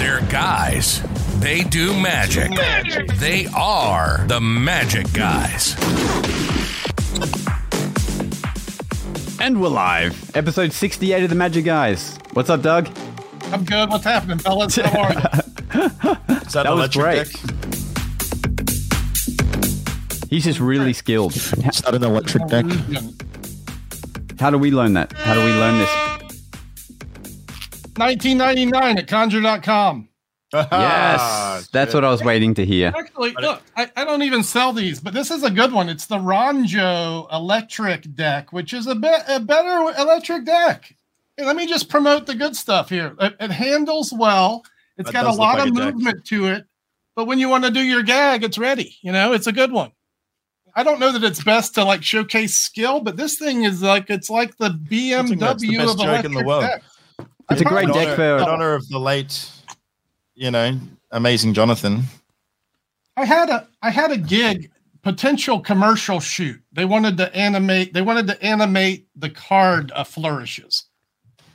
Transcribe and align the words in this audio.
They're 0.00 0.20
guys. 0.30 1.02
They 1.40 1.62
do 1.62 1.92
magic. 2.00 2.50
They 3.18 3.46
are 3.54 4.24
the 4.28 4.40
magic 4.40 5.12
guys. 5.12 5.76
And 9.38 9.60
we're 9.60 9.68
live. 9.68 10.34
Episode 10.34 10.72
68 10.72 11.24
of 11.24 11.28
the 11.30 11.36
Magic 11.36 11.64
Guys. 11.66 12.18
What's 12.32 12.48
up, 12.48 12.62
Doug? 12.62 12.88
I'm 13.52 13.62
good. 13.64 13.90
What's 13.90 14.04
happening, 14.04 14.38
fellas? 14.38 14.76
How 14.76 15.02
are 15.02 15.12
you? 15.12 15.18
Is 15.20 16.52
that, 16.54 16.64
That 16.64 16.70
was 16.74 16.96
electric 16.96 17.04
great. 17.04 17.26
deck? 17.30 17.36
He's 20.30 20.44
just 20.44 20.60
really 20.60 20.94
skilled. 20.94 21.36
Is 21.36 21.50
that 21.82 21.94
an 21.94 22.04
electric 22.04 22.46
deck? 22.48 22.64
How 24.38 24.48
do 24.50 24.56
we 24.56 24.70
learn 24.70 24.94
that? 24.94 25.12
How 25.12 25.34
do 25.34 25.44
we 25.44 25.50
learn 25.52 25.78
this? 25.78 26.09
1999 27.96 28.98
at 28.98 29.08
conjure.com. 29.08 30.08
Yes, 30.52 30.68
ah, 30.72 31.62
that's 31.70 31.94
what 31.94 32.04
I 32.04 32.10
was 32.10 32.24
waiting 32.24 32.54
to 32.54 32.66
hear. 32.66 32.92
Actually, 32.96 33.34
look, 33.40 33.62
I, 33.76 33.88
I 33.94 34.04
don't 34.04 34.22
even 34.22 34.42
sell 34.42 34.72
these, 34.72 34.98
but 34.98 35.14
this 35.14 35.30
is 35.30 35.44
a 35.44 35.50
good 35.50 35.72
one. 35.72 35.88
It's 35.88 36.06
the 36.06 36.16
Ronjo 36.16 37.32
electric 37.32 38.12
deck, 38.16 38.52
which 38.52 38.74
is 38.74 38.88
a 38.88 38.96
bit 38.96 39.22
a 39.28 39.38
better 39.38 39.94
electric 39.96 40.44
deck. 40.44 40.92
Hey, 41.36 41.44
let 41.44 41.54
me 41.54 41.66
just 41.66 41.88
promote 41.88 42.26
the 42.26 42.34
good 42.34 42.56
stuff 42.56 42.88
here. 42.88 43.14
It, 43.20 43.36
it 43.38 43.50
handles 43.52 44.12
well. 44.12 44.64
It's 44.98 45.12
That 45.12 45.22
got 45.24 45.26
a 45.26 45.32
lot 45.32 45.58
like 45.58 45.68
of 45.68 45.76
a 45.76 45.78
deck. 45.78 45.94
movement 45.94 46.24
to 46.26 46.46
it, 46.46 46.66
but 47.14 47.26
when 47.26 47.38
you 47.38 47.48
want 47.48 47.64
to 47.64 47.70
do 47.70 47.80
your 47.80 48.02
gag, 48.02 48.42
it's 48.42 48.58
ready. 48.58 48.96
You 49.02 49.12
know, 49.12 49.32
it's 49.32 49.46
a 49.46 49.52
good 49.52 49.70
one. 49.70 49.92
I 50.74 50.82
don't 50.82 50.98
know 50.98 51.12
that 51.12 51.22
it's 51.24 51.42
best 51.44 51.74
to 51.76 51.84
like 51.84 52.02
showcase 52.02 52.56
skill, 52.56 53.00
but 53.00 53.16
this 53.16 53.38
thing 53.38 53.64
is 53.64 53.82
like 53.82 54.10
it's 54.10 54.30
like 54.30 54.56
the 54.56 54.70
think 54.88 55.38
that's 55.38 55.62
the 55.62 55.68
BMW 55.68 55.92
of 55.92 56.00
electric 56.00 56.24
in 56.24 56.32
the 56.32 56.44
world. 56.44 56.62
decks. 56.62 56.86
It's 57.50 57.60
a 57.60 57.64
great 57.64 57.88
In 57.88 57.94
deck 57.94 58.06
honor, 58.06 58.16
for- 58.16 58.38
in 58.38 58.48
honor 58.48 58.74
of 58.74 58.88
the 58.88 58.98
late, 58.98 59.50
you 60.34 60.50
know, 60.50 60.78
amazing 61.10 61.54
Jonathan. 61.54 62.04
I 63.16 63.24
had 63.24 63.50
a 63.50 63.68
I 63.82 63.90
had 63.90 64.12
a 64.12 64.16
gig 64.16 64.70
potential 65.02 65.60
commercial 65.60 66.20
shoot. 66.20 66.60
They 66.72 66.84
wanted 66.84 67.16
to 67.18 67.34
animate. 67.34 67.92
They 67.92 68.02
wanted 68.02 68.26
to 68.28 68.42
animate 68.42 69.08
the 69.16 69.30
card 69.30 69.92
uh, 69.94 70.04
flourishes. 70.04 70.84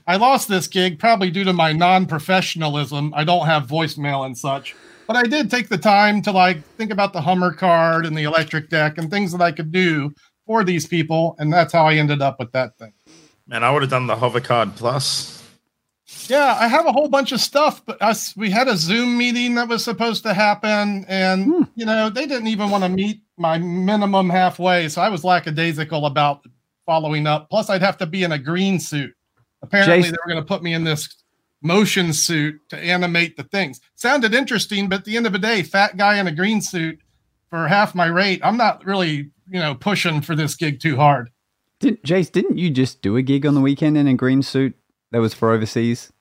I 0.07 0.17
lost 0.17 0.47
this 0.47 0.67
gig 0.67 0.99
probably 0.99 1.31
due 1.31 1.43
to 1.45 1.53
my 1.53 1.71
non-professionalism. 1.73 3.13
I 3.16 3.23
don't 3.23 3.47
have 3.47 3.66
voicemail 3.66 4.25
and 4.25 4.38
such, 4.38 4.75
but 5.07 5.16
I 5.16 5.23
did 5.23 5.49
take 5.49 5.67
the 5.69 5.77
time 5.77 6.21
to 6.23 6.31
like 6.31 6.63
think 6.77 6.91
about 6.91 7.13
the 7.13 7.21
Hummer 7.21 7.51
card 7.53 8.05
and 8.05 8.16
the 8.16 8.23
electric 8.23 8.69
deck 8.69 8.97
and 8.97 9.09
things 9.09 9.31
that 9.31 9.41
I 9.41 9.51
could 9.51 9.71
do 9.71 10.13
for 10.45 10.63
these 10.63 10.85
people, 10.85 11.35
and 11.39 11.51
that's 11.51 11.73
how 11.73 11.88
I 11.88 11.95
ended 11.95 12.21
up 12.21 12.38
with 12.38 12.51
that 12.51 12.77
thing. 12.77 12.93
Man, 13.47 13.63
I 13.63 13.71
would 13.71 13.81
have 13.81 13.89
done 13.89 14.05
the 14.05 14.16
hover 14.16 14.39
card 14.39 14.75
plus. 14.75 15.34
Yeah, 16.27 16.55
I 16.59 16.67
have 16.67 16.85
a 16.85 16.91
whole 16.91 17.09
bunch 17.09 17.31
of 17.31 17.41
stuff, 17.41 17.83
but 17.85 17.99
us 18.01 18.35
we 18.37 18.51
had 18.51 18.67
a 18.67 18.77
Zoom 18.77 19.17
meeting 19.17 19.55
that 19.55 19.67
was 19.67 19.83
supposed 19.83 20.23
to 20.23 20.33
happen, 20.33 21.03
and 21.07 21.45
hmm. 21.45 21.63
you 21.75 21.85
know 21.85 22.09
they 22.09 22.27
didn't 22.27 22.47
even 22.47 22.69
want 22.69 22.83
to 22.83 22.89
meet 22.89 23.21
my 23.37 23.57
minimum 23.57 24.29
halfway, 24.29 24.87
so 24.87 25.01
I 25.01 25.09
was 25.09 25.23
lackadaisical 25.23 26.05
about 26.05 26.45
following 26.85 27.25
up. 27.25 27.49
Plus, 27.49 27.69
I'd 27.69 27.81
have 27.81 27.97
to 27.97 28.05
be 28.05 28.23
in 28.23 28.31
a 28.31 28.37
green 28.37 28.79
suit. 28.79 29.13
Apparently, 29.63 29.97
Jason- 29.97 30.11
they 30.11 30.17
were 30.23 30.33
going 30.33 30.43
to 30.43 30.47
put 30.47 30.61
me 30.61 30.73
in 30.73 30.83
this 30.83 31.09
motion 31.61 32.13
suit 32.13 32.59
to 32.69 32.77
animate 32.77 33.35
the 33.35 33.43
things. 33.43 33.81
Sounded 33.95 34.35
interesting, 34.35 34.87
but 34.87 34.99
at 34.99 35.05
the 35.05 35.17
end 35.17 35.25
of 35.25 35.33
the 35.33 35.39
day, 35.39 35.63
fat 35.63 35.97
guy 35.97 36.19
in 36.19 36.27
a 36.27 36.31
green 36.31 36.61
suit 36.61 36.99
for 37.49 37.67
half 37.67 37.95
my 37.95 38.05
rate. 38.05 38.39
I'm 38.43 38.57
not 38.57 38.85
really, 38.85 39.31
you 39.49 39.59
know, 39.59 39.73
pushing 39.73 40.21
for 40.21 40.35
this 40.35 40.55
gig 40.55 40.79
too 40.79 40.95
hard. 40.95 41.31
Did, 41.79 42.01
Jace, 42.03 42.31
didn't 42.31 42.57
you 42.57 42.69
just 42.69 43.01
do 43.01 43.17
a 43.17 43.21
gig 43.21 43.45
on 43.45 43.55
the 43.55 43.61
weekend 43.61 43.97
in 43.97 44.07
a 44.07 44.13
green 44.13 44.43
suit 44.43 44.75
that 45.11 45.19
was 45.19 45.33
for 45.33 45.51
overseas? 45.51 46.11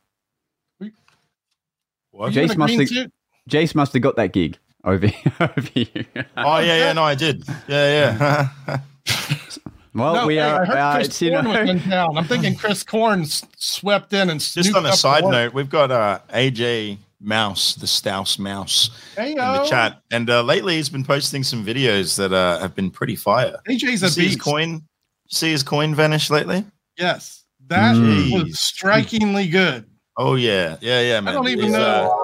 What? 2.10 2.32
Jace 2.32 2.56
must 2.56 2.74
have- 2.74 2.88
suit? 2.88 3.12
Jace 3.50 3.74
must 3.74 3.92
have 3.92 4.02
got 4.02 4.16
that 4.16 4.32
gig 4.32 4.56
over, 4.84 5.06
over 5.40 5.60
here. 5.74 6.06
Oh 6.36 6.58
yeah, 6.58 6.76
yeah, 6.78 6.92
no, 6.92 7.02
I 7.02 7.14
did. 7.14 7.44
Yeah, 7.68 8.48
yeah. 8.66 8.78
well, 9.94 10.14
No, 10.14 10.26
we 10.26 10.34
hey, 10.36 10.40
are. 10.40 10.62
I 10.62 10.64
heard 10.64 10.76
uh, 10.76 10.94
Chris 10.94 11.06
it's, 11.08 11.22
you 11.22 11.30
Korn 11.32 11.44
was 11.48 11.54
know, 11.54 11.62
in 11.72 11.80
town. 11.90 12.16
I'm 12.16 12.24
thinking 12.24 12.54
Chris 12.54 12.82
Korn 12.82 13.24
swept 13.56 14.12
in 14.12 14.30
and 14.30 14.40
Just 14.40 14.74
on 14.74 14.84
a 14.84 14.88
up 14.88 14.92
the 14.92 14.96
side 14.96 15.24
note, 15.24 15.52
we've 15.52 15.68
got 15.68 15.90
uh, 15.90 16.20
AJ 16.30 16.98
Mouse, 17.20 17.74
the 17.74 17.86
Stouse 17.86 18.38
Mouse, 18.38 18.90
in 19.18 19.34
the 19.36 19.66
chat, 19.68 20.00
and 20.10 20.30
uh, 20.30 20.42
lately 20.42 20.76
he's 20.76 20.88
been 20.88 21.04
posting 21.04 21.42
some 21.42 21.64
videos 21.66 22.16
that 22.16 22.32
uh, 22.32 22.58
have 22.60 22.74
been 22.74 22.90
pretty 22.90 23.16
fire. 23.16 23.56
AJ's 23.68 23.82
You 23.82 24.06
a 24.06 24.10
see 24.10 24.22
his 24.22 24.34
beast. 24.34 24.40
coin? 24.40 24.82
See 25.28 25.50
his 25.50 25.62
coin 25.62 25.94
vanish 25.94 26.30
lately? 26.30 26.64
Yes, 26.98 27.43
that 27.68 27.96
Mm. 27.96 28.32
was 28.32 28.60
strikingly 28.60 29.48
good. 29.48 29.84
Oh 30.16 30.34
yeah, 30.36 30.76
yeah, 30.80 31.00
yeah, 31.00 31.20
man. 31.20 31.28
I 31.28 31.32
don't 31.32 31.48
even 31.48 31.64
He's, 31.66 31.74
uh, 31.74 32.04
know. 32.04 32.23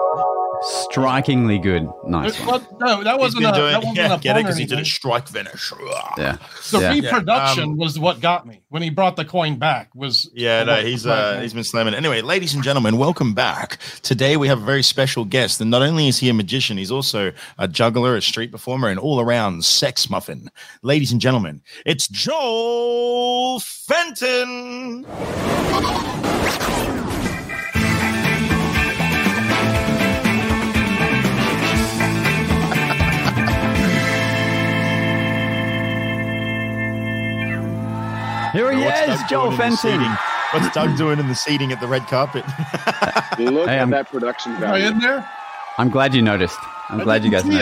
Strikingly 0.61 1.57
good. 1.59 1.87
Nice 2.05 2.39
It- 2.39 2.45
one. 2.45 2.65
well, 2.79 2.97
no, 2.97 3.03
that 3.03 3.17
wasn't 3.19 3.43
been 3.43 3.53
a, 3.53 3.55
doing, 3.57 3.71
that 3.71 3.79
wasn't 3.79 3.97
yeah, 3.97 4.13
a 4.15 4.19
get 4.19 4.37
it 4.37 4.43
because 4.43 4.57
he 4.57 4.65
did 4.65 4.73
anything. 4.73 4.81
a 4.83 4.93
strike 4.93 5.27
finish. 5.27 5.71
Yeah. 6.17 6.37
The 6.71 6.79
Yeah. 6.79 6.89
reproduction 6.93 7.63
um, 7.63 7.77
was 7.77 7.97
what 7.97 8.21
got 8.21 8.45
me 8.45 8.61
when 8.69 8.81
he 8.83 8.89
brought 8.89 9.15
the 9.15 9.25
coin 9.25 9.57
back. 9.57 9.89
Was 9.95 10.29
Yeah, 10.33 10.63
no, 10.63 10.75
he's 10.81 11.05
uh, 11.05 11.39
he's 11.41 11.53
been 11.53 11.63
slamming. 11.63 11.93
Anyway, 11.93 12.21
ladies 12.21 12.53
and 12.53 12.63
gentlemen, 12.63 12.97
welcome 12.97 13.33
back. 13.33 13.79
Today 14.03 14.37
we 14.37 14.47
have 14.47 14.61
a 14.61 14.65
very 14.65 14.83
special 14.83 15.25
guest, 15.25 15.59
and 15.61 15.71
not 15.71 15.81
only 15.81 16.07
is 16.07 16.19
he 16.19 16.29
a 16.29 16.33
magician, 16.33 16.77
he's 16.77 16.91
also 16.91 17.31
a 17.57 17.67
juggler, 17.67 18.15
a 18.15 18.21
street 18.21 18.51
performer, 18.51 18.89
and 18.89 18.99
all-around 18.99 19.65
sex 19.65 20.09
muffin. 20.09 20.49
Ladies 20.83 21.11
and 21.11 21.19
gentlemen, 21.19 21.61
it's 21.85 22.07
Joel 22.07 23.59
Fenton. 23.61 25.05
Here 38.53 38.71
he 38.71 38.81
is, 38.83 39.19
Doug 39.19 39.29
Joel 39.29 39.49
doing 39.51 39.61
in 39.63 39.69
the 39.71 39.77
Fenton. 39.77 40.17
What's 40.53 40.73
Doug 40.75 40.97
doing 40.97 41.19
in 41.19 41.27
the 41.27 41.35
seating 41.35 41.71
at 41.71 41.79
the 41.79 41.87
red 41.87 42.05
carpet? 42.07 42.43
Look 43.39 43.67
Hey, 43.67 43.75
at 43.77 43.79
I'm- 43.79 43.89
that 43.91 44.09
production 44.09 44.51
Am 44.53 44.63
I 44.65 44.79
in 44.79 44.99
there? 44.99 45.27
I'm 45.77 45.89
glad 45.89 46.13
you 46.13 46.21
noticed. 46.21 46.59
I'm 46.89 47.01
I 47.01 47.03
glad 47.03 47.23
you 47.23 47.31
guys 47.31 47.43
didn't 47.43 47.53
see 47.53 47.59
it. 47.59 47.61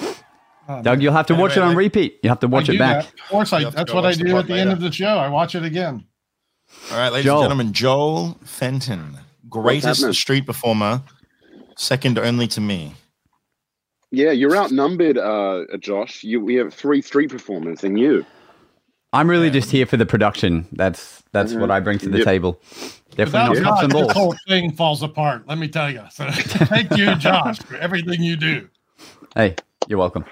noticed. 0.00 0.22
Oh, 0.68 0.82
Doug, 0.82 1.02
you'll 1.02 1.12
have 1.12 1.26
to 1.26 1.34
watch 1.34 1.56
it 1.56 1.60
on 1.62 1.68
like- 1.70 1.76
repeat. 1.76 2.18
You 2.22 2.28
have 2.28 2.40
to 2.40 2.48
watch 2.48 2.68
it 2.68 2.78
back. 2.78 3.04
that. 3.04 3.12
Of 3.20 3.28
course, 3.28 3.52
I, 3.52 3.58
You 3.60 3.64
have 3.66 3.74
to 3.74 3.76
that's 3.78 3.92
what 3.92 4.04
I 4.06 4.14
do 4.14 4.36
at 4.36 4.46
the 4.46 4.54
end 4.54 4.70
of 4.72 4.80
the 4.80 4.90
show. 4.92 5.16
I 5.18 5.28
watch 5.28 5.54
it 5.54 5.64
again. 5.64 6.04
All 6.90 6.98
right, 6.98 7.10
ladies 7.12 7.24
Joel. 7.24 7.38
and 7.38 7.44
gentlemen, 7.44 7.72
Joel 7.72 8.38
Fenton, 8.44 9.18
greatest 9.48 10.12
street 10.14 10.46
performer, 10.46 11.02
second 11.76 12.18
only 12.18 12.46
to 12.48 12.60
me. 12.60 12.94
Yeah, 14.10 14.30
you're 14.32 14.56
outnumbered, 14.56 15.18
uh, 15.18 15.64
Josh. 15.80 16.22
You, 16.24 16.40
we 16.40 16.54
have 16.56 16.72
three 16.74 17.02
street 17.02 17.30
performers 17.30 17.84
and 17.84 17.98
you. 17.98 18.24
I'm 19.12 19.30
really 19.30 19.50
just 19.50 19.70
here 19.70 19.86
for 19.86 19.96
the 19.96 20.06
production. 20.06 20.66
That's 20.72 21.22
that's 21.32 21.54
what 21.54 21.70
I 21.70 21.80
bring 21.80 21.98
to 22.00 22.08
the 22.08 22.18
Yep. 22.18 22.24
table. 22.26 22.60
Definitely 23.10 23.60
Without 23.60 23.62
not 23.62 23.80
cups 23.80 23.92
Josh, 23.94 24.06
this 24.06 24.12
whole 24.16 24.34
thing 24.48 24.72
falls 24.72 25.02
apart. 25.02 25.46
Let 25.46 25.58
me 25.58 25.68
tell 25.68 25.90
you. 25.90 26.02
So 26.10 26.28
thank 26.30 26.96
you, 26.96 27.14
Josh, 27.16 27.58
for 27.60 27.76
everything 27.76 28.22
you 28.22 28.36
do. 28.36 28.68
Hey, 29.34 29.54
you're 29.88 29.98
welcome. 29.98 30.24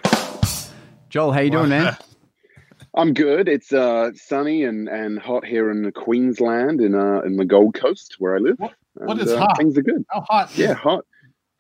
Joel, 1.09 1.33
how 1.33 1.41
you 1.41 1.51
doing, 1.51 1.69
man? 1.69 1.97
I'm 2.97 3.13
good. 3.13 3.49
It's 3.49 3.73
uh, 3.73 4.11
sunny 4.15 4.65
and, 4.65 4.89
and 4.89 5.19
hot 5.19 5.45
here 5.45 5.71
in 5.71 5.91
Queensland 5.93 6.81
in 6.81 6.95
uh, 6.95 7.23
in 7.25 7.37
the 7.37 7.45
Gold 7.45 7.75
Coast 7.75 8.17
where 8.19 8.35
I 8.37 8.39
live. 8.39 8.57
What- 8.59 8.75
what 8.97 9.19
And, 9.19 9.27
is 9.27 9.33
uh, 9.33 9.39
hot? 9.41 9.57
Things 9.59 9.77
are 9.77 9.83
good. 9.83 10.05
How 10.09 10.21
hot? 10.21 10.53
is 10.53 10.59
Yeah, 10.59 10.71
it? 10.71 10.77
hot. 10.77 11.05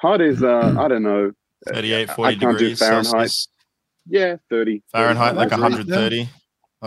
Hot 0.03 0.21
is 0.21 0.41
uh, 0.45 0.73
I 0.79 0.87
don't 0.87 1.03
know. 1.03 1.33
38, 1.67 2.09
I 2.11 2.15
40 2.15 2.37
can't 2.37 2.41
do 2.41 2.59
degrees 2.59 2.79
Fahrenheit. 2.79 3.07
Celsius. 3.13 3.49
Yeah, 4.07 4.37
thirty. 4.51 4.83
Fahrenheit, 4.93 5.35
like 5.35 5.49
That's 5.49 5.61
right, 5.61 5.71
130. 5.73 6.29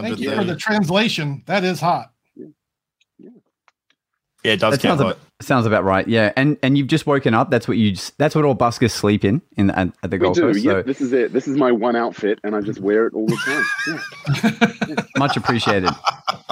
Thank 0.02 0.20
you 0.20 0.36
for 0.36 0.44
the 0.44 0.56
translation. 0.56 1.44
That 1.46 1.64
is 1.64 1.80
hot. 1.80 2.12
Yeah, 4.48 4.54
it 4.54 4.60
does 4.62 4.72
That 4.76 4.82
get 4.82 4.88
sounds 4.90 5.02
hot. 5.02 5.12
about, 5.12 5.20
sounds 5.42 5.66
about 5.66 5.84
right. 5.84 6.08
Yeah, 6.08 6.32
and 6.38 6.58
and 6.64 6.78
you've 6.78 6.88
just 6.88 7.06
woken 7.06 7.34
up. 7.34 7.50
That's 7.52 7.68
what 7.68 7.76
you. 7.78 7.92
Just, 7.92 8.18
that's 8.18 8.34
what 8.34 8.46
all 8.46 8.56
buskers 8.56 8.92
sleep 8.92 9.26
in 9.26 9.42
in 9.58 9.70
at, 9.72 9.90
at 10.02 10.10
the 10.10 10.16
We 10.18 10.20
Gold 10.20 10.36
do. 10.36 10.42
Coast. 10.42 10.60
Yeah, 10.64 10.72
So 10.72 10.82
this 10.84 11.02
is 11.02 11.12
it. 11.14 11.34
This 11.34 11.48
is 11.50 11.58
my 11.58 11.72
one 11.72 11.96
outfit, 11.98 12.40
and 12.46 12.56
I 12.56 12.62
just 12.62 12.80
wear 12.80 13.08
it 13.08 13.14
all 13.14 13.28
the 13.28 13.38
time. 13.46 14.00
Yeah. 14.96 15.04
much 15.18 15.36
appreciated. 15.36 15.90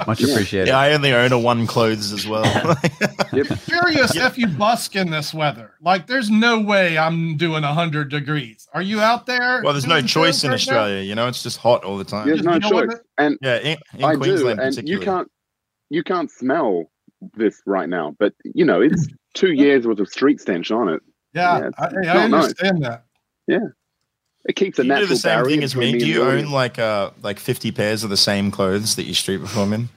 Much 0.06 0.20
Yeah. 0.22 0.34
appreciated. 0.34 0.68
Yeah, 0.68 0.78
I 0.78 0.92
only 0.94 1.14
own 1.14 1.32
a 1.32 1.40
one 1.40 1.66
clothes 1.68 2.12
as 2.12 2.28
well. 2.28 2.44
Curious 3.66 4.16
if 4.16 4.38
you 4.38 4.48
busk 4.48 4.96
in 4.96 5.10
this 5.10 5.34
weather. 5.34 5.72
Like, 5.82 6.08
there's 6.08 6.30
no 6.30 6.60
way 6.60 6.98
I'm 6.98 7.38
doing 7.38 7.64
100 7.64 8.10
degrees. 8.10 8.68
Are 8.74 8.82
you 8.82 9.00
out 9.02 9.26
there? 9.26 9.62
well, 9.64 9.74
there's 9.74 9.88
no 9.88 10.02
choice 10.02 10.44
in 10.44 10.50
right 10.50 10.54
now? 10.54 10.56
Australia. 10.56 11.02
You 11.04 11.16
know, 11.16 11.28
it's 11.28 11.44
just 11.44 11.58
hot 11.58 11.84
all 11.84 11.98
the 11.98 12.04
time. 12.04 12.28
There's 12.28 12.44
no 12.44 12.60
deal 12.60 12.76
with 12.76 12.90
choice, 12.92 13.00
and 13.18 13.38
Yeah, 13.42 13.58
in, 13.58 13.78
in 13.98 14.04
I 14.04 14.16
do, 14.16 14.50
and 14.50 14.88
you 14.88 15.00
can't 15.00 15.30
you 15.90 16.04
can't 16.04 16.32
smell 16.32 16.86
this 17.34 17.62
right 17.66 17.90
now. 17.90 18.16
But 18.20 18.34
you 18.44 18.66
know, 18.66 18.82
it's 18.82 19.08
two 19.34 19.54
years 19.54 19.86
worth 19.88 20.00
of 20.00 20.10
street 20.10 20.40
stench 20.42 20.72
on 20.72 20.90
it. 20.90 21.02
Yeah, 21.34 21.60
Yeah, 21.60 21.70
I, 21.78 21.86
I 21.86 21.90
not 21.92 22.30
nice. 22.32 22.44
understand 22.46 22.84
that. 22.86 23.06
Yeah. 23.48 23.60
It 24.48 24.56
keeps 24.56 24.78
a 24.80 24.84
Do 24.84 24.88
you 24.88 24.94
do 24.94 25.00
natural 25.00 25.10
the 25.10 25.16
same 25.18 25.30
barrier 25.40 25.50
thing 25.56 25.64
as 25.64 25.74
between 25.74 25.94
me? 25.94 26.00
Do 26.00 26.08
you 26.08 26.22
own 26.22 26.28
audience. 26.30 26.52
like 26.52 26.80
uh 26.80 27.10
like 27.24 27.40
50 27.40 27.72
pairs 27.72 28.04
of 28.04 28.10
the 28.12 28.18
same 28.18 28.52
clothes 28.52 28.96
that 28.96 29.04
you 29.04 29.14
street 29.14 29.42
perform 29.42 29.74
in? 29.74 29.90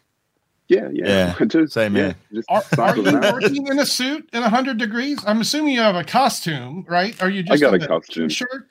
Yeah, 0.68 0.88
yeah, 0.92 1.06
Yeah, 1.08 1.34
I 1.40 1.44
do. 1.44 1.66
same 1.66 1.96
yeah, 1.96 2.12
here. 2.30 2.42
Are, 2.48 2.62
are 2.78 2.96
you 2.96 3.18
working 3.32 3.66
in 3.68 3.78
a 3.78 3.86
suit 3.86 4.28
in 4.34 4.40
100 4.42 4.76
degrees? 4.78 5.18
I'm 5.26 5.40
assuming 5.40 5.72
you 5.74 5.80
have 5.80 5.96
a 5.96 6.04
costume, 6.04 6.84
right? 6.88 7.20
Are 7.22 7.30
you 7.30 7.42
just 7.42 7.62
I 7.62 7.70
got 7.70 7.82
a 7.82 7.86
costume. 7.86 8.28
T-shirt? 8.28 8.68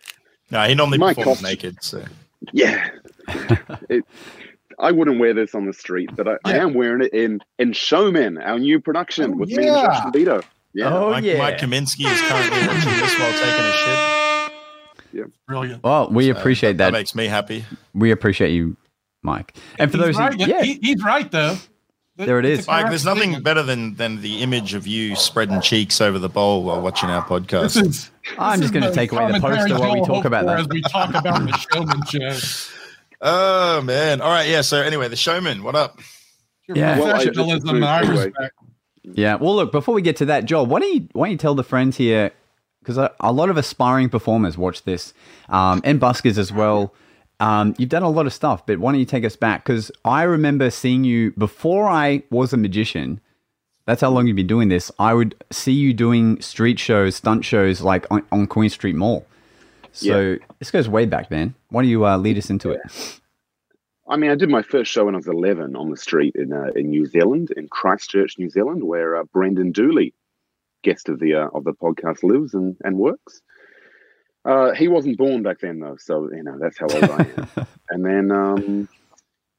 No, 0.51 0.63
he 0.67 0.75
normally 0.75 0.97
My 0.99 1.13
performs 1.13 1.39
costume- 1.41 1.49
naked. 1.49 1.83
So 1.83 2.03
Yeah. 2.53 2.89
it, 3.89 4.03
I 4.79 4.91
wouldn't 4.91 5.19
wear 5.19 5.33
this 5.33 5.55
on 5.55 5.65
the 5.65 5.73
street, 5.73 6.09
but 6.15 6.27
I, 6.27 6.37
I 6.45 6.57
am 6.57 6.73
wearing 6.73 7.01
it 7.03 7.13
in 7.13 7.41
in 7.59 7.71
Showmen, 7.73 8.37
our 8.43 8.59
new 8.59 8.79
production 8.79 9.33
Oh, 9.33 9.37
with 9.37 9.49
me 9.49 9.55
and 9.57 9.65
yeah. 9.75 10.01
Josh 10.03 10.13
Vito. 10.13 10.41
Yeah. 10.73 10.93
Oh, 10.95 11.09
Mike, 11.11 11.23
yeah. 11.23 11.37
Mike 11.39 11.57
Kaminsky 11.57 12.05
is 12.05 12.21
currently 12.21 12.67
watching 12.67 12.91
this 12.91 13.19
while 13.19 13.31
taking 13.33 13.65
a 13.65 13.71
shit. 13.71 14.53
Yeah. 15.13 15.23
Brilliant. 15.47 15.83
Well, 15.83 16.09
we 16.11 16.31
So 16.31 16.37
appreciate 16.37 16.73
That 16.77 16.85
that. 16.91 16.93
makes 16.93 17.15
me 17.15 17.25
happy. 17.25 17.65
we 17.95 18.11
appreciate 18.11 18.51
you, 18.51 18.77
Mike. 19.23 19.55
And 19.79 19.89
for 19.91 19.97
He's 19.97 20.05
those, 20.07 20.17
right. 20.17 20.33
who, 20.39 20.45
yeah, 20.47 20.61
he- 20.61 20.79
he's 20.81 21.03
right 21.03 21.31
though. 21.31 21.57
There 22.17 22.39
It's 22.39 22.65
Mike, 22.65 22.87
there's 22.89 23.05
nothing 23.05 23.41
better 23.43 23.61
than 23.61 23.93
than 23.93 24.21
the 24.21 24.41
image 24.41 24.73
of 24.73 24.87
you 24.87 25.15
spreading 25.15 25.61
cheeks 25.61 26.01
over 26.01 26.17
the 26.17 26.29
bowl 26.29 26.63
while 26.63 26.81
watching 26.81 27.09
our 27.11 27.23
podcast. 27.23 27.75
This 27.75 27.77
is. 27.77 28.11
I'm 28.39 28.59
just 28.59 28.73
going 28.73 28.83
to 28.85 28.91
take 28.91 29.11
away 29.11 29.31
the 29.31 29.39
poster 29.39 29.77
while 29.77 29.93
we 29.93 30.03
talk 30.03 30.25
about 30.25 30.47
that. 30.47 30.59
As 30.61 30.67
we 30.67 30.81
talk 30.81 31.09
about 31.11 31.45
the 31.45 31.57
showmen 31.71 32.03
show. 32.07 32.76
Oh 33.21 33.81
man! 33.81 34.21
All 34.21 34.29
right, 34.29 34.47
yeah. 34.47 34.61
So 34.61 34.81
anyway, 34.81 35.07
the 35.07 35.15
showmen. 35.15 35.63
What 35.63 35.75
up? 35.75 35.99
Yeah. 36.67 36.99
Well, 36.99 37.13
professionalism, 37.15 37.83
I 37.83 38.01
approved 38.01 38.25
respect. 38.25 38.55
Yeah. 39.03 39.35
Well, 39.35 39.55
look, 39.55 39.71
before 39.71 39.95
we 39.95 40.01
get 40.01 40.17
to 40.17 40.25
that, 40.25 40.45
Joel, 40.45 40.65
why 40.65 40.79
don't 40.79 40.93
you 40.93 41.07
why 41.13 41.27
don't 41.27 41.31
you 41.31 41.37
tell 41.37 41.55
the 41.55 41.63
friends 41.63 41.97
here 41.97 42.31
because 42.81 42.97
a, 42.97 43.11
a 43.19 43.31
lot 43.31 43.49
of 43.49 43.57
aspiring 43.57 44.09
performers 44.09 44.57
watch 44.57 44.83
this, 44.83 45.13
um, 45.49 45.81
and 45.83 45.99
buskers 45.99 46.37
as 46.37 46.51
well. 46.51 46.93
Um, 47.39 47.75
you've 47.77 47.89
done 47.89 48.03
a 48.03 48.09
lot 48.09 48.25
of 48.25 48.33
stuff, 48.33 48.65
but 48.65 48.79
why 48.79 48.91
don't 48.91 48.99
you 48.99 49.05
take 49.05 49.25
us 49.25 49.35
back? 49.35 49.63
Because 49.63 49.91
I 50.05 50.23
remember 50.23 50.71
seeing 50.71 51.03
you 51.03 51.31
before 51.31 51.87
I 51.87 52.23
was 52.31 52.53
a 52.53 52.57
magician. 52.57 53.19
That's 53.85 54.01
how 54.01 54.09
long 54.09 54.27
you've 54.27 54.35
been 54.35 54.47
doing 54.47 54.69
this. 54.69 54.91
I 54.99 55.13
would 55.13 55.35
see 55.51 55.71
you 55.71 55.93
doing 55.93 56.41
street 56.41 56.79
shows, 56.79 57.15
stunt 57.15 57.45
shows, 57.45 57.81
like 57.81 58.05
on, 58.11 58.23
on 58.31 58.47
Queen 58.47 58.69
Street 58.69 58.95
Mall. 58.95 59.25
So 59.97 60.37
this 60.59 60.71
goes 60.71 60.87
way 60.87 61.05
back, 61.05 61.31
man. 61.31 61.55
Why 61.69 61.81
don't 61.81 61.89
you 61.89 62.05
uh, 62.05 62.17
lead 62.17 62.37
us 62.37 62.49
into 62.49 62.71
it? 62.71 62.81
I 64.09 64.15
mean, 64.15 64.31
I 64.31 64.35
did 64.35 64.49
my 64.49 64.61
first 64.61 64.91
show 64.91 65.05
when 65.05 65.15
I 65.15 65.17
was 65.17 65.27
11 65.27 65.75
on 65.75 65.89
the 65.89 65.97
street 65.97 66.35
in 66.35 66.53
uh, 66.53 66.71
in 66.75 66.89
New 66.89 67.05
Zealand, 67.05 67.51
in 67.55 67.67
Christchurch, 67.67 68.37
New 68.37 68.49
Zealand, 68.49 68.83
where 68.83 69.17
uh, 69.17 69.23
Brendan 69.33 69.71
Dooley, 69.71 70.13
guest 70.83 71.09
of 71.09 71.19
the 71.19 71.33
uh, 71.35 71.49
of 71.53 71.63
the 71.63 71.73
podcast, 71.73 72.23
lives 72.23 72.53
and, 72.53 72.77
and 72.83 72.97
works. 72.97 73.41
Uh, 74.45 74.71
he 74.73 74.87
wasn't 74.87 75.17
born 75.17 75.43
back 75.43 75.59
then, 75.59 75.79
though, 75.79 75.97
so 75.99 76.31
you 76.31 76.43
know 76.43 76.57
that's 76.57 76.77
how 76.77 76.87
old 76.87 77.03
I 77.03 77.27
am. 77.37 77.67
and 77.89 78.05
then 78.05 78.31
um, 78.31 78.89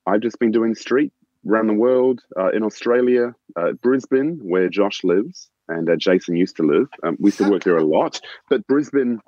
I've 0.06 0.20
just 0.20 0.38
been 0.38 0.52
doing 0.52 0.75
street 0.75 1.12
around 1.46 1.67
the 1.67 1.75
world 1.75 2.23
uh, 2.38 2.50
in 2.50 2.62
Australia, 2.62 3.35
uh, 3.56 3.73
Brisbane, 3.73 4.38
where 4.43 4.69
Josh 4.69 5.05
lives 5.05 5.50
and 5.69 5.90
uh, 5.90 5.96
Jason 5.96 6.37
used 6.37 6.56
to 6.56 6.62
live. 6.62 6.88
Um, 7.02 7.17
we 7.20 7.29
used 7.29 7.38
to 7.38 7.50
work 7.50 7.64
there 7.64 7.76
a 7.76 7.85
lot, 7.85 8.20
but 8.49 8.67
Brisbane 8.67 9.20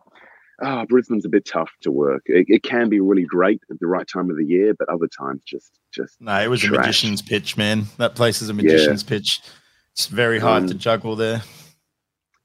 ah, 0.62 0.84
Brisbane's 0.86 1.24
a 1.24 1.28
bit 1.28 1.44
tough 1.46 1.70
to 1.82 1.90
work. 1.90 2.22
It, 2.26 2.46
it 2.48 2.62
can 2.62 2.88
be 2.88 3.00
really 3.00 3.24
great 3.24 3.60
at 3.70 3.78
the 3.80 3.86
right 3.86 4.06
time 4.06 4.30
of 4.30 4.36
the 4.36 4.44
year, 4.44 4.74
but 4.74 4.88
other 4.88 5.08
times 5.08 5.42
just 5.44 5.78
just 5.92 6.20
No, 6.20 6.40
it 6.40 6.48
was 6.48 6.62
a 6.64 6.70
magician's 6.70 7.22
pitch, 7.22 7.56
man. 7.56 7.84
That 7.98 8.14
place 8.14 8.42
is 8.42 8.48
a 8.48 8.54
magician's 8.54 9.02
pitch. 9.02 9.40
It's 9.92 10.06
very 10.06 10.38
hard 10.38 10.62
Um, 10.64 10.68
to 10.68 10.74
juggle 10.74 11.16
there. 11.16 11.42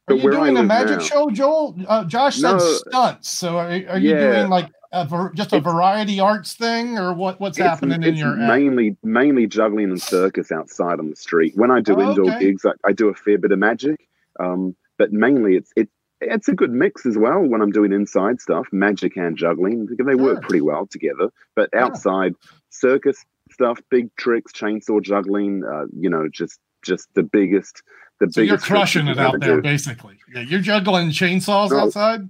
Are 0.07 0.15
you 0.15 0.31
doing 0.31 0.55
a 0.57 0.63
magic 0.63 0.97
now- 0.99 1.03
show, 1.03 1.29
Joel? 1.31 1.75
Uh, 1.87 2.03
Josh 2.05 2.35
said 2.37 2.53
No. 2.53 2.59
stunts. 2.59 3.29
So 3.31 3.57
are, 3.57 3.67
are 3.67 3.97
you 3.99 4.11
Yeah. 4.11 4.33
doing 4.39 4.49
like 4.49 4.69
a, 4.91 5.05
var- 5.05 5.31
just 5.33 5.51
a 5.51 5.57
It's- 5.57 5.73
variety 5.73 6.19
arts 6.19 6.53
thing, 6.53 6.97
or 6.97 7.13
what? 7.13 7.39
What's 7.39 7.57
it's, 7.57 7.67
happening 7.67 8.03
in 8.03 8.09
it's 8.09 8.19
your 8.19 8.29
act? 8.31 8.39
mainly 8.39 8.97
mainly 9.03 9.47
juggling 9.47 9.89
and 9.89 10.01
circus 10.01 10.51
outside 10.51 10.99
on 10.99 11.09
the 11.09 11.15
street. 11.15 11.53
When 11.55 11.71
I 11.71 11.81
do 11.81 11.95
Oh, 11.95 12.09
indoor 12.09 12.29
okay. 12.31 12.39
gigs, 12.39 12.65
I, 12.65 12.71
I 12.87 12.91
do 12.93 13.07
a 13.09 13.15
fair 13.15 13.37
bit 13.39 13.51
of 13.51 13.57
magic, 13.59 14.07
um, 14.39 14.75
but 14.99 15.11
mainly 15.11 15.55
it's 15.55 15.71
it 15.75 15.89
it's 16.21 16.47
a 16.47 16.53
good 16.53 16.71
mix 16.71 17.05
as 17.05 17.17
well. 17.17 17.41
When 17.41 17.61
I'm 17.61 17.71
doing 17.71 17.91
inside 17.91 18.39
stuff, 18.39 18.67
magic 18.71 19.17
and 19.17 19.37
juggling, 19.37 19.85
because 19.85 20.05
they 20.05 20.15
work 20.15 20.41
pretty 20.41 20.61
well 20.61 20.87
together. 20.87 21.29
But 21.55 21.73
outside 21.73 22.33
circus 22.69 23.23
stuff, 23.51 23.79
big 23.89 24.15
tricks, 24.15 24.51
chainsaw 24.53 25.01
juggling, 25.01 25.63
uh, 25.63 25.85
you 25.97 26.09
know, 26.09 26.27
just 26.31 26.59
just 26.83 27.07
the 27.15 27.23
biggest. 27.23 27.81
The 28.19 28.31
So 28.31 28.41
you're 28.41 28.57
crushing 28.57 29.07
it 29.07 29.17
out 29.19 29.39
there, 29.39 29.57
do. 29.57 29.61
basically. 29.61 30.17
Yeah, 30.33 30.41
you're 30.41 30.61
juggling 30.61 31.09
chainsaws 31.09 31.77
outside. 31.77 32.29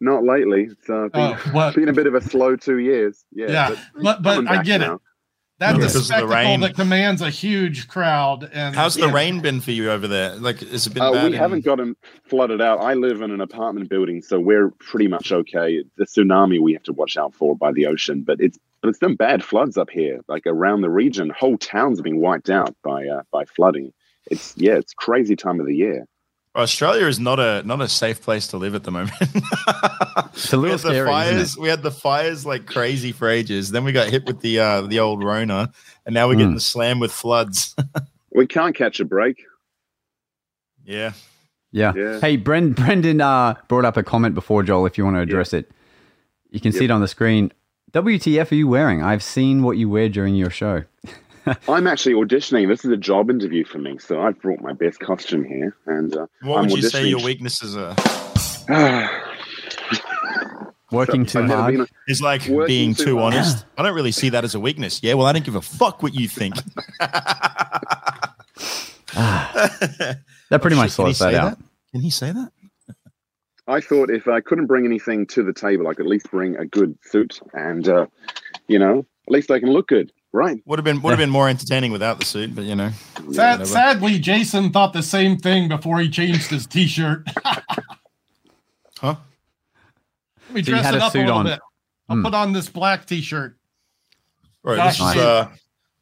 Not 0.00 0.24
lately. 0.24 0.68
It's 0.70 0.88
uh, 0.88 1.08
been, 1.12 1.36
Oh, 1.36 1.50
what? 1.52 1.74
been 1.74 1.88
a 1.88 1.92
bit 1.92 2.06
of 2.06 2.14
a 2.14 2.20
slow 2.20 2.56
two 2.56 2.78
years. 2.78 3.24
Yeah, 3.32 3.50
Yeah, 3.50 3.76
but 4.00 4.22
but 4.22 4.34
coming 4.36 4.48
I 4.48 4.62
get 4.62 4.80
it. 4.80 4.90
Now. 5.60 5.66
That's 5.72 5.78
Because 5.78 5.94
a 5.94 5.98
of 5.98 6.02
the 6.02 6.06
spectacle 6.06 6.34
rain. 6.34 6.60
that 6.60 6.74
commands 6.74 7.20
a 7.22 7.30
huge 7.30 7.88
crowd. 7.88 8.48
And 8.52 8.74
How's 8.74 8.94
the 8.94 9.06
yeah. 9.06 9.12
rain 9.12 9.40
been 9.40 9.60
for 9.60 9.70
you 9.72 9.90
over 9.90 10.06
there? 10.08 10.34
Like, 10.36 10.60
has 10.60 10.86
it 10.86 10.94
been 10.94 11.02
Uh, 11.02 11.12
bad? 11.12 11.22
we 11.24 11.26
in- 11.28 11.32
haven't 11.34 11.64
gotten 11.64 11.96
flooded 12.24 12.60
out. 12.60 12.80
I 12.80 12.94
live 12.94 13.20
in 13.22 13.30
an 13.30 13.40
apartment 13.40 13.88
building, 13.88 14.22
so 14.22 14.38
we're 14.38 14.70
pretty 14.78 15.08
much 15.08 15.32
okay. 15.32 15.82
The 15.96 16.04
tsunami 16.06 16.60
we 16.60 16.72
have 16.74 16.82
to 16.84 16.92
watch 16.92 17.16
out 17.16 17.34
for 17.34 17.56
by 17.56 17.72
the 17.72 17.86
ocean, 17.86 18.22
but 18.22 18.40
it's 18.40 18.58
but 18.80 18.88
it's 18.90 18.98
been 19.00 19.16
bad 19.16 19.42
floods 19.42 19.76
up 19.76 19.90
here, 19.90 20.20
like 20.28 20.46
around 20.46 20.82
the 20.82 20.90
region. 20.90 21.30
Whole 21.30 21.58
towns 21.58 21.98
have 21.98 22.04
been 22.04 22.18
wiped 22.20 22.48
out 22.50 22.76
by 22.84 23.06
uh, 23.08 23.22
by 23.32 23.44
flooding. 23.44 23.92
It's 24.30 24.54
yeah, 24.56 24.74
it's 24.74 24.92
crazy 24.94 25.34
time 25.34 25.58
of 25.58 25.66
the 25.66 25.74
year. 25.74 26.06
Australia 26.56 27.06
is 27.06 27.20
not 27.20 27.38
a 27.38 27.62
not 27.64 27.80
a 27.80 27.88
safe 27.88 28.20
place 28.22 28.48
to 28.48 28.56
live 28.56 28.74
at 28.74 28.82
the 28.84 28.90
moment. 28.90 29.12
It's 30.34 30.52
a 30.52 30.58
we 30.60 30.70
had 30.70 30.78
the 30.78 30.88
scary, 30.90 30.98
isn't 30.98 31.06
fires. 31.06 31.58
We 31.58 31.68
had 31.68 31.82
the 31.82 31.90
fires 31.90 32.46
like 32.46 32.66
crazy 32.66 33.10
for 33.12 33.28
ages. 33.28 33.70
Then 33.70 33.82
we 33.84 33.90
got 33.92 34.08
hit 34.08 34.24
with 34.24 34.40
the 34.40 34.60
uh, 34.60 34.80
the 34.82 35.00
old 35.00 35.22
Rona, 35.24 35.72
and 36.06 36.14
now 36.14 36.28
we're 36.28 36.34
getting 36.36 36.52
Mm. 36.52 36.56
the 36.56 36.60
slam 36.60 37.00
with 37.00 37.12
floods. 37.12 37.74
We 38.30 38.46
can't 38.46 38.76
catch 38.76 39.00
a 39.00 39.04
break. 39.04 39.42
yeah, 40.84 41.12
Yeah. 41.72 41.92
Yeah. 41.96 42.20
Hey, 42.20 42.38
Bren, 42.38 42.74
Brendan 42.76 43.20
uh, 43.20 43.54
brought 43.66 43.84
up 43.84 43.96
a 43.96 44.02
comment 44.04 44.34
before, 44.34 44.62
Joel, 44.62 44.86
if 44.86 44.96
you 44.96 45.04
want 45.04 45.16
to 45.16 45.20
address 45.20 45.52
it. 45.52 45.70
You 46.50 46.60
can 46.60 46.70
see 46.70 46.84
it 46.84 46.90
on 46.92 47.00
the 47.00 47.08
screen. 47.08 47.50
WTF 47.92 48.52
are 48.52 48.54
you 48.54 48.68
wearing? 48.68 49.02
I've 49.02 49.22
seen 49.24 49.62
what 49.62 49.76
you 49.76 49.88
wear 49.88 50.08
during 50.08 50.36
your 50.36 50.50
show. 50.50 50.84
I'm 51.68 51.86
actually 51.86 52.14
auditioning. 52.14 52.68
This 52.68 52.84
is 52.84 52.90
a 52.90 52.96
job 52.96 53.30
interview 53.30 53.64
for 53.64 53.78
me, 53.78 53.98
so 53.98 54.20
I've 54.20 54.40
brought 54.40 54.60
my 54.60 54.72
best 54.72 55.00
costume 55.00 55.44
here, 55.44 55.74
and 55.86 56.16
uh, 56.16 56.26
what 56.42 56.58
I'm 56.58 56.68
would 56.70 56.82
you 56.82 56.88
say 56.88 57.06
your 57.06 57.22
weaknesses 57.22 57.76
are? 57.76 57.94
Working 60.90 61.26
too 61.26 61.40
I've 61.40 61.50
hard. 61.50 61.76
been- 61.76 61.86
Is 62.06 62.22
like 62.22 62.46
Working 62.46 62.66
being 62.66 62.94
too 62.94 63.04
too 63.04 63.18
honest. 63.20 63.66
I 63.76 63.82
don't 63.82 63.94
really 63.94 64.12
see 64.12 64.30
that 64.30 64.44
as 64.44 64.54
a 64.54 64.60
weakness. 64.60 65.02
Yeah, 65.02 65.14
well, 65.14 65.26
I 65.26 65.32
don't 65.32 65.44
give 65.44 65.54
a 65.54 65.60
fuck 65.60 66.02
what 66.02 66.14
you 66.14 66.28
think. 66.28 66.54
That 70.50 70.62
pretty 70.62 70.76
Oh, 70.76 70.80
much 70.80 70.92
shit, 70.92 70.96
can 70.96 71.06
he 71.08 71.12
sorts 71.12 71.18
that 71.18 71.32
say 71.32 71.36
out. 71.36 71.58
Can 71.92 72.00
he 72.00 72.08
say 72.10 72.32
that? 72.32 72.50
I 73.66 73.80
thought 73.82 74.08
if 74.08 74.26
I 74.28 74.40
couldn't 74.40 74.64
bring 74.66 74.86
anything 74.86 75.26
to 75.28 75.42
the 75.42 75.52
table, 75.52 75.88
I 75.88 75.94
could 75.94 76.06
at 76.06 76.10
least 76.10 76.30
bring 76.30 76.56
a 76.56 76.64
good 76.64 76.96
suit, 77.02 77.38
and 77.52 77.86
uh, 77.86 78.06
you 78.66 78.78
know, 78.78 79.00
at 79.26 79.30
least 79.32 79.50
I 79.50 79.60
can 79.60 79.70
look 79.70 79.88
good, 79.88 80.10
right? 80.32 80.60
Would 80.66 80.78
have 80.78 80.84
been 80.84 81.00
would 81.02 81.10
have 81.10 81.18
been 81.18 81.30
more 81.30 81.48
entertaining 81.48 81.92
without 81.92 82.18
the 82.18 82.24
suit, 82.24 82.54
but 82.54 82.64
you 82.64 82.74
know. 82.74 82.90
Sad, 83.32 83.66
sadly, 83.66 84.18
Jason 84.18 84.70
thought 84.72 84.92
the 84.92 85.02
same 85.02 85.36
thing 85.38 85.68
before 85.68 85.98
he 86.00 86.08
changed 86.10 86.50
his 86.50 86.66
T-shirt. 86.66 87.26
Huh? 89.00 89.14
Let 90.48 90.54
me 90.54 90.62
So 90.64 90.72
dress 90.72 90.92
it 90.92 91.00
up 91.00 91.10
a 91.10 91.12
suit 91.12 91.18
little 91.20 91.34
on. 91.38 91.44
bit. 91.46 91.60
I'll 92.08 92.16
Hmm. 92.16 92.22
put 92.24 92.34
on 92.34 92.52
this 92.52 92.68
black 92.68 93.06
T-shirt. 93.06 93.56
Bro, 94.64 94.76
this 94.76 94.96
is 94.96 95.00
uh 95.02 95.48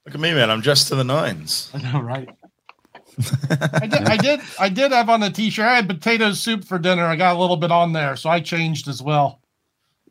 look 0.06 0.14
at 0.14 0.20
me, 0.20 0.32
man. 0.32 0.50
I'm 0.50 0.62
dressed 0.62 0.88
to 0.88 0.94
the 0.96 1.04
nines. 1.04 1.70
I 1.74 1.92
know, 1.92 2.00
right? 2.00 2.28
I 3.80 3.86
did, 3.86 4.02
I 4.04 4.16
did, 4.16 4.40
I 4.58 4.68
did 4.70 4.92
have 4.92 5.10
on 5.10 5.20
the 5.20 5.30
T-shirt. 5.30 5.64
I 5.66 5.76
had 5.76 5.88
potato 5.88 6.32
soup 6.32 6.64
for 6.64 6.78
dinner. 6.78 7.04
I 7.04 7.16
got 7.16 7.36
a 7.36 7.38
little 7.38 7.56
bit 7.56 7.70
on 7.70 7.92
there, 7.92 8.16
so 8.16 8.30
I 8.30 8.40
changed 8.40 8.88
as 8.88 9.02
well. 9.02 9.40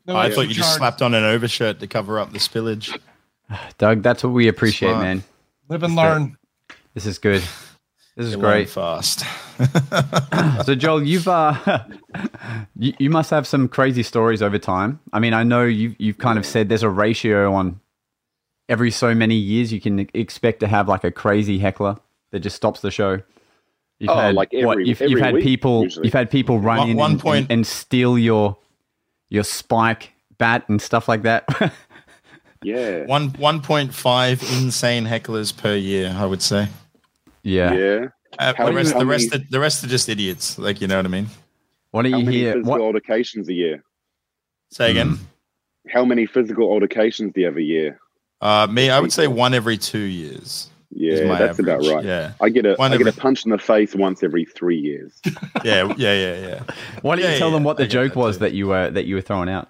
No 0.07 0.15
I 0.15 0.29
thought 0.31 0.47
you 0.47 0.53
just 0.53 0.75
slapped 0.75 1.01
on 1.01 1.15
an 1.15 1.23
overshirt 1.23 1.79
to 1.79 1.87
cover 1.87 2.19
up 2.19 2.31
the 2.33 2.39
spillage. 2.39 2.95
Doug, 3.77 4.01
that's 4.01 4.23
what 4.23 4.31
we 4.33 4.47
appreciate, 4.47 4.93
man. 4.93 5.23
Live 5.69 5.83
and 5.83 5.95
learn. 5.95 6.37
This 6.93 7.05
is 7.05 7.17
good. 7.17 7.41
This 8.15 8.27
is 8.27 8.33
You 8.33 8.39
great. 8.39 8.69
fast. 8.69 9.23
So, 10.65 10.75
Joel, 10.75 11.03
you've 11.03 11.27
uh, 11.29 11.83
you, 12.77 12.93
you 12.99 13.09
must 13.09 13.29
have 13.29 13.47
some 13.47 13.67
crazy 13.69 14.03
stories 14.03 14.41
over 14.41 14.57
time. 14.57 14.99
I 15.13 15.19
mean, 15.19 15.33
I 15.33 15.43
know 15.43 15.63
you've 15.63 15.95
you've 15.99 16.17
kind 16.17 16.37
of 16.37 16.45
said 16.45 16.67
there's 16.69 16.83
a 16.83 16.89
ratio 16.89 17.53
on 17.53 17.79
every 18.67 18.91
so 18.91 19.13
many 19.15 19.35
years 19.35 19.71
you 19.71 19.79
can 19.79 20.09
expect 20.13 20.59
to 20.61 20.67
have 20.67 20.87
like 20.89 21.03
a 21.05 21.11
crazy 21.11 21.57
heckler 21.59 21.97
that 22.31 22.39
just 22.39 22.55
stops 22.57 22.81
the 22.81 22.91
show. 22.91 23.21
You've 23.99 24.09
Oh, 24.09 24.15
had 24.15 24.35
like 24.35 24.51
what? 24.53 24.73
every- 24.73 24.87
You've, 24.89 24.99
you've 25.01 25.19
had 25.21 25.35
week, 25.35 25.43
people. 25.43 25.83
usually. 25.83 26.07
You've 26.07 26.13
had 26.13 26.29
people 26.29 26.59
run 26.59 26.79
One- 26.79 26.89
in 26.89 26.97
one 26.97 27.11
and, 27.11 27.19
point- 27.21 27.41
and, 27.43 27.51
and 27.59 27.67
steal 27.67 28.17
your 28.17 28.57
your 29.29 29.43
spike 29.43 30.11
bat 30.37 30.65
and 30.67 30.81
stuff 30.81 31.07
like 31.07 31.21
that. 31.21 31.45
Yeah, 32.65 33.05
One 33.05 33.29
one 33.37 33.61
point 33.61 33.93
five 33.93 34.41
insane 34.61 35.05
hecklers 35.05 35.55
per 35.55 35.75
year, 35.75 36.13
I 36.17 36.25
would 36.25 36.41
say. 36.41 36.67
yeah. 37.43 37.73
yeah. 37.73 38.05
Uh, 38.37 38.51
the 38.65 38.73
rest, 38.73 38.93
how 38.93 38.99
the 38.99 39.05
rest, 39.05 39.31
many- 39.31 39.43
are, 39.43 39.47
the 39.49 39.59
rest 39.61 39.83
are 39.83 39.87
just 39.87 40.09
idiots. 40.09 40.57
Like 40.57 40.81
you 40.81 40.87
know 40.87 40.97
what 40.97 41.05
I 41.05 41.09
mean. 41.09 41.27
Why 41.91 42.01
don't 42.03 42.11
How 42.11 42.17
you 42.19 42.25
many 42.25 42.37
hear 42.37 42.53
physical 42.53 42.71
what? 42.71 42.81
altercations 42.81 43.47
a 43.47 43.53
year? 43.53 43.83
Say 44.71 44.91
again. 44.91 45.17
How 45.89 46.03
many 46.03 46.25
physical 46.25 46.69
altercations 46.69 47.31
do 47.33 47.39
you 47.41 47.45
have 47.47 47.55
a 47.57 47.61
year? 47.61 47.99
Uh, 48.41 48.67
me, 48.69 48.89
I 48.89 48.99
would 48.99 49.13
say 49.13 49.27
one 49.27 49.53
every 49.53 49.77
two 49.77 49.99
years. 49.99 50.69
Yeah, 50.91 51.25
my 51.25 51.37
that's 51.39 51.59
about 51.59 51.85
right. 51.85 52.03
Yeah, 52.03 52.33
I 52.41 52.49
get 52.49 52.65
a 52.65 52.75
One 52.75 52.91
I 52.91 52.97
get 52.97 53.07
a 53.07 53.13
punch 53.13 53.45
in 53.45 53.51
the 53.51 53.57
face 53.57 53.95
once 53.95 54.23
every 54.23 54.45
three 54.45 54.77
years. 54.79 55.13
yeah, 55.63 55.93
yeah, 55.97 56.13
yeah, 56.13 56.47
yeah. 56.47 56.63
Why 57.01 57.15
don't 57.15 57.23
Yeah, 57.23 57.33
you 57.33 57.37
tell 57.39 57.49
yeah, 57.49 57.53
them 57.55 57.63
what 57.63 57.77
the 57.77 57.83
get 57.83 57.91
joke 57.91 58.13
that 58.13 58.19
was 58.19 58.35
too. 58.35 58.39
that 58.41 58.53
you 58.53 58.67
were 58.67 58.89
that 58.89 59.05
you 59.05 59.15
were 59.15 59.21
throwing 59.21 59.49
out? 59.49 59.69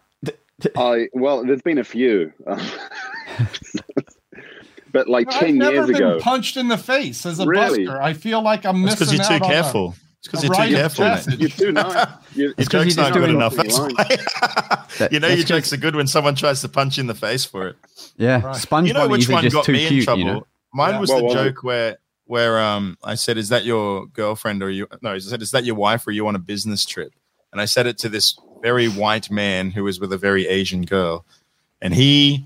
I 0.78 1.10
well, 1.14 1.46
there's 1.46 1.62
been 1.62 1.78
a 1.80 1.84
few, 1.84 2.32
but 4.92 5.10
like 5.10 5.28
I've 5.34 5.40
ten 5.40 5.58
never 5.58 5.74
years 5.76 5.88
been 5.88 5.96
ago, 5.98 6.20
punched 6.22 6.58
in 6.58 6.68
the 6.70 6.78
face 6.78 7.26
as 7.26 7.40
a 7.40 7.46
Really? 7.46 7.86
busker. 7.86 8.00
I 8.00 8.14
feel 8.14 8.42
like 8.42 8.66
I'm 8.66 8.78
It's 8.88 9.00
missing 9.00 9.18
because 9.18 9.30
you're 9.30 9.40
too 9.40 9.44
on 9.46 9.50
a- 9.52 9.54
careful. 9.54 9.96
It's 10.20 10.28
because 10.30 10.44
you're 10.44 10.54
too 10.56 10.76
careful. 10.76 11.06
mate. 11.06 11.40
you're 11.40 11.50
too 11.50 11.72
nice. 11.72 12.08
Your 12.36 12.54
jokes 12.54 12.96
you're 12.96 13.04
aren't 13.06 13.14
good 13.16 13.26
doing- 13.26 13.36
enough. 13.36 13.56
That's 13.56 13.78
why. 13.78 13.90
That- 14.98 15.10
you 15.12 15.20
know 15.20 15.28
that's 15.28 15.40
your 15.40 15.46
jokes 15.48 15.72
are 15.74 15.78
good 15.78 15.96
when 15.96 16.08
someone 16.08 16.36
tries 16.36 16.62
to 16.62 16.70
punch 16.70 16.98
you 16.98 17.02
in 17.02 17.08
the 17.08 17.14
face 17.16 17.44
for 17.46 17.68
it. 17.68 17.76
Yeah, 18.18 18.42
Right. 18.42 18.56
SpongeBob 18.56 18.88
You 18.88 18.94
know 18.94 19.08
which 19.10 19.30
one 19.30 19.48
got 19.50 19.66
too 19.66 19.74
me 19.74 19.86
in 20.00 20.04
trouble? 20.04 20.20
You 20.20 20.26
know? 20.26 20.48
Mine 20.74 20.94
Yeah. 20.94 21.00
was 21.02 21.10
What 21.10 21.18
the 21.20 21.24
was 21.26 21.34
it? 21.34 21.36
joke 21.38 21.64
where 21.64 21.98
where 22.28 22.60
um 22.60 22.98
I 23.04 23.16
said, 23.16 23.38
"Is 23.38 23.50
that 23.50 23.66
your 23.66 24.08
girlfriend 24.08 24.64
or 24.64 24.70
you?" 24.70 24.88
No, 25.02 25.12
I 25.12 25.18
said, 25.20 25.42
"Is 25.42 25.52
that 25.52 25.66
your 25.66 25.76
wife 25.76 26.08
or 26.08 26.12
you 26.12 26.26
on 26.28 26.36
a 26.36 26.40
business 26.40 26.86
trip?" 26.86 27.12
And 27.52 27.62
I 27.62 27.66
said 27.66 27.86
it 27.88 27.98
to 28.00 28.10
this 28.10 28.34
very 28.62 28.88
white 28.88 29.30
man 29.32 29.72
who 29.72 29.84
was 29.84 30.00
with 30.00 30.12
a 30.14 30.18
very 30.18 30.48
Asian 30.48 30.84
girl, 30.84 31.26
and 31.82 31.94
he 31.94 32.46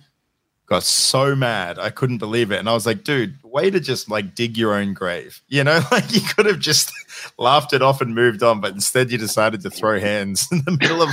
got 0.65 0.83
so 0.83 1.35
mad 1.35 1.79
I 1.79 1.89
couldn't 1.89 2.19
believe 2.19 2.51
it. 2.51 2.59
And 2.59 2.69
I 2.69 2.73
was 2.73 2.85
like, 2.85 3.03
"Dude, 3.03 3.35
way 3.43 3.71
to 3.71 3.79
just 3.79 4.09
like 4.09 4.35
dig 4.35 4.57
your 4.57 4.75
own 4.75 4.93
grave." 4.93 5.41
You 5.47 5.63
know, 5.63 5.81
like 5.91 6.13
you 6.13 6.21
could 6.21 6.45
have 6.45 6.59
just 6.59 6.91
laughed 7.39 7.73
it 7.73 7.81
off 7.81 8.01
and 8.01 8.13
moved 8.13 8.43
on, 8.43 8.61
but 8.61 8.73
instead 8.73 9.11
you 9.11 9.17
decided 9.17 9.61
to 9.61 9.69
throw 9.69 9.99
hands 9.99 10.47
in 10.51 10.61
the 10.65 10.77
middle 10.79 11.01
of 11.01 11.09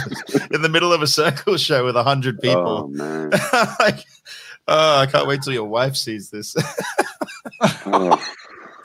in 0.52 0.62
the 0.62 0.68
middle 0.68 0.92
of 0.92 1.00
a 1.02 1.06
circle 1.06 1.56
show 1.56 1.84
with 1.84 1.96
a 1.96 2.02
hundred 2.04 2.36
Oh 2.38 2.42
people. 2.42 2.88
man, 2.88 3.30
like, 3.80 4.04
oh, 4.68 4.98
I 5.00 5.06
can't 5.06 5.26
wait 5.26 5.42
till 5.42 5.54
your 5.54 5.64
wife 5.68 5.96
sees 5.96 6.28
this. 6.30 6.54
oh, 7.86 8.22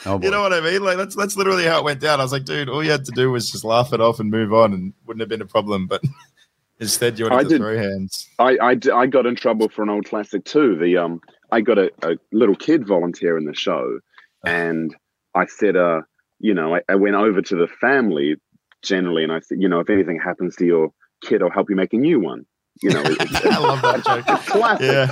Oh. 0.05 0.20
You 0.22 0.31
know 0.31 0.41
what 0.41 0.53
I 0.53 0.62
mean? 0.62 0.84
Like 0.84 0.98
that's 0.98 1.15
that's 1.15 1.38
literally 1.38 1.65
how 1.65 1.77
it 1.77 1.84
went 1.84 2.00
down. 2.00 2.20
I 2.20 2.24
was 2.24 2.31
like, 2.31 2.46
dude, 2.46 2.70
all 2.70 2.84
you 2.84 2.91
had 2.91 3.05
to 3.05 3.12
do 3.12 3.31
was 3.31 3.51
just 3.51 3.63
laugh 3.63 3.93
it 3.93 4.01
off 4.01 4.20
and 4.20 4.31
move 4.31 4.53
on, 4.53 4.74
and 4.74 4.93
wouldn't 5.05 5.22
have 5.22 5.29
been 5.29 5.41
a 5.41 5.46
problem. 5.46 5.88
But 5.88 6.03
instead, 6.79 7.20
you 7.20 7.27
I 7.27 7.36
wanted 7.36 7.43
to 7.43 7.50
did- 7.50 7.58
throw 7.60 7.77
hands. 7.77 8.27
I, 8.39 8.58
I 8.62 8.77
I 8.93 9.05
got 9.05 9.25
in 9.25 9.36
trouble 9.36 9.70
for 9.70 9.84
an 9.84 9.89
old 9.89 10.05
classic 10.05 10.43
too. 10.46 10.75
The 10.75 10.98
um, 10.98 11.22
I 11.51 11.62
got 11.62 11.77
a, 11.77 11.91
a 12.01 12.15
little 12.31 12.55
kid 12.55 12.88
volunteer 12.88 13.38
in 13.38 13.46
the 13.46 13.53
show, 13.53 14.00
and 14.46 14.96
I 15.36 15.46
said, 15.46 15.75
uh, 15.75 16.01
you 16.39 16.53
know, 16.53 16.75
I, 16.75 16.81
I 16.89 16.96
went 16.96 17.15
over 17.15 17.41
to 17.41 17.55
the 17.55 17.67
family 17.67 18.36
generally, 18.81 19.24
and 19.24 19.31
I 19.31 19.39
said, 19.41 19.62
you 19.62 19.70
know, 19.70 19.79
if 19.79 19.89
anything 19.89 20.20
happens 20.20 20.55
to 20.55 20.65
your 20.65 20.91
kid, 21.24 21.43
I'll 21.43 21.51
help 21.51 21.70
you 21.70 21.75
make 21.75 21.93
a 21.93 21.98
new 21.98 22.20
one. 22.20 22.46
You 22.81 22.89
know, 22.89 23.01
it's, 23.05 23.24
it's 23.24 23.46
I 23.46 23.60
love 23.60 23.81
that 23.84 24.03
joke. 24.03 24.25
It's 24.27 24.50
classic. 24.50 24.91
Yeah, 24.91 25.12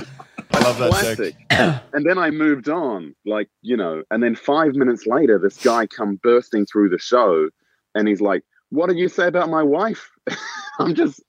I 0.52 0.58
love 0.60 0.78
that 0.78 0.92
joke. 0.92 1.16
classic. 1.16 1.36
and 1.92 2.04
then 2.06 2.18
I 2.18 2.30
moved 2.30 2.68
on, 2.68 3.14
like 3.24 3.48
you 3.62 3.76
know, 3.76 4.02
and 4.10 4.22
then 4.22 4.34
five 4.34 4.74
minutes 4.74 5.06
later, 5.06 5.38
this 5.38 5.56
guy 5.58 5.86
come 5.86 6.18
bursting 6.22 6.66
through 6.66 6.88
the 6.90 6.98
show, 6.98 7.48
and 7.94 8.08
he's 8.08 8.20
like, 8.20 8.42
"What 8.70 8.88
did 8.88 8.98
you 8.98 9.08
say 9.08 9.26
about 9.26 9.48
my 9.48 9.62
wife?" 9.62 10.10
I'm 10.78 10.94
just, 10.94 11.22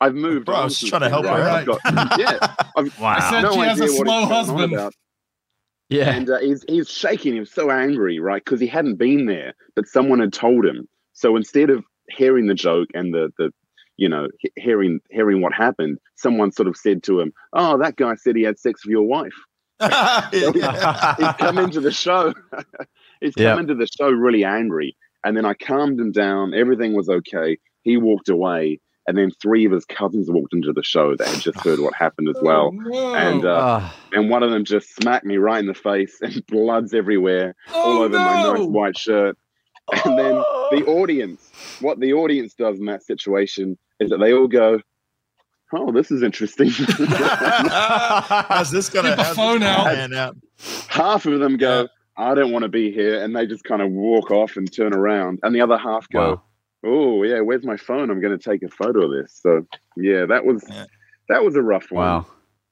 I've 0.00 0.14
moved. 0.14 0.46
Bro, 0.46 0.54
I 0.54 0.58
on 0.58 0.64
was 0.64 0.78
trying 0.80 1.02
to 1.02 1.08
help 1.08 1.26
her 1.26 1.30
right? 1.32 1.68
out. 1.68 1.80
I've 1.84 1.94
got- 1.94 2.18
yeah, 2.18 2.54
I've 2.76 2.92
I 3.02 3.30
said 3.30 3.42
no 3.42 3.52
she 3.54 3.58
has 3.60 3.80
a 3.80 3.84
idea 3.84 3.96
what 3.98 4.06
he's 4.06 4.14
slow 4.14 4.26
husband. 4.26 4.92
yeah, 5.88 6.10
And 6.14 6.30
uh, 6.30 6.38
he's 6.38 6.64
he's 6.68 6.88
shaking. 6.90 7.34
He 7.34 7.40
was 7.40 7.52
so 7.52 7.70
angry, 7.70 8.18
right? 8.20 8.44
Because 8.44 8.60
he 8.60 8.66
hadn't 8.66 8.96
been 8.96 9.26
there, 9.26 9.54
but 9.74 9.86
someone 9.88 10.20
had 10.20 10.32
told 10.32 10.64
him. 10.66 10.86
So 11.14 11.36
instead 11.36 11.70
of 11.70 11.84
hearing 12.10 12.46
the 12.46 12.54
joke 12.54 12.88
and 12.94 13.12
the 13.14 13.30
the 13.38 13.50
you 13.98 14.08
know 14.08 14.28
hearing 14.56 15.00
hearing 15.10 15.42
what 15.42 15.52
happened, 15.52 15.98
someone 16.16 16.50
sort 16.52 16.68
of 16.68 16.76
said 16.76 17.02
to 17.04 17.20
him, 17.20 17.32
"Oh, 17.52 17.76
that 17.78 17.96
guy 17.96 18.14
said 18.14 18.36
he 18.36 18.42
had 18.42 18.58
sex 18.58 18.86
with 18.86 18.92
your 18.92 19.06
wife." 19.06 19.34
He's 20.32 21.32
come 21.38 21.58
into 21.58 21.80
the 21.80 21.92
show. 21.92 22.34
he's 23.20 23.34
come 23.34 23.44
Yeah. 23.44 23.58
into 23.60 23.74
the 23.74 23.86
show 23.86 24.10
really 24.10 24.44
angry. 24.44 24.96
And 25.24 25.36
then 25.36 25.44
I 25.44 25.54
calmed 25.54 26.00
him 26.00 26.12
down. 26.12 26.54
Everything 26.54 26.94
was 26.94 27.08
okay. 27.08 27.58
He 27.82 27.96
walked 27.96 28.28
away. 28.28 28.80
And 29.06 29.16
then 29.16 29.30
three 29.40 29.64
of 29.64 29.72
his 29.72 29.84
cousins 29.86 30.30
walked 30.30 30.52
into 30.52 30.72
the 30.72 30.82
show 30.82 31.16
that 31.16 31.28
had 31.28 31.40
just 31.40 31.58
heard 31.64 31.80
what 31.80 31.94
happened 31.94 32.28
as 32.28 32.36
well. 32.42 32.66
Oh, 32.74 32.76
no. 32.76 33.14
And 33.14 33.44
uh, 33.44 33.60
Ah, 33.62 33.96
and 34.12 34.28
one 34.28 34.42
of 34.42 34.50
them 34.50 34.64
just 34.64 34.94
smacked 34.96 35.24
me 35.24 35.36
right 35.38 35.60
in 35.60 35.66
the 35.66 35.74
face, 35.74 36.18
and 36.20 36.44
blood's 36.48 36.92
everywhere, 36.92 37.54
all 37.74 37.98
Oh, 37.98 38.04
over 38.04 38.18
my 38.18 38.42
nice 38.42 38.66
white 38.66 38.98
shirt. 38.98 39.36
And 40.04 40.18
then 40.18 40.34
the 40.72 40.84
audience, 40.86 41.40
what 41.80 41.98
the 42.00 42.12
audience 42.12 42.52
does 42.54 42.78
in 42.78 42.84
that 42.86 43.02
situation 43.02 43.78
is 44.00 44.10
that 44.10 44.18
they 44.18 44.32
all 44.32 44.48
go, 44.48 44.80
"Oh, 45.72 45.92
this 45.92 46.10
is 46.10 46.22
interesting." 46.22 46.70
how's 47.50 48.70
this 48.70 48.88
gonna 48.88 49.10
Get 49.10 49.16
the 49.16 49.22
how's 49.24 49.36
this 49.36 49.36
phone 49.36 49.62
out. 49.62 50.36
half 50.88 51.26
of 51.26 51.38
them 51.40 51.56
go, 51.56 51.88
I 52.16 52.34
don't 52.34 52.50
want 52.52 52.64
to 52.64 52.68
be 52.68 52.90
here. 52.92 53.22
And 53.22 53.34
they 53.34 53.46
just 53.46 53.64
kind 53.64 53.80
of 53.82 53.90
walk 53.90 54.30
off 54.30 54.56
and 54.56 54.70
turn 54.72 54.92
around. 54.92 55.38
And 55.42 55.54
the 55.54 55.60
other 55.60 55.78
half 55.78 56.08
go, 56.08 56.30
wow. 56.30 56.42
Oh, 56.84 57.22
yeah, 57.24 57.40
where's 57.40 57.64
my 57.64 57.76
phone? 57.76 58.10
I'm 58.10 58.20
going 58.20 58.36
to 58.36 58.42
take 58.50 58.62
a 58.62 58.68
photo 58.68 59.04
of 59.06 59.10
this. 59.10 59.38
So, 59.40 59.66
yeah, 59.96 60.26
that 60.26 60.44
was. 60.44 60.64
Yeah. 60.68 60.84
That 61.28 61.44
was 61.44 61.56
a 61.56 61.62
rough 61.62 61.90
one. 61.90 62.04
Wow. 62.06 62.26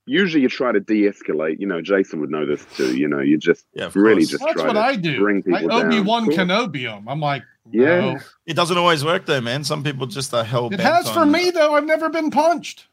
Usually, 0.06 0.42
you 0.42 0.48
try 0.48 0.72
to 0.72 0.80
de-escalate. 0.80 1.60
You 1.60 1.66
know, 1.66 1.80
Jason 1.82 2.20
would 2.20 2.30
know 2.30 2.46
this 2.46 2.64
too. 2.76 2.96
You 2.96 3.06
know, 3.08 3.20
you 3.20 3.36
just 3.36 3.66
Yeah, 3.74 3.90
really 3.94 4.22
course. 4.22 4.30
just 4.30 4.42
That's 4.44 4.54
try 4.54 4.66
what 4.68 4.72
to 4.74 4.80
I 4.80 4.96
do. 4.96 5.18
bring 5.18 5.38
I 5.52 5.58
people 5.60 5.68
down. 5.78 5.86
Obi 5.92 6.00
Wan 6.00 6.26
Cool. 6.26 6.36
Kenobi 6.36 6.78
him. 6.78 7.08
I'm 7.08 7.20
like, 7.20 7.42
Yeah. 7.70 8.00
no. 8.12 8.18
It 8.46 8.54
doesn't 8.54 8.76
always 8.78 9.04
work 9.04 9.26
though, 9.26 9.40
man. 9.40 9.64
Some 9.64 9.82
people 9.82 10.06
just 10.06 10.32
are 10.34 10.44
hell 10.44 10.66
It 10.66 10.70
bent. 10.78 10.82
has 10.82 11.10
for 11.10 11.20
on- 11.20 11.32
me 11.32 11.50
though. 11.50 11.74
I've 11.74 11.84
never 11.86 12.08
been 12.08 12.30
punched. 12.30 12.86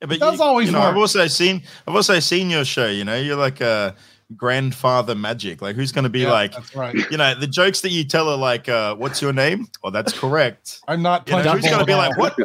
Yeah, 0.00 0.06
but 0.06 0.16
It 0.16 0.20
does 0.20 0.38
you, 0.38 0.44
always 0.44 0.66
you 0.68 0.72
know, 0.72 0.80
work. 0.80 0.88
I've 0.90 0.96
also 0.96 1.26
seen 1.26 1.62
I've 1.86 1.94
also 1.94 2.18
seen 2.20 2.48
your 2.50 2.64
show, 2.64 2.86
you 2.86 3.04
know, 3.04 3.16
you're 3.16 3.36
like 3.36 3.60
a 3.60 3.94
grandfather 4.36 5.14
magic. 5.14 5.60
Like 5.60 5.76
who's 5.76 5.92
gonna 5.92 6.08
be 6.08 6.20
Yeah, 6.20 6.32
like 6.32 6.52
that's 6.52 6.74
right. 6.74 6.94
you 7.10 7.16
know, 7.18 7.34
the 7.34 7.46
jokes 7.46 7.82
that 7.82 7.90
you 7.90 8.04
tell 8.04 8.28
are 8.30 8.36
like, 8.38 8.68
uh, 8.68 8.94
what's 8.94 9.20
your 9.20 9.32
name? 9.32 9.68
Oh, 9.84 9.90
that's 9.90 10.16
correct. 10.18 10.80
I'm 10.88 11.02
not 11.02 11.28
You 11.28 11.36
know, 11.42 11.52
who's 11.52 11.68
gonna 11.68 11.84
be 11.84 11.94
like, 11.94 12.16
what? 12.16 12.36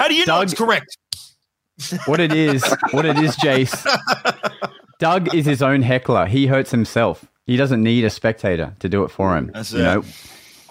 How 0.00 0.08
do 0.08 0.14
you 0.14 0.26
know 0.26 0.40
it's 0.40 0.54
correct? 0.54 0.96
What 2.06 2.20
it 2.20 2.32
is, 2.32 2.64
what 2.92 3.04
it 3.04 3.18
is, 3.18 3.36
Jace. 3.36 3.74
Doug 5.00 5.34
is 5.34 5.44
his 5.44 5.60
own 5.60 5.82
heckler. 5.82 6.26
He 6.26 6.46
hurts 6.46 6.70
himself. 6.70 7.24
He 7.46 7.56
doesn't 7.56 7.82
need 7.82 8.04
a 8.04 8.10
spectator 8.10 8.74
to 8.78 8.88
do 8.88 9.02
it 9.04 9.08
for 9.10 9.36
him. 9.36 9.50
That's 9.52 9.72
you 9.72 9.80
it. 9.80 9.82
know, 9.82 10.04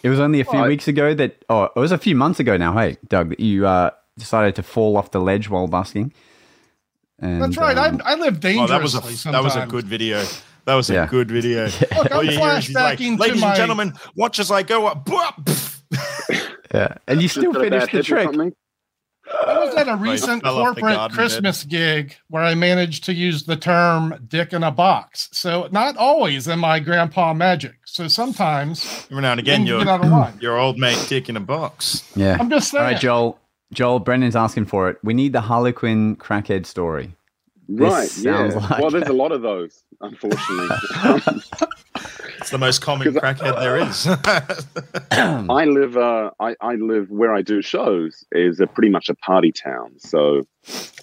it 0.03 0.09
was 0.09 0.19
only 0.19 0.39
a 0.41 0.43
few 0.45 0.59
Well, 0.59 0.67
weeks 0.67 0.87
ago 0.87 1.13
that, 1.15 1.43
oh, 1.49 1.63
it 1.63 1.75
was 1.79 1.91
a 1.91 1.97
few 1.97 2.15
months 2.15 2.39
ago 2.39 2.57
now. 2.57 2.73
Hey, 2.73 2.97
Doug, 3.07 3.29
that 3.29 3.39
you 3.39 3.65
uh, 3.65 3.91
decided 4.17 4.55
to 4.55 4.63
fall 4.63 4.97
off 4.97 5.11
the 5.11 5.19
ledge 5.21 5.49
while 5.49 5.67
busking. 5.67 6.13
And, 7.19 7.41
That's 7.41 7.57
right. 7.57 7.77
um, 7.77 8.01
I, 8.05 8.11
I 8.11 8.15
live 8.15 8.35
Oh, 8.35 8.39
dangerously. 8.39 8.67
that 8.69 8.83
was 8.83 9.25
a 9.25 9.31
that 9.31 9.43
was 9.43 9.55
a 9.55 9.65
good 9.65 9.85
video. 9.87 10.23
That 10.65 10.75
was 10.75 10.89
a 10.89 10.93
Yeah. 10.93 11.07
good 11.07 11.29
video. 11.31 11.65
Look, 11.97 12.11
I'm 12.11 12.25
you 12.25 12.31
hear 12.31 12.39
like, 12.39 12.97
to 12.97 13.15
Ladies 13.17 13.41
my. 13.41 13.47
and 13.49 13.55
gentlemen, 13.55 13.93
watch 14.15 14.39
as 14.39 14.51
I 14.51 14.63
go 14.63 14.87
up. 14.87 15.07
Yeah, 16.73 16.95
and 17.07 17.21
you 17.21 17.27
still 17.27 17.53
got 17.53 17.61
finished 17.61 17.91
the 17.91 17.97
hip 17.97 18.05
or 18.27 18.33
trick. 18.33 18.53
Something? 19.39 19.49
I 19.57 19.59
was 19.65 19.75
at 19.75 19.87
a 19.89 19.95
recent 19.95 20.43
fell 20.43 20.57
off 20.59 20.75
the 20.75 20.81
corporate 20.81 20.95
garden 20.95 21.15
bed. 21.17 21.21
Christmas 21.21 21.63
gig 21.63 22.15
where 22.29 22.43
I 22.43 22.55
managed 22.55 23.03
to 23.05 23.13
use 23.13 23.43
the 23.43 23.55
term 23.55 24.15
"dick 24.27 24.53
in 24.53 24.63
a 24.63 24.71
box." 24.71 25.29
So 25.31 25.67
not 25.71 25.97
always 25.97 26.47
am 26.47 26.63
I 26.63 26.79
grandpa 26.79 27.33
magic. 27.33 27.75
So 27.85 28.07
sometimes 28.07 29.07
Every 29.11 29.21
now 29.21 29.31
and 29.31 29.39
again, 29.39 29.65
you're 29.65 29.79
get 29.79 29.87
out 29.87 30.03
of 30.05 30.11
line. 30.11 30.37
your 30.41 30.57
old 30.59 30.77
mate 30.77 31.03
dick 31.09 31.29
in 31.29 31.37
a 31.37 31.39
box. 31.41 32.03
Yeah. 32.15 32.37
I'm 32.39 32.49
just 32.49 32.71
saying. 32.71 32.83
All 32.83 32.91
right, 32.91 32.99
Joel. 33.01 33.39
Joel, 33.73 33.99
Brendan's 33.99 34.35
asking 34.35 34.65
for 34.65 34.89
it. 34.89 34.97
We 35.03 35.13
need 35.15 35.33
the 35.33 35.41
Harley 35.41 35.71
Quinn 35.73 36.15
crackhead 36.15 36.65
story. 36.67 37.15
Right. 37.67 38.09
Yeah. 38.17 38.49
sounds 38.49 38.55
like- 38.55 38.79
well, 38.79 38.91
there's 38.91 39.07
a 39.07 39.13
lot 39.23 39.31
of 39.31 39.41
those, 39.41 39.83
unfortunately. 39.99 40.75
It's 42.43 42.51
the 42.51 42.57
most 42.57 42.81
common 42.81 43.07
crackhead 43.13 43.57
there 43.57 43.77
is. 43.77 44.05
I 45.49 45.63
live. 45.63 45.95
Uh, 45.95 46.31
I, 46.41 46.57
I 46.59 46.75
live 46.75 47.09
where 47.09 47.33
I 47.33 47.41
do 47.41 47.61
shows 47.61 48.25
is 48.33 48.59
a 48.59 48.67
pretty 48.67 48.89
much 48.89 49.07
a 49.07 49.15
party 49.15 49.53
town. 49.53 49.97
So, 49.99 50.45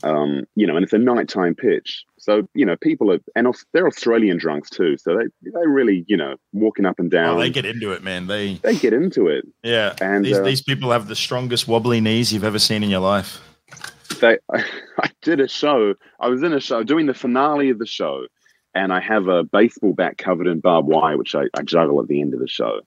um, 0.02 0.44
you 0.54 0.66
know, 0.66 0.76
and 0.76 0.84
it's 0.84 0.92
a 0.92 0.98
nighttime 0.98 1.54
pitch. 1.54 2.04
So 2.18 2.46
you 2.52 2.66
know, 2.66 2.76
people 2.76 3.10
are 3.10 3.20
and 3.34 3.48
they're 3.72 3.86
Australian 3.86 4.36
drunks 4.36 4.68
too. 4.68 4.98
So 4.98 5.16
they 5.16 5.50
they 5.50 5.66
really 5.66 6.04
you 6.08 6.16
know 6.18 6.36
walking 6.52 6.84
up 6.84 6.98
and 6.98 7.10
down. 7.10 7.38
oh, 7.38 7.40
they 7.40 7.48
get 7.48 7.64
into 7.64 7.90
it, 7.92 8.02
man. 8.02 8.26
They 8.26 8.56
they 8.56 8.76
get 8.76 8.92
into 8.92 9.28
it. 9.28 9.46
yeah. 9.62 9.96
And, 10.02 10.26
these 10.26 10.36
uh, 10.36 10.42
these 10.42 10.60
people 10.60 10.90
have 10.90 11.08
the 11.08 11.16
strongest 11.16 11.66
wobbly 11.66 12.02
knees 12.02 12.34
you've 12.34 12.44
ever 12.44 12.58
seen 12.58 12.82
in 12.82 12.90
your 12.90 13.00
life. 13.00 13.40
They, 14.20 14.36
I, 14.52 15.08
did 15.22 15.40
a 15.40 15.48
show. 15.48 15.94
I 16.20 16.28
was 16.28 16.42
in 16.42 16.52
a 16.52 16.60
show 16.60 16.82
doing 16.82 17.06
the 17.06 17.14
finale 17.14 17.70
of 17.70 17.78
the 17.78 17.86
show, 17.86 18.26
and 18.74 18.92
I 18.92 19.00
have 19.00 19.28
a 19.28 19.44
baseball 19.44 19.92
bat 19.92 20.18
covered 20.18 20.46
in 20.46 20.60
barbed 20.60 20.88
wire, 20.88 21.16
which 21.16 21.34
I, 21.34 21.44
I 21.56 21.62
juggle 21.62 22.00
at 22.00 22.08
the 22.08 22.20
end 22.20 22.34
of 22.34 22.40
the 22.40 22.48
show. 22.48 22.80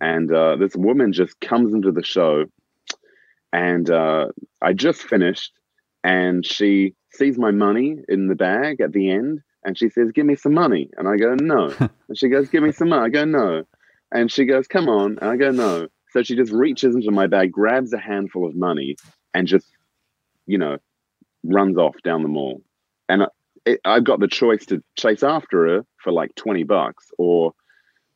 And 0.00 0.32
uh, 0.32 0.56
this 0.56 0.74
woman 0.74 1.12
just 1.12 1.40
comes 1.40 1.74
into 1.74 1.92
the 1.92 2.02
show, 2.02 2.46
and 3.52 3.90
uh, 3.90 4.28
I 4.62 4.72
just 4.72 5.02
finished, 5.02 5.52
and 6.02 6.44
she 6.44 6.94
sees 7.12 7.36
my 7.36 7.50
money 7.50 7.98
in 8.08 8.28
the 8.28 8.34
bag 8.34 8.80
at 8.80 8.92
the 8.92 9.10
end, 9.10 9.40
and 9.62 9.76
she 9.76 9.90
says, 9.90 10.12
"Give 10.12 10.24
me 10.24 10.36
some 10.36 10.54
money," 10.54 10.88
and 10.96 11.06
I 11.06 11.16
go, 11.16 11.34
"No," 11.34 11.74
and 11.78 12.16
she 12.16 12.28
goes, 12.28 12.48
"Give 12.48 12.62
me 12.62 12.72
some 12.72 12.88
money," 12.88 13.02
I 13.02 13.08
go, 13.10 13.24
"No," 13.24 13.64
and 14.10 14.32
she 14.32 14.46
goes, 14.46 14.66
"Come 14.66 14.88
on," 14.88 15.18
and 15.20 15.30
I 15.30 15.36
go, 15.36 15.50
"No." 15.50 15.88
So 16.12 16.22
she 16.22 16.34
just 16.34 16.52
reaches 16.52 16.94
into 16.94 17.10
my 17.10 17.26
bag, 17.26 17.52
grabs 17.52 17.92
a 17.92 17.98
handful 17.98 18.46
of 18.46 18.56
money, 18.56 18.96
and 19.32 19.46
just, 19.46 19.66
you 20.46 20.58
know, 20.58 20.78
runs 21.44 21.78
off 21.78 21.94
down 22.02 22.22
the 22.22 22.28
mall. 22.28 22.62
And 23.08 23.26
it, 23.66 23.80
I've 23.84 24.04
got 24.04 24.20
the 24.20 24.28
choice 24.28 24.64
to 24.66 24.82
chase 24.96 25.22
after 25.22 25.66
her 25.66 25.84
for 25.98 26.12
like 26.12 26.34
twenty 26.34 26.64
bucks, 26.64 27.06
or 27.18 27.52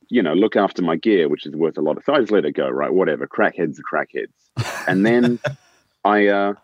you 0.09 0.23
know, 0.23 0.35
look 0.35 0.57
after 0.57 0.83
my 0.83 0.97
gear, 0.97 1.29
which 1.29 1.47
is 1.47 1.55
worth 1.55 1.79
a 1.79 1.81
lot. 1.81 1.97
Of, 1.97 2.05
so 2.05 2.15
I 2.15 2.21
just 2.21 2.33
let 2.33 2.45
it 2.45 2.53
go, 2.53 2.69
right? 2.69 2.93
Whatever. 2.93 3.27
Crackheads 3.27 3.79
are 3.79 3.83
crackheads. 3.91 4.85
And 4.87 5.05
then 5.05 5.39
I, 6.05 6.29
uh, 6.29 6.55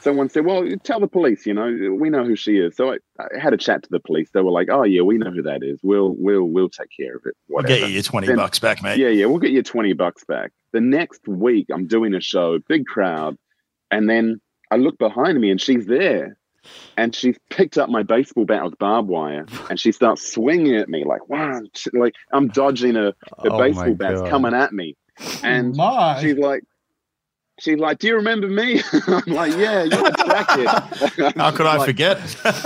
someone 0.00 0.28
said, 0.28 0.44
"Well, 0.44 0.68
tell 0.82 1.00
the 1.00 1.08
police. 1.08 1.46
You 1.46 1.54
know, 1.54 1.96
we 1.98 2.10
know 2.10 2.24
who 2.24 2.36
she 2.36 2.58
is." 2.58 2.76
So 2.76 2.92
I, 2.92 2.98
I 3.18 3.38
had 3.40 3.52
a 3.52 3.56
chat 3.56 3.82
to 3.84 3.88
the 3.90 4.00
police. 4.00 4.30
They 4.32 4.40
were 4.40 4.50
like, 4.50 4.68
"Oh 4.70 4.84
yeah, 4.84 5.02
we 5.02 5.18
know 5.18 5.30
who 5.30 5.42
that 5.42 5.62
is. 5.62 5.80
We'll 5.82 6.14
we'll 6.16 6.44
we'll 6.44 6.68
take 6.68 6.90
care 6.96 7.16
of 7.16 7.22
it. 7.26 7.34
We'll 7.48 7.64
get 7.64 7.80
you 7.80 7.86
your 7.86 8.02
20 8.02 8.26
Then- 8.26 8.36
bucks 8.36 8.58
back, 8.58 8.82
mate. 8.82 8.98
Yeah, 8.98 9.08
yeah, 9.08 9.26
we'll 9.26 9.38
get 9.38 9.50
you 9.52 9.62
20 9.62 9.92
bucks 9.94 10.24
back. 10.24 10.52
The 10.72 10.80
next 10.80 11.26
week, 11.26 11.66
I'm 11.72 11.86
doing 11.86 12.14
a 12.14 12.20
show, 12.20 12.58
big 12.68 12.86
crowd, 12.86 13.36
and 13.90 14.08
then 14.08 14.40
I 14.70 14.76
look 14.76 14.98
behind 14.98 15.40
me 15.40 15.50
and 15.50 15.60
she's 15.60 15.86
there. 15.86 16.36
And 16.96 17.14
she's 17.14 17.36
picked 17.48 17.78
up 17.78 17.88
my 17.88 18.02
baseball 18.02 18.44
bat 18.44 18.62
with 18.64 18.78
barbed 18.78 19.08
wire 19.08 19.46
and 19.70 19.80
she 19.80 19.92
starts 19.92 20.30
swinging 20.32 20.76
at 20.76 20.88
me 20.88 21.04
like, 21.04 21.28
wow, 21.28 21.60
like 21.94 22.14
I'm 22.32 22.48
dodging 22.48 22.96
a, 22.96 23.02
her 23.02 23.14
Oh 23.44 23.58
baseball 23.58 23.94
bat's 23.94 24.20
God. 24.20 24.30
coming 24.30 24.54
at 24.54 24.72
me. 24.72 24.96
And 25.42 25.74
my, 25.76 26.20
she's 26.20 26.36
like, 26.36 26.62
she's 27.60 27.78
like, 27.78 27.98
do 27.98 28.08
you 28.08 28.16
remember 28.16 28.48
me? 28.48 28.82
I'm 29.06 29.22
like, 29.32 29.52
yeah, 29.56 29.84
you're 29.84 30.06
a 30.06 30.12
crackhead. 30.12 31.36
How 31.36 31.50
could 31.50 31.66
I 31.66 31.76
Like, 31.76 31.86
forget? 31.86 32.18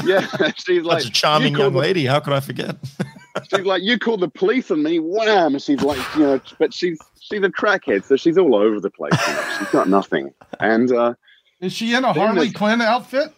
Yeah, 0.04 0.26
she's 0.56 0.82
like, 0.82 1.02
Such 1.02 1.10
a 1.10 1.12
charming 1.12 1.52
"You 1.52 1.58
young 1.58 1.66
called 1.70 1.74
the- 1.74 1.78
lady. 1.78 2.06
How 2.06 2.20
could 2.20 2.32
I 2.32 2.40
forget? 2.40 2.76
she's 3.54 3.64
like, 3.64 3.82
you 3.82 3.98
called 3.98 4.20
the 4.20 4.28
police 4.28 4.70
on 4.70 4.82
me, 4.82 4.98
wham! 4.98 5.54
And 5.54 5.62
she's 5.62 5.80
like, 5.82 5.98
you 6.16 6.22
know, 6.22 6.40
but 6.58 6.72
she's 6.74 6.98
she's 7.20 7.42
a 7.42 7.48
crackhead, 7.48 8.04
so 8.04 8.16
she's 8.16 8.38
all 8.38 8.54
over 8.54 8.80
the 8.80 8.90
place. 8.90 9.12
You 9.26 9.34
know? 9.34 9.56
She's 9.58 9.68
got 9.70 9.88
nothing. 9.88 10.32
And 10.60 10.92
uh, 10.92 11.14
is 11.60 11.72
she 11.72 11.94
in 11.94 12.04
a 12.04 12.12
Harley 12.12 12.52
Quinn 12.52 12.80
outfit? 12.80 13.32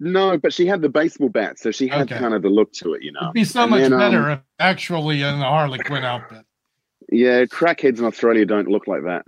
No, 0.00 0.36
but 0.38 0.52
she 0.52 0.66
had 0.66 0.82
the 0.82 0.88
baseball 0.88 1.28
bat, 1.28 1.58
so 1.58 1.70
she 1.70 1.88
had 1.88 2.02
Okay. 2.10 2.18
kind 2.18 2.34
of 2.34 2.42
the 2.42 2.48
look 2.50 2.72
to 2.74 2.94
it, 2.94 3.02
you 3.02 3.12
know. 3.12 3.20
It'd 3.22 3.32
be 3.34 3.44
so 3.44 3.62
And 3.62 3.70
much 3.70 3.80
then, 3.82 3.92
um, 3.94 3.98
better 3.98 4.30
if 4.30 4.40
actually 4.58 5.22
in 5.22 5.34
a 5.34 5.38
Harley 5.48 5.78
Quinn 5.78 6.04
outfit. 6.04 6.44
Yeah, 7.10 7.44
crackheads 7.44 7.98
in 7.98 8.04
Australia 8.04 8.44
don't 8.44 8.68
look 8.68 8.86
like 8.86 9.04
that. 9.04 9.24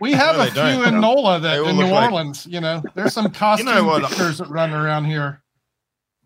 We 0.00 0.12
have 0.12 0.36
No, 0.36 0.42
a 0.42 0.46
few 0.46 0.54
don't. 0.84 0.94
in 0.94 1.00
NOLA 1.00 1.40
They 1.40 1.48
that 1.48 1.56
in 1.58 1.76
look 1.76 1.86
New 1.86 1.92
like- 1.92 2.12
Orleans, 2.12 2.46
you 2.46 2.60
know, 2.60 2.82
there's 2.94 3.12
some 3.14 3.30
costume 3.32 3.86
what? 3.86 4.04
pictures 4.04 4.38
that 4.38 4.48
run 4.48 4.72
around 4.72 5.06
here. 5.06 5.40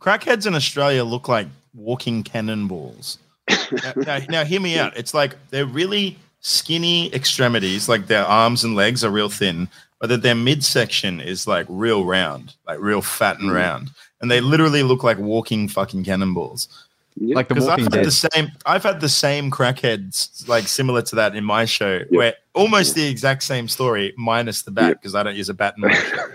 Crackheads 0.01 0.47
in 0.47 0.55
Australia 0.55 1.05
look 1.05 1.29
like 1.29 1.47
walking 1.75 2.23
cannonballs. 2.23 3.19
now, 3.49 3.93
now, 3.97 4.19
now, 4.29 4.45
hear 4.45 4.61
me 4.61 4.79
out. 4.79 4.97
It's 4.97 5.15
like 5.15 5.37
they're 5.51 5.67
really 5.67 6.19
skinny 6.41 7.13
extremities, 7.15 7.89
like 7.89 8.07
their 8.07 8.25
arms 8.25 8.65
and 8.65 8.75
legs 8.75 9.05
are 9.05 9.11
real 9.11 9.29
thin, 9.29 9.69
but 10.01 10.09
that 10.09 10.23
their 10.23 10.35
midsection 10.35 11.21
is 11.21 11.47
like 11.47 11.67
real 11.69 12.05
round, 12.05 12.55
like 12.67 12.81
real 12.81 13.03
fat 13.03 13.39
and 13.39 13.51
Mm. 13.51 13.55
round. 13.55 13.91
And 14.21 14.31
they 14.31 14.41
literally 14.41 14.83
look 14.83 15.03
like 15.05 15.19
walking 15.19 15.69
fucking 15.69 16.05
cannonballs. 16.05 16.69
Yeah. 17.17 17.35
Like 17.35 17.49
the 17.49 17.55
Because 17.55 17.69
I've 17.69 17.81
had 17.81 17.93
Dead. 17.93 18.05
the 18.05 18.11
same, 18.11 18.53
I've 18.67 18.83
had 18.83 19.01
the 19.01 19.09
same 19.09 19.51
crackheads 19.51 20.47
like 20.49 20.69
similar 20.69 21.03
to 21.03 21.17
that 21.17 21.35
in 21.35 21.45
my 21.45 21.65
show, 21.65 22.01
where 22.11 22.35
almost 22.55 22.95
the 22.95 23.07
exact 23.07 23.43
same 23.43 23.69
story 23.69 24.15
minus 24.17 24.63
the 24.63 24.71
bat 24.71 24.85
Yeah. 24.89 24.95
because 24.95 25.15
I 25.15 25.23
don't 25.23 25.37
use 25.37 25.49
a 25.49 25.55
bat 25.55 25.75
in 25.77 25.83
my 25.83 25.93
show. 25.95 26.27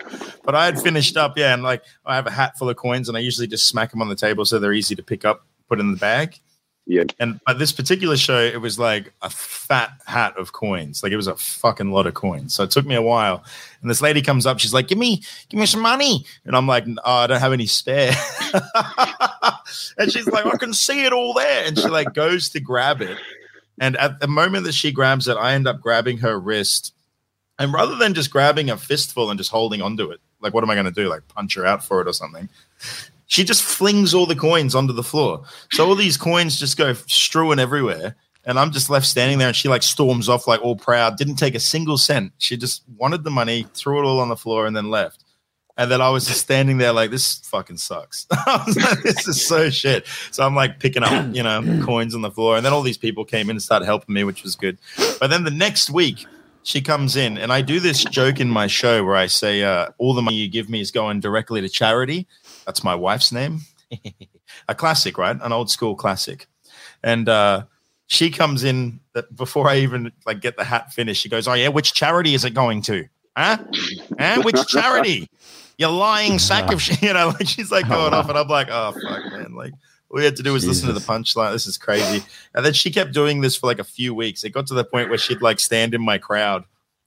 But 0.44 0.54
I 0.54 0.66
had 0.66 0.80
finished 0.80 1.18
up, 1.18 1.38
yeah, 1.38 1.54
and 1.54 1.64
like 1.64 1.84
I 2.06 2.16
have 2.16 2.28
a 2.28 2.32
hat 2.32 2.58
full 2.58 2.70
of 2.70 2.76
coins, 2.78 3.08
and 3.10 3.18
I 3.18 3.22
usually 3.22 3.48
just 3.48 3.66
smack 3.68 3.90
them 3.92 4.02
on 4.02 4.10
the 4.10 4.16
table 4.16 4.46
so 4.46 4.60
they're 4.60 4.74
easy 4.74 4.96
to 4.96 5.02
pick 5.04 5.26
up, 5.26 5.44
put 5.70 5.80
in 5.80 5.92
the 5.92 5.98
bag. 5.98 6.40
Yeah. 6.88 7.04
And 7.20 7.40
at 7.48 7.58
this 7.58 7.72
particular 7.72 8.16
show, 8.16 8.40
it 8.40 8.62
was 8.62 8.78
like 8.78 9.12
a 9.24 9.30
fat 9.30 9.92
hat 10.06 10.38
of 10.38 10.54
coins. 10.54 11.02
Like 11.02 11.12
it 11.12 11.18
was 11.18 11.28
a 11.28 11.36
fucking 11.36 11.92
lot 11.92 12.06
of 12.06 12.14
coins. 12.14 12.54
So 12.54 12.64
it 12.64 12.72
took 12.72 12.86
me 12.86 12.94
a 12.94 13.02
while. 13.02 13.44
And 13.82 13.90
this 13.90 14.02
lady 14.02 14.22
comes 14.22 14.46
up, 14.46 14.60
she's 14.60 14.74
like, 14.74 14.88
"Give 14.88 14.98
me, 14.98 15.24
give 15.50 15.60
me 15.60 15.66
some 15.66 15.82
money." 15.82 16.26
And 16.46 16.56
I'm 16.56 16.68
like, 16.68 16.86
"Oh, 17.04 17.12
I 17.12 17.28
don't 17.28 17.40
have 17.40 17.54
any 17.54 17.66
spare." 17.66 18.14
and 19.98 20.12
she's 20.12 20.28
like, 20.28 20.46
"I 20.46 20.58
can 20.58 20.74
see 20.74 21.06
it 21.06 21.14
all 21.14 21.34
there." 21.34 21.66
And 21.66 21.78
she 21.78 21.88
like 21.88 22.14
goes 22.14 22.50
to 22.50 22.60
grab 22.60 23.02
it. 23.02 23.18
And 23.80 23.98
at 23.98 24.20
the 24.20 24.28
moment 24.28 24.66
that 24.66 24.74
she 24.74 24.92
grabs 24.92 25.28
it, 25.28 25.38
I 25.38 25.54
end 25.54 25.68
up 25.68 25.82
grabbing 25.82 26.20
her 26.20 26.40
wrist. 26.40 26.94
And 27.58 27.74
rather 27.74 27.96
than 27.96 28.14
just 28.14 28.32
grabbing 28.32 28.70
a 28.70 28.78
fistful 28.78 29.30
and 29.30 29.40
just 29.40 29.52
holding 29.52 29.82
onto 29.82 30.12
it, 30.12 30.20
like 30.40 30.54
what 30.54 30.64
am 30.64 30.70
I 30.70 30.76
going 30.76 30.86
to 30.86 30.92
do? 30.92 31.10
Like 31.10 31.28
punch 31.28 31.56
her 31.56 31.66
out 31.66 31.84
for 31.84 32.02
it 32.02 32.08
or 32.08 32.14
something? 32.14 32.48
She 33.28 33.44
just 33.44 33.64
flings 33.64 34.14
all 34.14 34.26
the 34.26 34.36
coins 34.36 34.76
onto 34.76 34.94
the 34.94 35.04
floor. 35.04 35.44
So 35.72 35.88
all 35.88 35.96
these 35.96 36.18
coins 36.18 36.60
just 36.60 36.78
go 36.78 36.94
strewing 36.94 37.60
everywhere. 37.60 38.16
And 38.48 38.60
I'm 38.60 38.72
just 38.72 38.90
left 38.90 39.08
standing 39.08 39.40
there 39.40 39.48
and 39.48 39.56
she 39.56 39.70
like 39.70 39.82
storms 39.82 40.30
off 40.30 40.48
like 40.48 40.62
all 40.62 40.76
proud, 40.76 41.18
didn't 41.18 41.38
take 41.38 41.56
a 41.56 41.60
single 41.60 41.98
cent. 41.98 42.32
She 42.38 42.58
just 42.58 42.84
wanted 42.96 43.24
the 43.24 43.32
money, 43.32 43.66
threw 43.74 44.00
it 44.00 44.06
all 44.06 44.20
on 44.20 44.30
the 44.30 44.36
floor 44.36 44.68
and 44.68 44.78
then 44.78 44.92
left. 44.92 45.24
And 45.78 45.92
then 45.92 46.00
I 46.00 46.10
was 46.10 46.26
just 46.26 46.40
standing 46.42 46.78
there 46.78 46.94
like 46.94 47.12
this 47.12 47.40
fucking 47.40 47.78
sucks. 47.78 48.28
Like, 48.48 49.04
this 49.04 49.28
is 49.28 49.46
so 49.46 49.70
shit. 49.70 50.06
So 50.32 50.46
I'm 50.46 50.56
like 50.56 50.80
picking 50.80 51.04
up, 51.04 51.36
you 51.36 51.44
know, 51.44 51.62
coins 51.84 52.16
on 52.16 52.22
the 52.22 52.32
floor. 52.32 52.56
And 52.56 52.66
then 52.66 52.72
all 52.72 52.82
these 52.82 52.98
people 52.98 53.26
came 53.26 53.50
in 53.50 53.56
and 53.56 53.62
started 53.62 53.86
helping 53.86 54.14
me, 54.14 54.24
which 54.24 54.44
was 54.44 54.56
good. 54.56 54.78
But 55.20 55.28
then 55.28 55.44
the 55.44 55.52
next 55.52 55.90
week, 55.90 56.26
she 56.64 56.82
comes 56.82 57.16
in 57.16 57.38
and 57.38 57.54
I 57.54 57.62
do 57.62 57.80
this 57.80 58.04
joke 58.04 58.40
in 58.40 58.50
my 58.50 58.68
show 58.68 59.04
where 59.04 59.16
I 59.16 59.28
say, 59.28 59.64
uh, 59.64 59.90
all 59.98 60.14
the 60.14 60.22
money 60.22 60.38
you 60.38 60.48
give 60.48 60.70
me 60.70 60.82
is 60.82 60.92
going 60.92 61.20
directly 61.20 61.62
to 61.62 61.70
charity. 61.70 62.28
That's 62.66 62.84
my 62.84 62.96
wife's 62.96 63.32
name. 63.32 63.62
a 64.68 64.76
classic, 64.76 65.18
right? 65.18 65.38
An 65.42 65.52
old 65.52 65.70
school 65.70 65.96
classic. 65.96 66.48
And 67.04 67.30
uh, 67.30 67.66
she 68.08 68.30
comes 68.30 68.64
in 68.64 69.00
that 69.14 69.36
before 69.36 69.70
I 69.70 69.78
even 69.78 70.12
like 70.26 70.42
get 70.42 70.58
the 70.58 70.64
hat 70.64 70.94
finished. 70.94 71.22
She 71.22 71.30
goes, 71.30 71.48
"Oh 71.48 71.54
yeah, 71.54 71.70
which 71.70 71.94
charity 71.94 72.34
is 72.34 72.46
it 72.46 72.54
going 72.54 72.82
to? 72.84 73.06
Huh? 73.38 73.58
huh? 74.20 74.42
Which 74.44 74.68
charity? 74.68 75.30
You 75.78 75.88
lying 75.88 76.40
sack 76.40 76.72
of 76.72 76.82
shit." 76.82 77.02
You 77.02 77.14
know, 77.14 77.28
like 77.28 77.48
she's 77.48 77.72
like 77.72 77.88
going 77.88 78.14
off, 78.14 78.30
and 78.30 78.38
I'm 78.38 78.48
like, 78.48 78.68
"Oh 78.70 78.94
fuck, 78.94 79.32
man!" 79.32 79.54
Like 79.56 79.74
all 80.10 80.18
we 80.18 80.26
had 80.26 80.36
to 80.38 80.44
do 80.44 80.54
was 80.54 80.66
listen 80.66 80.88
to 80.88 80.94
the 80.94 81.00
punchline. 81.00 81.52
This 81.52 81.68
is 81.68 81.78
crazy. 81.78 82.24
And 82.54 82.66
then 82.66 82.74
she 82.74 82.92
kept 82.92 83.14
doing 83.14 83.42
this 83.42 83.56
for 83.56 83.68
like 83.68 83.80
a 83.80 83.84
few 83.84 84.14
weeks. 84.14 84.44
It 84.44 84.52
got 84.52 84.68
to 84.68 84.74
the 84.74 84.86
point 84.86 85.10
where 85.10 85.18
she'd 85.18 85.42
like 85.42 85.60
stand 85.60 85.94
in 85.94 86.02
my 86.04 86.18
crowd. 86.18 86.64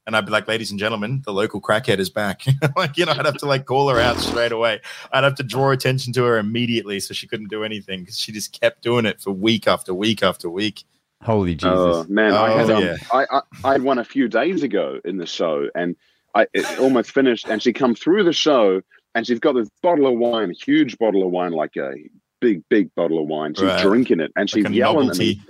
And 0.07 0.15
I'd 0.15 0.25
be 0.25 0.31
like, 0.31 0.47
ladies 0.47 0.71
and 0.71 0.79
gentlemen, 0.79 1.21
the 1.23 1.31
local 1.33 1.61
crackhead 1.61 1.99
is 1.99 2.09
back. 2.09 2.41
like, 2.75 2.97
you 2.97 3.05
know, 3.05 3.11
I'd 3.11 3.25
have 3.25 3.37
to 3.37 3.45
like 3.45 3.65
call 3.65 3.89
her 3.89 3.99
out 3.99 4.17
straight 4.17 4.51
away. 4.51 4.81
I'd 5.11 5.23
have 5.23 5.35
to 5.35 5.43
draw 5.43 5.69
attention 5.71 6.13
to 6.13 6.23
her 6.23 6.37
immediately 6.39 6.99
so 6.99 7.13
she 7.13 7.27
couldn't 7.27 7.49
do 7.49 7.63
anything 7.63 7.99
because 8.01 8.17
she 8.17 8.31
just 8.31 8.59
kept 8.59 8.81
doing 8.81 9.05
it 9.05 9.21
for 9.21 9.31
week 9.31 9.67
after 9.67 9.93
week 9.93 10.23
after 10.23 10.49
week. 10.49 10.83
Holy 11.21 11.53
Jesus. 11.53 11.69
Oh 11.77 12.05
man, 12.09 12.33
I 12.33 12.53
Oh, 12.53 12.57
had 12.57 12.69
um, 12.71 12.83
yeah. 12.83 12.95
I, 13.11 13.25
I 13.29 13.41
I 13.65 13.71
had 13.73 13.83
one 13.83 13.99
a 13.99 14.05
few 14.05 14.27
days 14.29 14.63
ago 14.63 14.99
in 15.03 15.17
the 15.17 15.25
show, 15.27 15.67
and 15.75 15.95
I 16.33 16.47
it 16.53 16.79
almost 16.79 17.11
finished. 17.11 17.47
And 17.49 17.61
she 17.61 17.73
come 17.73 17.93
through 17.93 18.23
the 18.23 18.31
show, 18.33 18.81
and 19.13 19.27
she's 19.27 19.39
got 19.39 19.53
this 19.53 19.69
bottle 19.83 20.07
of 20.07 20.17
wine, 20.17 20.49
a 20.49 20.53
huge 20.53 20.97
bottle 20.97 21.23
of 21.23 21.29
wine, 21.31 21.51
like 21.51 21.75
a 21.75 21.91
big 22.39 22.63
big 22.69 22.95
bottle 22.95 23.21
of 23.21 23.27
wine. 23.27 23.53
She's 23.53 23.63
Right. 23.65 23.81
drinking 23.81 24.21
it, 24.21 24.31
and 24.37 24.49
she's 24.49 24.63
Like 24.63 24.73
yelling 24.73 25.07
novelty. 25.07 25.31
at 25.31 25.37
me. 25.37 25.43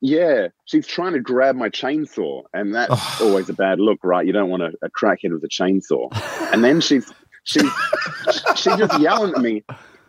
Yeah, 0.00 0.48
she's 0.64 0.86
trying 0.86 1.12
to 1.12 1.20
grab 1.20 1.56
my 1.56 1.68
chainsaw, 1.68 2.42
and 2.54 2.74
that's 2.74 2.90
Ugh. 2.90 3.22
always 3.22 3.50
a 3.50 3.52
bad 3.52 3.78
look, 3.80 3.98
right? 4.02 4.26
You 4.26 4.32
don't 4.32 4.48
want 4.48 4.62
a, 4.62 4.72
a 4.82 4.90
crackhead 4.90 5.32
with 5.32 5.44
a 5.44 5.48
chainsaw. 5.48 6.08
And 6.52 6.64
then 6.64 6.80
she's 6.80 7.12
she's 7.44 7.70
she's 8.56 8.76
just 8.76 8.98
yelling 8.98 9.34
at 9.34 9.42
me. 9.42 9.62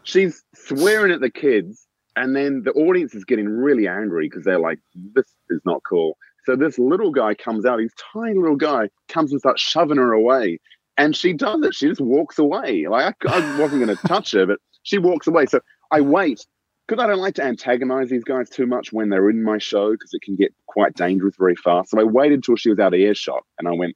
She's 0.03 0.43
swearing 0.55 1.11
at 1.11 1.19
the 1.19 1.29
kids, 1.29 1.85
and 2.15 2.35
then 2.35 2.63
the 2.63 2.71
audience 2.71 3.13
is 3.13 3.25
getting 3.25 3.49
really 3.49 3.87
angry 3.87 4.29
because 4.29 4.45
they're 4.45 4.59
like, 4.59 4.79
"This 5.13 5.25
is 5.49 5.59
not 5.65 5.81
cool." 5.87 6.17
So 6.45 6.55
this 6.55 6.79
little 6.79 7.11
guy 7.11 7.35
comes 7.35 7.65
out. 7.65 7.79
He's 7.79 7.93
tiny 8.13 8.35
little 8.35 8.55
guy 8.55 8.89
comes 9.09 9.31
and 9.31 9.41
starts 9.41 9.61
shoving 9.61 9.97
her 9.97 10.13
away, 10.13 10.59
and 10.97 11.15
she 11.15 11.33
does 11.33 11.63
it. 11.63 11.75
She 11.75 11.87
just 11.87 12.01
walks 12.01 12.39
away. 12.39 12.87
Like 12.87 13.15
I, 13.27 13.33
I 13.33 13.59
wasn't 13.59 13.83
going 13.83 13.95
to 13.95 14.07
touch 14.07 14.31
her, 14.31 14.45
but 14.45 14.59
she 14.83 14.97
walks 14.97 15.27
away. 15.27 15.47
So 15.47 15.59
I 15.91 15.99
wait 15.99 16.45
because 16.91 17.01
I 17.01 17.07
don't 17.07 17.21
like 17.21 17.35
to 17.35 17.43
antagonize 17.43 18.09
these 18.09 18.25
guys 18.25 18.49
too 18.49 18.65
much 18.67 18.91
when 18.91 19.07
they're 19.07 19.29
in 19.29 19.43
my 19.43 19.59
show 19.59 19.91
because 19.93 20.13
it 20.13 20.21
can 20.21 20.35
get 20.35 20.53
quite 20.65 20.93
dangerous 20.93 21.35
very 21.37 21.55
fast. 21.55 21.91
So 21.91 21.99
I 22.01 22.03
waited 22.03 22.43
till 22.43 22.57
she 22.57 22.69
was 22.69 22.79
out 22.79 22.93
of 22.93 22.99
earshot, 22.99 23.45
and 23.57 23.67
I 23.67 23.71
went, 23.71 23.95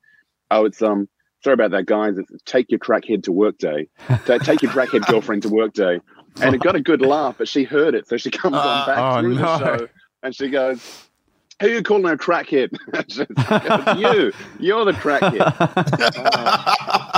"Oh, 0.50 0.64
it's 0.66 0.82
um." 0.82 1.10
Sorry 1.44 1.54
about 1.56 1.72
that, 1.72 1.86
guys. 1.86 2.18
It's 2.18 2.32
take 2.46 2.72
your 2.72 2.80
crackhead 2.80 3.24
to 3.24 3.32
work 3.34 3.58
day. 3.58 3.88
Take 4.26 4.62
your 4.64 4.72
crackhead 4.72 5.06
girlfriend 5.12 5.44
to 5.44 5.50
work 5.50 5.74
day. 5.74 6.00
And 6.42 6.56
it 6.56 6.62
got 6.62 6.76
a 6.76 6.80
good 6.80 7.02
laugh, 7.02 7.36
but 7.38 7.48
she 7.48 7.64
heard 7.64 7.94
it. 7.94 8.08
So 8.08 8.18
she 8.18 8.32
comes 8.32 8.56
Uh, 8.56 8.60
on 8.60 8.88
back 8.88 8.98
oh, 8.98 9.22
through 9.22 9.36
no. 9.36 9.42
the 9.42 9.58
show 9.78 9.88
and 10.24 10.36
she 10.36 10.50
goes, 10.50 11.08
Who 11.62 11.68
are 11.68 11.70
you 11.70 11.84
calling 11.84 12.06
a 12.12 12.18
crackhead? 12.18 12.70
You. 14.00 14.32
You're 14.60 14.86
the 14.86 14.94
crackhead. 14.94 15.52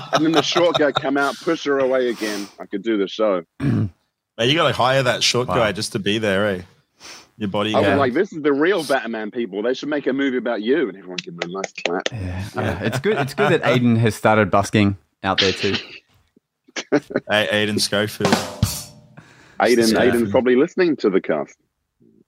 And 0.13 0.25
then 0.25 0.31
the 0.31 0.41
short 0.41 0.77
guy 0.77 0.91
come 0.91 1.15
out, 1.15 1.35
push 1.37 1.65
her 1.65 1.79
away 1.79 2.09
again. 2.09 2.47
I 2.59 2.65
could 2.65 2.81
do 2.81 2.97
the 2.97 3.07
show. 3.07 3.43
Man, 4.37 4.49
you 4.49 4.55
got 4.55 4.67
to 4.67 4.73
hire 4.73 5.03
that 5.03 5.23
short 5.23 5.47
Wow. 5.47 5.55
guy 5.55 5.71
just 5.71 5.93
to 5.93 5.99
be 5.99 6.17
there, 6.19 6.47
eh? 6.47 6.61
Your 7.37 7.49
body. 7.49 7.73
I 7.75 7.79
was 7.79 7.87
Yeah. 7.87 7.95
like, 7.97 8.13
this 8.13 8.33
is 8.33 8.41
the 8.41 8.53
real 8.53 8.83
Batman 8.83 9.29
people. 9.31 9.61
They 9.61 9.73
should 9.73 9.89
make 9.89 10.07
a 10.07 10.13
movie 10.13 10.37
about 10.37 10.61
you. 10.61 10.87
And 10.89 10.97
everyone 10.97 11.17
give 11.21 11.33
me 11.35 11.39
a 11.43 11.47
nice 11.47 11.73
clap. 11.85 12.03
Yeah. 12.11 12.43
Uh, 12.55 12.79
it's 12.85 12.99
good. 12.99 13.17
It's 13.17 13.33
good 13.35 13.51
that 13.51 13.63
Aiden 13.63 13.97
has 13.97 14.15
started 14.15 14.49
busking 14.49 14.97
out 15.23 15.39
there 15.39 15.51
too. 15.53 15.75
Hey, 17.27 17.47
Aiden 17.51 17.79
Schofield. 17.81 18.31
Aiden, 19.59 19.91
Yeah. 19.91 19.99
Aiden's 20.11 20.29
probably 20.29 20.55
listening 20.55 20.95
to 20.97 21.09
the 21.09 21.19
cast. 21.19 21.57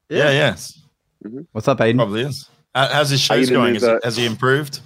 Yeah, 0.10 0.32
yes, 0.32 0.80
What's 1.52 1.68
up, 1.68 1.78
Aiden? 1.78 1.98
probably 1.98 2.22
is. 2.22 2.50
How's 2.74 3.12
his 3.12 3.22
shows 3.22 3.48
Aiden 3.48 3.54
going? 3.54 3.76
is, 3.76 3.84
Is 3.84 3.88
he- 3.90 3.94
uh, 3.96 4.00
has 4.04 4.18
he 4.18 4.26
improved? 4.26 4.80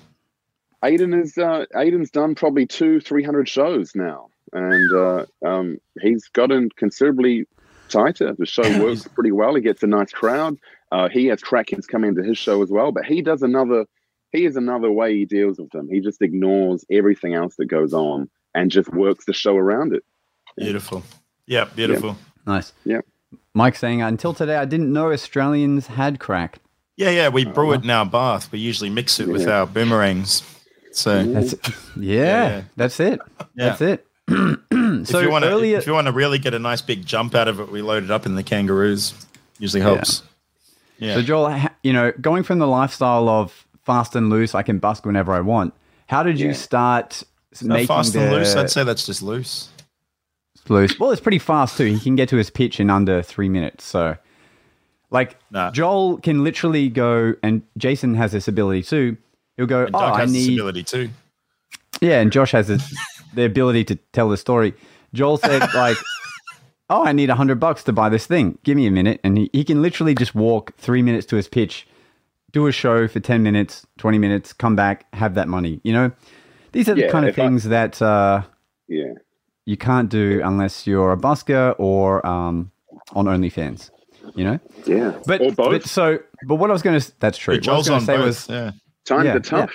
Aiden 0.83 1.17
is 1.17 1.37
uh, 1.37 1.63
Aiden's 1.73 2.11
done 2.11 2.35
probably 2.35 2.65
two, 2.65 2.99
three 2.99 3.23
hundred 3.23 3.47
shows 3.47 3.95
now, 3.95 4.27
and 4.53 4.93
uh, 4.93 5.25
um, 5.45 5.77
he's 6.01 6.27
gotten 6.29 6.69
considerably 6.77 7.45
tighter. 7.89 8.33
The 8.37 8.45
show 8.45 8.83
works 8.83 9.07
pretty 9.07 9.31
well. 9.31 9.55
He 9.55 9.61
gets 9.61 9.83
a 9.83 9.87
nice 9.87 10.11
crowd. 10.11 10.57
Uh, 10.91 11.09
he 11.09 11.25
has 11.27 11.41
track 11.41 11.71
coming 11.89 12.15
to 12.15 12.23
his 12.23 12.37
show 12.37 12.61
as 12.61 12.69
well, 12.69 12.91
but 12.91 13.05
he 13.05 13.21
does 13.21 13.41
another. 13.41 13.85
He 14.31 14.45
has 14.45 14.55
another 14.55 14.91
way 14.91 15.15
he 15.15 15.25
deals 15.25 15.59
with 15.59 15.69
them. 15.71 15.87
He 15.89 15.99
just 15.99 16.21
ignores 16.21 16.83
everything 16.91 17.35
else 17.35 17.55
that 17.57 17.65
goes 17.65 17.93
on 17.93 18.29
and 18.55 18.71
just 18.71 18.91
works 18.91 19.25
the 19.25 19.33
show 19.33 19.55
around 19.55 19.93
it. 19.93 20.03
Beautiful. 20.57 21.03
Yeah, 21.45 21.65
beautiful. 21.65 22.17
Nice. 22.47 22.73
Yeah. 22.83 23.01
Mike 23.53 23.75
saying, 23.75 24.01
until 24.01 24.33
today, 24.33 24.55
I 24.55 24.65
didn't 24.65 24.91
know 24.91 25.11
Australians 25.11 25.85
had 25.87 26.19
crack. 26.19 26.57
Yeah, 26.97 27.11
yeah. 27.11 27.29
We 27.29 27.45
brew 27.45 27.73
it 27.73 27.83
in 27.83 27.89
our 27.91 28.05
bath. 28.05 28.51
We 28.51 28.57
usually 28.59 28.89
mix 28.89 29.19
it 29.19 29.27
with 29.27 29.47
our 29.47 29.65
boomerangs. 29.67 30.41
So 30.91 31.23
That's 31.23 31.53
yeah, 31.95 32.23
Yeah. 32.25 32.61
that's 32.75 32.99
it. 32.99 33.19
Yeah. 33.39 33.45
That's 33.55 33.81
it. 33.81 34.07
If 34.27 35.07
so 35.07 35.19
you 35.19 35.29
want 35.29 35.43
to, 35.43 35.49
earlier, 35.51 35.77
if 35.77 35.87
you 35.87 35.93
want 35.93 36.07
to 36.07 36.13
really 36.13 36.39
get 36.39 36.53
a 36.53 36.59
nice 36.59 36.81
big 36.81 37.05
jump 37.05 37.35
out 37.35 37.47
of 37.47 37.59
it, 37.59 37.71
we 37.71 37.81
load 37.81 38.03
it 38.03 38.11
up 38.11 38.25
in 38.25 38.35
the 38.35 38.43
kangaroos. 38.43 39.13
Usually 39.59 39.81
helps. 39.81 40.23
Yeah. 40.99 41.15
so 41.15 41.21
Joel, 41.21 41.59
you 41.83 41.93
know, 41.93 42.11
going 42.21 42.43
from 42.43 42.59
the 42.59 42.67
lifestyle 42.67 43.27
of 43.29 43.65
fast 43.83 44.15
and 44.15 44.29
loose, 44.29 44.55
I 44.55 44.63
can 44.63 44.79
busk 44.79 45.05
whenever 45.05 45.33
I 45.33 45.41
want. 45.41 45.73
How 46.07 46.23
did 46.23 46.39
you 46.39 46.47
Yeah. 46.49 46.53
start 46.53 47.23
Not 47.61 47.73
making 47.73 47.87
fast 47.87 48.13
the 48.13 48.21
and 48.21 48.31
loose. 48.31 48.55
I'd 48.55 48.69
say 48.69 48.83
that's 48.83 49.05
just 49.05 49.21
loose. 49.21 49.69
loose? 50.69 50.97
Well, 50.99 51.11
it's 51.11 51.21
pretty 51.21 51.39
fast 51.39 51.77
too. 51.77 51.85
He 51.85 51.99
can 51.99 52.15
get 52.15 52.29
to 52.29 52.37
his 52.37 52.49
pitch 52.49 52.79
in 52.79 52.89
under 52.89 53.21
three 53.21 53.49
minutes. 53.49 53.83
So, 53.83 54.15
like, 55.11 55.37
Nah. 55.51 55.71
Joel 55.71 56.17
can 56.17 56.43
literally 56.43 56.89
go, 56.89 57.33
and 57.43 57.61
Jason 57.77 58.15
has 58.15 58.31
this 58.31 58.47
ability 58.47 58.83
too. 58.83 59.17
He'll 59.57 59.65
go, 59.67 59.85
And 59.85 59.95
"Oh, 59.95 59.99
Doug 59.99 60.13
I 60.15 60.19
has 60.21 60.31
this 60.33 60.47
need." 60.47 60.57
ability 60.57 60.83
too. 60.83 61.09
Yeah, 62.01 62.19
and 62.21 62.31
Josh 62.31 62.51
has 62.51 62.67
this, 62.67 62.93
the 63.33 63.45
ability 63.45 63.83
to 63.85 63.95
tell 64.13 64.29
the 64.29 64.37
story. 64.37 64.73
Joel 65.13 65.37
said, 65.37 65.61
like, 65.75 65.97
oh, 66.89 67.03
I 67.05 67.11
need 67.11 67.29
a 67.29 67.35
hundred 67.35 67.59
bucks 67.59 67.83
to 67.85 67.93
buy 67.93 68.09
this 68.09 68.25
thing. 68.25 68.57
Give 68.63 68.75
me 68.77 68.87
a 68.87 68.91
minute. 68.91 69.19
And 69.23 69.37
he, 69.37 69.49
he 69.53 69.63
can 69.63 69.81
literally 69.81 70.15
just 70.15 70.33
walk 70.35 70.75
three 70.77 71.01
minutes 71.01 71.25
to 71.27 71.35
his 71.35 71.47
pitch, 71.47 71.87
do 72.51 72.67
a 72.67 72.71
show 72.71 73.07
for 73.07 73.19
10 73.19 73.43
minutes, 73.43 73.85
20 73.97 74.17
minutes, 74.17 74.53
come 74.53 74.75
back, 74.75 75.05
have 75.13 75.35
that 75.35 75.47
money. 75.47 75.79
You 75.83 75.93
know, 75.93 76.11
these 76.71 76.87
are 76.89 76.95
the 76.95 77.01
Yeah, 77.01 77.11
kind 77.11 77.25
of 77.25 77.29
if 77.29 77.39
I- 77.39 77.45
things 77.47 77.63
that 77.65 78.01
uh, 78.01 78.43
Yeah. 78.87 79.13
you 79.65 79.77
can't 79.77 80.09
do 80.09 80.41
unless 80.43 80.85
you're 80.87 81.11
a 81.11 81.17
busker 81.17 81.75
or 81.79 82.25
um, 82.25 82.71
on 83.13 83.25
OnlyFans, 83.25 83.89
you 84.35 84.43
know? 84.43 84.59
Yeah. 84.85 85.19
But, 85.25 85.41
or 85.41 85.51
both. 85.51 85.71
but 85.71 85.83
so, 85.85 86.19
but 86.47 86.55
what 86.55 86.69
I 86.69 86.73
was 86.73 86.81
going 86.81 86.99
to, 86.99 87.11
that's 87.19 87.37
true. 87.37 87.55
Hey, 87.55 87.59
What 87.59 87.69
I 87.69 87.77
was 87.77 87.87
Joel's 87.87 87.87
going 87.87 87.95
on 87.95 88.01
to 88.01 88.05
say 88.05 88.17
both. 88.17 88.25
was, 88.25 88.49
yeah. 88.49 88.71
Times 89.05 89.25
yeah, 89.25 89.35
are 89.35 89.39
tough. 89.39 89.71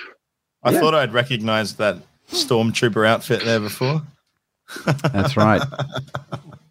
I 0.63 0.71
Yeah. 0.71 0.79
thought 0.79 0.95
I'd 0.95 1.13
recognized 1.13 1.77
that 1.77 1.97
stormtrooper 2.29 3.07
outfit 3.07 3.43
there 3.43 3.59
before. 3.59 4.01
that's 4.85 5.35
right. 5.35 5.61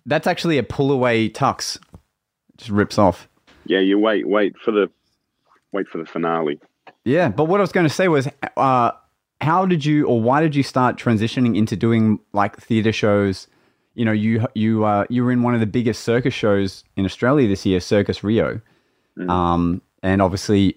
that's 0.06 0.26
actually 0.26 0.58
a 0.58 0.62
pull 0.62 0.92
away 0.92 1.28
tux. 1.28 1.78
Just 2.56 2.70
rips 2.70 2.98
off. 2.98 3.28
Yeah, 3.66 3.80
you 3.80 3.98
wait, 3.98 4.26
wait 4.26 4.56
for 4.58 4.70
the 4.70 4.90
wait 5.72 5.88
for 5.88 5.98
the 5.98 6.06
finale. 6.06 6.58
Yeah, 7.04 7.28
but 7.28 7.44
what 7.44 7.60
I 7.60 7.62
was 7.62 7.72
going 7.72 7.86
to 7.86 7.92
say 7.92 8.08
was, 8.08 8.28
uh, 8.56 8.90
how 9.40 9.66
did 9.66 9.84
you, 9.84 10.06
or 10.06 10.20
why 10.20 10.40
did 10.40 10.54
you 10.54 10.62
start 10.62 10.96
transitioning 10.96 11.56
into 11.56 11.76
doing 11.76 12.18
like 12.32 12.56
theater 12.56 12.92
shows? 12.92 13.46
You 13.94 14.04
know, 14.04 14.12
you 14.12 14.46
you 14.54 14.84
uh, 14.84 15.04
you 15.08 15.24
were 15.24 15.32
in 15.32 15.42
one 15.42 15.54
of 15.54 15.60
the 15.60 15.66
biggest 15.66 16.02
circus 16.02 16.34
shows 16.34 16.84
in 16.96 17.04
Australia 17.04 17.48
this 17.48 17.66
year, 17.66 17.80
Circus 17.80 18.22
Rio, 18.22 18.60
um, 19.28 19.82
and 20.02 20.22
obviously 20.22 20.76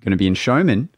going 0.00 0.12
to 0.12 0.16
be 0.16 0.26
in 0.26 0.34
Showmen, 0.34 0.88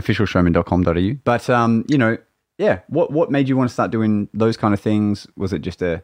officialshowmen.com.au. 0.00 1.20
But 1.24 1.50
um, 1.50 1.84
you 1.88 1.98
know, 1.98 2.18
yeah, 2.58 2.80
what 2.88 3.10
what 3.12 3.30
made 3.30 3.48
you 3.48 3.56
want 3.56 3.68
to 3.70 3.72
start 3.72 3.90
doing 3.90 4.28
those 4.32 4.56
kind 4.56 4.74
of 4.74 4.80
things? 4.80 5.26
Was 5.36 5.52
it 5.52 5.60
just 5.60 5.82
a, 5.82 6.02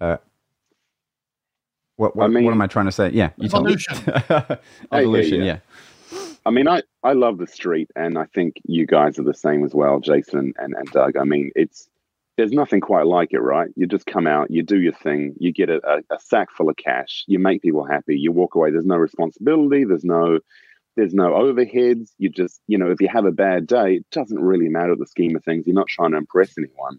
uh, 0.00 0.18
what 1.96 2.16
what, 2.16 2.24
I 2.24 2.28
mean- 2.28 2.44
what 2.44 2.52
am 2.52 2.62
I 2.62 2.66
trying 2.66 2.86
to 2.86 2.92
say? 2.92 3.10
Yeah, 3.10 3.30
you 3.36 3.48
tell 3.48 3.62
me. 3.62 3.72
Evolution. 3.72 4.58
Evolution, 4.92 5.40
yeah. 5.40 5.44
yeah. 5.44 5.58
I 6.46 6.50
mean, 6.50 6.66
I, 6.66 6.82
I 7.02 7.12
love 7.12 7.36
the 7.36 7.46
street, 7.46 7.90
and 7.94 8.16
I 8.16 8.24
think 8.24 8.54
you 8.64 8.86
guys 8.86 9.18
are 9.18 9.24
the 9.24 9.34
same 9.34 9.64
as 9.64 9.74
well, 9.74 10.00
Jason 10.00 10.54
and, 10.56 10.74
and 10.74 10.90
Doug. 10.92 11.18
I 11.18 11.24
mean, 11.24 11.50
it's 11.54 11.90
there's 12.38 12.52
nothing 12.52 12.80
quite 12.80 13.06
like 13.06 13.32
it, 13.32 13.40
right? 13.40 13.68
You 13.74 13.86
just 13.86 14.06
come 14.06 14.26
out, 14.26 14.50
you 14.50 14.62
do 14.62 14.80
your 14.80 14.92
thing, 14.94 15.34
you 15.38 15.52
get 15.52 15.68
a, 15.68 15.80
a, 15.84 16.14
a 16.14 16.20
sack 16.20 16.50
full 16.52 16.70
of 16.70 16.76
cash, 16.76 17.24
you 17.26 17.38
make 17.38 17.62
people 17.62 17.84
happy, 17.84 18.16
you 18.16 18.30
walk 18.32 18.54
away. 18.54 18.70
There's 18.70 18.86
no 18.86 18.96
responsibility, 18.96 19.84
there's 19.84 20.04
no 20.04 20.38
there's 20.98 21.14
no 21.14 21.30
overheads. 21.30 22.10
You 22.18 22.28
just, 22.28 22.60
you 22.66 22.76
know, 22.76 22.90
if 22.90 23.00
you 23.00 23.08
have 23.08 23.24
a 23.24 23.30
bad 23.30 23.68
day, 23.68 23.94
it 23.94 24.06
doesn't 24.10 24.38
really 24.38 24.68
matter 24.68 24.96
the 24.96 25.06
scheme 25.06 25.36
of 25.36 25.44
things. 25.44 25.64
You're 25.64 25.74
not 25.74 25.86
trying 25.86 26.10
to 26.10 26.16
impress 26.16 26.58
anyone. 26.58 26.98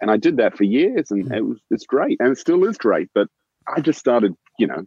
And 0.00 0.10
I 0.10 0.16
did 0.16 0.38
that 0.38 0.56
for 0.56 0.64
years, 0.64 1.10
and 1.10 1.30
it 1.30 1.44
was 1.44 1.60
it's 1.70 1.84
great, 1.84 2.16
and 2.18 2.32
it 2.32 2.38
still 2.38 2.64
is 2.64 2.78
great. 2.78 3.10
But 3.14 3.28
I 3.68 3.82
just 3.82 3.98
started, 3.98 4.32
you 4.58 4.66
know, 4.66 4.84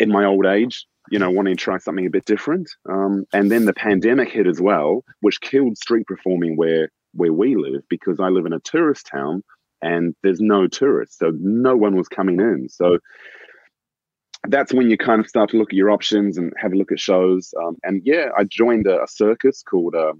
in 0.00 0.10
my 0.10 0.24
old 0.24 0.46
age, 0.46 0.84
you 1.12 1.20
know, 1.20 1.30
wanting 1.30 1.56
to 1.56 1.62
try 1.62 1.78
something 1.78 2.06
a 2.06 2.10
bit 2.10 2.24
different. 2.24 2.68
Um, 2.88 3.24
and 3.32 3.52
then 3.52 3.66
the 3.66 3.72
pandemic 3.72 4.30
hit 4.30 4.48
as 4.48 4.60
well, 4.60 5.04
which 5.20 5.40
killed 5.40 5.78
street 5.78 6.08
performing 6.08 6.56
where 6.56 6.90
where 7.12 7.32
we 7.32 7.54
live 7.54 7.82
because 7.88 8.18
I 8.18 8.30
live 8.30 8.46
in 8.46 8.52
a 8.52 8.60
tourist 8.60 9.06
town 9.06 9.44
and 9.80 10.14
there's 10.24 10.40
no 10.40 10.66
tourists, 10.66 11.18
so 11.18 11.30
no 11.38 11.76
one 11.76 11.94
was 11.94 12.08
coming 12.08 12.40
in. 12.40 12.68
So 12.68 12.98
that's 14.48 14.72
when 14.72 14.90
you 14.90 14.96
kind 14.96 15.20
of 15.20 15.26
start 15.28 15.50
to 15.50 15.56
look 15.58 15.70
at 15.70 15.76
your 15.76 15.90
options 15.90 16.38
and 16.38 16.52
have 16.56 16.72
a 16.72 16.76
look 16.76 16.92
at 16.92 16.98
shows. 17.00 17.52
Um, 17.62 17.76
and 17.82 18.02
yeah, 18.04 18.28
I 18.36 18.44
joined 18.44 18.86
a, 18.86 19.02
a 19.02 19.06
circus 19.08 19.62
called 19.62 19.94
uh, 19.94 20.12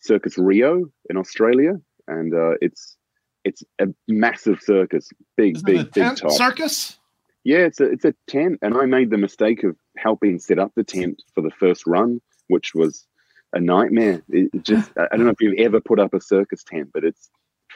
Circus 0.00 0.36
Rio 0.38 0.86
in 1.08 1.16
Australia, 1.16 1.74
and 2.08 2.34
uh, 2.34 2.52
it's 2.60 2.96
it's 3.44 3.62
a 3.80 3.86
massive 4.08 4.58
circus, 4.60 5.08
big, 5.36 5.56
Is 5.56 5.62
it 5.62 5.66
big, 5.66 5.76
big 5.76 5.92
tent 5.92 6.18
top. 6.18 6.32
circus? 6.32 6.98
Yeah, 7.44 7.58
it's 7.60 7.80
a 7.80 7.84
it's 7.84 8.04
a 8.04 8.14
tent, 8.26 8.58
and 8.62 8.76
I 8.76 8.84
made 8.86 9.10
the 9.10 9.16
mistake 9.18 9.64
of 9.64 9.76
helping 9.96 10.38
set 10.38 10.58
up 10.58 10.72
the 10.76 10.84
tent 10.84 11.22
for 11.34 11.40
the 11.40 11.50
first 11.50 11.86
run, 11.86 12.20
which 12.48 12.74
was 12.74 13.06
a 13.54 13.60
nightmare. 13.60 14.22
It 14.28 14.50
just 14.62 14.90
I 14.98 15.16
don't 15.16 15.24
know 15.24 15.30
if 15.30 15.40
you've 15.40 15.58
ever 15.58 15.80
put 15.80 15.98
up 15.98 16.12
a 16.14 16.20
circus 16.20 16.62
tent, 16.64 16.90
but 16.92 17.04
it's 17.04 17.30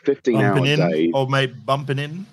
fifteen 0.05 0.37
hour 0.37 0.55
Bumping 0.57 0.73
in, 0.73 0.90
days. 0.90 1.11
old 1.14 1.31
mate 1.31 1.64
bumping 1.64 1.99
in, 1.99 2.27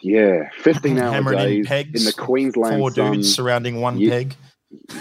Yeah, 0.00 0.50
fifteen 0.58 0.98
hour 0.98 1.12
hammering 1.12 1.38
in 1.38 1.44
days 1.46 1.66
pegs. 1.66 2.00
in 2.00 2.04
the 2.06 2.12
Queensland 2.12 2.78
four 2.78 2.90
sun. 2.90 3.12
dudes 3.12 3.34
surrounding 3.34 3.80
one 3.80 3.98
Yeah. 3.98 4.10
peg. 4.10 4.34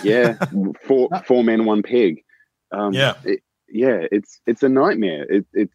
Yeah, 0.04 0.38
four 0.84 1.10
four 1.28 1.44
men, 1.44 1.66
one 1.66 1.84
pig. 1.84 2.24
Um, 2.72 2.94
Yeah. 2.94 3.14
it- 3.24 3.42
yeah, 3.68 4.06
it's 4.12 4.40
it's 4.46 4.64
a 4.64 4.70
nightmare. 4.70 5.26
It, 5.30 5.46
it's 5.54 5.74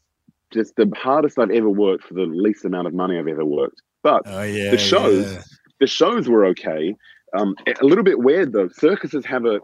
just 0.52 0.76
the 0.76 0.90
hardest 0.96 1.38
I've 1.38 1.50
ever 1.50 1.68
worked 1.68 2.04
for 2.04 2.14
the 2.14 2.22
least 2.22 2.64
amount 2.64 2.86
of 2.86 2.94
money 2.94 3.18
I've 3.18 3.26
ever 3.28 3.44
worked. 3.44 3.82
But 4.02 4.22
Oh 4.26 4.42
yeah, 4.42 4.70
The 4.70 4.78
shows. 4.78 5.30
yeah. 5.32 5.42
the 5.80 5.86
shows 5.86 6.28
were 6.28 6.46
okay. 6.46 6.96
Um, 7.36 7.54
a 7.80 7.84
little 7.84 8.04
bit 8.04 8.18
weird 8.20 8.52
though. 8.52 8.68
Circuses 8.68 9.26
have 9.26 9.44
a 9.44 9.60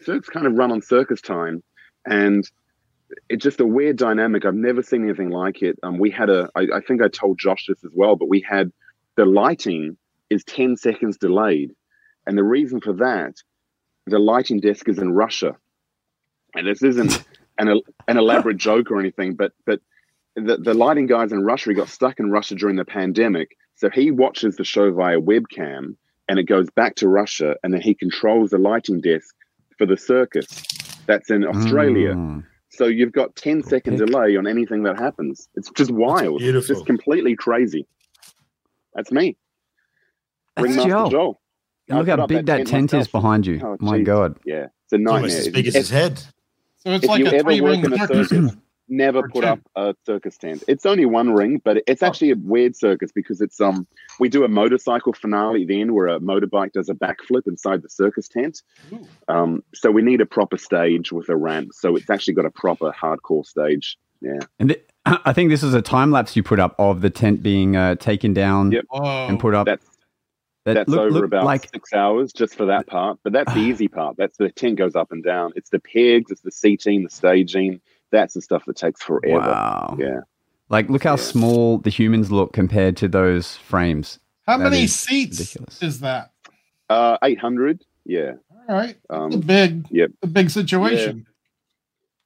circus 0.00 0.28
kind 0.28 0.46
of 0.46 0.54
run 0.54 0.70
on 0.72 0.82
circus 0.82 1.20
time, 1.22 1.62
and 2.06 2.48
it's 3.28 3.42
just 3.42 3.60
a 3.60 3.66
weird 3.66 3.96
dynamic. 3.96 4.44
I've 4.44 4.54
never 4.54 4.82
seen 4.82 5.04
anything 5.04 5.30
like 5.30 5.62
it. 5.62 5.78
Um, 5.82 5.98
we 5.98 6.10
had 6.10 6.28
a. 6.28 6.50
I, 6.54 6.66
I 6.74 6.80
think 6.80 7.00
I 7.02 7.08
told 7.08 7.38
Josh 7.38 7.66
this 7.66 7.82
as 7.84 7.92
well, 7.94 8.14
but 8.16 8.28
we 8.28 8.40
had 8.40 8.70
the 9.16 9.24
lighting 9.24 9.96
is 10.28 10.44
ten 10.44 10.76
seconds 10.76 11.16
delayed, 11.18 11.72
and 12.26 12.36
the 12.36 12.44
reason 12.44 12.80
for 12.80 12.92
that, 12.94 13.34
the 14.06 14.18
lighting 14.18 14.60
desk 14.60 14.88
is 14.88 14.98
in 14.98 15.12
Russia, 15.12 15.56
and 16.54 16.66
this 16.66 16.82
isn't 16.82 17.24
an 17.58 17.80
an 18.08 18.16
elaborate 18.16 18.56
joke 18.56 18.90
or 18.90 19.00
anything, 19.00 19.34
but 19.34 19.52
but 19.66 19.80
the, 20.36 20.56
the 20.56 20.74
lighting 20.74 21.06
guys 21.06 21.32
in 21.32 21.44
Russia 21.44 21.70
he 21.70 21.76
got 21.76 21.88
stuck 21.88 22.20
in 22.20 22.30
Russia 22.30 22.54
during 22.54 22.76
the 22.76 22.84
pandemic. 22.84 23.56
So 23.74 23.90
he 23.90 24.10
watches 24.10 24.56
the 24.56 24.64
show 24.64 24.92
via 24.92 25.20
webcam 25.20 25.96
and 26.28 26.38
it 26.38 26.44
goes 26.44 26.68
back 26.70 26.96
to 26.96 27.08
Russia 27.08 27.56
and 27.62 27.72
then 27.72 27.80
he 27.80 27.94
controls 27.94 28.50
the 28.50 28.58
lighting 28.58 29.00
desk 29.00 29.34
for 29.78 29.86
the 29.86 29.96
circus 29.96 30.46
that's 31.06 31.30
in 31.30 31.44
Australia. 31.44 32.14
Mm. 32.14 32.44
So 32.68 32.86
you've 32.86 33.12
got 33.12 33.34
10 33.36 33.64
second 33.64 33.98
delay 33.98 34.36
on 34.36 34.46
anything 34.46 34.84
that 34.84 34.98
happens. 34.98 35.48
It's 35.54 35.70
just 35.70 35.90
wild. 35.90 36.40
It's 36.40 36.68
just 36.68 36.86
completely 36.86 37.34
crazy. 37.34 37.86
That's 38.94 39.10
me. 39.12 39.36
That's 40.56 40.68
Ringmaster 40.68 40.90
Joel. 40.90 41.10
Joel. 41.10 41.40
Look 41.88 42.08
how 42.08 42.26
big 42.26 42.46
that 42.46 42.66
tent 42.66 42.94
is 42.94 43.08
behind 43.08 43.46
you. 43.46 43.60
Oh, 43.62 43.76
My 43.80 43.98
geez. 43.98 44.06
God. 44.06 44.38
Yeah, 44.44 44.66
it's 44.84 44.92
a 44.92 44.98
nightmare. 44.98 45.14
Almost 45.14 45.38
as 45.38 45.48
big 45.48 45.66
as 45.66 45.74
his 45.74 45.90
head. 45.90 46.18
So 46.18 46.92
it's 46.92 47.04
if 47.04 47.10
like 47.10 47.18
you 47.20 47.26
a 47.26 47.32
ever 47.34 47.42
three 47.42 47.60
work 47.60 47.70
ring 47.72 47.84
in 47.84 47.92
a 47.92 47.98
circus. 47.98 48.28
circus, 48.28 48.56
never 48.88 49.28
put 49.28 49.44
up 49.44 49.60
a 49.76 49.94
circus 50.06 50.38
tent. 50.38 50.62
It's 50.68 50.86
only 50.86 51.04
one 51.04 51.32
ring, 51.32 51.60
but 51.64 51.82
it's 51.86 52.02
actually 52.02 52.30
a 52.30 52.36
weird 52.36 52.76
circus 52.76 53.10
because 53.12 53.40
it's 53.40 53.60
um 53.60 53.86
we 54.20 54.28
do 54.28 54.44
a 54.44 54.48
motorcycle 54.48 55.12
finale 55.12 55.64
then 55.64 55.92
where 55.94 56.06
a 56.08 56.20
motorbike 56.20 56.72
does 56.72 56.88
a 56.88 56.94
backflip 56.94 57.46
inside 57.46 57.82
the 57.82 57.90
circus 57.90 58.28
tent. 58.28 58.62
Ooh. 58.92 59.06
Um, 59.28 59.62
so 59.74 59.90
we 59.90 60.02
need 60.02 60.20
a 60.20 60.26
proper 60.26 60.56
stage 60.58 61.12
with 61.12 61.28
a 61.28 61.36
ramp. 61.36 61.70
So 61.74 61.96
it's 61.96 62.08
actually 62.08 62.34
got 62.34 62.46
a 62.46 62.50
proper 62.50 62.92
hardcore 62.92 63.44
stage. 63.44 63.98
Yeah, 64.22 64.38
And 64.58 64.68
th- 64.68 64.84
I 65.06 65.32
think 65.32 65.50
this 65.50 65.62
is 65.62 65.74
a 65.74 65.82
time 65.82 66.10
lapse 66.10 66.36
you 66.36 66.42
put 66.42 66.58
up 66.60 66.74
of 66.78 67.00
the 67.00 67.10
tent 67.10 67.42
being 67.42 67.76
uh, 67.76 67.94
taken 67.96 68.32
down 68.34 68.72
Yep. 68.72 68.84
And 68.92 69.38
put 69.40 69.54
up. 69.54 69.66
that's 69.66 69.86
that 70.66 70.74
that's 70.74 70.88
look- 70.90 71.00
over 71.00 71.10
look 71.10 71.24
about 71.24 71.44
like 71.44 71.70
six 71.72 71.92
hours 71.92 72.32
just 72.32 72.54
for 72.54 72.66
that 72.66 72.86
part. 72.86 73.18
But 73.24 73.32
that's 73.32 73.52
the 73.54 73.60
easy 73.70 73.88
part. 73.88 74.16
That's 74.16 74.36
the 74.36 74.50
tent 74.50 74.76
goes 74.76 74.94
up 74.94 75.10
and 75.12 75.24
down. 75.24 75.52
It's 75.56 75.70
the 75.70 75.80
pegs, 75.80 76.30
it's 76.30 76.42
the 76.42 76.52
seating, 76.52 77.02
the 77.04 77.10
staging. 77.10 77.80
That's 78.12 78.34
the 78.34 78.42
stuff 78.42 78.64
that 78.66 78.76
takes 78.76 79.02
forever. 79.02 79.38
wow. 79.38 79.96
Yeah. 79.98 80.20
Like 80.68 80.88
look 80.90 81.04
how 81.04 81.12
Yeah. 81.12 81.16
small 81.16 81.78
the 81.78 81.90
humans 81.90 82.30
look 82.30 82.52
compared 82.52 82.96
to 82.98 83.08
those 83.08 83.56
frames. 83.56 84.18
How 84.46 84.58
That 84.58 84.64
many 84.70 84.84
is 84.84 84.94
seats 84.98 85.38
ridiculous. 85.38 85.82
is 85.82 86.00
that? 86.00 86.32
Uh, 86.88 87.16
800. 87.22 87.84
Yeah. 88.04 88.32
All 88.68 88.74
right. 88.76 88.96
Um, 89.08 89.32
a 89.32 89.36
big, 89.38 89.86
yep. 89.90 90.10
a 90.22 90.26
big 90.26 90.50
situation. 90.50 91.18
yeah. 91.18 91.29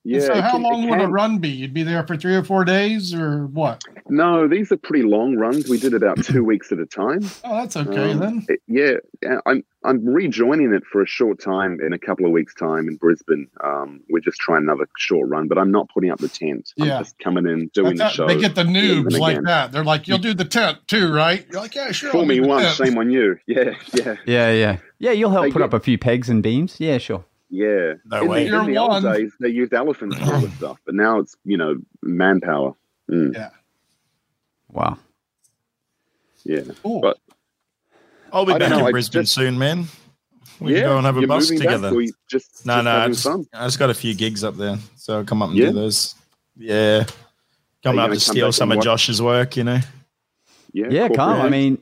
So 0.06 0.40
how 0.40 0.52
can- 0.52 0.62
long 0.62 0.88
would 0.90 1.00
a 1.00 1.06
run 1.08 1.38
be? 1.38 1.48
You'd 1.48 1.72
be 1.74 1.82
there 1.82 2.06
for 2.06 2.16
three 2.16 2.34
or 2.36 2.44
four 2.44 2.64
days 2.64 3.14
or 3.14 3.46
what? 3.46 3.82
No, 4.08 4.46
these 4.46 4.70
are 4.70 4.76
pretty 4.76 5.02
long 5.04 5.36
runs. 5.36 5.68
We 5.68 5.78
did 5.78 5.94
about 5.94 6.22
two 6.22 6.44
weeks 6.50 6.70
at 6.72 6.78
a 6.78 6.84
time. 6.86 7.20
Oh, 7.42 7.56
that's 7.56 7.76
okay 7.76 8.12
Um, 8.12 8.18
then. 8.20 8.46
it- 8.48 8.60
yeah, 8.66 8.92
yeah, 9.22 9.38
I'm 9.46 9.64
I'm 9.86 10.02
rejoining 10.06 10.72
it 10.72 10.82
for 10.90 11.02
a 11.02 11.06
short 11.06 11.38
time 11.40 11.78
in 11.84 11.92
a 11.92 11.98
couple 11.98 12.24
of 12.24 12.32
weeks' 12.32 12.54
time 12.54 12.88
in 12.88 12.96
Brisbane. 12.96 13.48
Um, 13.62 14.00
we're 14.08 14.20
just 14.20 14.38
trying 14.38 14.62
another 14.62 14.86
short 14.96 15.28
run, 15.28 15.46
but 15.48 15.58
I'm 15.58 15.70
not 15.70 15.88
putting 15.92 16.10
up 16.10 16.18
the 16.20 16.28
tent. 16.28 16.72
Yeah. 16.76 16.96
I'm 16.98 17.04
just 17.04 17.18
coming 17.18 17.46
in 17.46 17.68
doing 17.74 17.96
That's 17.96 18.16
the 18.16 18.22
how- 18.24 18.28
show. 18.28 18.34
they 18.34 18.40
get 18.40 18.54
the 18.54 18.62
noobs 18.64 19.18
like 19.18 19.42
that. 19.44 19.72
They're 19.72 19.84
like, 19.84 20.08
"You'll 20.08 20.18
do 20.18 20.32
the 20.34 20.44
tent 20.46 20.78
too, 20.86 21.12
right?" 21.12 21.46
You're 21.52 21.60
like, 21.60 21.74
"Yeah, 21.74 21.92
sure." 21.92 22.08
I'll 22.08 22.12
Fool 22.12 22.24
me 22.26 22.36
do 22.36 22.42
the 22.42 22.48
once, 22.48 22.76
tent." 22.76 22.88
shame 22.90 22.98
on 22.98 23.10
you. 23.10 23.36
Yeah, 23.46 23.74
yeah, 23.94 24.16
Yeah, 24.26 24.50
yeah, 24.52 24.76
yeah. 24.98 25.10
You'll 25.12 25.30
help 25.30 25.44
They 25.46 25.50
put 25.52 25.58
get- 25.60 25.66
up 25.66 25.74
a 25.74 25.80
few 25.80 25.98
pegs 25.98 26.28
and 26.30 26.42
beams. 26.42 26.76
Yeah, 26.78 26.96
sure. 26.98 27.24
Yeah. 27.54 27.94
No 28.04 28.22
in 28.22 28.28
way. 28.28 28.48
The, 28.48 28.58
in 28.60 28.66
the 28.66 28.78
old 28.78 28.90
one. 28.90 29.02
days, 29.02 29.32
they 29.40 29.48
used 29.48 29.72
elephants 29.72 30.16
for 30.18 30.34
all 30.34 30.40
this 30.40 30.52
stuff, 30.54 30.78
but 30.84 30.94
now 30.94 31.18
it's 31.20 31.36
you 31.44 31.56
know 31.56 31.76
manpower. 32.02 32.74
Mm, 33.10 33.34
Yeah. 33.34 33.50
Wow. 34.72 34.98
yeah. 36.44 36.60
Cool. 36.82 37.00
But- 37.00 37.18
I'll 38.32 38.44
be 38.44 38.52
I 38.54 38.58
back 38.58 38.70
know, 38.70 38.78
in 38.80 38.84
I 38.86 38.90
Brisbane 38.90 39.22
just- 39.22 39.34
soon, 39.34 39.58
man. 39.58 39.86
We 40.60 40.72
yeah. 40.74 40.80
can 40.82 40.88
go 40.88 40.96
and 40.98 41.06
have 41.06 41.16
a 41.16 41.20
You're 41.20 41.28
bus 41.28 41.50
moving 41.50 41.66
back, 41.66 41.74
together. 41.76 41.96
or 41.96 42.02
just, 42.28 42.64
No, 42.66 42.74
just 42.76 42.84
no, 42.84 42.90
I 42.90 43.08
just. 43.08 43.26
I 43.54 43.64
just 43.66 43.78
got 43.78 43.90
a 43.90 43.94
few 43.94 44.14
gigs 44.14 44.42
up 44.44 44.56
there, 44.56 44.78
so 44.96 45.18
I'll 45.18 45.24
come 45.24 45.42
up 45.42 45.50
and 45.50 45.58
Yeah? 45.58 45.66
do 45.66 45.72
those. 45.72 46.14
Yeah, 46.56 47.04
come 47.82 47.98
up 47.98 48.04
gonna 48.06 48.08
come 48.14 48.18
steal 48.20 48.52
some 48.52 48.70
of 48.72 48.80
Josh's 48.82 49.20
work, 49.20 49.56
you 49.56 49.64
know. 49.64 49.80
Yeah, 50.72 50.86
Yeah, 50.90 51.00
corporate 51.08 51.16
Carl. 51.18 51.42
I 51.42 51.48
mean, 51.48 51.78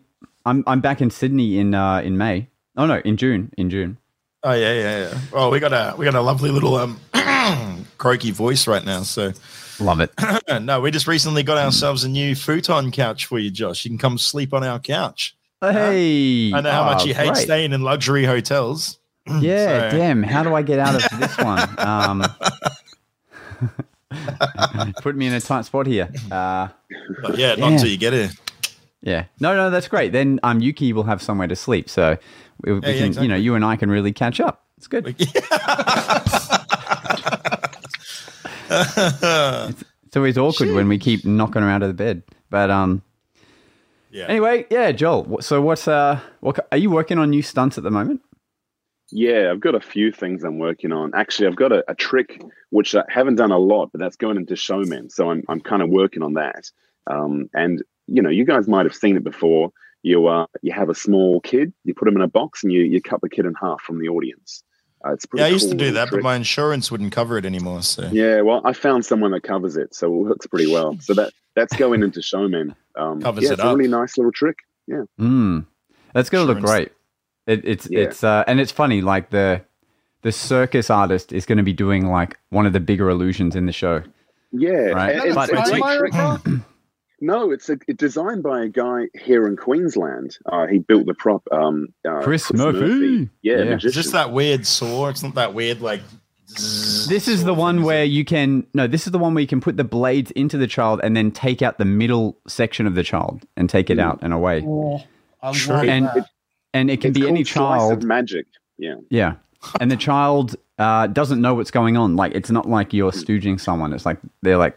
I'm 0.47 0.65
I'm 0.67 0.81
back 0.81 1.01
in 1.03 1.11
Sydney 1.11 1.59
in 1.59 1.75
uh 1.75 2.01
in 2.01 2.17
May. 2.19 2.49
Oh 2.77 2.87
no, 2.87 2.97
in 3.05 3.17
June. 3.19 3.53
In 3.59 3.69
June. 3.71 3.99
Oh 4.45 4.53
yeah, 4.53 4.73
yeah, 4.73 4.99
yeah. 5.11 5.19
Well, 5.33 5.51
we 5.51 5.61
got 5.61 5.73
a 5.73 5.95
we 5.97 6.05
got 6.05 6.15
a 6.15 6.21
lovely 6.21 6.51
little 6.51 6.75
um 6.77 6.99
croaky 7.99 8.31
voice 8.33 8.67
right 8.67 8.85
now. 8.85 9.03
So 9.03 9.33
Love 9.81 10.01
it. 10.01 10.13
no, 10.63 10.81
we 10.81 10.91
just 10.91 11.07
recently 11.07 11.43
got 11.43 11.59
ourselves 11.59 12.05
a 12.05 12.09
new 12.09 12.35
futon 12.35 12.91
couch 12.93 13.27
for 13.27 13.39
you, 13.39 13.51
Josh. 13.51 13.85
You 13.85 13.91
can 13.91 13.99
come 13.99 14.19
sleep 14.19 14.53
on 14.55 14.63
our 14.63 14.79
couch. 14.79 15.37
Hey. 15.61 16.53
I 16.53 16.61
know 16.61 16.71
how 16.71 16.85
much 16.85 17.03
Oh, 17.03 17.07
you 17.07 17.15
hate 17.15 17.33
great. 17.33 17.43
staying 17.43 17.73
in 17.73 17.83
luxury 17.83 18.25
hotels. 18.25 18.99
Yeah, 19.41 19.91
So- 19.91 19.97
damn. 19.97 20.23
How 20.25 20.43
do 20.43 20.55
I 20.55 20.63
get 20.63 20.79
out 20.81 20.95
of 20.97 21.21
this 21.21 21.37
one? 21.39 21.69
Um, 21.79 22.25
put 25.03 25.17
me 25.17 25.27
in 25.27 25.33
a 25.35 25.41
tight 25.41 25.65
spot 25.65 25.87
here. 25.87 26.09
Uh, 26.31 26.69
yeah, 27.35 27.55
not 27.55 27.73
until 27.73 27.89
you 27.89 27.97
get 27.97 28.13
here. 28.13 28.31
yeah. 29.01 29.25
No, 29.41 29.55
no, 29.57 29.71
that's 29.71 29.89
great. 29.89 30.13
Then 30.13 30.39
um, 30.43 30.61
Yuki 30.61 30.93
will 30.93 31.05
have 31.05 31.23
somewhere 31.23 31.49
to 31.49 31.57
sleep. 31.57 31.89
So 31.89 32.19
we, 32.63 32.73
we 32.75 32.81
Yeah, 32.81 32.89
yeah, 32.91 33.13
can, 33.13 33.23
you 33.23 33.29
know, 33.29 33.37
you 33.37 33.55
and 33.55 33.65
I 33.65 33.77
can 33.77 33.91
really 33.91 34.13
catch 34.13 34.41
up. 34.41 34.65
It's 34.79 34.87
good. 34.87 35.05
So 38.73 39.69
it's 40.07 40.17
always 40.17 40.39
awkward 40.39 40.73
when 40.73 40.89
we 40.89 40.99
keep 40.99 41.25
knocking 41.25 41.63
her 41.63 41.71
out 41.71 41.83
of 41.83 41.89
the 41.89 41.95
bed. 41.95 42.23
But 42.51 42.71
um, 42.71 43.03
Yeah. 44.11 44.27
anyway, 44.27 44.67
yeah, 44.71 44.93
Joel. 44.93 45.41
So 45.41 45.63
what's 45.63 45.89
uh, 45.89 46.21
what 46.41 46.67
are 46.71 46.79
you 46.79 46.91
working 46.91 47.19
on 47.19 47.31
new 47.31 47.43
stunts 47.43 47.79
at 47.79 47.85
the 47.85 47.91
moment? 47.91 48.21
Yeah, 49.11 49.51
I've 49.51 49.61
got 49.61 49.75
a 49.75 49.81
few 49.81 50.11
things 50.13 50.43
I'm 50.43 50.59
working 50.59 50.93
on. 50.93 51.13
Actually, 51.15 51.49
I've 51.49 51.57
got 51.57 51.73
a, 51.73 51.85
a 51.91 51.95
trick 51.95 52.43
which 52.71 52.95
I 52.95 53.03
haven't 53.09 53.37
done 53.37 53.53
a 53.53 53.59
lot, 53.59 53.91
but 53.93 54.01
that's 54.01 54.17
going 54.17 54.37
into 54.37 54.57
showmen. 54.57 55.11
So 55.11 55.31
I'm 55.31 55.43
I'm 55.49 55.61
kind 55.61 55.83
of 55.83 55.89
working 55.91 56.23
on 56.23 56.35
that. 56.35 56.71
Um, 57.11 57.49
and 57.55 57.83
you 58.07 58.23
know, 58.23 58.31
you 58.31 58.45
guys 58.45 58.69
might 58.69 58.85
have 58.87 58.95
seen 58.95 59.17
it 59.17 59.25
before. 59.25 59.73
You 60.03 60.27
uh, 60.27 60.47
you 60.63 60.73
have 60.73 60.89
a 60.89 60.95
small 60.95 61.41
kid, 61.41 61.73
you 61.85 61.95
put 61.95 62.09
him 62.09 62.17
in 62.17 62.23
a 62.23 62.29
box, 62.29 62.63
and 62.65 62.73
you 62.73 62.83
you 62.83 63.01
cut 63.01 63.21
the 63.21 63.29
kid 63.29 63.47
in 63.47 63.55
half 63.55 63.81
from 63.83 63.99
the 64.01 64.09
audience. 64.09 64.63
Uh, 65.05 65.13
it's 65.13 65.27
pretty 65.27 65.43
Yeah, 65.43 65.47
I 65.49 65.51
used 65.51 65.65
cool 65.65 65.71
to 65.73 65.77
do 65.77 65.85
little 65.87 65.95
that, 66.05 66.11
but 66.11 66.23
my 66.23 66.37
insurance 66.37 66.91
wouldn't 66.91 67.13
cover 67.13 67.37
it 67.39 67.45
anymore. 67.45 67.83
So 67.83 68.09
Yeah, 68.13 68.41
well, 68.43 68.61
I 68.65 68.73
found 68.73 69.05
someone 69.05 69.31
that 69.33 69.43
covers 69.43 69.77
it, 69.77 69.95
so 69.95 70.07
it 70.07 70.17
works 70.29 70.47
pretty 70.47 70.73
well. 70.73 70.97
So 71.01 71.15
that 71.15 71.33
that's 71.55 71.75
going 71.77 72.03
into 72.03 72.23
showmen. 72.23 72.75
Um, 72.97 73.21
Covers 73.23 73.45
yeah, 73.45 73.51
it 73.51 73.53
it's 73.55 73.63
a 73.63 73.75
really 73.77 73.89
nice 73.89 74.17
little 74.17 74.33
trick. 74.33 74.59
Yeah, 74.87 75.03
Mm. 75.21 75.67
That's 76.15 76.31
gonna 76.31 76.45
look 76.45 76.61
great. 76.61 76.93
It, 77.47 77.65
it's 77.65 77.89
Yeah. 77.91 78.01
it's 78.01 78.23
uh, 78.25 78.45
and 78.47 78.61
it's 78.61 78.73
funny. 78.73 79.01
Like 79.03 79.31
the 79.31 79.63
the 80.23 80.31
circus 80.33 80.89
artist 80.91 81.33
is 81.33 81.47
going 81.47 81.59
to 81.59 81.65
be 81.65 81.73
doing 81.73 82.07
like 82.07 82.39
one 82.51 82.65
of 82.65 82.73
the 82.73 82.79
bigger 82.79 83.11
illusions 83.11 83.57
in 83.57 83.67
the 83.67 83.73
show. 83.73 84.03
yeah. 84.53 84.71
Right. 84.71 85.17
and 85.17 85.35
But 85.35 85.51
it's 85.51 85.71
a 85.71 85.75
it's- 86.05 86.41
No, 87.23 87.51
it's 87.53 87.69
a, 87.71 87.79
it's 87.89 87.99
designed 87.99 88.43
by 88.43 88.63
a 88.65 88.69
guy 88.69 89.09
here 89.15 89.47
in 89.47 89.57
Queensland. 89.57 90.37
Uh, 90.47 90.67
he 90.67 90.79
built 90.79 91.07
the 91.07 91.15
prop. 91.15 91.43
Um, 91.53 91.95
uh, 92.07 92.21
Chris 92.23 92.53
Murphy. 92.53 93.31
Yeah, 93.43 93.59
Yeah. 93.63 93.79
it's 93.81 93.95
just 93.95 94.13
that 94.13 94.33
weird 94.33 94.67
saw. 94.67 95.09
It's 95.09 95.23
not 95.23 95.35
that 95.37 95.55
weird 95.55 95.81
like. 95.81 96.03
This 96.49 97.29
is 97.29 97.45
the 97.45 97.55
one 97.55 97.83
where 97.83 98.05
you 98.05 98.25
can 98.27 98.67
no. 98.75 98.87
This 98.87 99.07
is 99.07 99.13
the 99.13 99.19
one 99.19 99.33
where 99.35 99.41
you 99.41 99.47
can 99.47 99.61
put 99.63 99.77
the 99.79 99.85
blades 99.85 100.31
into 100.33 100.59
the 100.59 100.67
child 100.67 101.01
and 101.03 101.17
then 101.17 101.31
take 101.31 101.63
out 101.63 101.79
the 101.79 101.85
middle 101.87 102.37
section 102.47 102.87
of 102.87 102.95
the 102.95 103.03
child 103.03 103.45
and 103.57 103.71
take 103.71 103.89
it 103.89 103.99
out 103.99 104.19
and 104.21 104.33
away. 104.35 104.61
Cool. 104.61 105.03
I 105.43 105.47
love 105.49 105.85
And 105.89 106.07
that. 106.07 106.27
And 106.75 106.91
it 106.91 107.01
can 107.01 107.11
It's 107.11 107.21
be 107.21 107.27
any 107.29 107.45
called 107.45 107.93
of 107.93 107.99
child. 108.01 108.05
magic. 108.05 108.47
Yeah, 108.79 108.97
Yeah. 109.11 109.35
And 109.81 109.91
the 109.91 109.97
child 109.97 110.57
uh, 110.79 111.07
doesn't 111.07 111.41
know 111.41 111.55
what's 111.55 111.71
going 111.71 111.97
on. 111.97 112.17
Like 112.17 112.33
it's 112.35 112.51
not 112.51 112.69
like 112.69 112.93
you're 112.93 113.13
stooging 113.13 113.61
someone. 113.61 113.93
It's 113.93 114.05
like 114.05 114.19
they're 114.43 114.57
like, 114.59 114.77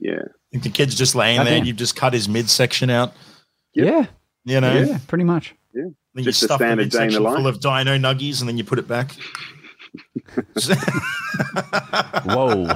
yeah, 0.00 0.22
think 0.60 0.62
the 0.64 0.70
kid's 0.70 0.94
just 0.94 1.14
laying 1.14 1.36
there. 1.44 1.58
damn. 1.58 1.64
You've 1.66 1.76
just 1.76 1.96
cut 1.96 2.12
his 2.12 2.28
midsection 2.28 2.90
out. 2.90 3.12
yeah, 3.74 4.06
You 4.44 4.60
know, 4.60 4.72
yeah, 4.74 4.98
pretty 5.06 5.24
much. 5.24 5.54
Yeah. 5.74 5.82
then 6.14 6.24
you 6.24 6.24
Just 6.24 6.42
a 6.42 6.44
stuff 6.46 6.58
the 6.58 6.64
standard 6.66 6.90
the 6.90 6.98
midsection 6.98 7.24
full 7.24 7.46
of 7.46 7.60
dino 7.60 7.96
nuggies, 7.98 8.40
and 8.40 8.48
then 8.48 8.56
you 8.58 8.64
put 8.64 8.78
it 8.78 8.88
back. 8.88 9.12
Whoa. 12.24 12.64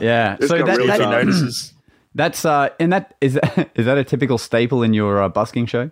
yeah. 0.00 0.36
It's 0.38 0.48
so 0.48 0.58
that, 0.58 0.66
that- 0.86 1.00
he 1.00 1.06
notices. 1.06 1.72
that's 2.14 2.44
uh, 2.44 2.68
and 2.78 2.92
that 2.92 3.14
is 3.20 3.34
that 3.34 3.70
is 3.74 3.86
that 3.86 3.98
a 3.98 4.04
typical 4.04 4.38
staple 4.38 4.82
in 4.82 4.94
your 4.94 5.22
uh, 5.22 5.28
busking 5.28 5.66
show? 5.66 5.90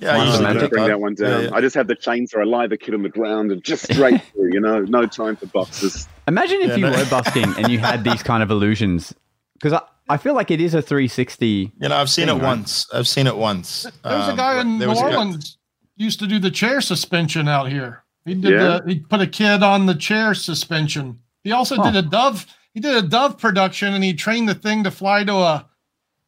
Yeah, 0.00 0.16
I 0.16 0.24
usually 0.26 0.44
of 0.46 0.54
just 0.58 0.70
bring 0.70 0.82
that. 0.82 0.88
that 0.88 1.00
one 1.00 1.14
down. 1.14 1.30
Yeah, 1.44 1.48
yeah. 1.48 1.54
I 1.54 1.60
just 1.60 1.74
have 1.74 1.86
the 1.86 1.96
chainsaw. 1.96 2.40
I 2.40 2.44
lie 2.44 2.66
the 2.66 2.76
kid 2.76 2.94
on 2.94 3.02
the 3.02 3.08
ground 3.08 3.50
and 3.50 3.62
just 3.64 3.84
straight 3.92 4.22
through. 4.32 4.52
You 4.52 4.60
know, 4.60 4.80
no 4.80 5.06
time 5.06 5.36
for 5.36 5.46
boxes. 5.46 6.06
Imagine 6.28 6.60
if 6.62 6.68
Yeah, 6.70 6.76
you 6.76 6.82
no. 6.90 6.96
were 6.96 7.06
busking 7.10 7.54
and 7.58 7.68
you 7.70 7.78
had 7.78 8.04
these 8.04 8.22
kind 8.22 8.42
of 8.42 8.50
illusions, 8.50 9.14
because 9.54 9.72
I, 9.72 9.82
I 10.08 10.16
feel 10.16 10.34
like 10.34 10.50
it 10.50 10.60
is 10.60 10.74
a 10.74 10.82
360. 10.82 11.72
You 11.80 11.88
know, 11.88 11.96
I've 11.96 12.10
seen 12.10 12.26
thing, 12.26 12.36
it 12.36 12.40
right? 12.40 12.46
once. 12.48 12.86
I've 12.92 13.08
seen 13.08 13.26
it 13.26 13.36
once. 13.36 13.84
There's 14.04 14.28
a 14.28 14.30
Um, 14.32 14.36
guy 14.36 14.60
in 14.60 14.78
New 14.78 14.88
was 14.88 15.00
guy- 15.00 15.06
Orleans 15.14 15.58
used 15.96 16.18
to 16.20 16.26
do 16.26 16.38
the 16.38 16.50
chair 16.50 16.80
suspension 16.80 17.48
out 17.48 17.70
here. 17.70 18.02
He 18.24 18.34
did 18.34 18.52
Yeah. 18.52 18.80
the 18.80 18.94
he 18.94 18.98
put 19.00 19.20
a 19.20 19.26
kid 19.26 19.62
on 19.62 19.86
the 19.86 19.94
chair 19.94 20.34
suspension. 20.34 21.18
He 21.42 21.52
also 21.52 21.76
Huh. 21.76 21.90
did 21.90 22.04
a 22.04 22.08
dove. 22.08 22.46
He 22.72 22.80
did 22.80 22.96
a 22.96 23.02
dove 23.02 23.38
production 23.38 23.94
and 23.94 24.02
he 24.02 24.12
trained 24.14 24.48
the 24.48 24.54
thing 24.54 24.82
to 24.84 24.90
fly 24.90 25.24
to 25.24 25.34
a 25.34 25.66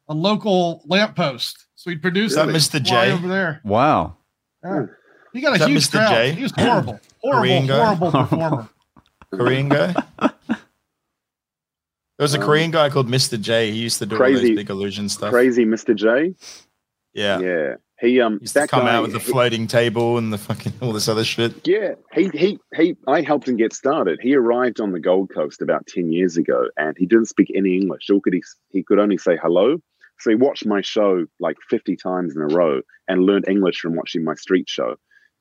a 0.09 0.13
local 0.13 0.83
lamppost. 0.85 1.65
So 1.75 1.89
he 1.89 1.97
produced 1.97 2.31
Is 2.31 2.35
that 2.37 2.47
Mr. 2.47 2.81
J? 2.81 3.11
over 3.11 3.27
there. 3.27 3.59
Wow. 3.65 4.15
Yeah. 4.63 4.85
He 5.33 5.41
got 5.41 5.55
Is 5.55 5.61
a 5.61 5.65
that 5.65 5.69
huge 5.69 5.83
Mr. 5.87 5.91
crowd. 5.91 6.09
J? 6.09 6.31
He 6.31 6.43
was 6.43 6.51
horrible, 6.57 6.99
horrible, 7.21 7.41
Korean 7.41 7.67
guy? 7.67 7.77
horrible 7.85 8.11
performer. 8.23 8.69
Korean 9.33 9.69
guy. 9.69 9.93
There 12.17 12.23
was 12.23 12.33
a 12.33 12.39
Um, 12.39 12.45
Korean 12.45 12.71
guy 12.71 12.89
called 12.89 13.07
Mr. 13.07 13.39
J. 13.39 13.71
He 13.71 13.77
used 13.77 13.99
to 13.99 14.05
do 14.05 14.15
all 14.15 14.19
Crazy- 14.21 14.47
those 14.49 14.55
big 14.57 14.69
illusion 14.69 15.07
stuff. 15.09 15.31
Crazy 15.31 15.65
Mr. 15.65 15.95
J. 15.95 16.33
Yeah. 17.13 17.39
Yeah, 17.39 17.75
he 17.99 18.21
um 18.21 18.33
He 18.39 18.43
used 18.43 18.53
to 18.53 18.59
that 18.61 18.69
come 18.69 18.85
guy, 18.85 18.95
out 18.95 19.01
with 19.03 19.11
the 19.13 19.19
he- 19.19 19.31
floating 19.31 19.65
table 19.67 20.17
and 20.17 20.31
the 20.31 20.37
fucking 20.37 20.73
all 20.81 20.93
this 20.93 21.07
other 21.07 21.23
shit. 21.23 21.67
Yeah, 21.67 21.93
he 22.13 22.29
he 22.33 22.59
he. 22.75 22.95
I 23.07 23.21
helped 23.21 23.47
him 23.47 23.55
get 23.57 23.73
started. 23.73 24.19
He 24.21 24.35
arrived 24.35 24.79
on 24.81 24.91
the 24.91 24.99
Gold 24.99 25.31
Coast 25.33 25.61
about 25.61 25.87
ten 25.87 26.11
years 26.11 26.37
ago, 26.37 26.67
and 26.77 26.95
he 26.97 27.05
didn't 27.05 27.25
speak 27.27 27.51
any 27.55 27.75
English. 27.75 28.09
All 28.11 28.21
could 28.21 28.33
he 28.33 28.43
he 28.69 28.83
could 28.83 28.99
only 28.99 29.17
say 29.17 29.37
hello. 29.41 29.77
So 30.19 30.29
he 30.31 30.35
watched 30.35 30.65
my 30.65 30.81
show 30.81 31.25
like 31.39 31.57
fifty 31.69 31.95
times 31.95 32.35
in 32.35 32.41
a 32.41 32.47
row 32.47 32.81
and 33.07 33.23
learned 33.23 33.47
English 33.47 33.79
from 33.79 33.95
watching 33.95 34.23
my 34.23 34.33
street 34.35 34.67
show, 34.69 34.95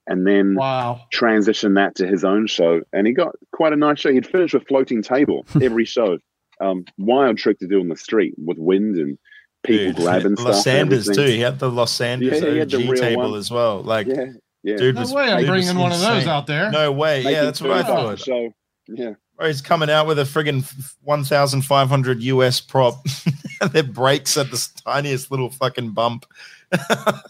and 0.07 0.27
then 0.27 0.55
Wow. 0.55 1.01
transitioned 1.15 1.75
that 1.77 1.95
to 1.97 2.07
his 2.07 2.25
own 2.25 2.47
show, 2.47 2.83
and 2.93 3.07
he 3.07 3.12
got 3.12 3.35
quite 3.53 3.73
a 3.73 3.77
nice 3.77 3.99
show. 4.01 4.12
He'd 4.12 4.27
finish 4.27 4.55
with 4.55 4.67
floating 4.67 5.03
table 5.03 5.47
every 5.62 5.85
show. 5.87 6.19
Um, 6.61 6.85
wild 6.99 7.38
trick 7.38 7.59
to 7.61 7.66
do 7.66 7.81
on 7.81 7.88
the 7.88 7.97
street 7.97 8.35
with 8.38 8.59
wind 8.59 8.97
and 8.97 9.19
people 9.64 9.87
Dude, 9.92 9.97
grabbing 10.03 10.37
stuff. 10.37 10.47
Los 10.47 10.55
and 10.57 10.62
Sanders 10.64 11.05
too. 11.07 11.12
everything. 11.12 11.35
He 11.37 11.40
had 11.40 11.59
the 11.59 11.71
Losander's 11.71 12.40
Yeah, 12.42 12.51
he 12.51 12.61
OG 12.62 12.97
table 12.97 13.31
one. 13.31 13.38
as 13.38 13.51
well. 13.51 13.83
Like, 13.83 14.07
Yeah, 14.07 14.25
yeah. 14.62 14.77
dude 14.77 14.95
No 14.95 15.01
was 15.03 15.12
way 15.12 15.33
I'm 15.33 15.45
bringing 15.47 15.77
one 15.79 15.92
of 15.92 16.01
those 16.01 16.27
out 16.27 16.47
there. 16.47 16.71
No 16.71 16.92
way. 16.92 17.19
Making 17.19 17.33
yeah, 17.33 17.45
that's 17.45 17.61
what 17.61 17.71
I 17.73 17.83
food 17.83 17.90
on 17.92 18.05
the 18.11 18.16
thought. 18.16 18.25
So, 18.25 18.55
Yeah. 18.88 19.12
Or 19.38 19.47
he's 19.49 19.61
coming 19.61 19.90
out 19.90 20.07
with 20.07 20.19
a 20.19 20.23
friggin' 20.23 20.64
1,500 21.03 22.23
US 22.23 22.59
prop. 22.61 23.05
and 23.61 23.75
it 23.77 23.92
breaks 23.92 24.37
at 24.38 24.51
the 24.51 24.66
tiniest 24.87 25.31
little 25.31 25.51
fucking 25.51 25.90
bump. 25.92 26.25
I- 26.73 27.21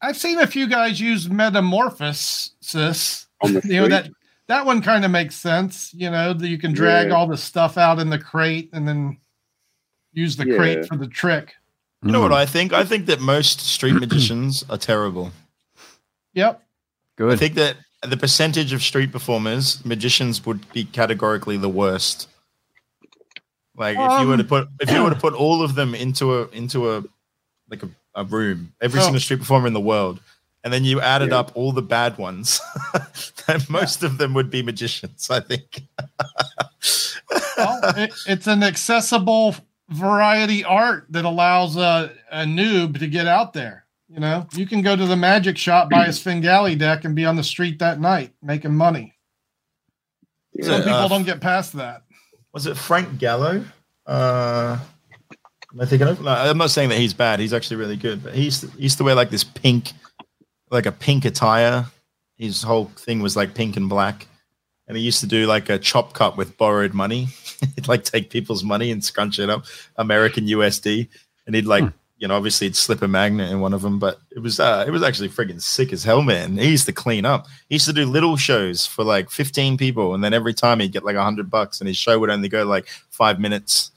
I've 0.00 0.16
seen 0.16 0.38
a 0.38 0.46
few 0.46 0.66
guys 0.66 0.98
use 0.98 1.28
metamorphosis. 1.28 3.26
On 3.42 3.52
the 3.54 3.60
You 3.64 3.80
know 3.82 3.88
that 3.88 4.08
that 4.52 4.66
one 4.66 4.82
kind 4.82 5.02
of 5.02 5.10
makes 5.10 5.34
sense. 5.34 5.94
You 5.94 6.10
know 6.10 6.34
that 6.34 6.46
you 6.46 6.58
can 6.58 6.72
drag 6.74 7.08
Yeah. 7.08 7.14
all 7.14 7.26
the 7.26 7.38
stuff 7.38 7.78
out 7.78 7.98
in 7.98 8.10
the 8.10 8.18
crate 8.18 8.68
and 8.74 8.86
then 8.86 9.16
use 10.12 10.36
the 10.36 10.46
Yeah. 10.46 10.56
crate 10.56 10.86
for 10.86 10.96
the 10.98 11.06
trick. 11.06 11.54
You 12.04 12.12
know 12.12 12.18
Mm. 12.20 12.24
what 12.24 12.32
I 12.34 12.44
think? 12.44 12.74
I 12.74 12.84
think 12.84 13.06
that 13.06 13.18
most 13.20 13.60
street 13.60 13.94
magicians 13.94 14.62
are 14.68 14.76
terrible. 14.76 15.32
Yep. 16.34 16.62
Good. 17.16 17.32
I 17.32 17.36
think 17.36 17.54
that 17.54 17.76
the 18.02 18.16
percentage 18.18 18.74
of 18.74 18.82
street 18.82 19.10
performers, 19.10 19.82
magicians 19.86 20.44
would 20.44 20.70
be 20.74 20.84
categorically 20.84 21.56
the 21.56 21.68
worst. 21.70 22.28
Like 23.74 23.96
if 23.98 24.20
you 24.20 24.26
were 24.28 24.36
to 24.36 24.42
Um, 24.42 24.48
put 24.48 24.68
if 24.80 24.90
you 24.90 25.02
were 25.02 25.10
to 25.10 25.16
put 25.16 25.32
all 25.32 25.62
of 25.62 25.74
them 25.76 25.94
into 25.94 26.38
a 26.38 26.48
into 26.50 26.92
a 26.94 27.02
like 27.70 27.82
a, 27.82 27.88
a 28.14 28.24
room, 28.24 28.74
every 28.82 29.00
Oh. 29.00 29.04
single 29.04 29.20
street 29.20 29.38
performer 29.40 29.66
in 29.66 29.72
the 29.72 29.80
world, 29.80 30.20
and 30.64 30.72
then 30.72 30.84
you 30.84 31.00
added 31.00 31.30
Yeah. 31.30 31.38
up 31.40 31.52
all 31.54 31.72
the 31.72 31.82
bad 31.82 32.18
ones, 32.18 32.60
then 33.46 33.60
most 33.68 34.02
of 34.02 34.18
them 34.18 34.34
would 34.34 34.50
be 34.50 34.62
magicians. 34.62 35.28
I 35.30 35.40
think. 35.40 35.82
Well, 37.56 37.80
it, 37.96 38.12
it's 38.26 38.46
an 38.46 38.62
accessible 38.62 39.54
variety 39.90 40.64
art 40.64 41.06
that 41.10 41.24
allows 41.24 41.76
a, 41.76 42.12
a 42.30 42.44
noob 42.44 42.98
to 42.98 43.06
get 43.06 43.26
out 43.26 43.52
there. 43.52 43.84
You 44.08 44.20
know, 44.20 44.46
you 44.54 44.66
can 44.66 44.82
go 44.82 44.94
to 44.94 45.06
the 45.06 45.16
magic 45.16 45.56
shop, 45.56 45.88
buy 45.90 46.06
a 46.06 46.12
Svengali 46.12 46.76
deck, 46.76 47.04
and 47.04 47.14
be 47.16 47.24
on 47.24 47.36
the 47.36 47.42
street 47.42 47.78
that 47.78 47.98
night 47.98 48.32
making 48.42 48.74
money. 48.74 49.14
Yeah. 50.54 50.66
Some 50.66 50.80
people 50.82 50.92
Uh, 50.94 51.08
don't 51.08 51.24
get 51.24 51.40
past 51.40 51.72
that. 51.74 52.02
was 52.52 52.66
it 52.66 52.76
Frank 52.76 53.18
Gallo? 53.18 53.64
Uh, 54.06 54.78
am 55.72 55.80
I 55.80 55.86
thinking 55.86 56.08
of? 56.08 56.20
No, 56.20 56.28
I'm 56.30 56.58
not 56.58 56.70
saying 56.70 56.90
that 56.90 56.98
he's 56.98 57.14
bad. 57.14 57.40
He's 57.40 57.54
actually 57.54 57.76
really 57.78 57.96
good. 57.96 58.22
But 58.22 58.34
he 58.34 58.42
used 58.44 58.60
to, 58.60 58.66
he 58.76 58.82
used 58.82 58.98
to 58.98 59.04
wear 59.04 59.14
like 59.14 59.30
this 59.30 59.44
pink, 59.44 59.92
like 60.72 60.86
a 60.86 60.92
pink 60.92 61.24
attire. 61.24 61.86
His 62.36 62.62
whole 62.62 62.86
thing 62.96 63.20
was 63.20 63.36
like 63.36 63.54
pink 63.54 63.76
and 63.76 63.88
black. 63.88 64.26
And 64.88 64.96
he 64.96 65.02
used 65.02 65.20
to 65.20 65.26
do 65.26 65.46
like 65.46 65.68
a 65.68 65.78
chop 65.78 66.12
cut 66.12 66.36
with 66.36 66.56
borrowed 66.58 66.92
money. 66.92 67.28
he'd 67.76 67.88
like 67.88 68.04
take 68.04 68.30
people's 68.30 68.64
money 68.64 68.90
and 68.90 69.04
scrunch 69.04 69.38
it 69.38 69.48
up, 69.48 69.64
American 69.96 70.46
USD. 70.46 71.08
And 71.46 71.54
he'd 71.54 71.66
like, 71.66 71.84
you 72.18 72.28
know, 72.28 72.36
obviously 72.36 72.68
he'd 72.68 72.76
slip 72.76 73.02
a 73.02 73.08
magnet 73.08 73.50
in 73.50 73.60
one 73.60 73.74
of 73.74 73.82
them. 73.82 73.98
But 73.98 74.20
it 74.30 74.40
was 74.40 74.58
uh, 74.58 74.84
it 74.86 74.90
was 74.90 75.02
actually 75.02 75.28
friggin' 75.28 75.60
sick 75.60 75.92
as 75.92 76.04
hell, 76.04 76.22
man. 76.22 76.56
He 76.56 76.70
used 76.70 76.86
to 76.86 76.92
clean 76.92 77.24
up. 77.24 77.46
He 77.68 77.76
used 77.76 77.86
to 77.86 77.92
do 77.92 78.06
little 78.06 78.36
shows 78.36 78.86
for 78.86 79.04
like 79.04 79.30
15 79.30 79.76
people, 79.76 80.14
and 80.14 80.22
then 80.22 80.34
every 80.34 80.54
time 80.54 80.80
he'd 80.80 80.92
get 80.92 81.04
like 81.04 81.16
a 81.16 81.22
hundred 81.22 81.50
bucks, 81.50 81.80
and 81.80 81.88
his 81.88 81.96
show 81.96 82.18
would 82.18 82.30
only 82.30 82.48
go 82.48 82.64
like 82.64 82.88
five 83.10 83.40
minutes, 83.40 83.90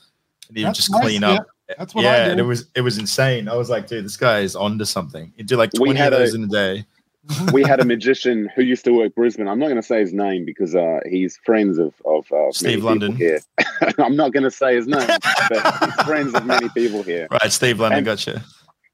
and 0.47 0.57
he 0.57 0.63
would 0.63 0.69
That's 0.69 0.77
just 0.79 0.91
nice, 0.91 1.01
clean 1.01 1.21
yeah. 1.21 1.33
up. 1.33 1.47
That's 1.77 1.95
what 1.95 2.05
I 2.05 2.09
yeah, 2.17 2.25
do. 2.25 2.31
and 2.31 2.39
it 2.39 2.43
was 2.43 2.67
it 2.75 2.81
was 2.81 2.97
insane. 2.97 3.47
I 3.49 3.55
was 3.55 3.69
like, 3.69 3.87
dude, 3.87 4.05
this 4.05 4.17
guy 4.17 4.39
is 4.39 4.55
onto 4.55 4.85
something. 4.85 5.33
He'd 5.35 5.47
do 5.47 5.57
like 5.57 5.71
We 5.73 5.89
20 5.89 5.99
had 5.99 6.13
of 6.13 6.19
those 6.19 6.33
a- 6.33 6.37
in 6.37 6.43
a 6.43 6.47
day. 6.47 6.85
we 7.53 7.63
had 7.63 7.79
a 7.79 7.85
magician 7.85 8.47
who 8.55 8.61
used 8.61 8.85
to 8.85 8.91
work 8.91 9.15
Brisbane. 9.15 9.47
I'm 9.47 9.57
not 9.57 9.65
going 9.65 9.81
to 9.81 9.87
say 9.87 9.99
his 9.99 10.13
name 10.13 10.45
because 10.45 10.75
uh, 10.75 10.99
he's 11.09 11.37
friends 11.43 11.79
of 11.79 11.93
of 12.05 12.31
uh, 12.31 12.51
Steve 12.51 12.83
London. 12.83 13.15
here. 13.15 13.39
I'm 13.97 14.15
not 14.15 14.31
going 14.31 14.43
to 14.43 14.51
say 14.51 14.75
his 14.75 14.85
name, 14.87 15.07
but 15.49 15.83
he's 15.83 16.05
friends 16.05 16.35
of 16.35 16.45
many 16.45 16.69
people 16.69 17.01
here. 17.01 17.27
Right, 17.31 17.51
Steve 17.51 17.79
London, 17.79 17.97
And- 17.99 18.05
gotcha. 18.05 18.43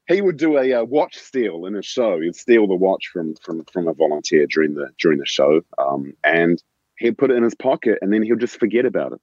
He 0.08 0.20
would 0.20 0.36
do 0.36 0.58
a 0.58 0.72
uh, 0.80 0.84
watch 0.84 1.16
steal 1.16 1.64
in 1.66 1.76
a 1.76 1.82
show. 1.82 2.20
He'd 2.20 2.34
steal 2.34 2.66
the 2.66 2.74
watch 2.74 3.08
from 3.12 3.34
from 3.36 3.64
from 3.72 3.86
a 3.86 3.92
volunteer 3.94 4.46
during 4.46 4.74
the 4.74 4.88
during 4.98 5.18
the 5.18 5.26
show, 5.26 5.60
um, 5.78 6.12
and 6.24 6.60
he'd 6.98 7.16
put 7.16 7.30
it 7.30 7.36
in 7.36 7.42
his 7.44 7.54
pocket, 7.54 7.98
and 8.02 8.12
then 8.12 8.22
he'll 8.22 8.36
just 8.36 8.58
forget 8.58 8.84
about 8.84 9.12
it. 9.12 9.20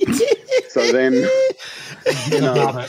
So 0.68 0.92
then, 0.92 1.14
you 2.30 2.40
know, 2.40 2.86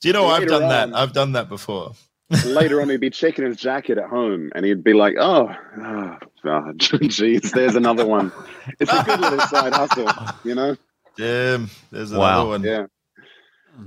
Do 0.00 0.08
you 0.08 0.12
know 0.12 0.26
I've 0.26 0.40
later 0.40 0.50
done 0.58 0.68
that? 0.68 0.94
I've 0.94 1.12
done 1.14 1.32
that 1.32 1.48
before. 1.48 1.92
later 2.46 2.80
on 2.82 2.88
he'd 2.90 3.00
be 3.00 3.10
checking 3.10 3.44
his 3.44 3.56
jacket 3.56 3.96
at 3.98 4.08
home 4.08 4.50
and 4.54 4.64
he'd 4.64 4.82
be 4.84 4.92
like 4.94 5.14
oh 5.18 5.54
oh, 5.82 6.16
oh 6.46 6.72
geez 6.78 7.52
there's 7.52 7.74
another 7.74 8.06
one 8.06 8.32
it's 8.80 8.90
a 8.90 9.02
good 9.04 9.20
little 9.20 9.40
side 9.40 9.74
hustle 9.74 10.10
you 10.42 10.54
know 10.54 10.74
Damn, 11.18 11.68
there's 11.90 12.10
another 12.12 12.20
Wow. 12.22 12.46
one. 12.48 12.62
yeah 12.62 12.86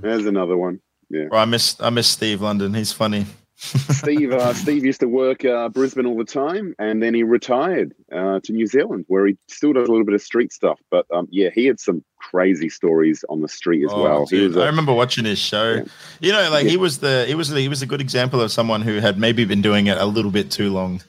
there's 0.00 0.26
another 0.26 0.56
one 0.56 0.80
Well, 1.10 1.28
I 1.40 1.44
miss 1.44 1.76
I 1.80 1.90
miss 1.90 2.06
Steve 2.08 2.40
London. 2.42 2.74
He's 2.74 2.92
funny. 2.92 3.26
Steve 3.58 4.32
uh, 4.32 4.52
steve 4.52 4.84
used 4.84 5.00
to 5.00 5.08
work 5.08 5.44
uh, 5.44 5.68
brisbane 5.70 6.04
all 6.06 6.16
the 6.16 6.24
time 6.24 6.74
and 6.78 7.02
then 7.02 7.14
he 7.14 7.22
retired 7.22 7.94
uh, 8.12 8.38
to 8.42 8.52
new 8.52 8.66
zealand 8.66 9.04
where 9.08 9.26
he 9.26 9.36
still 9.48 9.72
does 9.72 9.88
a 9.88 9.90
little 9.90 10.04
bit 10.04 10.14
of 10.14 10.20
street 10.20 10.52
stuff 10.52 10.78
but 10.90 11.06
um, 11.10 11.26
yeah 11.30 11.48
he 11.54 11.64
had 11.64 11.80
some 11.80 12.04
crazy 12.18 12.68
stories 12.68 13.24
on 13.30 13.40
the 13.40 13.48
street 13.48 13.84
as 13.84 13.90
Oh, 13.92 14.02
well 14.02 14.26
he 14.26 14.36
dude, 14.36 14.48
was 14.48 14.56
I 14.58 14.64
a, 14.64 14.66
remember 14.66 14.92
watching 14.92 15.24
his 15.24 15.38
show. 15.38 15.74
Yeah. 15.74 15.84
You 16.20 16.32
know, 16.32 16.50
like 16.50 16.66
he 16.66 16.76
was 16.76 16.98
the 16.98 17.24
he 17.26 17.34
was 17.34 17.48
the, 17.50 17.60
he 17.60 17.68
was 17.68 17.82
a 17.82 17.86
good 17.86 18.00
example 18.00 18.40
of 18.40 18.50
someone 18.50 18.82
who 18.82 18.98
had 18.98 19.18
maybe 19.18 19.44
been 19.44 19.62
doing 19.62 19.86
it 19.86 19.96
a 19.96 20.06
little 20.06 20.30
bit 20.32 20.50
too 20.50 20.70
long. 20.72 21.02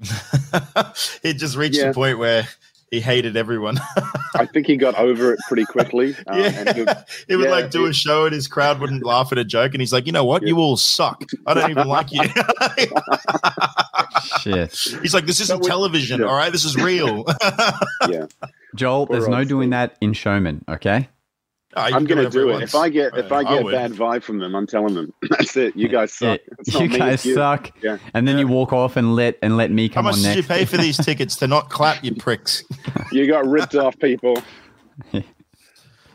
he 1.22 1.34
just 1.34 1.56
reached 1.56 1.76
Yeah. 1.78 1.90
a 1.90 1.94
point 1.94 2.18
where 2.18 2.46
he 2.94 3.00
hated 3.00 3.36
everyone. 3.36 3.78
i 4.36 4.46
think 4.46 4.66
he 4.66 4.76
got 4.76 4.94
over 4.94 5.32
it 5.32 5.40
pretty 5.48 5.64
quickly 5.64 6.14
uh, 6.28 6.32
and 6.34 6.76
he, 6.76 6.82
yeah. 6.82 7.02
he 7.28 7.36
would 7.36 7.46
yeah, 7.46 7.50
like 7.50 7.70
do 7.70 7.86
a 7.86 7.92
show 7.92 8.24
and 8.24 8.34
his 8.34 8.46
crowd 8.46 8.80
wouldn't 8.80 9.04
laugh 9.04 9.32
at 9.32 9.38
a 9.38 9.44
joke, 9.44 9.72
and 9.74 9.80
he's 9.80 9.92
like, 9.92 10.06
you 10.06 10.12
know 10.12 10.24
what, 10.24 10.42
Yeah. 10.42 10.48
you 10.48 10.58
all 10.58 10.76
suck. 10.76 11.22
I 11.46 11.54
don't 11.54 11.70
even 11.70 11.88
like 11.88 12.12
you. 12.12 12.22
Shit. 14.40 14.72
he's 15.02 15.14
like, 15.14 15.26
this 15.26 15.40
isn't 15.40 15.60
we- 15.60 15.68
television, 15.68 16.20
yeah. 16.20 16.26
all 16.26 16.34
right? 16.34 16.52
This 16.52 16.64
is 16.64 16.76
real. 16.76 17.24
yeah 18.08 18.26
Joel, 18.74 19.06
there's 19.06 19.28
no 19.28 19.44
doing 19.44 19.70
that 19.70 19.96
in 20.00 20.12
Showmen, 20.12 20.64
okay? 20.68 21.08
Oh, 21.76 21.80
I'm 21.82 22.04
gonna 22.04 22.30
do 22.30 22.50
it. 22.50 22.62
If 22.62 22.74
I 22.74 22.88
get 22.88 23.16
if 23.16 23.32
I 23.32 23.38
I 23.38 23.44
get 23.44 23.64
would. 23.64 23.72
bad 23.72 23.92
vibe 23.92 24.22
from 24.22 24.38
them, 24.38 24.54
I'm 24.54 24.66
telling 24.66 24.94
them 24.94 25.12
that's 25.30 25.56
it. 25.56 25.74
You 25.76 25.88
guys 25.88 26.12
suck. 26.12 26.40
Yeah, 26.66 26.78
you 26.80 26.88
me, 26.88 26.98
guys 26.98 27.24
you. 27.26 27.34
suck. 27.34 27.70
Yeah. 27.82 27.98
And 28.14 28.26
then 28.28 28.38
you 28.38 28.46
walk 28.46 28.72
off 28.72 28.96
and 28.96 29.14
let 29.16 29.38
and 29.42 29.56
let 29.56 29.70
me 29.70 29.88
How 29.88 29.94
come 29.94 30.04
much 30.06 30.14
on 30.16 30.22
did 30.22 30.26
next. 30.28 30.36
you 30.36 30.42
pay 30.44 30.64
for 30.64 30.76
these 30.76 30.96
tickets 31.04 31.36
to 31.36 31.46
not 31.46 31.70
clap, 31.70 32.02
you 32.04 32.14
pricks? 32.14 32.64
You 33.12 33.26
got 33.26 33.46
ripped 33.46 33.74
off, 33.74 33.98
people. 33.98 34.36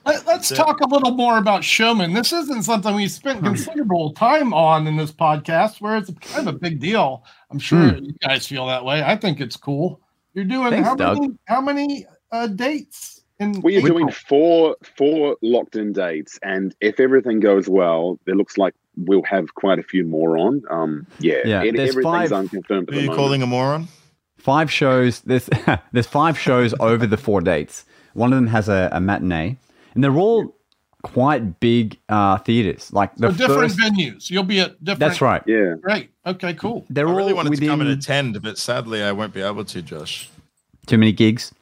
Let, 0.06 0.28
us 0.28 0.50
talk 0.50 0.80
a 0.80 0.88
little 0.88 1.12
more 1.12 1.38
about 1.38 1.63
showmen. 1.63 2.13
This 2.13 2.34
isn't 2.34 2.63
something 2.63 2.95
we 2.95 3.08
spent 3.08 3.43
considerable 3.43 4.13
time 4.13 4.54
on 4.54 4.88
in 4.88 4.95
this 4.95 5.12
podcast, 5.12 5.82
where 5.82 5.98
it's 5.98 6.10
kind 6.22 6.48
of 6.48 6.56
a 6.56 6.58
big 6.58 6.80
deal. 6.80 7.24
I'm 7.52 7.60
sure 7.60 7.89
Hmm. 7.89 8.06
you 8.06 8.13
guys 8.13 8.48
feel 8.48 8.65
that 8.67 8.84
way. 8.84 9.04
I 9.04 9.15
think 9.17 9.39
it's 9.39 9.58
cool. 9.58 10.00
You're 10.34 10.45
doing 10.45 10.72
Thanks, 10.72 10.88
how 10.88 10.95
Doug. 10.95 11.19
many 11.19 11.34
how 11.45 11.62
many 11.62 12.06
uh, 12.32 12.48
dates? 12.48 13.18
In 13.39 13.62
We 13.62 13.78
are 13.78 13.82
doing 13.82 14.10
four 14.12 14.75
four 14.97 15.38
locked 15.41 15.75
in 15.75 15.93
dates, 15.93 16.38
and 16.43 16.75
if 16.82 16.99
everything 16.99 17.39
goes 17.39 17.69
well, 17.69 18.19
it 18.28 18.36
looks 18.36 18.58
like 18.58 18.73
we'll 18.97 19.23
have 19.23 19.56
quite 19.56 19.80
a 19.80 19.84
few 19.84 20.04
more 20.06 20.38
on. 20.38 20.62
Um, 20.69 21.08
yeah, 21.19 21.36
Yeah, 21.45 21.63
it- 21.63 21.75
there's 21.78 21.91
everything's 21.91 22.30
five- 22.30 22.34
unconfirmed. 22.34 22.89
Who 22.89 22.95
At 22.95 22.97
are 22.97 22.99
the 22.99 23.02
you 23.04 23.08
moment. 23.10 23.17
calling 23.17 23.41
a 23.41 23.47
moron? 23.47 23.88
Five 24.38 24.69
shows. 24.71 25.21
There's 25.21 25.49
there's 25.93 26.08
five 26.08 26.38
shows 26.38 26.73
over 26.80 27.08
the 27.08 27.17
four 27.17 27.39
dates. 27.41 27.86
One 28.13 28.34
of 28.34 28.38
them 28.38 28.47
has 28.47 28.67
a, 28.67 28.89
a 28.91 28.99
matinee, 28.99 29.58
and 29.95 30.04
they're 30.04 30.17
all 30.17 30.56
quite 31.04 31.62
big 31.62 31.97
uh, 32.10 32.39
theaters. 32.39 32.91
Like 32.91 33.15
the 33.15 33.32
so 33.32 33.38
different 33.38 33.71
first. 33.71 33.80
venues. 33.80 34.30
You'll 34.30 34.43
be 34.43 34.60
at 34.60 34.84
different. 34.84 34.99
That's 34.99 35.21
right. 35.21 35.41
Yeah, 35.47 35.75
Great. 35.82 36.10
Okay. 36.25 36.54
Cool. 36.56 36.86
They're 36.89 37.08
I 37.08 37.12
really 37.15 37.32
all 37.32 37.38
wanted 37.38 37.52
within 37.52 37.67
to 37.67 37.71
come 37.71 37.82
and 37.82 37.89
attend, 37.89 38.41
but 38.41 38.58
sadly 38.58 39.02
I 39.02 39.13
won't 39.13 39.34
be 39.34 39.41
able 39.41 39.63
to, 39.63 39.82
Josh. 39.82 40.30
too 40.88 40.97
many 40.97 41.13
gigs. 41.13 41.54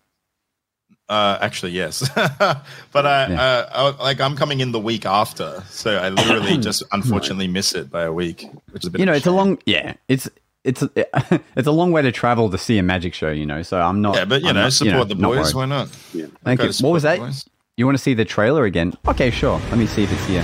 Uh, 1.10 1.38
actually, 1.42 1.72
yes, 1.72 2.10
but 2.16 3.06
I, 3.06 3.28
Yeah. 3.30 3.42
uh, 3.42 3.94
I, 4.00 4.04
like 4.04 4.20
I'm 4.20 4.36
coming 4.36 4.60
in 4.60 4.72
the 4.74 4.80
week 4.80 5.06
after, 5.06 5.64
so 5.70 5.96
I 5.98 6.10
literally 6.10 6.58
just 6.70 6.84
unfortunately 6.92 7.48
miss 7.48 7.74
it 7.74 7.90
by 7.90 8.04
a 8.04 8.12
week, 8.12 8.46
which 8.72 8.84
is 8.84 8.88
a 8.88 8.92
bit. 8.92 9.00
You 9.00 9.06
know, 9.06 9.14
a 9.14 9.16
it's 9.16 9.26
a 9.26 9.32
long. 9.32 9.58
Yeah, 9.66 9.94
it's 10.10 10.30
it's 10.66 10.84
it's 10.96 11.68
a 11.68 11.72
long 11.72 11.94
way 11.94 12.02
to 12.02 12.12
travel 12.12 12.50
to 12.50 12.58
see 12.58 12.78
a 12.78 12.84
magic 12.84 13.14
show. 13.14 13.32
You 13.32 13.46
know, 13.46 13.62
so 13.62 13.80
I'm 13.80 14.02
not. 14.02 14.16
Yeah, 14.16 14.26
but 14.26 14.42
you 14.42 14.50
I'm 14.50 14.56
know, 14.56 14.64
not, 14.64 14.74
support 14.74 15.08
the 15.08 15.16
boys. 15.16 15.54
worried. 15.54 15.56
Why 15.56 15.66
not? 15.66 15.98
Yeah. 16.14 16.26
Thank 16.44 16.62
you. 16.62 16.72
What 16.86 16.92
was 16.92 17.04
that? 17.04 17.20
boys. 17.20 17.46
You 17.78 17.86
want 17.86 17.96
to 17.98 18.04
see 18.04 18.14
the 18.16 18.26
trailer 18.26 18.66
again? 18.66 18.94
Okay, 19.08 19.30
sure. 19.30 19.60
Let 19.70 19.78
me 19.78 19.86
see 19.86 20.04
if 20.04 20.12
it's 20.12 20.26
here. 20.26 20.44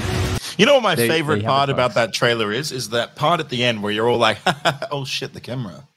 You 0.57 0.67
know 0.67 0.75
what 0.75 0.83
my 0.83 0.93
They- 0.95 1.07
favorite 1.07 1.37
they 1.39 1.45
part 1.45 1.69
about 1.71 1.95
that 1.95 2.13
trailer 2.13 2.51
is? 2.51 2.71
Is 2.71 2.89
that 2.91 3.15
part 3.15 3.39
at 3.39 3.49
the 3.49 3.63
end 3.63 3.81
where 3.81 3.91
you're 3.91 4.07
all 4.07 4.19
like, 4.19 4.37
"Oh 4.91 5.03
shit, 5.03 5.33
the 5.33 5.41
camera." 5.41 5.87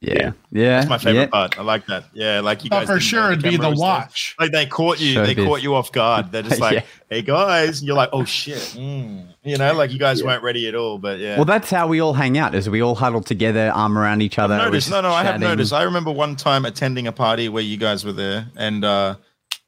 Yeah, 0.00 0.32
yeah. 0.52 0.78
That's 0.78 0.88
my 0.88 0.98
favorite 0.98 1.22
yeah. 1.22 1.26
part. 1.26 1.58
I 1.58 1.62
like 1.62 1.86
that. 1.86 2.04
Yeah, 2.12 2.40
like 2.40 2.62
you 2.62 2.70
But 2.70 2.80
guys. 2.86 2.88
for 2.88 3.00
sure, 3.00 3.32
it'd 3.32 3.42
be 3.42 3.56
the 3.56 3.70
was 3.70 3.78
there. 3.80 3.84
watch. 3.88 4.36
Like 4.38 4.52
they 4.52 4.64
caught 4.66 5.00
you, 5.00 5.14
they 5.24 5.34
caught 5.34 5.60
you 5.60 5.74
off 5.74 5.90
guard. 5.90 6.30
They're 6.30 6.42
just 6.42 6.60
like, 6.66 6.74
Yeah. 6.74 6.82
"Hey 7.10 7.22
guys," 7.22 7.80
and 7.80 7.88
you're 7.88 7.96
like, 7.96 8.10
"Oh 8.12 8.24
shit," 8.24 8.58
mm. 8.76 9.26
you 9.42 9.56
know, 9.56 9.74
like 9.74 9.90
you 9.90 9.98
guys 9.98 10.22
weren't 10.22 10.44
ready 10.44 10.68
at 10.68 10.76
all. 10.76 10.98
But 10.98 11.18
yeah, 11.18 11.34
Well, 11.34 11.46
that's 11.46 11.68
how 11.70 11.88
we 11.88 12.00
all 12.00 12.12
hang 12.12 12.38
out. 12.38 12.54
Is 12.54 12.68
we 12.70 12.80
all 12.80 12.94
huddle 12.94 13.22
together, 13.22 13.72
arm 13.74 13.98
around 13.98 14.22
each 14.22 14.38
other. 14.38 14.56
we're 14.56 14.66
noticed. 14.66 14.86
just 14.88 14.90
No, 14.92 15.00
no, 15.08 15.12
I 15.12 15.24
have 15.24 15.34
chatting. 15.34 15.48
noticed. 15.48 15.72
I 15.72 15.82
remember 15.82 16.12
one 16.12 16.36
time 16.36 16.64
attending 16.64 17.08
a 17.08 17.12
party 17.12 17.48
where 17.48 17.64
you 17.64 17.76
guys 17.76 18.04
were 18.04 18.12
there, 18.12 18.46
and 18.56 18.84
uh, 18.84 19.16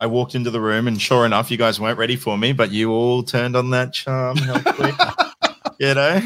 I 0.01 0.07
walked 0.07 0.37
into 0.37 0.51
the 0.53 0.61
room, 0.61 0.87
and 0.87 1.03
sure 1.03 1.27
enough, 1.27 1.51
you 1.51 1.57
guys 1.57 1.81
weren't 1.81 1.99
ready 1.99 2.15
for 2.15 2.39
me, 2.39 2.53
but 2.53 2.71
you 2.71 2.93
all 2.93 3.25
turned 3.25 3.57
on 3.57 3.71
that 3.71 3.93
charm 3.95 4.37
real 4.37 4.61
quick. 4.61 4.95
you 5.81 5.95
know. 5.95 6.21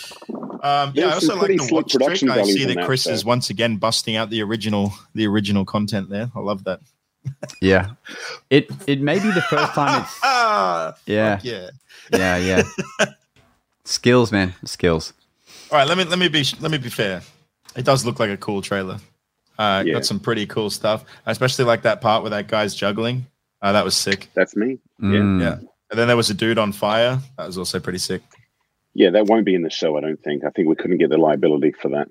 Um, 0.62 0.92
yeah, 0.94 1.06
I 1.08 1.12
also 1.14 1.32
like 1.34 1.38
pretty 1.40 1.56
to 1.58 1.62
slick 1.64 1.72
watch 1.72 1.92
Trick. 1.92 2.02
production 2.02 2.30
I 2.30 2.42
see 2.42 2.62
in 2.62 2.68
that 2.68 2.74
that, 2.76 2.86
Chris 2.86 3.04
so. 3.04 3.10
is 3.12 3.24
once 3.24 3.50
again 3.50 3.76
busting 3.76 4.16
out 4.16 4.30
the 4.30 4.42
original, 4.42 4.92
the 5.14 5.26
original 5.26 5.64
content 5.64 6.08
there. 6.10 6.30
I 6.34 6.40
love 6.40 6.64
that. 6.64 6.80
Yeah, 7.60 7.90
it 8.48 8.70
it 8.86 9.00
may 9.00 9.18
be 9.18 9.30
the 9.30 9.42
first 9.42 9.72
time 9.74 10.02
it's. 10.02 10.18
Ah, 10.22 10.94
Yeah, 11.06 11.36
fuck 11.36 11.44
yeah. 11.44 11.70
yeah, 12.12 12.36
yeah. 12.38 12.62
skills, 13.84 14.32
man, 14.32 14.54
skills. 14.64 15.12
All 15.70 15.78
right, 15.78 15.86
let 15.86 15.98
me 15.98 16.04
let 16.04 16.18
me 16.18 16.28
be 16.28 16.44
let 16.60 16.70
me 16.70 16.78
be 16.78 16.88
fair. 16.90 17.22
It 17.76 17.84
does 17.84 18.04
look 18.04 18.18
like 18.18 18.30
a 18.30 18.36
cool 18.36 18.62
trailer. 18.62 18.98
Uh, 19.58 19.82
Yeah. 19.86 19.94
Got 19.94 20.06
some 20.06 20.18
pretty 20.20 20.46
cool 20.46 20.70
stuff, 20.70 21.04
I 21.26 21.30
especially 21.30 21.64
like 21.66 21.82
that 21.82 22.00
part 22.00 22.22
where 22.22 22.30
that 22.30 22.48
guy's 22.48 22.74
juggling. 22.74 23.26
Uh, 23.62 23.72
that 23.72 23.84
was 23.84 23.94
sick. 23.96 24.28
that's 24.34 24.56
me. 24.56 24.78
Yeah. 24.98 25.06
Mm. 25.08 25.40
Yeah. 25.40 25.54
And 25.90 25.98
then 25.98 26.06
there 26.08 26.16
was 26.16 26.30
a 26.30 26.34
dude 26.34 26.56
on 26.58 26.72
fire. 26.72 27.18
That 27.36 27.46
was 27.46 27.58
also 27.58 27.78
pretty 27.80 27.98
sick. 27.98 28.22
Yeah, 28.94 29.10
that 29.10 29.26
won't 29.26 29.44
be 29.44 29.54
in 29.54 29.62
the 29.62 29.70
show. 29.70 29.96
I 29.96 30.00
don't 30.00 30.20
think. 30.22 30.44
I 30.44 30.50
think 30.50 30.68
we 30.68 30.74
couldn't 30.74 30.98
get 30.98 31.10
the 31.10 31.18
liability 31.18 31.72
for 31.72 31.88
that. 31.90 32.08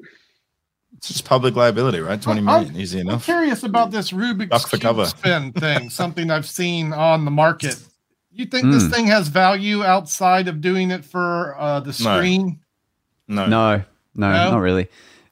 It's 0.98 1.08
just 1.10 1.26
public 1.26 1.56
liability, 1.56 2.00
right? 2.00 2.22
Twenty 2.22 2.42
million, 2.42 2.60
I'm- 2.60 2.68
million, 2.70 2.82
easy 2.82 3.00
I'm 3.02 3.08
enough. 3.10 3.26
curious 3.26 3.64
about 3.64 3.92
this 3.92 4.12
Rubik's 4.12 4.50
Duck 4.50 4.62
for 4.64 4.70
Cube 4.78 4.82
cover. 4.82 5.06
spin 5.06 5.52
thing, 5.54 5.90
something 6.02 6.32
I've 6.32 6.48
seen 6.48 6.94
on 6.94 7.26
the 7.26 7.32
market. 7.32 7.78
You 8.32 8.46
think 8.46 8.72
this 8.72 8.84
Hmm. 8.86 8.90
thing 8.92 9.06
has 9.08 9.28
value 9.28 9.84
outside 9.84 10.48
of 10.48 10.62
doing 10.62 10.92
it 10.92 11.04
for 11.06 11.56
uh, 11.60 11.80
the 11.82 11.88
No. 12.04 12.18
screen? 12.18 12.60
No, 13.28 13.46
No, 13.46 13.76
no, 14.16 14.32
No? 14.32 14.52
not 14.52 14.58
really. 14.60 14.88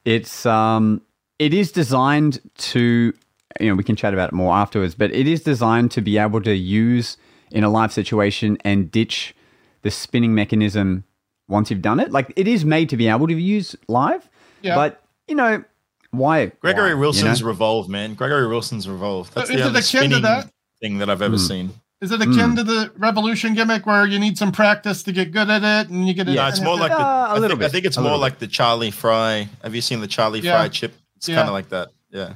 It's 0.05 0.45
um, 0.45 1.01
it 1.39 1.53
is 1.53 1.71
designed 1.71 2.39
to, 2.57 3.13
you 3.59 3.67
know, 3.69 3.75
we 3.75 3.83
can 3.83 3.95
chat 3.95 4.13
about 4.13 4.29
it 4.29 4.33
more 4.33 4.53
afterwards, 4.55 4.95
but 4.95 5.11
it 5.13 5.27
is 5.27 5.41
designed 5.41 5.91
to 5.91 6.01
be 6.01 6.17
able 6.17 6.41
to 6.41 6.53
use 6.55 7.17
in 7.51 7.63
a 7.63 7.69
live 7.69 7.91
situation 7.93 8.57
and 8.63 8.91
ditch 8.91 9.33
the 9.81 9.91
spinning 9.91 10.35
mechanism 10.35 11.03
once 11.47 11.69
you've 11.71 11.81
done 11.81 11.99
it. 11.99 12.11
Like 12.11 12.31
it 12.35 12.47
is 12.47 12.65
made 12.65 12.89
to 12.89 12.97
be 12.97 13.07
able 13.07 13.27
to 13.27 13.33
use 13.33 13.75
live, 13.87 14.27
Yeah. 14.61 14.75
but 14.75 15.01
you 15.27 15.35
know, 15.35 15.63
why? 16.11 16.47
Gregory 16.61 16.93
why, 16.95 16.99
Wilson's 17.01 17.39
You 17.39 17.45
know? 17.45 17.49
Revolve, 17.49 17.89
man. 17.89 18.13
Gregory 18.13 18.47
Wilson's 18.47 18.87
Revolve. 18.87 19.33
That's 19.33 19.49
is 19.49 19.55
the 19.57 19.61
it 19.61 19.65
only 19.67 19.79
akin 19.79 19.81
to 19.81 19.97
spinning 19.97 20.21
that? 20.23 20.51
thing 20.81 20.97
that 20.99 21.09
I've 21.09 21.21
ever 21.21 21.35
Hmm. 21.37 21.41
seen. 21.41 21.69
Is 21.99 22.11
it 22.11 22.21
akin 22.21 22.51
Hmm. 22.51 22.55
to 22.57 22.63
the 22.63 22.91
Revolution 22.97 23.55
gimmick 23.55 23.85
where 23.87 24.05
you 24.05 24.19
need 24.19 24.37
some 24.37 24.51
practice 24.51 25.01
to 25.03 25.11
get 25.11 25.31
good 25.31 25.49
at 25.49 25.63
it 25.63 25.89
and 25.89 26.07
you 26.07 26.13
get 26.13 26.27
it? 26.29 26.33
Yeah. 26.35 26.43
No, 26.43 26.47
it's 26.49 26.61
more 26.61 26.77
like 26.77 26.91
the. 26.91 26.99
Uh, 26.99 27.01
a 27.01 27.35
I, 27.35 27.37
little 27.39 27.57
think, 27.57 27.63
I 27.69 27.71
think 27.71 27.85
it's 27.85 27.97
a 27.97 28.01
more 28.01 28.11
little 28.11 28.21
like 28.21 28.37
the 28.39 28.47
Charlie 28.47 28.91
Frye. 28.91 29.49
Have 29.63 29.73
you 29.73 29.81
seen 29.81 29.99
the 30.01 30.07
Charlie 30.07 30.39
Yeah. 30.41 30.57
Frye 30.57 30.69
chip? 30.69 30.93
It's 31.15 31.27
Yeah. 31.27 31.35
kind 31.37 31.47
of 31.47 31.53
like 31.53 31.69
that. 31.69 31.89
Yeah. 32.11 32.33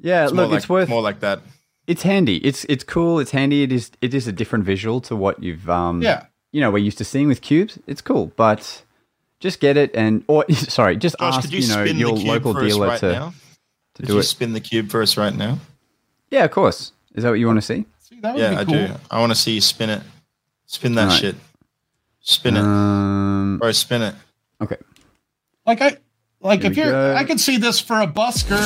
Yeah, 0.00 0.24
It's 0.24 0.32
look, 0.32 0.36
more 0.36 0.46
like, 0.48 0.56
it's 0.58 0.68
worth 0.68 0.88
more 0.88 1.02
like 1.02 1.20
that. 1.20 1.40
it's 1.86 2.02
handy. 2.02 2.36
It's 2.38 2.64
it's 2.68 2.84
cool. 2.84 3.18
It's 3.18 3.30
handy. 3.30 3.62
It 3.62 3.72
is 3.72 3.90
it 4.00 4.14
is 4.14 4.26
a 4.26 4.32
different 4.32 4.64
visual 4.64 5.00
to 5.02 5.14
what 5.16 5.42
you've 5.42 5.68
um 5.70 6.02
Yeah. 6.02 6.24
You 6.54 6.60
know 6.60 6.70
we're 6.70 6.78
used 6.78 6.98
to 6.98 7.04
seeing 7.04 7.26
with 7.26 7.40
cubes. 7.42 7.78
It's 7.88 8.00
cool, 8.00 8.30
but 8.36 8.82
just 9.40 9.58
get 9.60 9.76
it 9.76 9.90
and 9.94 10.22
or 10.28 10.44
sorry, 10.52 10.96
just 10.96 11.16
Josh, 11.18 11.34
ask 11.34 11.42
could 11.42 11.52
you, 11.52 11.58
you, 11.60 11.68
know 11.68 11.84
spin 11.84 11.98
your 11.98 12.12
local 12.12 12.54
dealer 12.54 12.86
right 12.86 13.00
to 13.00 13.12
now? 13.12 13.34
to 13.94 14.02
Could 14.02 14.06
do 14.06 14.12
you 14.14 14.18
it. 14.20 14.22
spin 14.22 14.52
the 14.52 14.60
cube 14.60 14.88
for 14.90 15.02
us 15.02 15.16
right 15.16 15.34
now? 15.34 15.58
Yeah, 16.30 16.44
of 16.44 16.52
course. 16.52 16.92
Is 17.14 17.24
that 17.24 17.30
what 17.30 17.38
you 17.40 17.46
want 17.46 17.58
to 17.58 17.62
see? 17.62 17.86
See, 18.00 18.20
that 18.20 18.34
would 18.34 18.40
Yeah, 18.40 18.50
be 18.50 18.56
I 18.56 18.64
do. 18.64 18.94
I 19.10 19.20
want 19.20 19.32
to 19.32 19.36
see 19.38 19.52
you 19.54 19.60
spin 19.60 19.90
it. 19.90 20.02
Spin 20.66 20.94
that 20.94 21.02
Alright. 21.04 21.20
shit. 21.20 21.36
Spin 22.20 22.56
it, 22.56 22.60
Um, 22.62 23.58
bro. 23.60 23.70
Spin 23.72 24.02
it. 24.02 24.14
okay. 24.62 24.76
Like 25.66 25.80
I, 25.82 25.96
like 26.40 26.62
Here 26.62 26.70
if 26.70 26.76
you're, 26.76 26.90
go. 26.90 27.14
I 27.14 27.24
could 27.24 27.38
see 27.40 27.56
this 27.58 27.78
for 27.80 28.00
a 28.00 28.06
busker. 28.06 28.58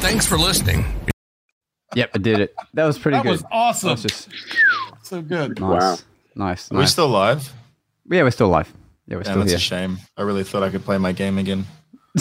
Thanks 0.00 0.26
for 0.26 0.38
listening. 0.38 0.84
Yep, 1.94 2.10
I 2.14 2.18
did 2.18 2.38
it. 2.40 2.54
That 2.74 2.84
was 2.86 2.98
pretty 2.98 3.16
That 3.18 3.24
good. 3.24 3.32
was 3.32 3.44
awesome. 3.50 3.88
That 3.88 3.92
was 3.94 4.02
just 4.02 4.28
so 5.02 5.20
good. 5.22 5.58
nice. 5.60 5.80
Wow. 5.80 5.98
Nice. 6.40 6.70
Are 6.72 6.74
we 6.74 6.80
nice. 6.80 6.92
still 6.92 7.08
live? 7.08 7.52
yeah, 8.10 8.22
we're 8.22 8.30
still 8.30 8.48
live. 8.48 8.72
Yeah, 9.06 9.16
we're 9.16 9.20
Yeah, 9.20 9.24
still 9.24 9.38
that's 9.40 9.50
here. 9.50 9.56
a 9.58 9.60
shame. 9.60 9.98
I 10.16 10.22
really 10.22 10.42
thought 10.42 10.62
I 10.62 10.70
could 10.70 10.84
play 10.84 10.96
my 10.96 11.12
game 11.12 11.36
again. 11.36 11.66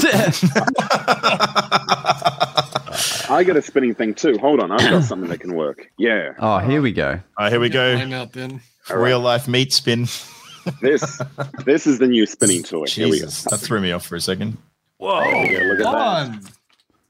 I 3.32 3.44
got 3.46 3.56
a 3.56 3.62
spinning 3.62 3.96
thing 3.96 4.14
too. 4.14 4.38
Hold 4.40 4.60
on, 4.60 4.72
I've 4.72 4.80
got 4.82 5.04
something 5.04 5.30
that 5.30 5.40
can 5.40 5.56
work. 5.56 5.88
Yeah, 5.98 6.34
oh, 6.40 6.58
here 6.60 6.82
we 6.82 6.92
go. 6.92 7.12
All 7.12 7.20
right, 7.46 7.52
here 7.52 7.60
we 7.62 7.70
go. 7.70 7.98
Find 7.98 8.14
out 8.14 8.34
then. 8.34 8.60
Real 8.94 9.20
life 9.20 9.48
meat 9.48 9.72
spin. 9.72 10.08
this 10.82 11.22
this 11.64 11.88
is 11.88 12.00
the 12.00 12.08
new 12.08 12.26
spinning 12.26 12.64
toy. 12.64 12.86
Here 12.88 13.06
we 13.08 13.20
go. 13.20 13.26
Jesus, 13.28 13.44
that 13.46 13.60
threw 13.60 13.80
me 13.80 13.92
off 13.92 14.06
for 14.06 14.16
a 14.16 14.22
second. 14.22 14.58
There 15.00 15.08
we 15.10 15.50
go. 15.50 15.60
Look 15.60 15.80
at 15.80 15.84
that. 15.84 16.28
Fun. 16.32 16.42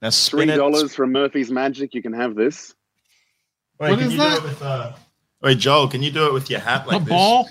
Now 0.02 0.10
Three 0.12 0.12
spin 0.12 0.50
it. 0.52 0.58
dollars 0.58 0.94
from 0.94 1.12
Murphy's 1.12 1.50
Magic. 1.52 1.94
You 1.96 2.02
can 2.02 2.14
have 2.14 2.36
this. 2.36 2.74
Wait, 3.80 3.90
What 3.92 4.00
can 4.00 4.08
is 4.08 4.14
you 4.14 4.20
that? 4.20 4.40
do 4.40 4.46
it 4.46 4.50
with? 4.50 4.62
Uh... 4.62 4.92
Wait, 5.42 5.58
Joel, 5.58 5.88
can 5.88 6.02
you 6.04 6.12
do 6.12 6.26
it 6.28 6.34
with 6.34 6.50
your 6.50 6.60
hat 6.60 6.86
like 6.88 7.00
the 7.00 7.06
this? 7.06 7.10
ball. 7.10 7.48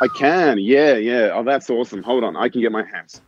I 0.00 0.08
can. 0.18 0.58
Yeah, 0.58 0.94
yeah. 0.96 1.30
Oh, 1.32 1.42
that's 1.44 1.70
awesome. 1.70 2.02
Hold 2.02 2.24
on, 2.24 2.36
I 2.36 2.48
can 2.48 2.60
get 2.60 2.72
my 2.72 2.82
hat. 2.84 3.18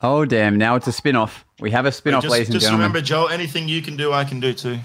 Oh 0.00 0.24
damn! 0.24 0.56
Now 0.56 0.76
it's 0.76 0.86
a 0.86 0.92
spin-off. 0.92 1.44
We 1.60 1.70
have 1.72 1.84
a 1.84 1.88
Wait, 1.88 1.94
spin-off, 1.94 2.22
just 2.22 2.32
ladies 2.32 2.48
and 2.48 2.54
just 2.54 2.66
gentlemen. 2.66 2.86
remember, 2.88 3.00
Joel, 3.04 3.28
anything 3.28 3.68
you 3.68 3.82
can 3.82 3.96
do, 3.96 4.12
I 4.12 4.24
can 4.24 4.38
do 4.40 4.52
too. 4.52 4.78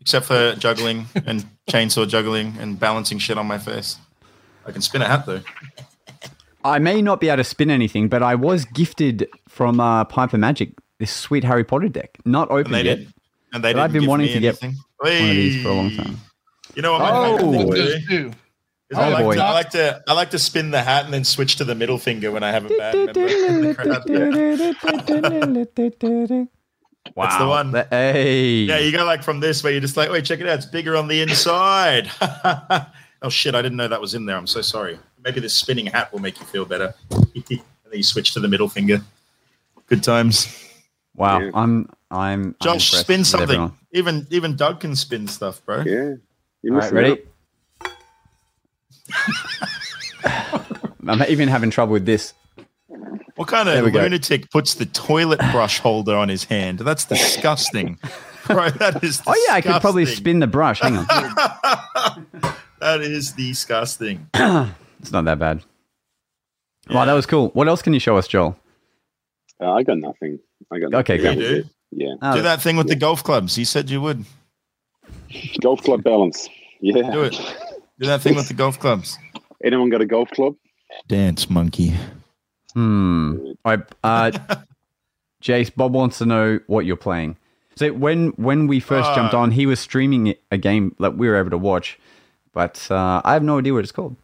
Except 0.00 0.26
for 0.26 0.54
juggling 0.56 1.06
and 1.26 1.44
chainsaw 1.70 2.08
juggling 2.08 2.54
and 2.60 2.78
balancing 2.78 3.18
shit 3.18 3.36
on 3.36 3.46
my 3.46 3.58
face. 3.58 3.98
I 4.66 4.72
can 4.72 4.80
spin 4.82 5.02
a 5.02 5.06
hat 5.06 5.26
though. 5.26 5.40
I 6.62 6.78
may 6.78 7.00
not 7.02 7.20
be 7.20 7.28
able 7.28 7.38
to 7.38 7.44
spin 7.44 7.70
anything, 7.70 8.08
but 8.08 8.22
I 8.22 8.34
was 8.34 8.64
gifted 8.66 9.28
from 9.48 9.80
uh, 9.80 10.04
Piper 10.04 10.38
Magic 10.38 10.72
this 10.98 11.10
sweet 11.10 11.42
Harry 11.44 11.64
Potter 11.64 11.88
deck. 11.88 12.18
Not 12.24 12.50
And 12.50 12.58
opened 12.58 12.74
they 12.74 12.82
yet. 12.82 12.98
didn't. 12.98 13.14
And 13.52 13.64
they 13.64 13.72
But 13.72 13.82
I've 13.82 13.92
been 13.92 14.02
give 14.02 14.08
wanting 14.08 14.26
me 14.26 14.34
to 14.34 14.40
get 14.40 14.62
anything. 14.62 14.76
One 14.98 15.12
of 15.12 15.18
these 15.18 15.62
for 15.62 15.68
a 15.70 15.72
long 15.72 15.90
time. 15.96 16.16
You 16.80 16.82
know 16.84 16.92
what 16.92 17.00
my 17.02 17.10
Oh, 17.10 17.36
favorite 17.36 17.52
thing 17.58 17.66
boy. 17.66 17.74
to 17.74 17.82
do? 17.82 17.90
Those 17.92 18.06
two. 18.08 18.32
I, 18.96 19.06
Oh, 19.06 19.10
like 19.10 19.24
boy. 19.24 19.34
to, 19.34 19.42
I 19.42 19.52
like 19.52 19.70
to 19.70 20.02
I 20.08 20.12
like 20.14 20.30
to 20.30 20.38
spin 20.38 20.70
the 20.70 20.80
hat 20.80 21.04
and 21.04 21.12
then 21.12 21.24
switch 21.24 21.56
to 21.56 21.64
the 21.64 21.74
middle 21.74 21.98
finger 21.98 22.32
when 22.32 22.42
I 22.42 22.50
have 22.52 22.64
a 22.64 22.68
bad 22.70 22.94
member 22.94 23.26
in 23.26 23.60
the 23.60 23.74
crowd. 23.74 24.08
Wow. 27.14 27.24
That's 27.24 27.36
the 27.36 27.46
one. 27.46 27.72
That- 27.72 27.88
hey. 27.90 28.60
Yeah, 28.62 28.78
you 28.78 28.92
go 28.92 29.04
like 29.04 29.22
from 29.22 29.40
this 29.40 29.62
where 29.62 29.72
you're 29.72 29.82
just 29.82 29.98
like, 29.98 30.10
wait, 30.10 30.24
check 30.24 30.40
it 30.40 30.48
out, 30.48 30.56
it's 30.56 30.64
bigger 30.64 30.96
on 30.96 31.06
the 31.06 31.20
inside. 31.20 32.10
oh 33.20 33.28
shit, 33.28 33.54
I 33.54 33.60
didn't 33.60 33.76
know 33.76 33.88
that 33.88 34.00
was 34.00 34.14
in 34.14 34.24
there. 34.24 34.38
I'm 34.38 34.46
so 34.46 34.62
sorry. 34.62 34.98
Maybe 35.22 35.40
this 35.40 35.52
spinning 35.52 35.84
hat 35.84 36.10
will 36.14 36.20
make 36.20 36.40
you 36.40 36.46
feel 36.46 36.64
better. 36.64 36.94
and 37.10 37.30
then 37.46 37.60
you 37.92 38.02
switch 38.02 38.32
to 38.32 38.40
the 38.40 38.48
middle 38.48 38.70
finger. 38.70 39.02
Good 39.86 40.02
times. 40.02 40.48
wow. 41.14 41.40
Yeah. 41.40 41.50
I'm. 41.52 41.90
I'm. 42.10 42.40
I'm 42.40 42.54
Josh, 42.62 42.92
spin 42.92 43.24
something. 43.24 43.70
Even 43.92 44.26
even 44.30 44.56
Doug 44.56 44.80
can 44.80 44.96
spin 44.96 45.28
stuff, 45.28 45.62
bro. 45.66 45.82
Yeah. 45.82 46.14
You 46.62 46.74
All 46.74 46.80
right, 46.80 46.92
ready? 46.92 47.22
I'm 51.06 51.22
even 51.28 51.48
having 51.48 51.70
trouble 51.70 51.92
with 51.94 52.06
this. 52.06 52.34
What 53.36 53.48
kind 53.48 53.68
of 53.68 53.84
we 53.84 53.90
go. 53.90 54.00
lunatic 54.02 54.50
puts 54.50 54.74
the 54.74 54.84
toilet 54.86 55.40
brush 55.52 55.78
holder 55.78 56.14
on 56.14 56.28
his 56.28 56.44
hand? 56.44 56.80
That's 56.80 57.06
disgusting. 57.06 57.98
bro, 58.46 58.68
that 58.70 59.02
is 59.02 59.22
Oh 59.26 59.34
yeah, 59.48 59.54
I 59.54 59.60
could 59.62 59.80
probably 59.80 60.04
spin 60.06 60.40
the 60.40 60.46
brush. 60.46 60.80
Hang 60.80 60.98
on. 60.98 61.06
that 62.80 63.00
is 63.00 63.32
disgusting. 63.32 64.28
it's 64.34 65.12
not 65.12 65.24
that 65.24 65.38
bad. 65.38 65.62
Wow, 66.90 67.06
that 67.06 67.14
was 67.14 67.24
cool. 67.26 67.48
What 67.50 67.68
else 67.68 67.80
can 67.82 67.94
you 67.94 68.00
show 68.00 68.16
us, 68.16 68.28
Joel? 68.28 68.56
Uh, 69.60 69.72
I 69.72 69.82
got 69.84 69.98
nothing. 69.98 70.38
I 70.70 70.78
got 70.78 70.92
Okay, 70.94 71.16
nothing. 71.16 71.38
good. 71.38 71.48
That 71.56 71.64
was. 71.64 71.72
Yeah. 71.92 72.14
Oh, 72.22 72.36
Do 72.36 72.42
that 72.42 72.60
thing 72.62 72.76
with 72.76 72.88
the 72.88 72.96
golf 72.96 73.24
clubs. 73.24 73.56
You 73.58 73.64
said 73.64 73.88
you 73.90 74.00
would. 74.00 74.24
Golf 75.60 75.82
club 75.82 76.02
balance. 76.02 76.48
Yeah. 76.80 77.10
Do 77.10 77.22
it. 77.22 77.32
Do 77.98 78.06
that 78.06 78.22
thing 78.22 78.34
with 78.36 78.48
the 78.48 78.54
golf 78.54 78.78
clubs. 78.78 79.18
Anyone 79.64 79.90
got 79.90 80.00
a 80.00 80.06
golf 80.06 80.30
club? 80.30 80.54
Dance 81.08 81.50
monkey. 81.50 81.94
Hmm. 82.74 83.52
I 83.64 83.78
Uh, 84.02 84.30
Jace, 85.42 85.74
Bob 85.74 85.92
wants 85.94 86.18
to 86.18 86.26
know 86.26 86.60
what 86.66 86.84
you're 86.86 86.96
playing. 86.96 87.36
So 87.76 87.92
when 87.92 88.28
when 88.30 88.66
we 88.66 88.80
first 88.80 89.08
Uh, 89.10 89.14
jumped 89.14 89.34
on, 89.34 89.50
he 89.52 89.66
was 89.66 89.80
streaming 89.80 90.34
a 90.50 90.58
game 90.58 90.94
that 90.98 91.16
we 91.16 91.28
were 91.28 91.36
able 91.36 91.50
to 91.50 91.58
watch, 91.58 91.98
but 92.52 92.86
uh, 92.90 93.22
I 93.24 93.32
have 93.32 93.42
no 93.42 93.58
idea 93.58 93.72
what 93.72 93.82
it's 93.84 93.92
called. 93.92 94.16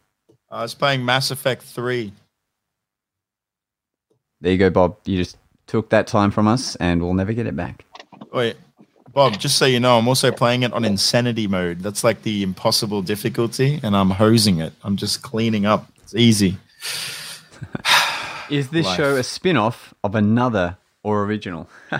I 0.51 0.61
was 0.61 0.73
playing 0.75 1.03
Mass 1.03 1.31
Effect 1.31 1.61
3. 1.63 2.11
There 4.41 4.51
you 4.51 4.57
go, 4.57 4.69
Bob. 4.69 4.97
You 5.05 5.17
just 5.17 5.37
took 5.65 5.89
that 5.89 6.07
time 6.07 6.31
from 6.31 6.47
us, 6.47 6.75
and 6.77 7.01
we'll 7.01 7.13
never 7.15 7.33
get 7.33 7.47
it 7.47 7.55
back. 7.55 7.83
Wait, 8.31 8.55
Bob, 9.13 9.39
just 9.39 9.57
so 9.57 9.65
you 9.65 9.79
know, 9.79 9.97
I'm 9.97 10.07
also 10.07 10.31
playing 10.31 10.63
it 10.63 10.71
on 10.73 10.85
insanity 10.85 11.47
mode. 11.47 11.79
That's 11.79 12.03
like 12.03 12.21
the 12.21 12.43
impossible 12.43 13.01
difficulty, 13.01 13.79
and 13.81 13.95
I'm 13.95 14.11
hosing 14.11 14.59
it. 14.59 14.73
I'm 14.83 14.95
just 14.97 15.23
cleaning 15.23 15.65
up. 15.65 15.87
It's 16.03 16.13
easy. 16.13 16.57
Is 18.49 18.69
this 18.69 18.85
Life. 18.85 18.97
show 18.97 19.15
a 19.15 19.23
spin-off 19.23 19.93
of 20.03 20.15
another 20.15 20.77
or 21.03 21.23
original? 21.23 21.67
Ah. 21.91 21.97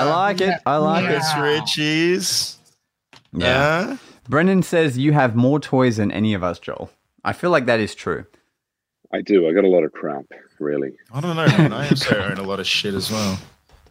I 0.00 0.04
like 0.04 0.40
it. 0.40 0.60
I 0.64 0.76
like 0.76 1.04
it. 1.04 1.10
It's 1.16 1.36
Richie's. 1.36 2.56
Yeah. 3.32 3.88
Yeah. 3.88 3.96
Brendan 4.28 4.62
says 4.62 4.96
you 4.96 5.12
have 5.12 5.34
more 5.34 5.58
toys 5.58 5.96
than 5.96 6.10
any 6.12 6.34
of 6.34 6.44
us, 6.44 6.58
Joel. 6.58 6.90
I 7.24 7.32
feel 7.32 7.50
like 7.50 7.66
that 7.66 7.80
is 7.80 7.94
true. 7.94 8.24
I 9.12 9.22
do. 9.22 9.48
I 9.48 9.52
got 9.52 9.64
a 9.64 9.68
lot 9.68 9.84
of 9.84 9.92
crap, 9.92 10.24
really. 10.60 10.92
I 11.12 11.20
don't 11.20 11.34
know, 11.36 11.46
man. 11.46 11.72
I 11.72 11.88
also 11.88 12.22
own 12.22 12.36
a 12.38 12.42
lot 12.42 12.60
of 12.60 12.66
shit 12.66 12.94
as 12.94 13.10
well. 13.10 13.38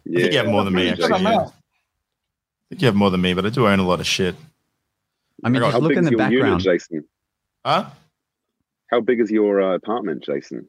Yeah. 0.08 0.18
I 0.18 0.22
think 0.22 0.32
you 0.32 0.38
have 0.38 0.48
more 0.48 0.64
than 0.64 0.74
me, 0.74 0.88
actually. 0.88 1.22
yeah. 1.22 1.38
I 1.46 1.50
think 2.70 2.82
you 2.82 2.86
have 2.86 2.94
more 2.96 3.10
than 3.10 3.20
me, 3.20 3.34
but 3.34 3.46
I 3.46 3.50
do 3.50 3.66
own 3.66 3.78
a 3.78 3.86
lot 3.86 4.00
of 4.00 4.06
shit. 4.06 4.34
I 5.44 5.48
mean, 5.48 5.62
How 5.62 5.70
just 5.70 5.82
look 5.82 5.92
in 5.92 6.04
the 6.04 6.10
your 6.10 6.20
unit, 6.20 6.40
background. 6.40 6.60
Jason? 6.62 7.04
Huh? 7.64 7.86
How 8.90 9.00
big 9.00 9.20
is 9.20 9.30
your 9.30 9.60
uh, 9.62 9.74
apartment, 9.74 10.24
Jason? 10.24 10.68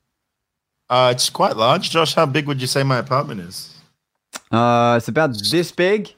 Uh, 0.89 1.09
it's 1.15 1.29
quite 1.29 1.55
large. 1.55 1.89
Josh, 1.89 2.13
how 2.15 2.25
big 2.25 2.47
would 2.47 2.61
you 2.61 2.67
say 2.67 2.83
my 2.83 2.97
apartment 2.97 3.41
is? 3.41 3.75
Uh, 4.51 4.95
it's 4.97 5.07
about 5.07 5.31
this 5.51 5.71
big. 5.71 6.13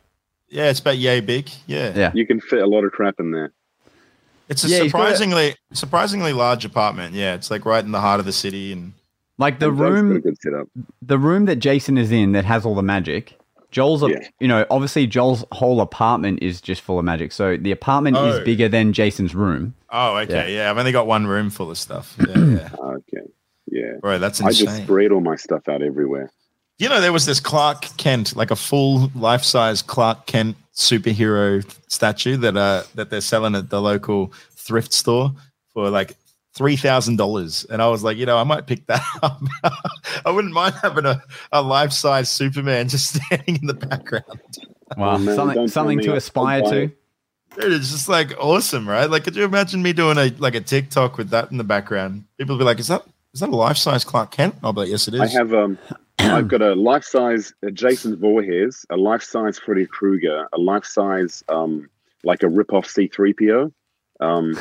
Yeah, 0.49 0.69
it's 0.69 0.79
about 0.79 0.97
yay 0.97 1.19
big. 1.21 1.49
Yeah. 1.67 1.93
Yeah. 1.95 2.11
You 2.13 2.25
can 2.27 2.39
fit 2.41 2.61
a 2.61 2.67
lot 2.67 2.83
of 2.83 2.91
crap 2.91 3.19
in 3.19 3.31
there. 3.31 3.51
It's 4.49 4.63
a 4.65 4.67
Yeah, 4.67 4.77
he's 4.77 4.85
a- 4.87 4.89
surprisingly 4.89 5.55
surprisingly 5.73 6.33
large 6.33 6.65
apartment. 6.65 7.15
Yeah, 7.15 7.35
it's 7.35 7.49
like 7.49 7.65
right 7.65 7.83
in 7.83 7.91
the 7.91 8.01
heart 8.01 8.19
of 8.19 8.25
the 8.25 8.33
city 8.33 8.73
and 8.73 8.91
Like 9.41 9.59
the 9.59 9.69
And 9.69 10.23
Doug's 10.23 10.37
got 10.39 10.53
a 10.53 10.57
room, 10.57 10.67
the 11.01 11.17
room 11.17 11.45
that 11.45 11.57
Jason 11.57 11.97
is 11.97 12.11
in 12.11 12.31
that 12.31 12.45
has 12.45 12.65
all 12.65 12.75
the 12.75 12.83
magic 12.83 13.37
Joel's, 13.71 14.03
a, 14.03 14.09
Yeah. 14.09 14.27
you 14.41 14.47
know, 14.49 14.65
obviously 14.69 15.07
Joel's 15.07 15.45
whole 15.53 15.79
apartment 15.79 16.39
is 16.43 16.59
just 16.59 16.81
full 16.81 16.99
of 16.99 17.05
magic. 17.05 17.31
So 17.31 17.55
the 17.55 17.71
apartment 17.71 18.17
Oh. 18.17 18.25
is 18.27 18.39
bigger 18.43 18.67
than 18.67 18.91
Jason's 18.91 19.33
room. 19.33 19.75
Oh, 19.89 20.17
okay. 20.17 20.53
Yeah. 20.53 20.69
I've 20.69 20.77
only 20.77 20.91
got 20.91 21.07
one 21.07 21.25
room 21.25 21.49
full 21.49 21.71
of 21.71 21.77
stuff. 21.77 22.17
Yeah, 22.27 22.37
yeah. 22.37 22.69
Okay. 22.97 23.27
Yeah. 23.67 23.93
Bro, 24.01 24.19
that's 24.19 24.41
I 24.41 24.51
just 24.51 24.83
spread 24.83 25.11
all 25.13 25.21
my 25.21 25.37
stuff 25.37 25.69
out 25.69 25.81
everywhere. 25.81 26.29
You 26.79 26.89
know, 26.89 26.99
there 26.99 27.13
was 27.13 27.25
this 27.25 27.39
Clark 27.39 27.85
Kent, 27.97 28.35
like 28.35 28.51
a 28.51 28.55
full 28.57 29.09
life 29.15 29.43
size 29.45 29.81
Clark 29.81 30.25
Kent 30.25 30.57
superhero 30.75 31.63
statue 31.87 32.35
that 32.37 32.57
uh 32.57 32.83
that 32.95 33.09
they're 33.09 33.21
selling 33.21 33.55
at 33.55 33.69
the 33.69 33.81
local 33.81 34.33
thrift 34.55 34.91
store 34.93 35.31
for 35.73 35.89
like 35.89 36.15
three 36.53 36.75
thousand 36.75 37.17
dollars. 37.17 37.65
And 37.69 37.81
I 37.81 37.87
was 37.87 38.03
like, 38.03 38.17
you 38.17 38.25
know, 38.25 38.37
I 38.37 38.43
might 38.43 38.67
pick 38.67 38.85
that 38.87 39.03
up. 39.23 39.41
I 40.25 40.31
wouldn't 40.31 40.53
mind 40.53 40.75
having 40.81 41.05
a, 41.05 41.21
a 41.51 41.61
life 41.61 41.91
size 41.91 42.29
Superman 42.29 42.89
just 42.89 43.15
standing 43.25 43.57
in 43.57 43.67
the 43.67 43.73
background. 43.73 44.25
Wow, 44.97 45.15
Oh, 45.15 45.17
man, 45.17 45.35
something 45.35 45.67
something 45.67 45.99
to 46.01 46.15
aspire 46.15 46.61
to. 46.63 46.91
Dude, 47.59 47.73
it's 47.73 47.91
just 47.91 48.07
like 48.07 48.33
awesome, 48.39 48.87
right? 48.87 49.09
Like, 49.09 49.25
could 49.25 49.35
you 49.35 49.43
imagine 49.43 49.81
me 49.83 49.91
doing 49.93 50.17
a 50.17 50.33
like 50.37 50.55
a 50.55 50.61
TikTok 50.61 51.17
with 51.17 51.29
that 51.31 51.51
in 51.51 51.57
the 51.57 51.63
background? 51.63 52.25
People 52.37 52.55
would 52.55 52.59
be 52.59 52.65
like, 52.65 52.79
"Is 52.79 52.87
that 52.87 53.03
is 53.33 53.41
that 53.41 53.49
a 53.49 53.55
life 53.55 53.77
size 53.77 54.05
Clark 54.05 54.31
Kent?" 54.31 54.55
I'll 54.63 54.73
be 54.73 54.81
like, 54.81 54.89
"Yes, 54.89 55.07
it 55.07 55.15
is." 55.15 55.21
I 55.21 55.27
have 55.27 55.53
um, 55.53 55.77
I've 56.19 56.47
got 56.47 56.61
a 56.61 56.75
life 56.75 57.03
size 57.03 57.53
uh, 57.65 57.69
Jason 57.71 58.15
Voorhees, 58.15 58.85
a 58.89 58.95
life 58.95 59.21
size 59.21 59.59
Freddy 59.59 59.85
Krueger, 59.85 60.47
a 60.53 60.57
life 60.57 60.85
size 60.85 61.43
um, 61.49 61.89
like 62.23 62.43
a 62.43 62.47
rip 62.47 62.71
off 62.71 62.85
C 62.85 63.07
three 63.07 63.33
PO, 63.33 63.71
um, 64.21 64.57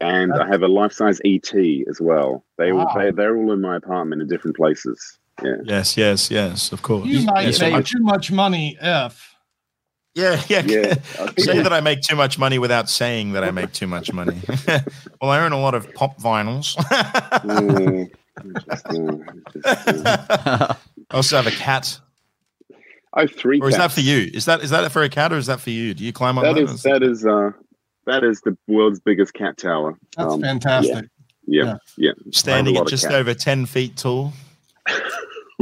and 0.00 0.32
I 0.32 0.46
have 0.48 0.62
a 0.62 0.68
life 0.68 0.92
size 0.92 1.20
ET 1.24 1.52
as 1.88 2.00
well. 2.00 2.44
They 2.58 2.72
all 2.72 2.78
Wow. 2.86 2.94
they, 2.96 3.10
they're 3.10 3.36
all 3.36 3.52
in 3.52 3.60
my 3.60 3.76
apartment 3.76 4.22
in 4.22 4.28
different 4.28 4.56
places. 4.56 5.18
Yeah, 5.42 5.56
yes, 5.64 5.96
yes, 5.96 6.30
yes, 6.30 6.72
of 6.72 6.82
course. 6.82 7.06
You 7.06 7.24
might 7.24 7.46
yes, 7.46 7.60
make 7.60 7.74
I- 7.74 7.82
too 7.82 8.00
much 8.00 8.30
money 8.30 8.76
if. 8.80 9.34
yeah, 10.14 10.40
yeah, 10.48 10.62
yeah. 10.66 10.94
Say 11.38 11.62
that 11.62 11.72
I 11.72 11.80
make 11.80 12.00
too 12.02 12.16
much 12.16 12.38
money 12.38 12.58
without 12.58 12.90
saying 12.90 13.32
that 13.32 13.44
I 13.44 13.50
make 13.50 13.72
too 13.72 13.86
much 13.86 14.12
money. 14.12 14.40
well, 15.20 15.30
I 15.30 15.38
earn 15.38 15.52
a 15.52 15.60
lot 15.60 15.74
of 15.74 15.92
pop 15.94 16.18
vinyls. 16.18 16.76
Mm, 17.40 18.10
interesting, 18.44 19.24
interesting. 19.54 20.02
I 20.06 20.76
also 21.10 21.36
have 21.36 21.46
a 21.46 21.50
cat. 21.50 21.98
I 23.14 23.22
have 23.22 23.32
three. 23.32 23.60
Or 23.60 23.68
is 23.68 23.76
that 23.76 23.92
for 23.92 24.00
you? 24.00 24.30
Is 24.32 24.44
that 24.44 24.60
is 24.62 24.70
that 24.70 24.90
for 24.92 25.02
a 25.02 25.08
cat 25.08 25.32
or 25.32 25.36
is 25.36 25.46
that 25.46 25.60
for 25.60 25.70
you? 25.70 25.94
Do 25.94 26.04
you 26.04 26.12
climb 26.12 26.38
on 26.38 26.44
That 26.44 26.54
that? 26.54 26.62
is 26.70 26.82
that 26.82 27.02
is 27.02 27.24
uh 27.26 27.50
that 28.06 28.24
is 28.24 28.40
the 28.42 28.56
world's 28.68 29.00
biggest 29.00 29.34
cat 29.34 29.56
tower. 29.56 29.98
That's 30.16 30.34
Um, 30.34 30.40
fantastic. 30.40 31.06
Yeah, 31.46 31.64
Yeah. 31.64 31.76
yeah. 31.96 32.12
standing 32.32 32.76
I 32.76 32.78
have 32.78 32.86
a 32.86 32.88
at 32.88 32.90
just 32.90 33.06
over 33.06 33.34
ten 33.34 33.66
feet 33.66 33.96
tall? 33.96 34.32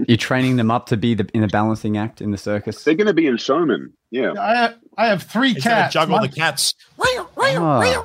You're 0.06 0.16
training 0.16 0.56
them 0.56 0.70
up 0.70 0.86
to 0.86 0.96
be 0.96 1.14
the 1.14 1.28
in 1.34 1.40
the 1.40 1.48
balancing 1.48 1.96
act 1.96 2.20
in 2.20 2.30
the 2.30 2.38
circus. 2.38 2.84
They're 2.84 2.94
going 2.94 3.08
to 3.08 3.12
be 3.14 3.26
in 3.26 3.36
Showmen. 3.36 3.92
Yeah. 4.12 4.32
I 4.38 4.54
have, 4.54 4.74
I 4.96 5.06
have 5.08 5.22
three 5.24 5.54
He's 5.54 5.64
gonna 5.64 5.76
cats. 5.76 5.94
juggle 5.94 6.16
My, 6.18 6.26
the 6.28 6.32
cats. 6.32 6.74
Ah. 7.00 8.04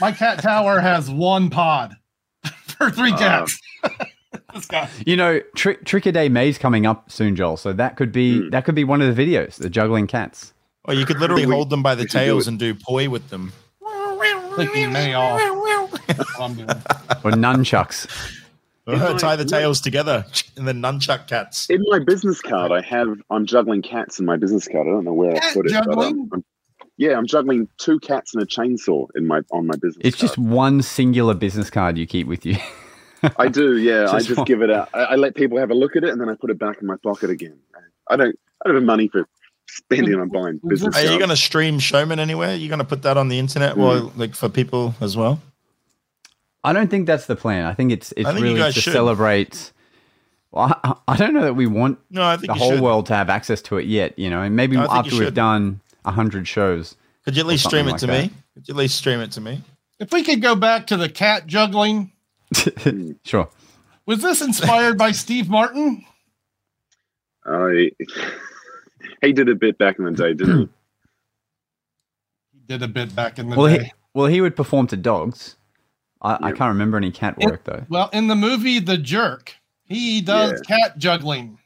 my 0.00 0.12
cat 0.12 0.40
tower 0.40 0.78
has 0.80 1.10
one 1.10 1.50
pod 1.50 1.94
for 2.78 2.90
three 2.90 3.12
Ah. 3.12 3.18
cats. 3.18 3.60
this 4.54 4.66
guy. 4.66 4.88
You 5.04 5.16
know, 5.16 5.40
Tri- 5.56 5.74
Trick 5.84 6.06
or 6.06 6.12
Day 6.12 6.28
May's 6.28 6.56
coming 6.58 6.86
up 6.86 7.10
soon, 7.10 7.34
Joel. 7.36 7.56
So 7.56 7.72
that 7.72 7.96
could 7.96 8.12
be 8.12 8.38
Hmm. 8.42 8.50
that 8.50 8.64
could 8.64 8.74
be 8.76 8.84
one 8.84 9.02
of 9.02 9.14
the 9.14 9.26
videos, 9.26 9.56
the 9.56 9.70
juggling 9.70 10.06
cats. 10.06 10.52
Or 10.90 10.94
you 10.94 11.06
could 11.06 11.20
literally 11.20 11.46
We- 11.46 11.54
hold 11.54 11.70
them 11.70 11.82
by 11.82 11.94
the 11.94 12.00
we 12.02 12.06
do 12.06 12.18
tails 12.18 12.48
and 12.48 12.58
do 12.58 12.74
poi 12.74 13.08
with 13.08 13.28
them. 13.30 13.52
Clicking 14.54 14.92
May 14.92 15.14
off. 15.14 15.40
I'm 16.40 16.54
doing. 16.54 16.68
Or 16.68 17.30
nunchucks. 17.30 18.08
my- 18.86 19.16
Tie 19.16 19.36
the 19.36 19.44
tails 19.44 19.80
together 19.80 20.24
and 20.56 20.66
then 20.66 20.82
nunchuck 20.82 21.28
cats. 21.28 21.70
In 21.70 21.82
my 21.88 22.00
business 22.00 22.40
card, 22.40 22.72
I 22.72 22.80
have 22.82 23.08
I'm 23.30 23.46
juggling 23.46 23.82
cats 23.82 24.18
in 24.18 24.26
my 24.26 24.36
business 24.36 24.66
card. 24.66 24.86
I 24.88 24.90
don't 24.90 25.04
know 25.04 25.12
where 25.12 25.36
I 25.36 25.52
put 25.54 25.66
it. 25.66 25.72
But, 25.72 25.84
juggling? 25.84 26.20
um, 26.22 26.30
I'm, 26.32 26.44
yeah, 26.96 27.16
I'm 27.16 27.26
juggling 27.26 27.68
two 27.78 28.00
cats 28.00 28.34
and 28.34 28.42
a 28.42 28.46
chainsaw 28.46 29.06
in 29.14 29.26
my 29.28 29.42
on 29.52 29.66
my 29.68 29.76
business. 29.76 30.02
It's 30.04 30.18
just 30.18 30.36
one 30.36 30.82
singular 30.82 31.34
business 31.34 31.70
card 31.70 31.96
you 31.96 32.06
keep 32.06 32.26
with 32.26 32.44
you. 32.44 32.56
I 33.38 33.46
do. 33.48 33.76
Yeah, 33.78 34.02
I 34.08 34.12
Just 34.14 34.26
just 34.28 34.38
one. 34.38 34.44
give 34.46 34.62
it 34.62 34.70
out. 34.70 34.88
I, 34.92 34.98
I 35.00 35.14
let 35.14 35.36
people 35.36 35.58
have 35.58 35.70
a 35.70 35.74
look 35.74 35.94
at 35.94 36.02
it 36.02 36.10
and 36.10 36.20
then 36.20 36.28
I 36.28 36.34
put 36.34 36.50
it 36.50 36.58
back 36.58 36.80
in 36.80 36.86
my 36.88 36.96
pocket 37.02 37.30
again. 37.30 37.58
I 38.08 38.16
don't. 38.16 38.36
I 38.64 38.68
don't 38.68 38.74
have 38.76 38.84
money 38.84 39.08
for 39.08 39.26
spending 39.76 40.18
on 40.20 40.28
buying 40.28 40.60
business. 40.66 40.96
Are 40.96 41.02
you 41.02 41.18
going 41.18 41.30
to 41.30 41.36
stream 41.36 41.78
Showmen 41.78 42.18
anywhere? 42.18 42.50
Are 42.50 42.54
you 42.54 42.68
going 42.68 42.78
to 42.80 42.84
put 42.84 43.02
that 43.02 43.16
on 43.16 43.28
the 43.28 43.38
internet, 43.38 43.74
Hmm. 43.74 43.80
or 43.80 43.94
like 44.16 44.34
for 44.34 44.48
people 44.48 44.94
as 45.00 45.16
well? 45.16 45.40
I 46.62 46.72
don't 46.72 46.90
think 46.90 47.06
that's 47.06 47.26
the 47.26 47.36
plan. 47.36 47.64
I 47.64 47.72
think 47.74 47.90
it's 47.92 48.12
it's 48.16 48.28
think 48.28 48.40
really 48.42 48.60
to 48.60 48.72
should. 48.72 48.92
celebrate. 48.92 49.72
Well, 50.52 50.78
I, 50.84 50.94
I 51.08 51.16
don't 51.16 51.32
know 51.32 51.42
that 51.42 51.54
we 51.54 51.66
want 51.66 51.98
No, 52.10 52.22
I 52.24 52.36
think 52.36 52.48
the 52.48 52.54
whole 52.54 52.72
should. 52.72 52.80
world 52.80 53.06
to 53.06 53.14
have 53.14 53.30
access 53.30 53.62
to 53.62 53.78
it 53.78 53.86
yet. 53.86 54.18
You 54.18 54.28
know, 54.30 54.42
and 54.42 54.54
maybe 54.56 54.76
I 54.76 54.80
think 54.80 54.92
you 54.92 54.98
after 54.98 55.18
we've 55.24 55.34
done 55.34 55.80
a 56.04 56.10
hundred 56.10 56.46
shows. 56.48 56.96
Could 57.24 57.36
you 57.36 57.40
at 57.40 57.46
least 57.46 57.64
stream 57.64 57.86
it 57.88 57.92
like 57.92 58.00
to 58.00 58.06
that. 58.06 58.22
me? 58.24 58.30
Could 58.54 58.68
you 58.68 58.74
at 58.74 58.76
least 58.78 58.96
stream 58.96 59.20
it 59.20 59.30
to 59.32 59.40
me? 59.40 59.62
If 59.98 60.12
we 60.12 60.22
could 60.22 60.42
go 60.42 60.54
back 60.54 60.86
to 60.88 60.96
the 60.96 61.08
cat 61.08 61.46
juggling, 61.46 62.10
sure. 63.24 63.48
was 64.06 64.20
this 64.22 64.40
inspired 64.42 64.96
by 64.98 65.12
Steve 65.12 65.48
Martin? 65.48 66.04
I, 67.46 67.90
he 69.22 69.32
did 69.32 69.48
a 69.48 69.54
bit 69.54 69.78
back 69.78 69.98
in 69.98 70.04
the 70.04 70.12
day, 70.12 70.34
didn't 70.34 70.58
he? 70.58 70.68
He 72.52 72.60
did 72.78 72.82
a 72.84 72.88
bit 72.88 73.14
back 73.16 73.38
in 73.40 73.50
the 73.50 73.56
Well, 73.56 73.66
day. 73.66 73.84
he, 73.84 73.92
well, 74.14 74.26
he 74.26 74.40
would 74.40 74.54
perform 74.54 74.86
to 74.88 74.96
dogs. 74.96 75.56
I, 76.22 76.34
I 76.40 76.52
can't 76.52 76.68
remember 76.68 76.96
any 76.96 77.10
cat 77.10 77.36
work 77.38 77.64
though. 77.64 77.84
Well, 77.88 78.10
in 78.12 78.28
the 78.28 78.36
movie 78.36 78.78
The 78.78 78.96
Jerk, 78.98 79.56
he 79.84 80.20
does 80.20 80.60
cat 80.60 80.96
juggling. 80.98 81.58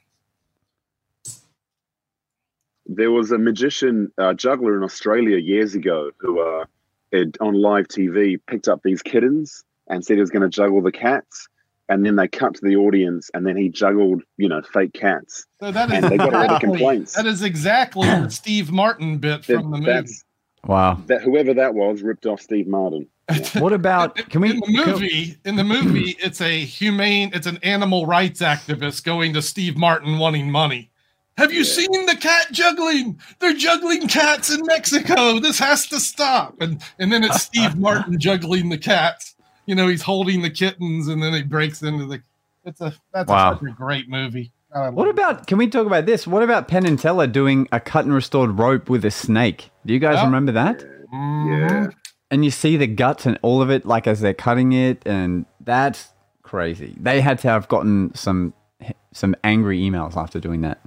There 2.87 3.11
was 3.11 3.31
a 3.31 3.37
magician 3.37 4.11
uh, 4.17 4.33
juggler 4.33 4.77
in 4.77 4.83
Australia 4.83 5.37
years 5.37 5.75
ago 5.75 6.11
who, 6.17 6.39
uh, 6.39 6.65
had, 7.11 7.37
on 7.41 7.53
live 7.55 7.87
TV, 7.87 8.39
picked 8.47 8.67
up 8.67 8.81
these 8.83 9.01
kittens 9.01 9.63
and 9.87 10.03
said 10.05 10.15
he 10.15 10.21
was 10.21 10.29
going 10.29 10.43
to 10.43 10.49
juggle 10.49 10.81
the 10.81 10.91
cats. 10.91 11.47
And 11.87 12.03
then 12.05 12.15
they 12.15 12.27
cut 12.27 12.55
to 12.55 12.61
the 12.63 12.75
audience, 12.75 13.29
and 13.35 13.45
then 13.45 13.55
he 13.57 13.69
juggled, 13.69 14.23
you 14.37 14.49
know, 14.49 14.61
fake 14.73 14.93
cats. 14.93 15.45
So 15.59 15.71
that 15.71 15.91
is 15.91 16.03
And 16.03 16.11
they 16.11 16.17
got 16.17 16.29
a 16.29 16.31
lot 16.31 16.45
of 16.45 16.51
exactly, 16.53 16.69
complaints. 16.71 17.13
that 17.13 17.25
is 17.27 17.43
exactly 17.43 18.07
the 18.07 18.29
Steve 18.29 18.71
Martin 18.71 19.17
bit 19.19 19.43
That, 19.45 19.61
from 19.61 19.71
the 19.71 19.77
movie. 19.77 19.91
that's 19.91 20.23
Wow. 20.65 20.99
that 21.05 21.21
whoever 21.21 21.53
that 21.53 21.75
was 21.75 22.01
ripped 22.01 22.25
off 22.25 22.41
Steve 22.41 22.67
Martin. 22.67 23.07
What 23.59 23.71
about? 23.73 24.15
Can 24.29 24.41
we? 24.41 24.51
in 24.51 24.59
the 24.59 24.65
can- 24.65 24.85
movie, 24.91 25.37
in 25.45 25.55
the 25.57 25.63
movie, 25.63 26.15
it's 26.19 26.41
a 26.41 26.59
humane, 26.65 27.29
it's 27.33 27.45
an 27.47 27.59
animal 27.63 28.05
rights 28.07 28.41
activist 28.41 29.03
going 29.03 29.33
to 29.33 29.41
Steve 29.43 29.77
Martin 29.77 30.17
wanting 30.17 30.49
money. 30.51 30.89
Have 31.37 31.51
you 31.53 31.59
Yeah. 31.59 31.65
seen 31.65 32.05
the 32.07 32.15
cat 32.15 32.47
juggling? 32.51 33.19
They're 33.39 33.53
juggling 33.53 34.07
cats 34.07 34.51
in 34.53 34.61
Mexico. 34.65 35.39
This 35.39 35.59
has 35.59 35.85
to 35.89 35.99
stop. 35.99 36.59
And 36.61 36.81
and 36.97 37.11
then 37.13 37.23
it's 37.23 37.41
Steve 37.51 37.77
Martin 37.77 38.19
juggling 38.19 38.69
the 38.69 38.77
cats. 38.77 39.34
You 39.65 39.75
know, 39.75 39.87
he's 39.87 40.01
holding 40.01 40.41
the 40.41 40.49
kittens, 40.49 41.07
and 41.07 41.21
then 41.21 41.33
he 41.33 41.43
breaks 41.43 41.81
into 41.81 42.05
the. 42.05 42.21
It's 42.65 42.81
a 42.81 42.93
that's 43.13 43.29
Wow. 43.29 43.53
a, 43.53 43.55
such 43.59 43.69
a 43.69 43.71
great 43.73 44.09
movie. 44.09 44.51
What 44.71 45.07
about? 45.07 45.47
Can 45.47 45.57
we 45.57 45.67
talk 45.69 45.87
about 45.87 46.05
this? 46.05 46.27
What 46.27 46.43
about 46.43 46.67
Penn 46.67 46.85
and 46.85 46.99
Teller 46.99 47.27
doing 47.27 47.67
a 47.71 47.79
cut 47.79 48.03
and 48.05 48.13
restored 48.13 48.59
rope 48.59 48.89
with 48.89 49.05
a 49.05 49.11
snake? 49.11 49.69
Do 49.85 49.93
you 49.93 49.99
guys 49.99 50.15
Yeah. 50.15 50.25
remember 50.25 50.51
that? 50.51 50.83
Mhm. 51.13 51.47
Yeah. 51.69 51.87
And 52.29 52.43
you 52.43 52.51
see 52.51 52.75
the 52.75 52.87
guts 52.87 53.25
and 53.25 53.39
all 53.41 53.61
of 53.61 53.69
it, 53.69 53.85
like 53.85 54.05
as 54.07 54.19
they're 54.19 54.33
cutting 54.33 54.73
it, 54.73 55.01
and 55.05 55.45
that's 55.61 56.09
crazy. 56.43 56.95
They 56.99 57.21
had 57.21 57.39
to 57.39 57.47
have 57.47 57.67
gotten 57.69 58.13
some 58.15 58.53
some 59.13 59.33
angry 59.45 59.79
emails 59.79 60.17
after 60.17 60.39
doing 60.41 60.61
that. 60.61 60.81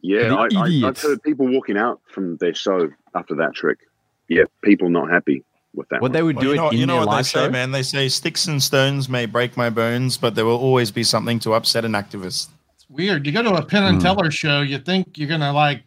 Yeah, 0.00 0.34
I, 0.34 0.48
I, 0.56 0.82
I've 0.88 0.98
heard 0.98 1.22
people 1.22 1.46
walking 1.52 1.76
out 1.76 2.00
from 2.10 2.36
their 2.38 2.54
show 2.54 2.88
after 3.14 3.34
that 3.36 3.52
trick. 3.54 3.80
Yeah, 4.28 4.44
people 4.64 4.88
not 4.88 5.10
happy 5.10 5.44
with 5.74 5.88
that. 5.90 6.00
What 6.02 6.12
they 6.12 6.22
would 6.22 6.36
Well, 6.36 6.42
do 6.42 6.48
you 6.48 6.52
it 6.54 6.56
know, 6.56 6.70
you 6.72 6.86
know 6.86 7.04
what 7.06 7.16
they 7.16 7.22
say, 7.22 7.44
show. 7.46 7.50
man. 7.50 7.70
They 7.70 7.82
say 7.82 8.08
sticks 8.08 8.46
and 8.46 8.62
stones 8.62 9.08
may 9.08 9.26
break 9.26 9.56
my 9.56 9.70
bones, 9.70 10.16
but 10.16 10.34
there 10.34 10.44
will 10.44 10.56
always 10.58 10.90
be 10.90 11.04
something 11.04 11.38
to 11.40 11.54
upset 11.54 11.84
an 11.84 11.92
activist. 11.92 12.48
It's 12.74 12.86
weird. 12.88 13.26
You 13.26 13.32
go 13.32 13.42
to 13.42 13.54
a 13.54 13.64
Penn 13.64 13.84
and 13.84 13.96
Hmm. 13.96 14.02
Teller 14.02 14.30
show, 14.30 14.62
you 14.62 14.78
think 14.78 15.16
you're 15.18 15.28
gonna 15.28 15.52
like 15.52 15.82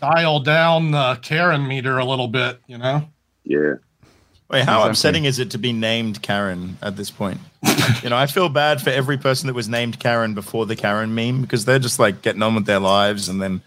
dial 0.00 0.40
down 0.40 0.90
the 0.92 1.18
Karen 1.22 1.66
meter 1.66 1.98
a 1.98 2.04
little 2.04 2.28
bit, 2.28 2.60
you 2.66 2.78
know? 2.78 3.08
Yeah, 3.44 3.74
Wait, 4.48 4.62
how 4.64 4.74
Exactly. 4.78 4.90
upsetting 4.90 5.24
is 5.24 5.38
it 5.40 5.50
to 5.50 5.58
be 5.58 5.72
named 5.72 6.22
Karen 6.22 6.78
at 6.80 6.96
this 6.96 7.10
point? 7.10 7.40
you 8.04 8.10
know, 8.10 8.16
I 8.16 8.26
feel 8.26 8.48
bad 8.48 8.80
for 8.80 8.90
every 8.90 9.18
person 9.18 9.48
that 9.48 9.54
was 9.54 9.68
named 9.68 9.98
Karen 9.98 10.34
before 10.34 10.66
the 10.66 10.76
Karen 10.76 11.14
meme 11.16 11.42
because 11.42 11.64
they're 11.64 11.80
just 11.80 11.98
like 11.98 12.22
getting 12.22 12.42
on 12.42 12.54
with 12.54 12.64
their 12.64 12.78
lives, 12.78 13.28
and 13.28 13.42
then 13.42 13.60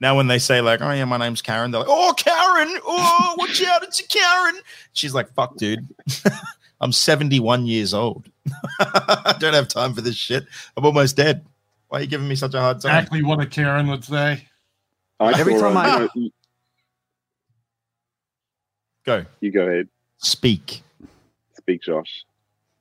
now 0.00 0.16
when 0.16 0.26
they 0.26 0.38
say 0.38 0.60
like, 0.60 0.80
"Oh 0.82 0.90
yeah, 0.92 1.04
my 1.04 1.16
name's 1.16 1.42
Karen," 1.42 1.70
they're 1.70 1.80
like, 1.80 1.88
"Oh 1.90 2.14
Karen, 2.16 2.78
oh 2.84 3.34
watch 3.38 3.62
out, 3.64 3.82
it's 3.82 4.00
a 4.00 4.06
Karen." 4.06 4.56
She's 4.92 5.14
like, 5.14 5.32
"Fuck, 5.34 5.56
dude, 5.56 5.86
I'm 6.80 6.92
71 6.92 7.66
years 7.66 7.94
old. 7.94 8.28
I 8.80 9.34
don't 9.38 9.54
have 9.54 9.68
time 9.68 9.94
for 9.94 10.00
this 10.02 10.16
shit. 10.16 10.46
I'm 10.76 10.84
almost 10.84 11.16
dead. 11.16 11.44
Why 11.88 11.98
are 11.98 12.02
you 12.02 12.06
giving 12.08 12.28
me 12.28 12.34
such 12.36 12.54
a 12.54 12.60
hard 12.60 12.80
time?" 12.80 12.96
Exactly 12.96 13.22
what 13.22 13.40
a 13.40 13.46
Karen 13.46 13.86
would 13.88 14.04
say. 14.04 14.46
I 15.18 15.38
Every 15.40 15.54
saw, 15.58 15.68
time 15.72 15.76
uh, 15.76 15.80
I- 15.80 15.92
you, 15.94 15.98
know, 16.00 16.08
you- 16.14 16.30
Go 19.04 19.24
you 19.40 19.52
go 19.52 19.62
ahead, 19.68 19.88
speak. 20.18 20.82
speak, 21.56 21.82
Josh. 21.82 22.24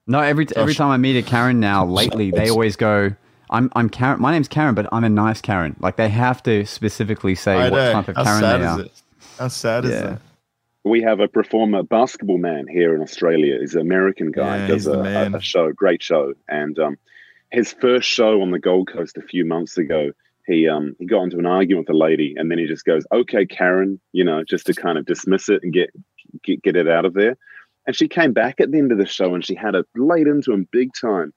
No, 0.08 0.20
every 0.20 0.48
every 0.56 0.74
Josh. 0.74 0.78
time 0.78 0.90
I 0.90 0.98
meet 0.98 1.18
a 1.18 1.22
Karen 1.22 1.60
now 1.60 1.86
lately, 1.86 2.32
they 2.32 2.50
always 2.50 2.76
go, 2.76 3.12
I'm 3.50 3.72
I'm 3.76 3.90
Karen. 3.90 4.20
My 4.22 4.32
name's 4.32 4.48
Karen, 4.48 4.76
but 4.76 4.88
I'm 4.92 5.04
a 5.04 5.10
nice 5.10 5.42
Karen. 5.42 5.76
Like 5.80 5.96
they 5.98 6.10
have 6.10 6.42
to 6.44 6.66
specifically 6.66 7.36
say 7.36 7.54
I 7.56 7.70
what 7.70 7.78
know. 7.78 7.92
type 7.94 8.08
of 8.10 8.16
How 8.16 8.24
Karen 8.24 8.40
sad 8.42 8.60
they 8.62 8.66
is 8.66 8.72
are. 8.72 8.82
it? 8.82 9.02
How 9.40 9.48
sad 9.48 9.86
is 9.86 9.92
Yeah. 9.92 10.02
that? 10.02 10.22
We 10.84 11.02
have 11.02 11.20
a 11.20 11.28
performer 11.28 11.82
basketball 11.82 12.38
man 12.38 12.68
here 12.68 12.94
in 12.96 13.02
Australia. 13.02 13.58
He's 13.60 13.74
an 13.74 13.82
American 13.82 14.32
guy. 14.32 14.58
Yeah, 14.58 14.68
does 14.68 14.76
he's 14.76 14.86
the 14.86 15.00
a, 15.00 15.04
man. 15.04 15.34
a, 15.34 15.38
a 15.38 15.42
show, 15.42 15.72
great 15.72 16.04
show. 16.04 16.34
And 16.48 16.78
um, 16.78 16.98
his 17.52 17.74
first 17.74 18.08
show 18.08 18.42
on 18.42 18.52
the 18.52 18.60
Gold 18.60 18.92
Coast 18.92 19.18
a 19.18 19.22
few 19.24 19.46
months 19.46 19.78
ago, 19.80 20.12
he 20.46 20.68
um, 20.70 20.96
he 21.00 21.06
got 21.08 21.24
into 21.24 21.40
an 21.40 21.48
argument 21.48 21.88
with 21.88 21.96
a 21.96 21.98
lady, 21.98 22.36
and 22.38 22.52
then 22.52 22.60
he 22.60 22.68
just 22.68 22.86
goes, 22.86 23.04
"Okay, 23.12 23.48
Karen," 23.48 24.00
you 24.12 24.24
know, 24.24 24.44
just 24.44 24.68
to 24.68 24.74
kind 24.76 24.98
of 25.00 25.06
dismiss 25.08 25.50
it 25.50 25.62
and 25.64 25.74
get 25.74 25.90
get, 26.44 26.62
get 26.62 26.76
it 26.76 26.88
out 26.88 27.06
of 27.06 27.16
there. 27.16 27.36
And 27.88 27.96
she 27.96 28.08
came 28.08 28.32
back 28.34 28.60
at 28.60 28.72
the 28.72 28.78
end 28.78 28.92
of 28.92 29.00
the 29.00 29.06
show, 29.08 29.34
and 29.34 29.44
she 29.46 29.56
had 29.56 29.74
it 29.74 29.86
laid 29.96 30.28
into 30.28 30.52
him 30.52 30.68
big 30.72 30.92
time, 31.00 31.34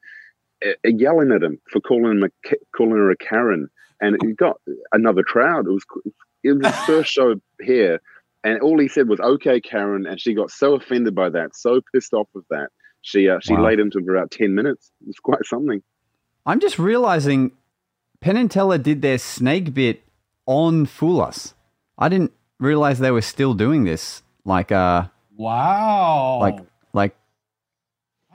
yelling 0.85 1.33
at 1.33 1.43
him 1.43 1.61
for 1.71 1.81
calling 1.81 2.13
him 2.19 2.23
a, 2.25 2.49
K- 2.49 2.57
calling 2.77 2.93
her 2.97 3.11
a 3.11 3.17
Karen, 3.17 3.69
and 4.01 4.17
it 4.23 4.37
got 4.37 4.61
another 4.93 5.23
crowd. 5.23 5.67
It 5.67 5.71
was 5.73 5.85
it 6.45 6.53
was 6.53 6.67
his 6.67 6.77
first 6.87 7.11
show 7.13 7.35
here, 7.61 8.01
and 8.45 8.61
all 8.61 8.79
he 8.79 8.89
said 8.89 9.09
was 9.09 9.21
"Okay, 9.21 9.61
Karen," 9.61 10.07
and 10.07 10.21
she 10.21 10.35
got 10.35 10.51
so 10.51 10.75
offended 10.75 11.15
by 11.15 11.29
that, 11.31 11.55
so 11.55 11.81
pissed 11.95 12.13
off 12.13 12.29
with 12.35 12.45
that. 12.51 12.69
She 13.03 13.29
uh, 13.29 13.39
she 13.41 13.55
Wow. 13.55 13.65
laid 13.65 13.81
into 13.81 13.99
him 13.99 14.05
for 14.05 14.17
about 14.17 14.31
ten 14.31 14.55
minutes. 14.55 14.91
It 15.01 15.07
was 15.09 15.19
quite 15.23 15.45
something. 15.45 15.83
I'm 16.47 16.61
just 16.61 16.79
realizing 16.79 17.53
Penn 18.21 18.37
and 18.37 18.51
Teller 18.51 18.79
did 18.79 19.03
their 19.03 19.19
snake 19.19 19.75
bit 19.75 20.03
on 20.47 20.87
Fool 20.87 21.21
Us. 21.21 21.55
I 21.99 22.09
didn't 22.09 22.33
realize 22.59 22.99
they 22.99 23.11
were 23.11 23.21
still 23.23 23.55
doing 23.55 23.85
this. 23.85 24.23
Like 24.45 24.73
uh 24.73 25.09
Wow. 25.37 26.39
like 26.41 26.59
like 26.93 27.17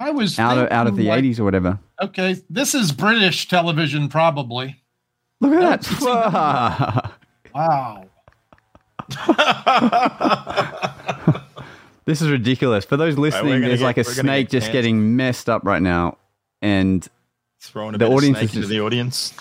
I 0.04 0.12
was 0.12 0.38
out 0.39 0.58
of 0.58 0.72
out 0.72 0.88
of 0.88 0.93
the 0.93 1.04
thinking, 1.04 1.10
like, 1.10 1.20
eighties 1.20 1.39
or 1.39 1.43
whatever. 1.45 1.80
Okay, 2.01 2.36
this 2.49 2.76
is 2.76 2.91
British 2.91 3.47
television, 3.47 4.10
probably. 4.10 4.82
Look 5.39 5.54
at 5.54 5.82
that. 5.82 7.12
Wow. 7.56 8.06
this 12.06 12.22
is 12.22 12.30
ridiculous. 12.30 12.84
For 12.86 12.97
those 12.97 13.18
listening, 13.18 13.54
gonna 13.54 13.68
there's 13.68 13.80
get- 13.80 13.86
like 13.86 13.97
a 13.97 14.04
snake 14.04 14.49
get 14.49 14.60
just 14.62 14.72
getting 14.72 15.16
messed 15.16 15.49
up 15.49 15.64
right 15.64 15.82
now. 15.82 16.18
And 16.62 17.08
Throwing 17.60 17.95
a 17.95 17.97
The 17.97 18.06
bit 18.06 18.14
audience 18.14 18.38
of 18.38 18.49
snake 18.49 18.49
into 18.56 18.60
just- 18.62 18.70
the 18.70 18.82
audience. 18.82 19.34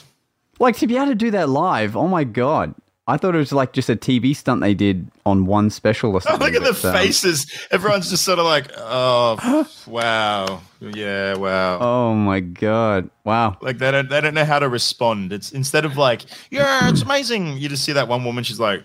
like 0.61 0.77
to 0.79 0.87
be 0.87 0.97
able 0.97 1.07
to 1.07 1.15
do 1.15 1.31
that 1.33 1.49
live, 1.49 1.97
oh 1.97 2.07
my 2.07 2.25
god. 2.25 2.75
I 3.09 3.17
thought 3.17 3.35
it 3.35 3.39
was 3.39 3.53
like 3.53 3.73
just 3.73 3.91
a 3.91 3.97
TV 3.97 4.35
stunt 4.35 4.61
they 4.61 4.75
did 4.75 5.11
on 5.27 5.47
one 5.47 5.71
special 5.71 6.13
or 6.13 6.17
Oh, 6.17 6.19
something. 6.21 6.53
look 6.53 6.55
at 6.55 6.63
the 6.63 6.89
um, 6.89 6.95
faces. 6.95 7.51
Everyone's 7.73 8.09
just 8.11 8.25
sort 8.25 8.39
of 8.39 8.45
like, 8.45 8.69
oh, 8.77 9.69
wow, 9.89 10.61
yeah, 10.81 11.35
wow. 11.35 11.79
Oh 11.81 12.15
my 12.15 12.39
god! 12.41 13.11
Wow. 13.25 13.57
Like 13.61 13.79
they 13.79 13.91
don't 13.91 14.09
they 14.09 14.21
don't 14.21 14.35
know 14.35 14.45
how 14.45 14.61
to 14.61 14.69
respond. 14.69 15.33
It's 15.33 15.51
instead 15.53 15.85
of 15.85 15.97
like, 15.97 16.23
yeah, 16.51 16.89
it's 16.91 17.03
amazing. 17.03 17.57
You 17.59 17.69
just 17.69 17.85
see 17.85 17.93
that 17.93 18.07
one 18.07 18.25
woman. 18.25 18.45
She's 18.45 18.61
like, 18.61 18.85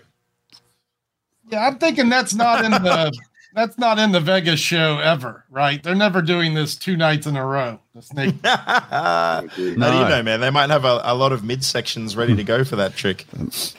Yeah, 1.48 1.66
I'm 1.66 1.78
thinking 1.78 2.08
that's 2.08 2.34
not 2.34 2.64
in 2.64 2.72
the 2.72 3.12
that's 3.58 3.76
not 3.78 3.98
in 3.98 4.12
the 4.12 4.20
Vegas 4.20 4.60
show 4.60 4.98
ever, 4.98 5.44
right? 5.50 5.82
They're 5.82 5.94
never 5.94 6.22
doing 6.22 6.54
this 6.54 6.74
two 6.76 6.96
nights 6.96 7.26
in 7.26 7.36
a 7.36 7.44
row. 7.44 7.80
The 7.94 8.02
snake. 8.02 8.34
how 8.44 9.42
do 9.56 9.62
you 9.62 9.76
know, 9.76 10.22
man? 10.22 10.40
They 10.40 10.50
might 10.50 10.70
have 10.70 10.84
a, 10.84 11.00
a 11.04 11.14
lot 11.14 11.32
of 11.32 11.42
midsections 11.42 12.16
ready 12.16 12.36
to 12.36 12.44
go 12.44 12.64
for 12.64 12.76
that 12.76 12.94
trick. 12.94 13.26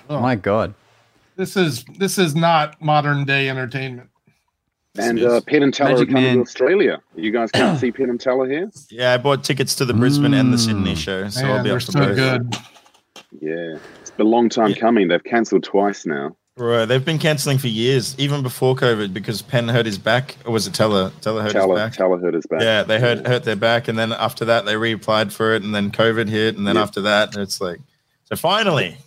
Oh. 0.10 0.20
My 0.20 0.36
god. 0.36 0.74
this 1.38 1.56
is 1.56 1.84
this 1.98 2.18
is 2.18 2.36
not 2.36 2.82
modern 2.82 3.26
day 3.26 3.50
entertainment. 3.50 4.10
And 4.98 5.24
uh, 5.24 5.40
Penn 5.42 5.64
and 5.64 5.74
Teller 5.74 5.92
Magic 5.92 6.10
are 6.10 6.12
coming 6.12 6.24
Man. 6.24 6.36
to 6.38 6.42
Australia. 6.42 7.00
You 7.16 7.32
guys 7.32 7.52
can't 7.52 7.80
see 7.82 7.92
Penn 7.92 8.10
and 8.10 8.20
Teller 8.20 8.50
here. 8.50 8.70
Yeah, 8.90 9.14
I 9.14 9.18
bought 9.18 9.44
tickets 9.44 9.76
to 9.76 9.86
the 9.86 9.94
Brisbane 9.94 10.34
and 10.34 10.52
the 10.52 10.58
Mm. 10.58 10.66
Sydney 10.66 10.96
show, 10.96 11.30
so 11.30 11.44
Man, 11.44 11.52
I'll 11.58 11.64
be 11.64 11.70
up 11.70 11.76
for 11.82 11.92
so 11.92 12.00
both. 12.00 12.16
good. 12.18 12.56
Yeah, 13.40 13.78
it's 14.02 14.12
been 14.12 14.26
a 14.26 14.30
long 14.30 14.50
time 14.50 14.72
Yeah. 14.72 14.78
coming. 14.78 15.08
They've 15.08 15.24
cancelled 15.24 15.64
twice 15.64 16.06
now. 16.06 16.36
Right, 16.60 16.86
they've 16.86 17.04
been 17.04 17.20
cancelling 17.20 17.58
for 17.58 17.70
years, 17.70 18.16
even 18.20 18.44
before 18.44 18.76
COVID, 18.76 19.14
because 19.14 19.42
Penn 19.42 19.70
hurt 19.70 19.86
his 19.86 19.98
back, 19.98 20.36
or 20.46 20.52
was 20.52 20.68
it 20.68 20.74
Teller? 20.74 21.10
Teller 21.22 21.42
hurt 21.42 21.54
Teller, 21.54 21.76
his 21.76 21.84
back. 21.86 21.94
Teller 21.94 22.20
hurt 22.20 22.34
his 22.34 22.46
back. 22.48 22.62
Yeah, 22.62 22.84
they 22.84 23.00
hurt 23.00 23.26
hurt 23.26 23.46
their 23.46 23.56
back, 23.56 23.88
and 23.88 23.98
then 23.98 24.12
after 24.12 24.44
that 24.46 24.66
they 24.66 24.74
reapplied 24.74 25.32
for 25.32 25.54
it, 25.56 25.64
and 25.64 25.74
then 25.74 25.90
COVID 25.90 26.28
hit, 26.28 26.58
and 26.58 26.68
then 26.68 26.76
Yeah. 26.76 26.82
after 26.82 27.00
that 27.02 27.38
it's 27.38 27.62
like, 27.62 27.80
so 28.26 28.36
finally, 28.36 28.98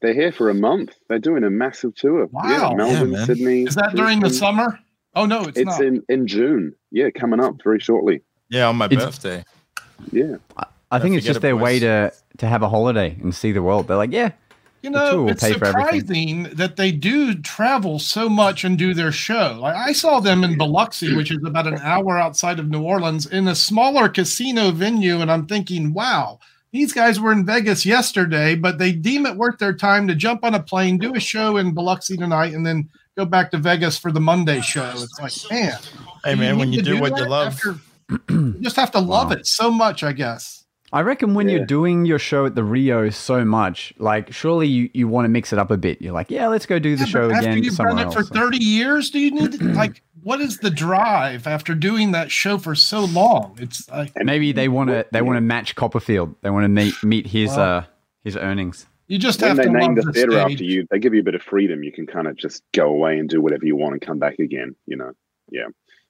They're 0.00 0.14
here 0.14 0.30
for 0.32 0.50
a 0.50 0.54
month. 0.54 0.94
They're 1.08 1.18
doing 1.18 1.42
a 1.44 1.50
massive 1.50 1.94
tour. 1.96 2.26
Wow. 2.26 2.42
Yeah, 2.44 2.74
Melbourne, 2.74 3.12
Yeah. 3.12 3.24
Sydney. 3.24 3.62
Is 3.64 3.74
that 3.76 3.92
during 3.94 4.20
the 4.20 4.30
summer? 4.30 4.78
Oh 5.16 5.26
no, 5.26 5.42
it's, 5.44 5.58
It's 5.58 5.66
not. 5.66 5.84
in 5.84 6.02
in 6.08 6.26
June. 6.28 6.74
Yeah, 6.92 7.10
coming 7.10 7.40
up 7.40 7.54
very 7.64 7.78
shortly. 7.80 8.22
yeah, 8.48 8.66
on 8.68 8.76
my 8.76 8.86
It's- 8.86 9.04
birthday. 9.04 9.44
Yeah, 10.12 10.36
I 10.90 10.98
think 10.98 11.16
it's 11.16 11.26
just 11.26 11.40
their 11.40 11.50
it, 11.56 11.62
way 11.62 11.78
to 11.80 12.12
to 12.38 12.46
have 12.46 12.62
a 12.62 12.68
holiday 12.68 13.16
and 13.22 13.32
see 13.34 13.52
the 13.52 13.62
world. 13.62 13.86
They're 13.88 13.96
like, 13.96 14.12
yeah, 14.12 14.30
You 14.82 14.90
know, 14.90 15.28
it's 15.28 15.42
pay 15.42 15.52
for 15.54 15.66
everything. 15.66 16.44
surprising 16.44 16.56
that 16.56 16.76
they 16.76 16.90
do 16.90 17.34
travel 17.34 17.98
so 17.98 18.28
much 18.30 18.64
and 18.64 18.78
do 18.78 18.94
their 18.94 19.12
show. 19.12 19.58
Like 19.60 19.76
I 19.76 19.92
saw 19.92 20.20
them 20.20 20.42
in 20.42 20.56
Biloxi, 20.56 21.14
which 21.14 21.30
is 21.30 21.38
about 21.44 21.66
an 21.66 21.78
hour 21.82 22.18
outside 22.18 22.58
of 22.58 22.68
New 22.70 22.82
Orleans, 22.82 23.26
in 23.26 23.46
a 23.48 23.54
smaller 23.54 24.08
casino 24.08 24.70
venue, 24.70 25.20
and 25.20 25.30
I'm 25.30 25.46
thinking, 25.46 25.92
wow, 25.92 26.38
these 26.72 26.92
guys 26.94 27.20
were 27.20 27.32
in 27.32 27.44
Vegas 27.44 27.84
yesterday, 27.84 28.54
but 28.54 28.78
they 28.78 28.92
deem 28.92 29.26
it 29.26 29.36
worth 29.36 29.58
their 29.58 29.74
time 29.74 30.06
to 30.08 30.14
jump 30.14 30.44
on 30.44 30.54
a 30.54 30.62
plane, 30.62 30.96
do 30.98 31.14
a 31.14 31.20
show 31.20 31.58
in 31.58 31.74
Biloxi 31.74 32.16
tonight, 32.16 32.54
and 32.54 32.64
then 32.64 32.88
go 33.18 33.24
back 33.26 33.50
to 33.50 33.58
Vegas 33.58 33.98
for 33.98 34.10
the 34.12 34.20
Monday 34.20 34.60
show. 34.62 34.90
It's 34.94 35.18
like, 35.20 35.32
man, 35.50 35.78
Hey 36.24 36.34
do 36.34 36.40
man, 36.40 36.58
when 36.58 36.72
you 36.72 36.80
to 36.82 36.84
do 36.94 37.00
what 37.00 37.18
you 37.18 37.26
love, 37.26 37.48
after- 37.48 37.78
you 38.30 38.54
just 38.60 38.76
have 38.76 38.90
to 38.92 38.98
love 39.00 39.28
Wow. 39.28 39.36
it 39.36 39.46
so 39.46 39.70
much, 39.70 40.02
I 40.02 40.12
guess. 40.12 40.59
I 40.92 41.02
reckon 41.02 41.34
when 41.34 41.48
Yeah. 41.48 41.56
you're 41.58 41.66
doing 41.66 42.04
your 42.04 42.18
show 42.18 42.46
at 42.46 42.54
the 42.56 42.64
Rio 42.64 43.10
so 43.10 43.44
much, 43.44 43.92
like 43.98 44.32
surely 44.32 44.66
you, 44.66 44.90
you 44.92 45.06
want 45.06 45.24
to 45.24 45.28
mix 45.28 45.52
it 45.52 45.58
up 45.58 45.70
a 45.70 45.76
bit. 45.76 46.02
You're 46.02 46.12
like, 46.12 46.30
yeah, 46.30 46.48
let's 46.48 46.66
go 46.66 46.78
do 46.78 46.96
the 46.96 47.00
Yeah, 47.02 47.06
show 47.06 47.30
after 47.30 47.38
again 47.48 47.62
you've 47.62 47.74
somewhere 47.74 47.94
done 47.96 48.02
it 48.12 48.16
else. 48.16 48.28
for 48.28 48.34
30 48.34 48.58
years, 48.58 49.10
do 49.10 49.20
you 49.20 49.30
need 49.30 49.52
to, 49.52 49.64
like 49.74 50.02
what 50.22 50.40
is 50.40 50.58
the 50.58 50.70
drive 50.70 51.46
after 51.46 51.74
doing 51.74 52.12
that 52.12 52.30
show 52.30 52.58
for 52.58 52.74
so 52.74 53.04
long? 53.04 53.56
It's 53.60 53.88
like 53.88 54.12
Maybe 54.16 54.52
they 54.52 54.68
want 54.68 54.90
to 54.90 55.06
they 55.12 55.22
want 55.22 55.36
to 55.36 55.40
match 55.42 55.74
Copperfield. 55.76 56.34
They 56.42 56.50
want 56.50 56.64
to 56.64 56.68
meet 56.68 56.94
meet 57.04 57.26
his 57.28 57.50
Wow. 57.56 57.62
uh 57.78 57.84
his 58.24 58.36
earnings. 58.36 58.86
you 59.06 59.18
just 59.18 59.40
when 59.40 59.48
have 59.48 59.56
they 59.58 59.64
to 59.64 59.70
name 59.70 59.94
the 59.94 60.02
the 60.02 60.12
theater 60.12 60.32
stage. 60.32 60.52
after 60.54 60.64
you, 60.64 60.86
they 60.90 60.98
give 60.98 61.14
you 61.14 61.20
a 61.20 61.24
bit 61.24 61.34
of 61.34 61.42
freedom. 61.42 61.82
You 61.84 61.92
can 61.92 62.06
kind 62.06 62.26
of 62.26 62.36
just 62.36 62.62
go 62.74 62.88
away 62.88 63.18
and 63.18 63.28
do 63.28 63.40
whatever 63.40 63.64
you 63.64 63.76
want 63.76 63.92
and 63.94 64.02
come 64.02 64.18
back 64.18 64.38
again. 64.40 64.74
You 64.86 64.96
know, 64.96 65.12
yeah. 65.50 65.66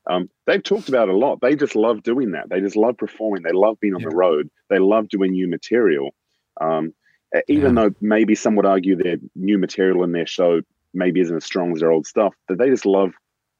Um, 0.09 0.31
they've 0.47 0.63
talked 0.63 0.89
about 0.89 1.09
it 1.09 1.15
a 1.15 1.19
lot. 1.19 1.41
They 1.41 1.55
just 1.55 1.77
love 1.77 2.03
doing 2.03 2.31
that. 2.33 2.49
They 2.49 2.61
just 2.61 2.77
love 2.77 2.97
performing. 2.97 3.43
They 3.43 3.53
love 3.53 3.79
being 3.81 3.95
on 3.95 4.03
the 4.03 4.09
road. 4.15 4.49
They 4.71 4.79
love 4.79 5.09
doing 5.09 5.33
new 5.33 5.49
material. 5.49 6.15
Um, 6.61 6.93
uh, 7.37 7.41
even 7.49 7.75
though 7.75 7.91
maybe 8.01 8.35
some 8.35 8.57
would 8.57 8.67
argue 8.67 8.97
their 8.97 9.17
new 9.37 9.59
material 9.59 10.03
in 10.03 10.13
their 10.13 10.27
show 10.27 10.61
maybe 10.95 11.21
isn't 11.21 11.37
as 11.37 11.45
strong 11.45 11.73
as 11.73 11.81
their 11.81 11.93
old 11.93 12.07
stuff, 12.07 12.35
that 12.49 12.59
they 12.59 12.69
just 12.71 12.87
love 12.87 13.13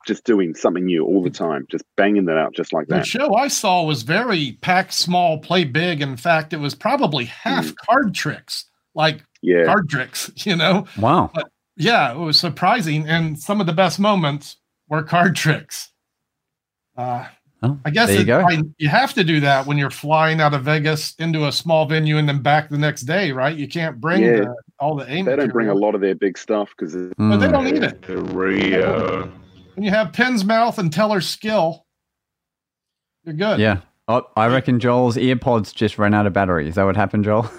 just 0.07 0.25
doing 0.25 0.55
something 0.55 0.87
new 0.87 1.05
all 1.05 1.23
the 1.23 1.31
time, 1.31 1.67
just 1.71 1.85
banging 1.97 2.25
that 2.25 2.39
out 2.39 2.55
just 2.55 2.73
like 2.73 2.89
The 2.89 2.97
that. 2.97 3.07
show 3.07 3.35
I 3.35 3.49
saw 3.49 3.85
was 3.85 4.03
very 4.03 4.59
pack 4.63 4.93
small, 4.93 5.39
play 5.39 5.65
big. 5.65 6.01
In 6.01 6.17
fact, 6.17 6.53
it 6.55 6.57
was 6.57 6.75
probably 6.75 7.27
half 7.27 7.67
Hmm. 7.67 7.73
card 7.89 8.15
tricks, 8.15 8.65
like 8.95 9.23
Yeah, 9.43 9.67
card 9.67 9.89
tricks, 9.91 10.31
you 10.47 10.57
know? 10.57 10.87
Wow. 10.99 11.31
But 11.35 11.51
Yeah, 11.77 12.13
it 12.13 12.19
was 12.19 12.41
surprising. 12.41 13.07
And 13.07 13.39
some 13.39 13.61
of 13.61 13.67
the 13.67 13.73
best 13.75 14.01
moments 14.01 14.57
were 14.89 15.03
card 15.03 15.37
tricks. 15.37 15.90
Uh, 17.01 17.27
Oh, 17.63 17.79
I 17.85 17.91
guess 17.91 18.09
you 18.09 18.21
it- 18.21 18.31
I- 18.31 18.63
you 18.79 18.89
have 18.89 19.13
to 19.13 19.23
do 19.23 19.41
that 19.41 19.67
when 19.67 19.77
you're 19.77 19.91
flying 19.91 20.41
out 20.41 20.55
of 20.55 20.63
Vegas 20.65 21.15
into 21.19 21.47
a 21.47 21.53
small 21.53 21.85
venue 21.85 22.17
and 22.17 22.27
then 22.27 22.41
back 22.41 22.71
the 22.71 22.79
next 22.79 23.03
day, 23.03 23.33
right? 23.33 23.55
You 23.55 23.69
can't 23.69 24.01
bring 24.01 24.23
Yeah. 24.23 24.37
the, 24.37 24.55
all 24.79 24.95
the 24.97 25.07
aim. 25.13 25.27
they 25.27 25.37
don't 25.37 25.53
bring 25.53 25.69
a 25.69 25.75
lot 25.75 25.95
of 25.95 26.01
their 26.01 26.15
big 26.15 26.39
stuff 26.39 26.71
because 26.71 26.95
But 26.95 27.37
they 27.37 27.49
Mm. 27.49 27.53
don't 27.53 27.65
need 27.65 27.83
it. 27.83 28.01
the 28.01 28.17
Rio. 28.17 29.31
When 29.75 29.85
you 29.85 29.91
have 29.91 30.11
Penn's 30.15 30.43
mouth 30.43 30.79
and 30.79 30.91
Teller's 30.91 31.29
skill, 31.29 31.85
you're 33.25 33.35
good. 33.35 33.61
Yeah. 33.61 33.81
Oh, 34.09 34.23
I 34.39 34.47
reckon 34.49 34.81
Joel's 34.81 35.17
earpods 35.19 35.75
just 35.75 35.99
ran 35.99 36.15
out 36.15 36.27
of 36.27 36.33
battery. 36.33 36.67
Is 36.67 36.77
that 36.77 36.85
what 36.85 36.97
happened, 36.97 37.25
Joel? 37.25 37.51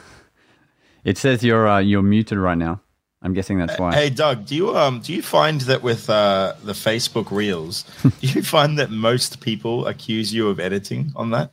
it 1.04 1.20
says 1.20 1.44
you're 1.44 1.68
uh, 1.68 1.78
you're 1.80 2.02
muted 2.02 2.40
right 2.40 2.58
now. 2.58 2.82
I'm 3.22 3.34
guessing 3.34 3.58
that's 3.60 3.78
why. 3.80 3.94
Hey 3.94 4.10
Doug, 4.10 4.46
do 4.48 4.56
you 4.56 4.76
um 4.76 5.00
do 5.00 5.14
you 5.14 5.22
find 5.22 5.62
that 5.62 5.84
with 5.84 6.10
uh, 6.10 6.54
the 6.64 6.74
Facebook 6.74 7.30
Reels, 7.32 7.84
do 8.04 8.28
you 8.28 8.42
find 8.42 8.80
that 8.80 8.90
most 8.90 9.40
people 9.42 9.86
accuse 9.88 10.34
you 10.34 10.48
of 10.50 10.60
editing 10.60 11.12
on 11.16 11.30
that? 11.32 11.52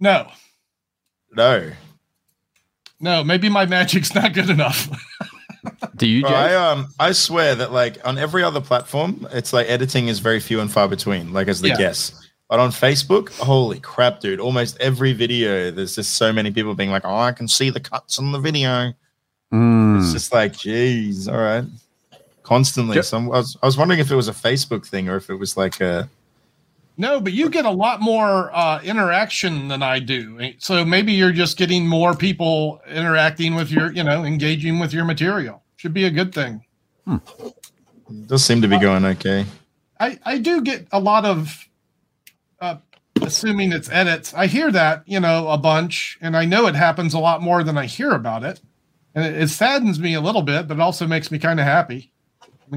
No, 0.00 0.30
No. 1.34 1.72
no, 3.00 3.24
maybe 3.24 3.48
my 3.48 3.66
magic's 3.66 4.14
not 4.14 4.32
good 4.34 4.50
enough. 4.50 4.88
Do 5.96 6.06
you, 6.06 6.22
Jay? 6.22 6.28
I 6.28 6.54
um 6.54 6.86
I 7.00 7.10
swear 7.10 7.56
that 7.56 7.72
like 7.72 7.98
on 8.06 8.18
every 8.18 8.44
other 8.44 8.60
platform, 8.60 9.26
it's 9.32 9.52
like 9.52 9.68
editing 9.68 10.06
is 10.06 10.20
very 10.20 10.38
few 10.38 10.60
and 10.60 10.70
far 10.70 10.86
between, 10.86 11.32
like 11.32 11.48
as 11.48 11.60
the 11.60 11.68
Yeah. 11.68 11.76
guess. 11.78 12.12
But 12.48 12.60
on 12.60 12.70
Facebook, 12.70 13.36
holy 13.40 13.78
crap, 13.80 14.20
dude! 14.20 14.40
Almost 14.40 14.78
every 14.80 15.12
video, 15.12 15.70
there's 15.70 15.96
just 15.96 16.12
so 16.12 16.32
many 16.32 16.50
people 16.50 16.74
being 16.74 16.90
like, 16.90 17.04
"Oh, 17.04 17.14
I 17.16 17.32
can 17.32 17.46
see 17.46 17.68
the 17.68 17.80
cuts 17.80 18.18
on 18.18 18.32
the 18.32 18.38
video." 18.38 18.94
Mm. 19.52 20.00
It's 20.00 20.12
just 20.12 20.32
like, 20.32 20.52
geez, 20.52 21.28
all 21.28 21.38
right. 21.38 21.64
Constantly. 22.42 22.94
Ju- 22.94 23.02
Some 23.02 23.26
I 23.26 23.38
was, 23.38 23.56
I 23.62 23.66
was 23.66 23.76
wondering 23.76 24.00
if 24.00 24.10
it 24.10 24.16
was 24.16 24.28
a 24.28 24.32
Facebook 24.32 24.86
thing 24.86 25.08
or 25.08 25.16
if 25.16 25.28
it 25.30 25.34
was 25.34 25.56
like 25.56 25.80
a 25.80 26.08
No, 26.96 27.20
but 27.20 27.32
you 27.32 27.48
get 27.50 27.64
a 27.64 27.70
lot 27.70 28.00
more 28.00 28.50
uh, 28.54 28.80
interaction 28.82 29.68
than 29.68 29.82
I 29.82 29.98
do. 29.98 30.52
So 30.58 30.84
maybe 30.84 31.12
you're 31.12 31.32
just 31.32 31.56
getting 31.56 31.86
more 31.86 32.14
people 32.14 32.80
interacting 32.88 33.54
with 33.54 33.70
your, 33.70 33.92
you 33.92 34.02
know, 34.02 34.24
engaging 34.24 34.78
with 34.78 34.92
your 34.92 35.04
material. 35.04 35.62
Should 35.76 35.94
be 35.94 36.04
a 36.04 36.10
good 36.10 36.34
thing. 36.34 36.64
does 38.26 38.44
seem 38.44 38.62
to 38.62 38.68
be 38.68 38.78
going 38.78 39.04
okay. 39.04 39.46
I, 40.00 40.18
I 40.24 40.38
do 40.38 40.62
get 40.62 40.86
a 40.92 41.00
lot 41.00 41.24
of, 41.24 41.68
uh, 42.60 42.76
assuming 43.20 43.72
it's 43.72 43.90
edits. 43.90 44.32
I 44.34 44.46
hear 44.46 44.70
that, 44.72 45.02
you 45.06 45.20
know, 45.20 45.48
a 45.48 45.58
bunch, 45.58 46.18
and 46.20 46.36
I 46.36 46.44
know 46.44 46.66
it 46.66 46.74
happens 46.74 47.14
a 47.14 47.18
lot 47.18 47.42
more 47.42 47.62
than 47.62 47.76
I 47.76 47.86
hear 47.86 48.12
about 48.12 48.44
it. 48.44 48.60
And 49.14 49.24
it, 49.24 49.42
it 49.42 49.48
saddens 49.48 49.98
me 49.98 50.14
a 50.14 50.20
little 50.20 50.42
bit, 50.42 50.68
but 50.68 50.76
it 50.76 50.80
also 50.80 51.06
makes 51.06 51.30
me 51.30 51.38
kind 51.38 51.60
of 51.60 51.66
happy. 51.66 52.12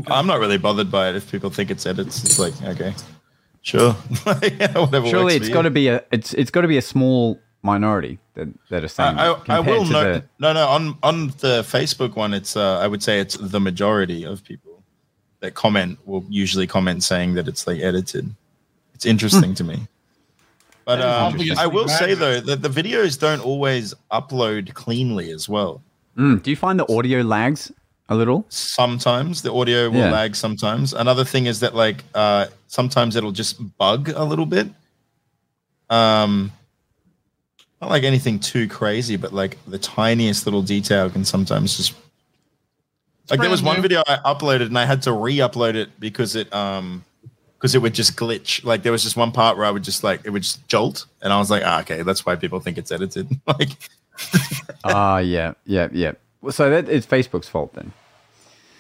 I'm 0.08 0.28
not 0.28 0.40
really 0.40 0.58
bothered 0.58 0.90
by 0.90 1.10
it 1.10 1.16
if 1.16 1.30
people 1.32 1.50
think 1.50 1.70
it's 1.70 1.86
edits. 1.86 2.24
It's 2.24 2.40
like, 2.40 2.60
okay, 2.64 2.94
sure. 3.62 3.96
yeah, 4.26 4.78
whatever 4.78 5.08
Surely 5.08 5.24
works 5.26 5.36
it's 5.36 5.48
for 5.50 5.54
got 5.54 5.62
to 5.64 5.70
be 5.70 5.88
a 5.90 6.04
it's 6.12 6.34
it's 6.34 6.50
got 6.52 6.62
to 6.62 6.68
be 6.68 6.78
a 6.78 6.82
small 6.82 7.40
minority 7.62 8.18
that, 8.36 8.48
that 8.70 8.84
are 8.84 8.88
saying 8.88 9.18
I, 9.18 9.34
I, 9.34 9.58
I 9.58 9.60
will 9.60 9.86
note. 9.86 10.14
the- 10.14 10.24
No, 10.40 10.54
no. 10.54 10.68
On 10.68 10.98
on 11.04 11.28
the 11.40 11.62
Facebook 11.64 12.16
one, 12.16 12.34
it's 12.34 12.56
uh, 12.56 12.80
I 12.80 12.88
would 12.88 13.04
say 13.04 13.20
it's 13.20 13.36
the 13.38 13.60
majority 13.60 14.24
of 14.24 14.44
people 14.44 14.82
that 15.42 15.56
comment 15.56 16.00
will 16.06 16.26
usually 16.30 16.68
comment 16.68 17.04
saying 17.04 17.34
that 17.34 17.48
it's 17.48 17.68
like 17.68 17.82
edited. 17.82 18.34
It's 18.94 19.06
interesting 19.06 19.54
to 19.56 19.64
me. 19.64 19.88
But 20.86 21.02
um, 21.02 21.40
I 21.58 21.68
will 21.68 21.88
say 21.88 22.14
though 22.14 22.40
that 22.40 22.62
the 22.62 22.70
videos 22.70 23.20
don't 23.20 23.44
always 23.44 23.94
upload 24.12 24.74
cleanly 24.74 25.32
as 25.32 25.50
well. 25.50 25.82
Mm, 26.18 26.44
do 26.44 26.50
you 26.50 26.56
find 26.56 26.80
the 26.80 26.92
audio 26.94 27.22
lags 27.22 27.72
a 28.10 28.16
little? 28.16 28.46
Sometimes 28.50 29.42
the 29.42 29.54
audio 29.54 29.90
will 29.90 30.00
Yeah. 30.00 30.12
lag. 30.12 30.36
Sometimes 30.36 30.94
another 30.94 31.24
thing 31.24 31.46
is 31.46 31.60
that 31.62 31.74
like 31.76 32.04
uh, 32.14 32.48
sometimes 32.68 33.16
it'll 33.16 33.32
just 33.32 33.78
bug 33.78 34.10
a 34.10 34.24
little 34.24 34.46
bit. 34.46 34.68
Um, 35.90 36.52
not 37.82 37.90
like 37.90 38.04
anything 38.04 38.40
too 38.40 38.68
crazy, 38.68 39.16
but 39.18 39.34
like 39.34 39.58
the 39.68 39.80
tiniest 39.80 40.46
little 40.46 40.62
detail 40.62 41.10
can 41.10 41.26
sometimes 41.26 41.78
just 41.78 41.94
like 43.30 43.40
there 43.40 43.50
was 43.50 43.64
one 43.64 43.82
video 43.82 44.04
I 44.08 44.18
uploaded 44.26 44.66
and 44.66 44.78
I 44.78 44.86
had 44.86 45.02
to 45.04 45.14
re-upload 45.14 45.76
it 45.76 45.98
because 46.00 46.36
it 46.36 46.54
um 46.54 47.04
because 47.58 47.76
it 47.76 47.82
would 47.82 47.94
just 47.94 48.18
glitch. 48.18 48.64
Like 48.64 48.84
there 48.84 48.92
was 48.92 49.04
just 49.04 49.16
one 49.16 49.32
part 49.32 49.56
where 49.56 49.66
I 49.66 49.72
would 49.72 49.84
just 49.84 50.04
like 50.04 50.22
it 50.26 50.32
would 50.32 50.44
just 50.44 50.68
jolt, 50.68 51.06
and 51.22 51.32
I 51.32 51.40
was 51.40 51.50
like, 51.50 51.64
ah, 51.66 51.80
okay, 51.82 52.02
that's 52.04 52.26
why 52.26 52.36
people 52.36 52.60
think 52.60 52.78
it's 52.78 52.92
edited. 52.92 53.30
like 53.48 53.70
Ah, 54.84 55.20
yeah, 55.20 55.54
yeah, 55.66 55.90
yeah. 55.92 56.14
Well, 56.42 56.52
So 56.52 56.70
that 56.70 56.90
is 56.90 57.06
Facebook's 57.06 57.48
fault 57.48 57.74
then. 57.74 57.92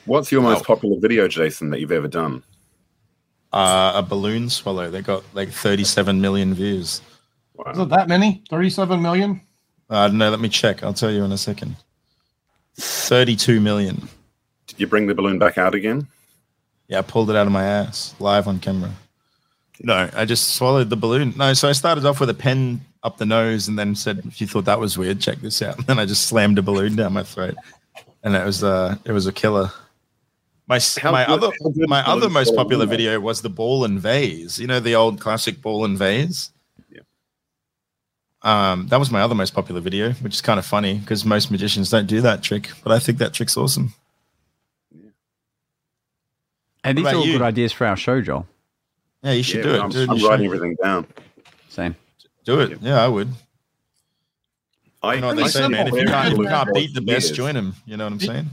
What's 0.05 0.31
your 0.31 0.41
most 0.41 0.61
Wow. 0.61 0.75
popular 0.75 0.99
video, 0.99 1.27
Jason, 1.27 1.69
that 1.69 1.79
you've 1.79 1.91
ever 1.91 2.07
done? 2.07 2.43
uh, 3.53 3.91
a 3.95 4.01
balloon 4.01 4.49
swallow, 4.49 4.89
they 4.89 5.01
got 5.01 5.23
like 5.33 5.49
37 5.49 6.21
million 6.21 6.53
views. 6.53 7.01
Is 7.71 7.77
it 7.77 7.89
that 7.89 8.07
many? 8.07 8.43
37 8.49 9.01
million? 9.01 9.41
Uh, 9.89 10.07
no, 10.07 10.29
let 10.29 10.39
me 10.39 10.47
check. 10.47 10.83
I'll 10.83 10.93
tell 10.93 11.11
you 11.11 11.23
in 11.25 11.31
a 11.33 11.37
second. 11.37 11.75
32 12.77 13.59
million. 13.59 14.07
Did 14.67 14.79
you 14.79 14.87
bring 14.87 15.07
the 15.07 15.13
balloon 15.13 15.37
back 15.37 15.57
out 15.57 15.75
again? 15.75 16.07
Yeah, 16.87 16.99
I 16.99 17.01
pulled 17.01 17.29
it 17.29 17.35
out 17.35 17.45
of 17.45 17.51
my 17.51 17.63
ass 17.65 18.15
live 18.19 18.47
on 18.47 18.59
camera. 18.59 18.91
No, 19.81 20.09
I 20.15 20.25
just 20.25 20.55
swallowed 20.55 20.89
the 20.89 20.95
balloon. 20.95 21.33
No, 21.35 21.53
so 21.53 21.67
I 21.67 21.73
started 21.73 22.05
off 22.05 22.19
with 22.19 22.29
a 22.29 22.33
pen 22.33 22.81
up 23.03 23.17
the 23.17 23.25
nose 23.25 23.67
and 23.67 23.77
then 23.79 23.95
said, 23.95 24.21
if 24.25 24.39
you 24.41 24.47
thought 24.47 24.65
that 24.65 24.79
was 24.79 24.97
weird, 24.97 25.19
check 25.19 25.39
this 25.39 25.61
out. 25.61 25.75
And 25.79 25.87
then 25.87 25.99
I 25.99 26.05
just 26.05 26.27
slammed 26.27 26.57
a 26.59 26.61
balloon 26.61 26.95
down 26.95 27.13
my 27.13 27.23
throat. 27.23 27.55
And 28.23 28.35
it 28.35 28.45
was 28.45 28.63
uh 28.63 28.95
it 29.05 29.11
was 29.11 29.25
a 29.27 29.31
killer. 29.33 29.71
My 30.67 30.79
How 31.01 31.11
my 31.11 31.25
good- 31.25 31.43
other 31.43 31.87
my 31.87 32.01
other 32.05 32.29
most 32.29 32.55
popular 32.55 32.85
now? 32.85 32.89
video 32.91 33.19
was 33.19 33.41
the 33.41 33.49
ball 33.49 33.83
and 33.83 33.99
vase. 33.99 34.59
You 34.59 34.67
know 34.67 34.79
the 34.79 34.95
old 34.95 35.19
classic 35.19 35.61
ball 35.61 35.83
and 35.85 35.97
vase? 35.97 36.51
Yeah. 36.89 37.01
Um, 38.43 38.87
that 38.87 38.99
was 38.99 39.09
my 39.11 39.21
other 39.21 39.35
most 39.35 39.53
popular 39.53 39.81
video, 39.81 40.13
which 40.13 40.35
is 40.35 40.41
kind 40.41 40.59
of 40.59 40.65
funny 40.65 40.99
because 40.99 41.25
most 41.25 41.49
magicians 41.51 41.89
don't 41.89 42.05
do 42.07 42.21
that 42.21 42.41
trick, 42.43 42.69
but 42.83 42.91
I 42.91 42.99
think 42.99 43.17
that 43.17 43.33
trick's 43.33 43.57
awesome. 43.57 43.93
And 46.83 46.97
these 46.97 47.05
are 47.07 47.15
all 47.15 47.25
you? 47.25 47.33
good 47.33 47.41
ideas 47.43 47.71
for 47.73 47.85
our 47.85 47.95
show, 47.97 48.21
Joel. 48.21 48.47
Yeah, 49.23 49.33
you 49.33 49.43
should 49.43 49.57
Yeah, 49.57 49.63
do 49.63 49.75
it. 49.75 49.79
I'm, 49.81 49.89
Do 49.91 49.99
it 50.01 50.09
I'm 50.09 50.17
writing 50.23 50.47
show. 50.49 50.53
everything 50.55 50.75
down. 50.83 51.07
Same. 51.69 51.95
Do 52.43 52.59
it. 52.61 52.79
Yeah, 52.81 53.03
I 53.03 53.07
would. 53.07 53.29
I, 55.03 55.15
You 55.15 55.21
know 55.21 55.27
what 55.27 55.37
they 55.37 55.47
say, 55.47 55.67
man. 55.67 55.87
If 55.87 55.93
you 55.93 56.05
can't, 56.05 56.33
if 56.33 56.37
you 56.39 56.45
can't 56.45 56.73
beat 56.73 56.93
the 56.93 57.01
best, 57.01 57.33
join 57.33 57.55
them. 57.55 57.75
You 57.85 57.97
know 57.97 58.05
what 58.05 58.13
I'm 58.13 58.19
saying? 58.19 58.49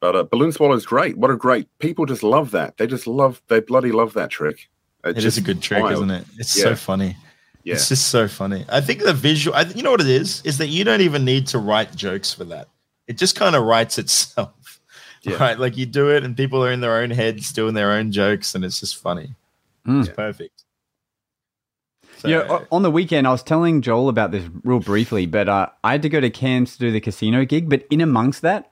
But 0.00 0.16
uh, 0.16 0.22
balloon 0.24 0.50
swallow 0.52 0.74
is 0.74 0.84
great. 0.84 1.16
What 1.16 1.30
a 1.30 1.36
great 1.36 1.68
people 1.78 2.06
just 2.06 2.22
love 2.24 2.50
that. 2.50 2.76
They 2.76 2.86
just 2.88 3.06
love. 3.06 3.40
They 3.48 3.60
bloody 3.60 3.92
love 3.92 4.14
that 4.14 4.30
trick. 4.30 4.68
It 5.04 5.24
is 5.24 5.36
a 5.38 5.40
good 5.40 5.60
trick, 5.62 5.82
wild. 5.82 5.94
isn't 5.94 6.10
it? 6.10 6.24
It's 6.38 6.56
Yeah. 6.56 6.64
so 6.64 6.76
funny. 6.76 7.16
Yeah. 7.64 7.74
It's 7.74 7.88
just 7.88 8.08
so 8.08 8.26
funny. 8.26 8.64
I 8.68 8.80
think 8.80 9.04
the 9.04 9.12
visual. 9.12 9.56
I, 9.56 9.62
you 9.62 9.82
know 9.84 9.92
what 9.92 10.00
it 10.00 10.08
is? 10.08 10.42
Is 10.44 10.58
that 10.58 10.66
you 10.68 10.82
don't 10.82 11.00
even 11.00 11.24
need 11.24 11.46
to 11.48 11.58
write 11.58 11.94
jokes 11.94 12.32
for 12.34 12.44
that. 12.46 12.68
It 13.06 13.18
just 13.18 13.36
kind 13.36 13.54
of 13.56 13.64
writes 13.64 13.98
itself. 13.98 14.50
Yeah. 15.24 15.36
Right? 15.36 15.56
Like 15.56 15.76
you 15.76 15.86
do 15.86 16.10
it, 16.10 16.24
and 16.24 16.36
people 16.36 16.64
are 16.64 16.72
in 16.72 16.80
their 16.80 16.96
own 16.96 17.08
heads 17.10 17.52
doing 17.52 17.74
their 17.74 17.92
own 17.92 18.10
jokes, 18.10 18.56
and 18.56 18.64
it's 18.64 18.80
just 18.80 18.96
funny. 18.96 19.36
Mm. 19.86 20.00
It's 20.00 20.08
perfect. 20.08 20.61
So, 22.22 22.28
Yeah, 22.28 22.60
on 22.70 22.82
the 22.82 22.90
weekend, 22.90 23.26
I 23.26 23.32
was 23.32 23.42
telling 23.42 23.82
Joel 23.82 24.08
about 24.08 24.30
this 24.30 24.48
real 24.62 24.78
briefly, 24.78 25.26
but 25.26 25.48
uh, 25.48 25.70
I 25.82 25.90
had 25.90 26.02
to 26.02 26.08
go 26.08 26.20
to 26.20 26.30
Cairns 26.30 26.74
to 26.74 26.78
do 26.78 26.92
the 26.92 27.00
casino 27.00 27.44
gig. 27.44 27.68
But 27.68 27.84
in 27.90 28.00
amongst 28.00 28.42
that, 28.42 28.70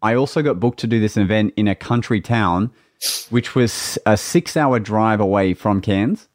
I 0.00 0.14
also 0.14 0.42
got 0.42 0.60
booked 0.60 0.78
to 0.80 0.86
do 0.86 1.00
this 1.00 1.16
event 1.16 1.54
in 1.56 1.66
a 1.66 1.74
country 1.74 2.20
town, 2.20 2.70
which 3.30 3.56
was 3.56 3.98
a 4.06 4.16
six 4.16 4.56
hour 4.56 4.78
drive 4.78 5.18
away 5.18 5.54
from 5.54 5.80
Cairns. 5.80 6.28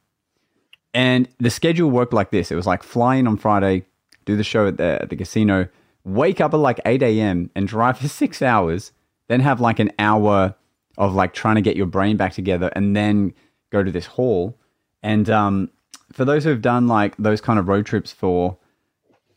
And 0.93 1.30
the 1.38 1.49
schedule 1.49 1.89
worked 1.89 2.12
like 2.12 2.32
this 2.32 2.51
it 2.51 2.55
was 2.55 2.68
like 2.68 2.84
fly 2.84 3.16
in 3.16 3.26
on 3.26 3.38
Friday, 3.38 3.86
do 4.26 4.36
the 4.36 4.43
show 4.43 4.68
at 4.68 4.76
the, 4.76 5.01
at 5.01 5.10
the 5.10 5.16
casino, 5.16 5.70
wake 6.03 6.41
up 6.41 6.53
at 6.53 6.57
like 6.57 6.82
8 6.86 7.01
a.m. 7.03 7.51
and 7.55 7.70
drive 7.70 7.99
for 7.99 8.10
six 8.10 8.41
hours, 8.41 8.91
then 9.30 9.39
have 9.39 9.62
like 9.62 9.80
an 9.80 9.93
hour 9.97 10.55
of 10.97 11.14
like 11.14 11.34
trying 11.34 11.55
to 11.55 11.62
get 11.62 11.78
your 11.78 11.86
brain 11.86 12.18
back 12.18 12.34
together, 12.34 12.70
and 12.76 12.97
then 12.97 13.34
go 13.70 13.82
to 13.82 13.91
this 13.93 14.07
hall. 14.07 14.57
And 15.01 15.30
um, 15.30 15.72
for 16.12 16.26
those 16.26 16.43
who 16.43 16.49
have 16.49 16.62
done 16.62 16.88
like 16.88 17.16
those 17.18 17.41
kind 17.41 17.60
of 17.60 17.68
road 17.68 17.86
trips 17.86 18.12
for 18.12 18.57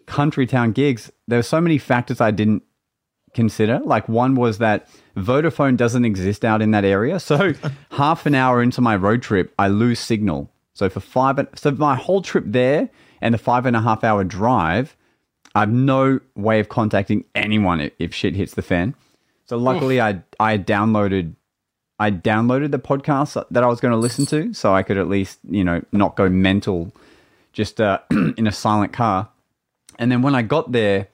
country 0.07 0.47
town 0.47 0.73
gigs, 0.73 1.11
there 1.27 1.39
were 1.39 1.45
so 1.45 1.61
many 1.61 1.79
factors 1.79 2.20
I 2.20 2.31
didn't 2.31 2.62
consider. 3.35 3.81
Like 3.85 4.09
one 4.09 4.35
was 4.35 4.59
that 4.59 4.89
Vodafone 5.16 5.77
doesn't 5.77 6.05
exist 6.05 6.45
out 6.45 6.62
in 6.62 6.70
that 6.73 6.85
area. 6.85 7.20
So 7.20 7.55
half 7.91 8.27
an 8.27 8.35
hour 8.35 8.62
into 8.62 8.81
my 8.81 8.97
road 8.97 9.23
trip, 9.23 9.55
I 9.59 9.68
lose 9.68 10.01
signal. 10.01 10.51
So 10.75 10.89
for 10.89 11.01
five, 11.01 11.39
so 11.55 11.70
my 11.73 11.95
whole 11.97 12.23
trip 12.23 12.45
there 12.47 12.89
and 13.20 13.35
the 13.35 13.39
five 13.39 13.66
and 13.66 13.77
a 13.77 13.81
half 13.81 14.05
hour 14.05 14.25
drive, 14.25 14.97
I 15.55 15.61
have 15.61 15.70
no 15.70 16.20
way 16.35 16.61
of 16.61 16.68
contacting 16.68 17.25
anyone 17.35 17.81
if, 17.81 17.93
if 17.99 18.14
shit 18.14 18.35
hits 18.35 18.55
the 18.55 18.62
fan. 18.62 18.95
So 19.45 19.59
luckily, 19.59 20.01
I 20.01 20.23
I 20.41 20.57
downloaded 20.57 21.35
I 22.03 22.11
downloaded 22.11 22.72
the 22.72 22.80
podcast 22.80 23.44
that 23.48 23.62
I 23.62 23.66
was 23.68 23.80
going 23.80 23.92
to 23.92 23.98
listen 23.98 24.26
to, 24.26 24.53
so 24.53 24.74
I 24.74 24.82
could 24.82 24.98
at 24.98 25.09
least 25.09 25.38
you 25.48 25.62
know 25.62 25.82
not 25.92 26.16
go 26.16 26.28
mental, 26.28 26.92
just 27.53 27.80
uh, 27.80 28.00
in 28.11 28.48
a 28.48 28.53
silent 28.53 28.92
car. 28.92 29.28
And 30.00 30.11
then 30.11 30.20
when 30.20 30.34
I 30.34 30.42
got 30.42 30.72
there, 30.72 31.07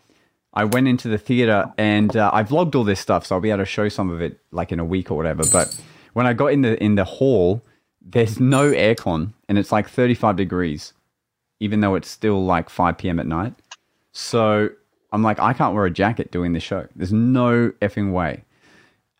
I 0.55 0.64
went 0.64 0.89
into 0.89 1.09
the 1.09 1.18
theater 1.18 1.70
and 1.76 2.16
uh, 2.16 2.30
I 2.32 2.43
vlogged 2.43 2.74
all 2.74 2.84
this 2.84 3.01
stuff, 3.01 3.26
so 3.26 3.34
I'll 3.34 3.41
be 3.43 3.51
able 3.51 3.59
to 3.59 3.66
show 3.66 3.91
some 3.91 4.09
of 4.09 4.22
it 4.22 4.41
like 4.51 4.72
in 4.72 4.80
a 4.80 4.84
week 4.84 5.11
or 5.11 5.16
whatever. 5.18 5.45
But 5.53 5.78
when 6.14 6.26
I 6.26 6.32
got 6.32 6.47
in 6.47 6.62
the 6.62 6.82
in 6.82 6.95
the 6.95 7.05
hall, 7.05 7.61
there's 8.01 8.41
no 8.41 8.72
aircon 8.72 9.34
and 9.47 9.59
it's 9.59 9.70
like 9.70 9.91
35 9.91 10.36
degrees, 10.36 10.95
even 11.61 11.80
though 11.80 11.97
it's 11.97 12.09
still 12.09 12.43
like 12.47 12.70
5 12.70 12.97
p.m. 12.97 13.20
at 13.20 13.26
night. 13.26 13.53
So 14.12 14.70
I'm 15.12 15.22
like, 15.22 15.39
I 15.39 15.53
can't 15.53 15.74
wear 15.74 15.84
a 15.84 15.91
jacket 15.91 16.32
doing 16.32 16.55
this 16.55 16.62
show. 16.62 16.89
There's 16.97 17.12
no 17.12 17.72
effing 17.82 18.12
way. 18.12 18.45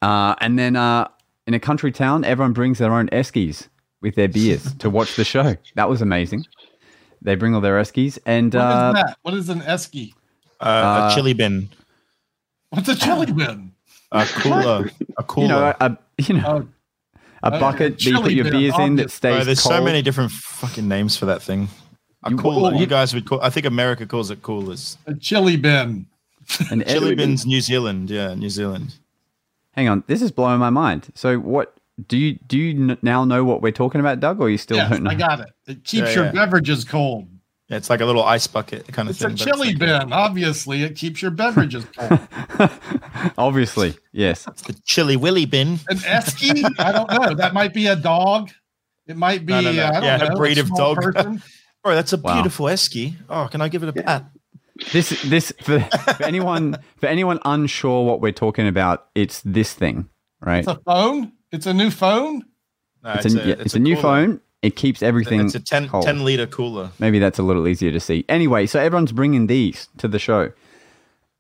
Uh, 0.01 0.35
and 0.41 0.59
then 0.59 0.77
uh, 0.77 1.09
in 1.49 1.55
a 1.55 1.59
country 1.61 1.91
town, 1.91 2.25
everyone 2.25 2.53
brings 2.53 2.79
their 2.79 2.93
own 2.93 3.09
eskies 3.09 3.69
with 4.03 4.15
their 4.15 4.29
beers 4.29 4.75
to 4.79 4.91
watch 4.91 5.17
the 5.17 5.25
show. 5.25 5.57
That 5.75 5.89
was 5.89 6.03
amazing. 6.03 6.45
They 7.23 7.35
bring 7.35 7.55
all 7.55 7.61
their 7.63 7.81
eskies 7.81 8.19
and 8.27 8.53
What 8.55 8.61
is 8.61 8.65
uh, 8.77 8.93
that? 8.93 9.17
What 9.23 9.35
is 9.35 9.49
an 9.49 9.61
esky? 9.63 10.13
uh, 10.61 10.65
uh, 10.65 11.09
a 11.11 11.15
chilly 11.15 11.33
bin, 11.33 11.69
What's 12.71 12.89
a 12.89 12.95
chilly 12.97 13.33
bin? 13.33 13.73
a 14.13 14.25
cooler, 14.43 14.91
a 15.17 15.23
cooler. 15.25 15.43
you 15.47 15.49
know, 15.49 15.75
a, 15.81 15.99
you 16.19 16.35
know, 16.35 16.69
Oh, 17.15 17.19
a 17.43 17.55
uh, 17.55 17.61
bucket 17.61 17.95
that 17.95 18.05
you 18.05 18.21
put 18.21 18.33
your 18.33 18.45
bin, 18.45 18.53
beers 18.53 18.79
in 18.79 18.97
that 18.97 19.11
stays 19.11 19.37
Bro, 19.37 19.45
there's 19.45 19.63
so 19.63 19.83
many 19.83 20.03
different 20.03 20.31
fucking 20.33 20.87
names 20.89 21.17
for 21.17 21.27
that 21.27 21.41
thing. 21.43 21.69
A 22.25 22.31
You- 22.31 22.37
cooler. 22.37 22.75
You 22.75 22.87
guys 22.87 23.15
would 23.15 23.27
call. 23.27 23.41
I 23.41 23.49
think 23.51 23.65
America 23.65 24.07
calls 24.07 24.31
it 24.31 24.43
coolers. 24.43 24.99
a 25.07 25.15
chilly 25.15 25.57
bin. 25.57 26.07
An 26.71 26.83
Chilly 26.87 27.15
bins, 27.15 27.47
New 27.47 27.61
Zealand. 27.61 28.11
Yeah, 28.11 28.35
New 28.35 28.49
Zealand. 28.51 28.95
Hang 29.79 29.87
on, 29.89 30.03
this 30.09 30.23
is 30.23 30.33
blowing 30.33 30.59
my 30.59 30.71
mind. 30.71 31.07
So 31.15 31.39
what 31.39 31.73
do 32.09 32.17
you 32.19 32.35
do 32.49 32.59
you 32.59 32.91
n- 32.91 32.99
now 33.01 33.25
know 33.25 33.45
what 33.45 33.63
we're 33.63 33.71
talking 33.71 34.01
about, 34.01 34.19
Doug, 34.19 34.41
or 34.41 34.51
you 34.51 34.59
still 34.59 34.77
Yes, 34.79 34.91
don't 34.91 35.05
know? 35.05 35.11
I 35.11 35.15
got 35.15 35.39
it. 35.39 35.51
It 35.69 35.85
keeps 35.85 36.09
Yeah, 36.09 36.15
your 36.17 36.25
yeah. 36.25 36.33
beverages 36.33 36.85
cold. 36.85 37.29
Yeah, 37.69 37.77
it's 37.77 37.89
like 37.89 38.01
a 38.01 38.05
little 38.05 38.25
ice 38.25 38.49
bucket 38.49 38.89
kind 38.89 39.09
of 39.09 39.15
It's 39.15 39.21
thing. 39.23 39.31
It's 39.35 39.43
a 39.43 39.45
but 39.45 39.53
chilly 39.55 39.69
like 39.69 39.79
bin. 39.79 40.13
Obviously, 40.13 40.83
it 40.83 40.97
keeps 40.97 41.23
your 41.23 41.31
beverages 41.31 41.85
cold. 41.97 42.19
Obviously, 43.39 43.95
yes. 44.11 44.49
It's 44.49 44.63
the 44.63 44.73
chilly 44.85 45.17
willy 45.17 45.45
bin. 45.47 45.79
An 45.89 45.99
esky? 45.99 46.65
I 46.81 46.91
don't 46.91 47.13
know. 47.13 47.35
That 47.35 47.55
might 47.55 47.73
be 47.73 47.87
a 47.87 47.95
dog. 47.95 48.51
It 49.07 49.17
might 49.17 49.47
be 49.47 49.53
No, 49.53 49.61
no, 49.61 49.73
no. 49.73 49.85
uh, 49.85 49.89
I 49.91 49.93
don't 49.93 50.03
Yeah, 50.03 50.25
a 50.27 50.29
know, 50.31 50.37
breed 50.37 50.59
of 50.59 50.71
dog. 50.75 50.97
person. 50.97 51.41
Bro, 51.85 51.95
that's 51.95 52.13
a 52.13 52.17
Wow. 52.17 52.35
beautiful 52.35 52.67
esky. 52.67 53.15
Oh, 53.31 53.47
can 53.49 53.61
I 53.61 53.69
give 53.69 53.85
it 53.85 53.91
a 53.91 53.93
Yeah. 53.95 54.03
pat? 54.03 54.31
This 54.93 55.09
this 55.23 55.53
for, 55.63 55.81
for 55.81 56.23
anyone 56.25 56.77
for 56.99 57.07
anyone 57.07 57.39
unsure 57.45 58.05
what 58.07 58.21
we're 58.21 58.33
talking 58.33 58.69
about, 58.69 59.09
it's 59.15 59.41
this 59.45 59.73
thing, 59.75 60.09
right? 60.41 60.59
It's 60.61 60.69
a 60.69 60.81
phone. 60.87 61.33
It's 61.51 61.67
a 61.67 61.75
new 61.75 61.91
phone. 61.91 62.43
No, 63.03 63.13
It's, 63.15 63.27
a, 63.27 63.31
yeah, 63.31 63.55
it's 63.59 63.75
a 63.75 63.79
new 63.79 63.95
cooler. 63.97 64.03
phone. 64.03 64.41
It 64.63 64.77
keeps 64.77 65.03
everything. 65.03 65.41
It's 65.47 65.55
a 65.55 65.61
10, 65.61 65.89
cold. 65.89 66.05
10 66.05 66.25
liter 66.25 66.47
cooler. 66.47 66.91
Maybe 66.99 67.19
that's 67.21 67.39
a 67.39 67.43
little 67.45 67.67
easier 67.69 67.93
to 67.93 68.01
see. 68.01 68.25
Anyway, 68.29 68.67
so 68.67 68.81
everyone's 68.81 69.13
bringing 69.13 69.47
these 69.47 69.89
to 69.99 70.09
the 70.09 70.19
show, 70.19 70.51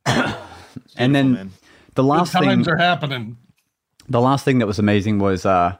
and 0.06 1.14
then 1.14 1.32
man. 1.32 1.50
the 1.94 2.02
Good 2.02 2.08
last 2.08 2.32
thing 2.32 2.68
are 2.68 2.76
happening. 2.76 3.36
the 4.08 4.20
last 4.20 4.44
thing 4.44 4.58
that 4.58 4.66
was 4.66 4.78
amazing 4.78 5.18
was 5.18 5.44
uh 5.46 5.76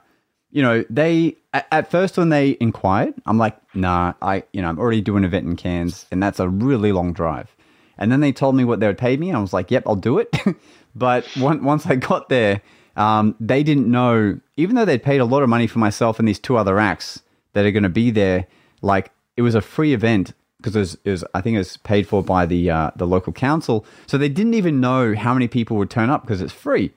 you 0.51 0.61
know 0.61 0.83
they 0.89 1.35
at, 1.53 1.89
first 1.89 2.17
when 2.17 2.29
they 2.29 2.57
inquired 2.59 3.13
i'm 3.25 3.37
like 3.37 3.57
nah 3.75 4.13
i 4.21 4.43
you 4.53 4.61
know 4.61 4.69
i'm 4.69 4.79
already 4.79 5.01
doing 5.01 5.23
an 5.23 5.25
event 5.25 5.45
in 5.45 5.55
cairns 5.55 6.05
and 6.11 6.21
that's 6.21 6.39
a 6.39 6.49
really 6.49 6.91
long 6.91 7.13
drive. 7.13 7.55
And 8.01 8.13
then 8.13 8.21
they 8.21 8.31
told 8.31 8.55
me 8.55 8.63
what 8.63 8.79
they 8.79 8.87
would 8.87 8.97
pay 8.97 9.17
me 9.17 9.29
and 9.29 9.37
i 9.37 9.41
was 9.41 9.53
like 9.53 9.71
yep 9.71 9.83
i'll 9.85 9.95
do 9.95 10.19
it. 10.19 10.35
But 10.95 11.25
one, 11.37 11.63
once 11.63 11.85
i 11.85 11.95
got 11.95 12.29
there 12.29 12.61
um, 12.95 13.35
they 13.39 13.63
didn't 13.63 13.89
know 13.89 14.39
even 14.57 14.75
though 14.75 14.85
they'd 14.85 15.03
paid 15.03 15.21
a 15.21 15.25
lot 15.25 15.43
of 15.43 15.49
money 15.49 15.67
for 15.67 15.79
myself 15.79 16.19
and 16.19 16.27
these 16.27 16.39
two 16.39 16.57
other 16.57 16.79
acts 16.79 17.21
that 17.53 17.63
are 17.65 17.71
going 17.71 17.83
to 17.83 17.89
be 17.89 18.09
there 18.09 18.47
like 18.81 19.11
it 19.37 19.43
was 19.43 19.55
a 19.55 19.61
free 19.61 19.93
event 19.93 20.33
because 20.57 20.75
it 20.75 20.79
was, 20.79 20.97
it 21.05 21.11
was 21.11 21.23
i 21.33 21.41
think 21.41 21.55
it 21.55 21.59
was 21.59 21.77
paid 21.77 22.07
for 22.07 22.23
by 22.23 22.45
the 22.45 22.69
uh, 22.69 22.91
the 22.95 23.07
local 23.07 23.33
council. 23.33 23.85
So 24.07 24.17
they 24.17 24.29
didn't 24.29 24.53
even 24.53 24.79
know 24.79 25.15
how 25.15 25.33
many 25.33 25.47
people 25.47 25.77
would 25.77 25.89
turn 25.89 26.09
up 26.09 26.21
because 26.23 26.41
it's 26.41 26.53
free. 26.53 26.91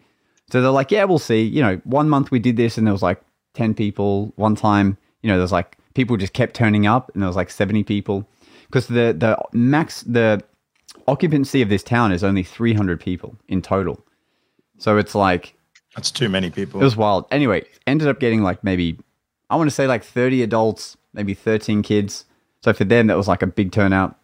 So 0.51 0.61
they're 0.61 0.71
like, 0.71 0.91
yeah, 0.91 1.05
we'll 1.05 1.19
see. 1.19 1.43
You 1.43 1.63
know, 1.63 1.81
one 1.85 2.09
month 2.09 2.31
we 2.31 2.39
did 2.39 2.57
this 2.57 2.77
and 2.77 2.87
there 2.87 2.93
was 2.93 3.03
like 3.03 3.23
10 3.55 3.75
people. 3.75 4.33
One 4.37 4.55
time, 4.57 4.97
you 5.23 5.29
know, 5.29 5.39
there's 5.39 5.53
like 5.53 5.77
people 5.95 6.17
just 6.17 6.33
kept 6.33 6.55
turning 6.55 6.87
up 6.87 7.11
and 7.15 7.23
there 7.23 7.29
was 7.29 7.37
like 7.37 7.51
70 7.51 7.85
people. 7.85 8.27
Because 8.67 8.87
the, 8.87 9.15
the 9.17 9.39
max, 9.53 10.03
the 10.03 10.43
occupancy 11.07 11.63
of 11.63 11.69
this 11.69 11.83
town 11.83 12.13
is 12.13 12.25
only 12.25 12.43
300 12.43 13.01
people 13.01 13.37
in 13.49 13.61
total. 13.63 14.01
So 14.79 14.97
it's 14.97 15.15
like, 15.15 15.55
That's 15.95 16.11
too 16.11 16.29
many 16.29 16.51
people. 16.51 16.81
it 16.81 16.85
was 16.85 16.97
wild. 16.97 17.27
Anyway, 17.31 17.65
ended 17.87 18.09
up 18.09 18.19
getting 18.19 18.43
like 18.43 18.65
maybe, 18.65 18.99
I 19.51 19.57
want 19.57 19.69
to 19.69 19.75
say 19.75 19.87
like 19.87 20.03
30 20.03 20.43
adults, 20.43 20.97
maybe 21.13 21.35
13 21.35 21.83
kids. 21.83 22.25
So 22.65 22.73
for 22.73 22.85
them, 22.85 23.09
that 23.09 23.17
was 23.17 23.29
like 23.29 23.43
a 23.43 23.47
big 23.47 23.73
turnout. 23.73 24.17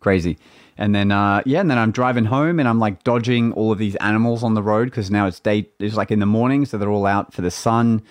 Crazy. 0.00 0.36
And 0.76 0.94
then, 0.94 1.12
uh, 1.12 1.42
yeah, 1.46 1.60
and 1.60 1.70
then 1.70 1.78
I'm 1.78 1.92
driving 1.92 2.24
home 2.24 2.58
and 2.58 2.68
I'm 2.68 2.80
like 2.80 3.04
dodging 3.04 3.52
all 3.52 3.70
of 3.70 3.78
these 3.78 3.94
animals 3.96 4.42
on 4.42 4.54
the 4.54 4.62
road 4.62 4.86
because 4.86 5.10
now 5.10 5.26
it's 5.26 5.38
day, 5.38 5.68
it's 5.78 5.94
like 5.94 6.10
in 6.10 6.18
the 6.18 6.26
morning, 6.26 6.64
so 6.66 6.78
they're 6.78 6.90
all 6.90 7.06
out 7.06 7.32
for 7.32 7.42
the 7.42 7.50
sun. 7.50 8.02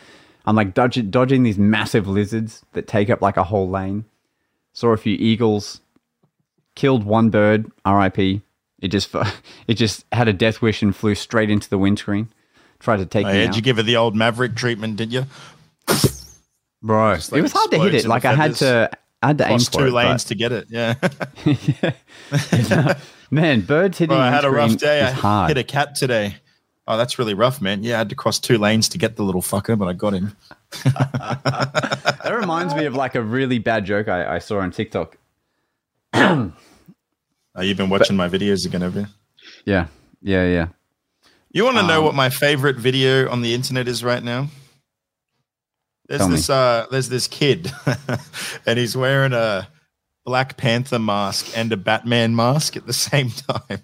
I'm 0.46 0.56
like 0.56 0.74
dodging, 0.74 1.10
dodging 1.10 1.44
these 1.44 1.58
massive 1.58 2.08
lizards 2.08 2.64
that 2.74 2.88
take 2.88 3.10
up 3.10 3.22
like 3.22 3.36
a 3.38 3.44
whole 3.44 3.70
lane. 3.70 4.06
Saw 4.72 4.90
a 4.90 4.98
few 4.98 5.16
eagles, 5.20 5.82
killed 6.76 7.04
one 7.04 7.30
bird, 7.30 7.70
RIP. 7.86 8.18
It 8.80 8.88
just, 8.90 9.14
it 9.68 9.74
just 9.76 10.06
had 10.14 10.28
a 10.30 10.34
death 10.34 10.62
wish 10.62 10.82
and 10.82 10.96
flew 10.96 11.16
straight 11.16 11.50
into 11.50 11.70
the 11.70 11.78
windscreen. 11.78 12.30
Tried 12.80 12.98
to 12.98 13.06
take 13.06 13.26
Oh, 13.26 13.30
me 13.32 13.40
yeah, 13.40 13.44
out. 13.44 13.48
did 13.52 13.56
you 13.58 13.62
give 13.62 13.80
it 13.80 13.84
the 13.84 13.98
old 13.98 14.16
Maverick 14.16 14.56
treatment, 14.56 14.96
did 14.98 15.12
you? 15.14 15.26
Bro, 16.82 17.12
like 17.12 17.34
it 17.34 17.42
was 17.42 17.54
hard 17.54 17.72
to 17.72 17.80
hit 17.80 17.94
it. 17.94 18.06
Like 18.06 18.26
I 18.26 18.34
had 18.34 18.56
to, 18.56 18.90
I 19.24 19.28
had 19.28 19.38
to 19.40 19.48
aim 19.48 19.60
for 19.60 19.72
two 19.72 19.86
it. 19.88 19.94
lanes 19.94 20.24
to 20.26 20.36
get 20.36 20.52
it. 20.52 20.68
Yeah. 20.70 20.96
but- 22.70 23.00
man, 23.32 23.62
birds 23.62 23.98
hitting. 23.98 24.16
Bro, 24.16 24.18
I 24.24 24.30
had 24.32 24.46
a 24.46 24.52
rough 24.52 24.78
day. 24.78 25.02
I 25.02 25.12
hard. 25.12 25.50
hit 25.50 25.58
a 25.58 25.64
cat 25.64 25.96
today. 25.96 26.36
Oh, 26.86 26.98
that's 26.98 27.18
really 27.18 27.34
rough, 27.34 27.62
man. 27.62 27.82
Yeah, 27.84 27.96
I 27.96 27.98
had 28.00 28.10
to 28.10 28.16
cross 28.16 28.40
two 28.40 28.58
lanes 28.58 28.90
to 28.90 28.98
get 28.98 29.16
the 29.16 29.24
little 29.24 29.42
fucker, 29.42 29.80
but 29.80 29.88
I 29.88 29.94
got 29.94 30.14
him. 30.14 30.36
that 30.84 32.36
reminds 32.38 32.76
me 32.76 32.86
of 32.86 32.94
like 32.96 33.16
a 33.16 33.22
really 33.22 33.58
bad 33.60 33.86
joke 33.86 34.10
I, 34.10 34.36
I 34.36 34.40
saw 34.40 34.60
on 34.60 34.72
TikTok. 34.72 35.18
Oh, 37.56 37.62
you've 37.62 37.78
been 37.78 37.90
watching 37.90 38.16
my 38.16 38.28
videos 38.28 38.66
again, 38.66 38.82
have 38.82 38.96
you? 38.96 39.06
Yeah, 39.64 39.86
yeah, 40.24 40.44
yeah. 40.48 40.68
You 41.52 41.64
want 41.66 41.78
to 41.78 41.84
know 41.86 42.00
Um, 42.00 42.06
what 42.06 42.16
my 42.16 42.32
favorite 42.32 42.78
video 42.78 43.30
on 43.30 43.44
the 43.44 43.54
internet 43.54 43.88
is 43.88 44.04
right 44.04 44.24
now? 44.24 44.48
There's 46.14 46.22
Tell 46.22 46.30
this 46.30 46.48
uh 46.48 46.86
there's 46.92 47.10
this 47.10 47.28
kid 47.28 47.72
and 48.68 48.78
he's 48.78 48.96
wearing 48.96 49.34
a 49.34 49.68
Black 50.24 50.58
Panther 50.58 51.00
mask 51.00 51.58
and 51.58 51.74
a 51.74 51.76
Batman 51.76 52.36
mask 52.36 52.78
at 52.78 52.86
the 52.86 52.94
same 53.10 53.32
time. 53.32 53.80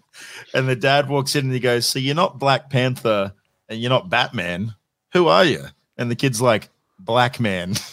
And 0.54 0.70
the 0.70 0.76
dad 0.76 1.10
walks 1.10 1.36
in 1.36 1.46
and 1.46 1.54
he 1.56 1.60
goes, 1.60 1.88
"So 1.88 1.98
you're 1.98 2.14
not 2.14 2.38
Black 2.38 2.70
Panther 2.70 3.34
and 3.68 3.82
you're 3.82 3.90
not 3.90 4.12
Batman. 4.12 4.76
Who 5.14 5.28
are 5.28 5.44
you?" 5.44 5.66
And 5.98 6.12
the 6.12 6.16
kid's 6.16 6.40
like, 6.40 6.70
"Black 7.00 7.40
man." 7.40 7.74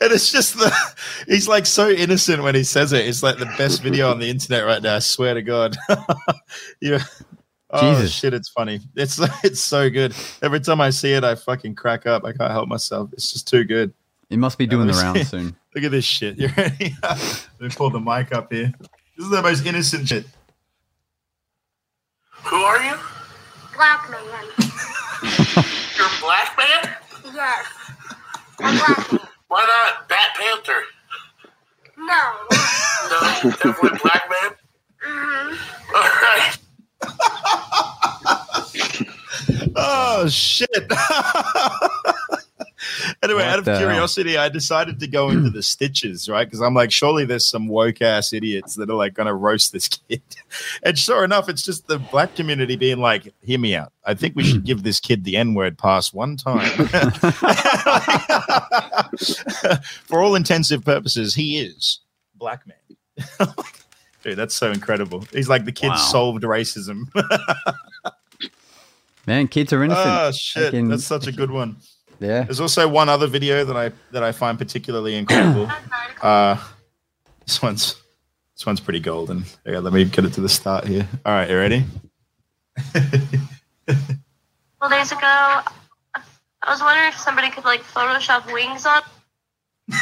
And 0.00 0.12
it's 0.12 0.30
just 0.30 0.56
the 0.56 0.72
he's 1.26 1.48
like 1.48 1.66
so 1.66 1.90
innocent 1.90 2.44
when 2.44 2.54
he 2.54 2.62
says 2.62 2.92
it. 2.92 3.04
It's 3.04 3.22
like 3.22 3.38
the 3.38 3.52
best 3.58 3.82
video 3.82 4.12
on 4.12 4.20
the 4.20 4.30
internet 4.30 4.64
right 4.64 4.80
now. 4.80 4.94
I 4.94 5.00
swear 5.00 5.34
to 5.34 5.42
God. 5.42 5.76
yeah. 6.80 7.02
Oh 7.70 7.96
Jesus. 7.96 8.12
shit, 8.12 8.32
it's 8.34 8.48
funny. 8.48 8.80
It's 8.96 9.20
it's 9.44 9.60
so 9.60 9.90
good. 9.90 10.14
Every 10.42 10.60
time 10.60 10.80
I 10.80 10.90
see 10.90 11.12
it, 11.12 11.24
I 11.24 11.34
fucking 11.34 11.74
crack 11.74 12.06
up. 12.06 12.24
I 12.24 12.32
can't 12.32 12.50
help 12.50 12.68
myself. 12.68 13.10
It's 13.12 13.32
just 13.32 13.46
too 13.48 13.64
good. 13.64 13.92
It 14.30 14.38
must 14.38 14.58
be 14.58 14.66
doing 14.66 14.86
the 14.86 14.92
let 14.94 15.14
me 15.14 15.20
rounds 15.20 15.30
soon. 15.30 15.56
Look 15.74 15.84
at 15.84 15.90
this 15.90 16.04
shit. 16.04 16.38
You 16.38 16.48
ready? 16.56 16.94
Let 17.02 17.60
me 17.60 17.68
pull 17.70 17.90
the 17.90 18.00
mic 18.00 18.32
up 18.32 18.52
here. 18.52 18.72
This 19.16 19.24
is 19.26 19.30
the 19.30 19.42
most 19.42 19.64
innocent 19.66 20.08
shit. 20.08 20.26
Who 22.44 22.56
are 22.56 22.82
you? 22.82 22.94
Black 23.74 24.10
man. 24.10 24.22
You're 25.22 26.06
a 26.06 26.20
black 26.20 26.56
man? 26.56 26.96
Yes. 27.34 27.66
I'm 28.60 28.76
black 28.76 29.12
man. 29.12 29.20
Why 29.48 29.66
not 29.66 30.08
Bat 30.08 30.36
Panther? 30.36 30.82
No. 31.96 32.32
No, 33.10 33.50
definitely 33.50 33.98
black 34.02 34.24
man. 34.30 34.50
hmm 35.02 35.54
All 35.94 36.02
right. 36.02 36.58
Oh 39.76 40.17
shit. 40.34 40.70
anyway, 43.22 43.40
What 43.42 43.48
out 43.48 43.58
of 43.60 43.64
the 43.64 43.72
hell? 43.72 43.80
curiosity, 43.80 44.36
I 44.38 44.48
decided 44.48 45.00
to 45.00 45.06
go 45.06 45.30
into 45.30 45.50
the 45.50 45.62
stitches, 45.62 46.28
right? 46.28 46.44
Because 46.44 46.60
I'm 46.60 46.74
like, 46.74 46.90
surely 46.92 47.24
there's 47.24 47.44
some 47.44 47.66
woke 47.68 48.00
ass 48.02 48.32
idiots 48.32 48.74
that 48.76 48.88
are 48.90 48.94
like 48.94 49.14
gonna 49.14 49.34
roast 49.34 49.72
this 49.72 49.88
kid. 49.88 50.22
And 50.82 50.98
sure 50.98 51.24
enough, 51.24 51.48
it's 51.50 51.62
just 51.62 51.86
the 51.88 51.98
black 51.98 52.34
community 52.34 52.74
being 52.76 52.98
like, 52.98 53.34
hear 53.42 53.58
me 53.58 53.74
out. 53.76 53.92
I 54.06 54.14
think 54.14 54.34
we 54.34 54.44
should 54.44 54.64
give 54.64 54.82
this 54.82 54.98
kid 55.00 55.24
the 55.24 55.36
N-word 55.36 55.76
pass 55.76 56.12
one 56.12 56.36
time. 56.38 56.68
For 60.06 60.22
all 60.22 60.34
intensive 60.34 60.84
purposes, 60.84 61.34
he 61.34 61.58
is 61.58 62.00
black 62.36 62.62
man. 62.66 62.76
Dude, 64.22 64.36
that's 64.36 64.54
so 64.54 64.70
incredible. 64.72 65.24
He's 65.32 65.48
like 65.50 65.64
the 65.66 65.72
kid 65.72 65.88
Wow. 65.88 65.96
solved 65.96 66.42
racism. 66.44 67.08
Man, 69.28 69.46
kids 69.46 69.74
are 69.74 69.84
innocent. 69.84 70.06
Oh 70.08 70.30
shit, 70.32 70.64
Fucking- 70.64 70.88
that's 70.88 71.04
such 71.04 71.26
a 71.26 71.32
good 71.32 71.50
one. 71.50 71.76
yeah. 72.18 72.44
There's 72.44 72.60
also 72.60 72.88
one 72.88 73.10
other 73.10 73.26
video 73.26 73.62
that 73.66 73.76
I 73.76 73.92
that 74.12 74.22
I 74.22 74.32
find 74.32 74.58
particularly 74.58 75.14
incredible. 75.16 75.70
Uh, 76.22 76.56
this 77.46 77.62
one's 77.62 77.94
this 78.56 78.66
one's 78.66 78.80
pretty 78.80 78.98
golden. 78.98 79.44
Okay, 79.64 79.78
let 79.78 79.92
me 79.92 80.04
get 80.04 80.24
it 80.24 80.32
to 80.32 80.40
the 80.40 80.48
start 80.48 80.84
here. 80.84 81.06
All 81.24 81.32
right, 81.32 81.48
you 81.48 81.56
ready? 81.56 81.84
Well, 84.80 84.90
days 84.90 85.10
ago, 85.12 85.20
I 85.22 85.62
was 86.66 86.80
wondering 86.80 87.08
if 87.08 87.16
somebody 87.16 87.50
could 87.50 87.64
like 87.64 87.82
Photoshop 87.82 88.52
wings 88.52 88.86
on. 88.86 89.02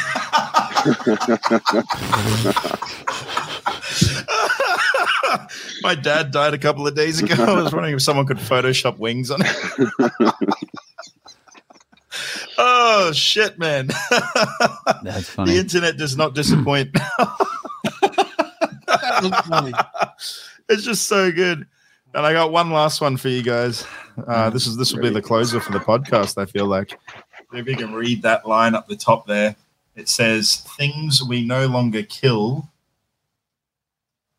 My 5.81 5.95
dad 5.95 6.31
died 6.31 6.53
a 6.53 6.57
couple 6.57 6.87
of 6.87 6.95
days 6.95 7.21
ago. 7.21 7.35
I 7.43 7.61
was 7.61 7.73
wondering 7.73 7.95
if 7.95 8.01
someone 8.01 8.25
could 8.25 8.37
Photoshop 8.37 8.97
wings 8.97 9.31
on 9.31 9.41
it. 9.41 10.33
oh 12.57 13.11
shit, 13.13 13.57
man! 13.57 13.87
That's 15.03 15.29
funny. 15.29 15.53
the 15.53 15.59
internet 15.59 15.97
does 15.97 16.17
not 16.17 16.35
disappoint. 16.35 16.97
Funny. 19.45 19.73
it's 20.69 20.83
just 20.83 21.07
so 21.07 21.31
good. 21.31 21.65
And 22.13 22.25
I 22.25 22.33
got 22.33 22.51
one 22.51 22.71
last 22.71 23.01
one 23.01 23.17
for 23.17 23.29
you 23.29 23.41
guys. 23.41 23.85
Uh, 24.27 24.49
this 24.49 24.67
is 24.67 24.77
this 24.77 24.93
will 24.93 25.01
be 25.01 25.09
the 25.09 25.21
closer 25.21 25.59
for 25.59 25.71
the 25.71 25.79
podcast. 25.79 26.41
I 26.41 26.45
feel 26.45 26.67
like 26.67 26.97
if 27.53 27.67
you 27.67 27.75
can 27.75 27.93
read 27.93 28.21
that 28.23 28.47
line 28.47 28.75
up 28.75 28.87
the 28.87 28.95
top 28.95 29.27
there, 29.27 29.55
it 29.97 30.07
says 30.07 30.57
"things 30.77 31.21
we 31.21 31.43
no 31.43 31.67
longer 31.67 32.03
kill." 32.03 32.69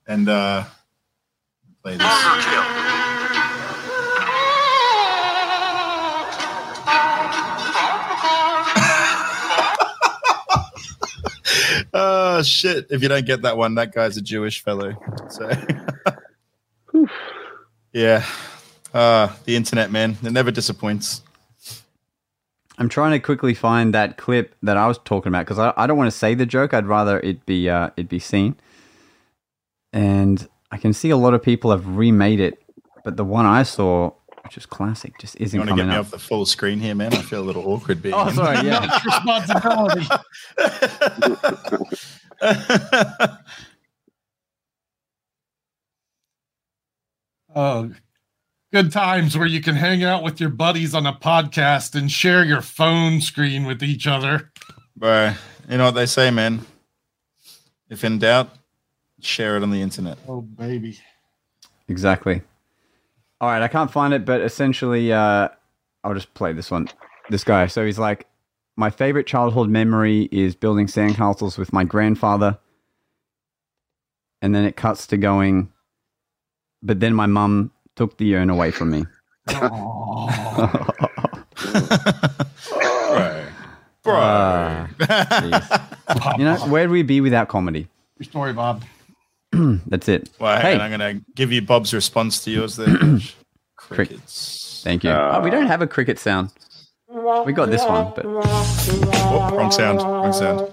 And 0.07 0.29
uh, 0.29 0.65
play 1.83 1.97
this. 1.97 2.07
Oh 11.93 12.43
shit! 12.45 12.87
If 12.91 13.03
you 13.03 13.09
don't 13.09 13.27
get 13.27 13.43
that 13.43 13.57
one, 13.57 13.75
that 13.75 13.93
guy's 13.93 14.17
a 14.17 14.23
Jewish 14.23 14.63
fellow. 14.63 14.95
So, 15.29 15.51
yeah, 17.93 18.25
uh, 18.95 19.35
the 19.45 19.57
internet, 19.57 19.91
man, 19.91 20.17
it 20.23 20.33
never 20.33 20.51
disappoints. 20.51 21.23
I'm 22.79 22.89
trying 22.89 23.11
to 23.13 23.19
quickly 23.19 23.55
find 23.55 23.93
that 23.93 24.17
clip 24.17 24.55
that 24.63 24.77
I 24.77 24.87
was 24.87 24.99
talking 25.05 25.31
about 25.31 25.45
because 25.47 25.59
I, 25.59 25.73
I 25.77 25.87
don't 25.87 25.97
want 25.99 26.11
to 26.11 26.17
say 26.17 26.35
the 26.35 26.47
joke. 26.47 26.73
I'd 26.73 26.87
rather 26.87 27.19
it 27.21 27.45
be 27.45 27.69
uh, 27.69 27.91
it 27.97 28.09
be 28.09 28.19
seen. 28.21 28.55
And 29.93 30.47
I 30.71 30.77
can 30.77 30.93
see 30.93 31.11
a 31.11 31.17
lot 31.17 31.35
of 31.35 31.43
people 31.43 31.71
have 31.73 31.97
remade 31.97 32.41
it, 32.41 32.63
but 33.05 33.17
the 33.17 33.25
one 33.25 33.47
I 33.47 33.63
saw, 33.65 34.13
which 34.45 34.57
is 34.57 34.67
classic, 34.67 35.19
just 35.19 35.35
isn't 35.41 35.59
You 35.59 35.67
want 35.67 35.71
to 35.71 35.83
get 35.83 35.89
me 35.89 35.95
up. 35.97 36.07
off 36.07 36.11
the 36.13 36.19
full 36.19 36.47
screen 36.47 36.79
here, 36.79 36.95
man? 36.95 37.13
I 37.15 37.23
feel 37.23 37.41
a 37.41 37.47
little 37.47 37.67
awkward 37.67 38.01
being. 38.01 38.15
Oh, 38.15 38.31
sorry. 38.33 38.67
Yeah. 38.67 38.99
responsibility. 39.05 40.07
Oh, 47.55 47.91
good 48.73 48.93
times 48.93 49.37
where 49.37 49.47
you 49.47 49.61
can 49.61 49.77
hang 49.77 50.05
out 50.05 50.23
with 50.23 50.41
your 50.41 50.51
buddies 50.51 50.95
on 50.95 51.07
a 51.07 51.13
podcast 51.13 51.95
and 51.95 52.11
share 52.11 52.45
your 52.45 52.61
phone 52.61 53.21
screen 53.21 53.65
with 53.65 53.83
each 53.83 54.07
other. 54.07 54.53
But 54.97 55.37
you 55.69 55.79
know 55.79 55.87
what 55.87 55.95
they 55.95 56.07
say, 56.07 56.31
man? 56.31 56.67
If 57.89 58.05
in 58.05 58.19
doubt, 58.19 58.51
share 59.21 59.57
it 59.57 59.63
on 59.63 59.71
the 59.71 59.81
internet. 59.81 60.19
Oh, 60.29 60.43
baby. 60.43 60.99
Exactly. 61.89 62.43
All 63.41 63.49
right, 63.49 63.63
I 63.63 63.69
can't 63.69 63.91
find 63.91 64.13
it, 64.13 64.25
but 64.25 64.41
essentially, 64.41 65.13
uh, 65.13 65.49
I'll 66.05 66.15
just 66.15 66.35
play 66.35 66.53
this 66.53 66.71
one. 66.71 66.89
This 67.31 67.45
guy. 67.45 67.67
So 67.67 67.87
he's 67.87 67.99
like, 67.99 68.27
my 68.77 68.91
favorite 68.91 69.27
childhood 69.27 69.69
memory 69.69 70.29
is 70.31 70.55
building 70.55 70.87
sandcastles 70.87 71.57
with 71.59 71.73
my 71.73 71.85
grandfather. 71.85 72.59
And 74.41 74.55
then 74.55 74.65
it 74.65 74.77
cuts 74.77 75.07
to 75.09 75.17
going, 75.17 75.73
but 76.83 77.01
then 77.01 77.15
my 77.15 77.27
mum 77.27 77.73
took 77.99 78.17
the 78.17 78.35
urn 78.37 78.49
away 78.49 78.71
from 78.71 78.91
me. 78.91 79.05
Oh, 79.51 80.89
Bro. 84.05 84.05
Bro. 84.05 84.15
Ah, 84.17 84.89
you 86.39 86.45
know, 86.45 86.57
where'd 86.69 86.91
we 86.91 87.03
be 87.03 87.21
without 87.21 87.49
comedy? 87.49 87.89
your 88.19 88.25
story, 88.25 88.53
Bob. 88.53 88.85
That's 89.53 90.09
it. 90.09 90.31
well, 90.39 90.61
hey, 90.61 90.75
and 90.75 90.83
I'm 90.83 90.97
going 90.97 91.19
to 91.19 91.25
give 91.35 91.53
you 91.53 91.63
Bob's 91.63 91.93
response 91.93 92.43
to 92.45 92.51
yours 92.51 92.77
there. 92.77 92.97
Crickets. 93.77 94.81
thank 94.85 95.05
you. 95.05 95.11
oh, 95.11 95.41
we 95.43 95.51
don't 95.51 95.67
have 95.67 95.83
a 95.83 95.87
cricket 95.87 96.19
sound. 96.19 96.51
We 97.45 97.53
got 97.53 97.71
this 97.71 97.85
one, 97.85 98.13
but 98.15 98.25
Oh, 98.27 99.57
wrong 99.57 99.71
sound. 99.71 100.01
Wrong 100.03 100.33
sound. 100.33 100.73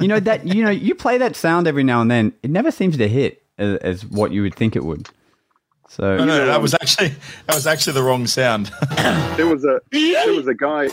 you 0.00 0.08
know 0.08 0.20
that 0.20 0.46
you 0.46 0.64
know 0.64 0.70
you 0.70 0.94
play 0.94 1.18
that 1.18 1.36
sound 1.36 1.66
every 1.66 1.84
now 1.84 2.00
and 2.02 2.10
then. 2.10 2.32
It 2.42 2.50
never 2.50 2.70
seems 2.70 2.96
to 2.98 3.08
hit 3.08 3.42
as, 3.58 3.76
as 3.78 4.06
what 4.06 4.32
you 4.32 4.42
would 4.42 4.54
think 4.54 4.76
it 4.76 4.84
would. 4.84 5.08
So 5.88 6.16
No, 6.16 6.24
no, 6.24 6.46
that 6.46 6.62
was 6.62 6.74
actually 6.74 7.14
that 7.46 7.54
was 7.54 7.66
actually 7.66 7.92
the 7.94 8.02
wrong 8.02 8.26
sound. 8.26 8.72
There 9.36 9.46
was 9.46 9.64
a 9.64 9.80
there 9.90 10.32
was 10.32 10.46
a 10.46 10.54
guy 10.54 10.88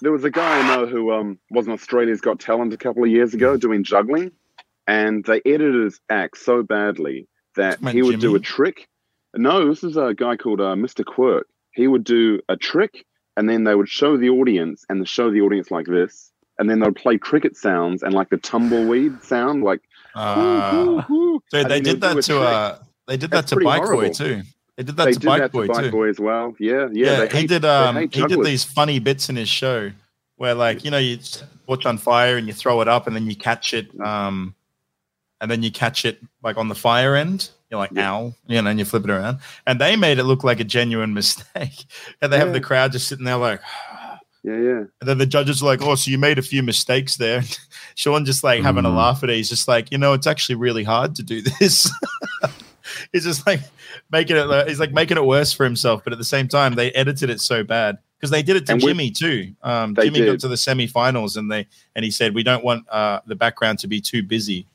there 0.00 0.12
was 0.12 0.24
a 0.24 0.30
guy 0.30 0.60
I 0.60 0.76
know 0.76 0.86
who 0.86 1.12
um, 1.12 1.38
was 1.50 1.66
in 1.66 1.72
Australia's 1.72 2.20
Got 2.20 2.40
Talent 2.40 2.72
a 2.72 2.76
couple 2.76 3.02
of 3.04 3.10
years 3.10 3.34
ago 3.34 3.56
doing 3.56 3.84
juggling, 3.84 4.32
and 4.86 5.24
they 5.24 5.40
edited 5.44 5.84
his 5.84 6.00
act 6.08 6.38
so 6.38 6.62
badly 6.62 7.28
that 7.56 7.78
he 7.88 8.02
would 8.02 8.20
do 8.20 8.34
a 8.34 8.40
trick. 8.40 8.88
No, 9.34 9.68
this 9.68 9.82
is 9.82 9.96
a 9.96 10.14
guy 10.14 10.36
called 10.36 10.60
uh, 10.60 10.74
Mr. 10.74 11.04
Quirk. 11.04 11.46
He 11.72 11.88
would 11.88 12.04
do 12.04 12.40
a 12.48 12.56
trick, 12.56 13.04
and 13.36 13.48
then 13.48 13.64
they 13.64 13.74
would 13.74 13.88
show 13.88 14.16
the 14.16 14.30
audience, 14.30 14.84
and 14.88 15.00
they 15.00 15.06
show 15.06 15.30
the 15.30 15.40
audience 15.40 15.70
like 15.70 15.86
this, 15.86 16.30
and 16.58 16.70
then 16.70 16.78
they 16.78 16.86
would 16.86 16.96
play 16.96 17.18
cricket 17.18 17.56
sounds 17.56 18.02
and 18.02 18.14
like 18.14 18.30
the 18.30 18.36
tumbleweed 18.38 19.22
sound, 19.22 19.64
like. 19.64 19.80
Uh, 20.14 21.02
woo, 21.08 21.42
so 21.48 21.58
and 21.58 21.70
they 21.70 21.80
did 21.80 22.00
they'll 22.00 22.14
do 22.14 22.16
that 22.16 22.18
a 22.18 22.22
to 22.22 22.78
trick. 22.78 22.88
They 23.06 23.16
did 23.16 23.30
that 23.32 23.46
to 23.48 23.56
Bike 23.56 23.82
Boy 23.82 24.10
too. 24.10 24.42
They 24.76 24.82
did 24.82 24.96
that 24.96 25.04
They 25.04 25.12
to 25.12 25.18
did 25.18 25.26
Bike 25.26 25.40
that 25.42 25.52
Boy 25.52 25.66
to 25.66 25.72
Bike 25.72 25.84
too. 25.84 25.90
Boy 25.90 26.08
as 26.08 26.18
well. 26.18 26.54
Yeah, 26.58 26.88
yeah. 26.92 27.20
Yeah, 27.20 27.26
he 27.26 27.38
hate- 27.38 27.48
did. 27.48 27.64
Um, 27.64 27.96
he 27.96 28.26
did 28.26 28.42
these 28.44 28.64
funny 28.64 28.98
bits 28.98 29.28
in 29.28 29.36
his 29.36 29.48
show 29.48 29.90
where, 30.36 30.54
like, 30.54 30.84
you 30.84 30.90
know, 30.90 30.98
you 30.98 31.18
put 31.68 31.86
on 31.86 31.96
fire 31.98 32.36
and 32.36 32.46
you 32.48 32.52
throw 32.52 32.80
it 32.80 32.88
up, 32.88 33.06
and 33.06 33.14
then 33.14 33.26
you 33.28 33.36
catch 33.36 33.72
it. 33.72 33.88
Um, 34.00 34.54
and 35.40 35.50
then 35.50 35.62
you 35.62 35.70
catch 35.70 36.04
it 36.04 36.20
like 36.42 36.56
on 36.56 36.68
the 36.68 36.74
fire 36.74 37.14
end. 37.14 37.50
You're 37.70 37.78
like, 37.78 37.96
ow, 37.98 38.32
you 38.46 38.62
know, 38.62 38.70
and 38.70 38.78
you 38.78 38.84
flip 38.84 39.04
it 39.04 39.10
around. 39.10 39.38
And 39.66 39.80
they 39.80 39.96
made 39.96 40.18
it 40.18 40.24
look 40.24 40.42
like 40.44 40.60
a 40.60 40.64
genuine 40.64 41.12
mistake. 41.20 41.84
and 42.22 42.32
they 42.32 42.38
have 42.38 42.52
the 42.52 42.60
crowd 42.60 42.92
just 42.92 43.08
sitting 43.08 43.24
there 43.24 43.36
like, 43.36 43.60
Yeah, 44.44 44.58
yeah. 44.58 44.78
and 45.00 45.08
then 45.08 45.16
the 45.18 45.24
judges 45.26 45.62
are 45.62 45.66
like, 45.66 45.80
oh, 45.82 45.94
so 45.94 46.10
you 46.10 46.18
made 46.18 46.38
a 46.38 46.42
few 46.42 46.62
mistakes 46.62 47.16
there. 47.16 47.42
Sean 47.94 48.24
just 48.26 48.44
like 48.44 48.62
having 48.62 48.84
a 48.84 48.88
Mm. 48.90 48.96
laugh 48.96 49.22
at 49.22 49.30
it. 49.30 49.36
He's 49.36 49.48
just 49.48 49.68
like, 49.68 49.90
you 49.90 49.96
know, 49.98 50.12
it's 50.12 50.26
actually 50.26 50.56
really 50.56 50.84
hard 50.84 51.14
to 51.16 51.22
do 51.22 51.40
this. 51.42 51.90
he's 53.12 53.24
just 53.24 53.46
like 53.46 53.60
making 54.10 54.36
it. 54.36 54.68
He's 54.68 54.80
like 54.80 54.92
making 54.92 55.16
it 55.16 55.24
worse 55.24 55.52
for 55.52 55.64
himself, 55.64 56.02
but 56.04 56.12
at 56.12 56.18
the 56.18 56.24
same 56.24 56.48
time, 56.48 56.74
they 56.74 56.90
edited 56.92 57.30
it 57.30 57.40
so 57.40 57.62
bad 57.64 57.98
because 58.18 58.30
they 58.30 58.42
did 58.42 58.56
it 58.56 58.66
to 58.66 58.72
And 58.72 58.82
we- 58.82 58.88
Jimmy 58.88 59.10
too. 59.10 59.54
Um, 59.62 59.94
They 59.94 60.10
Jimmy 60.10 60.26
got 60.26 60.40
to 60.40 60.48
the 60.48 60.54
semifinals, 60.56 61.36
and 61.36 61.50
they 61.50 61.66
and 61.96 62.04
he 62.04 62.10
said, 62.10 62.34
we 62.34 62.42
don't 62.42 62.64
want 62.64 62.88
uh, 62.88 63.20
the 63.26 63.34
background 63.36 63.78
to 63.80 63.86
be 63.88 64.00
too 64.00 64.22
busy. 64.22 64.66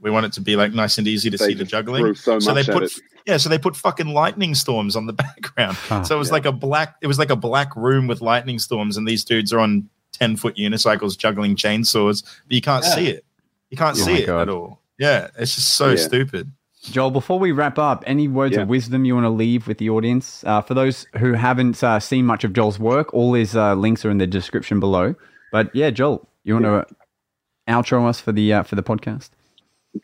We 0.00 0.10
want 0.12 0.26
it 0.26 0.32
to 0.34 0.40
be 0.40 0.54
like 0.56 0.72
nice 0.72 0.98
and 0.98 1.08
easy 1.08 1.28
to 1.30 1.36
They 1.36 1.46
see 1.48 1.54
the 1.54 1.64
juggling. 1.64 2.14
so 2.14 2.38
So 2.38 2.54
they 2.54 2.62
put 2.62 2.84
it. 2.84 2.92
yeah, 3.26 3.36
so 3.36 3.48
they 3.48 3.58
put 3.58 3.74
fucking 3.76 4.06
lightning 4.08 4.54
storms 4.54 4.94
on 4.94 5.06
the 5.06 5.12
background. 5.24 5.76
Ah, 5.90 6.02
so 6.02 6.14
it 6.14 6.18
was 6.18 6.28
yeah. 6.28 6.34
like 6.34 6.46
a 6.46 6.52
black. 6.52 6.96
It 7.02 7.08
was 7.08 7.18
like 7.18 7.30
a 7.30 7.36
black 7.36 7.74
room 7.74 8.06
with 8.06 8.20
lightning 8.20 8.58
storms, 8.60 8.96
and 8.96 9.08
these 9.08 9.24
dudes 9.24 9.52
are 9.52 9.58
on 9.58 9.88
ten 10.12 10.36
foot 10.36 10.56
unicycles 10.56 11.18
juggling 11.18 11.56
chainsaws, 11.56 12.22
but 12.46 12.54
you 12.54 12.60
can't 12.60 12.84
Yeah. 12.84 12.94
see 12.94 13.06
it. 13.08 13.24
You 13.70 13.76
can't 13.76 13.96
Oh 13.98 14.00
see 14.04 14.22
it 14.22 14.26
God. 14.26 14.42
at 14.42 14.48
all. 14.48 14.80
Yeah, 14.98 15.28
it's 15.36 15.54
just 15.56 15.74
so 15.74 15.90
Yeah. 15.90 15.96
stupid. 15.96 16.50
Joel, 16.88 17.10
before 17.10 17.38
we 17.38 17.52
wrap 17.52 17.78
up, 17.78 18.02
any 18.06 18.28
words 18.28 18.56
Yeah. 18.56 18.62
of 18.62 18.68
wisdom 18.68 19.04
you 19.04 19.14
want 19.14 19.24
to 19.24 19.30
leave 19.30 19.66
with 19.68 19.78
the 19.78 19.90
audience? 19.90 20.42
Uh, 20.44 20.60
for 20.62 20.74
those 20.74 21.06
who 21.18 21.32
haven't 21.34 21.82
uh, 21.82 22.00
seen 22.00 22.26
much 22.26 22.44
of 22.44 22.52
Joel's 22.52 22.78
work, 22.78 23.12
all 23.14 23.34
his 23.34 23.54
uh, 23.56 23.74
links 23.74 24.04
are 24.04 24.10
in 24.10 24.18
the 24.18 24.26
description 24.26 24.80
below. 24.80 25.14
But 25.52 25.74
yeah, 25.74 25.90
Joel, 25.90 26.28
you 26.44 26.54
want 26.54 26.64
to 26.66 26.86
outro 27.68 28.06
us 28.08 28.20
for 28.20 28.32
the 28.32 28.52
uh, 28.52 28.62
for 28.62 28.74
the 28.76 28.82
podcast? 28.82 29.30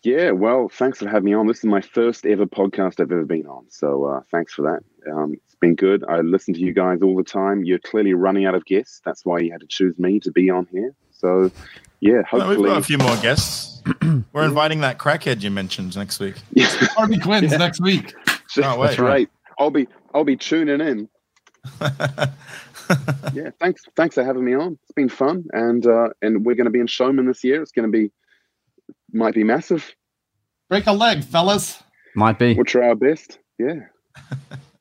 Yeah, 0.03 0.30
well, 0.32 0.68
thanks 0.72 0.99
for 0.99 1.09
having 1.09 1.24
me 1.24 1.35
on. 1.35 1.47
This 1.47 1.59
is 1.59 1.64
my 1.66 1.80
first 1.82 2.24
ever 2.26 2.47
podcast 2.47 3.01
I've 3.01 3.12
ever 3.12 3.24
been 3.24 3.47
on. 3.47 3.66
So 3.68 4.05
uh, 4.05 4.20
thanks 4.30 4.53
for 4.55 4.62
that. 4.62 5.12
Um, 5.12 5.35
it's 5.35 5.55
been 5.57 5.74
good. 5.74 6.05
I 6.09 6.20
listen 6.20 6.55
to 6.55 6.61
you 6.61 6.72
guys 6.72 7.01
all 7.03 7.14
the 7.16 7.22
time. 7.22 7.64
You're 7.64 7.78
clearly 7.78 8.14
running 8.14 8.47
out 8.47 8.55
of 8.55 8.64
guests. 8.64 9.01
That's 9.05 9.24
why 9.24 9.41
you 9.41 9.53
had 9.53 9.61
to 9.61 9.66
choose 9.66 9.99
me 9.99 10.20
to 10.20 10.32
be 10.32 10.49
on 10.51 10.66
here. 10.72 10.95
So, 11.12 11.51
yeah, 12.05 12.22
No, 12.34 12.48
we've 12.50 12.59
got 12.59 12.78
a 12.78 12.82
few 12.82 12.98
more 12.98 13.16
guests. 13.16 13.82
We're 14.32 14.44
inviting 14.44 14.80
that 14.80 14.98
crackhead 14.98 15.40
you 15.40 15.50
mentioned 15.50 15.96
next 15.96 16.20
week. 16.20 16.34
Harley 16.59 17.18
Quinn's 17.18 17.52
next 17.52 17.80
week. 17.80 18.14
Can't 18.55 18.78
wait. 18.78 18.88
That's 18.88 18.98
right. 18.98 19.30
I'll 19.59 19.70
be 19.70 19.88
I'll 20.12 20.24
be 20.24 20.36
tuning 20.36 20.80
in. 20.80 21.09
Yeah, 23.32 23.48
thanks 23.59 23.82
thanks 23.96 24.14
for 24.14 24.22
having 24.22 24.44
me 24.44 24.55
on. 24.55 24.78
It's 24.82 24.92
been 24.92 25.09
fun, 25.09 25.46
and 25.52 25.86
uh, 25.86 26.11
and 26.20 26.44
we're 26.44 26.55
going 26.55 26.66
to 26.66 26.70
be 26.70 26.80
in 26.80 26.86
Showmen 26.86 27.26
this 27.26 27.42
year. 27.42 27.62
It's 27.62 27.72
going 27.72 27.90
to 27.90 27.90
be 27.90 28.11
might 29.11 29.34
be 29.34 29.42
massive. 29.42 29.94
Break 30.68 30.86
a 30.86 30.92
leg, 30.92 31.24
fellas. 31.24 31.82
Might 32.14 32.38
be. 32.38 32.52
We'll 32.52 32.66
try 32.66 32.88
our 32.88 32.94
best. 32.94 33.38
Yeah. 33.59 33.86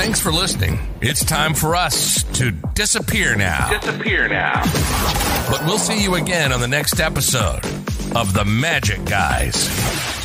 Thanks 0.00 0.18
for 0.18 0.32
listening. 0.32 0.78
It's 1.02 1.22
time 1.22 1.52
for 1.52 1.76
us 1.76 2.22
to 2.38 2.52
disappear 2.52 3.36
now. 3.36 3.78
Disappear 3.80 4.30
now. 4.30 4.62
But 5.50 5.66
we'll 5.66 5.76
see 5.76 6.02
you 6.02 6.14
again 6.14 6.54
on 6.54 6.60
the 6.60 6.68
next 6.68 7.00
episode 7.00 7.66
of 8.16 8.32
The 8.32 8.46
Magic 8.46 9.04
Guys. 9.04 10.19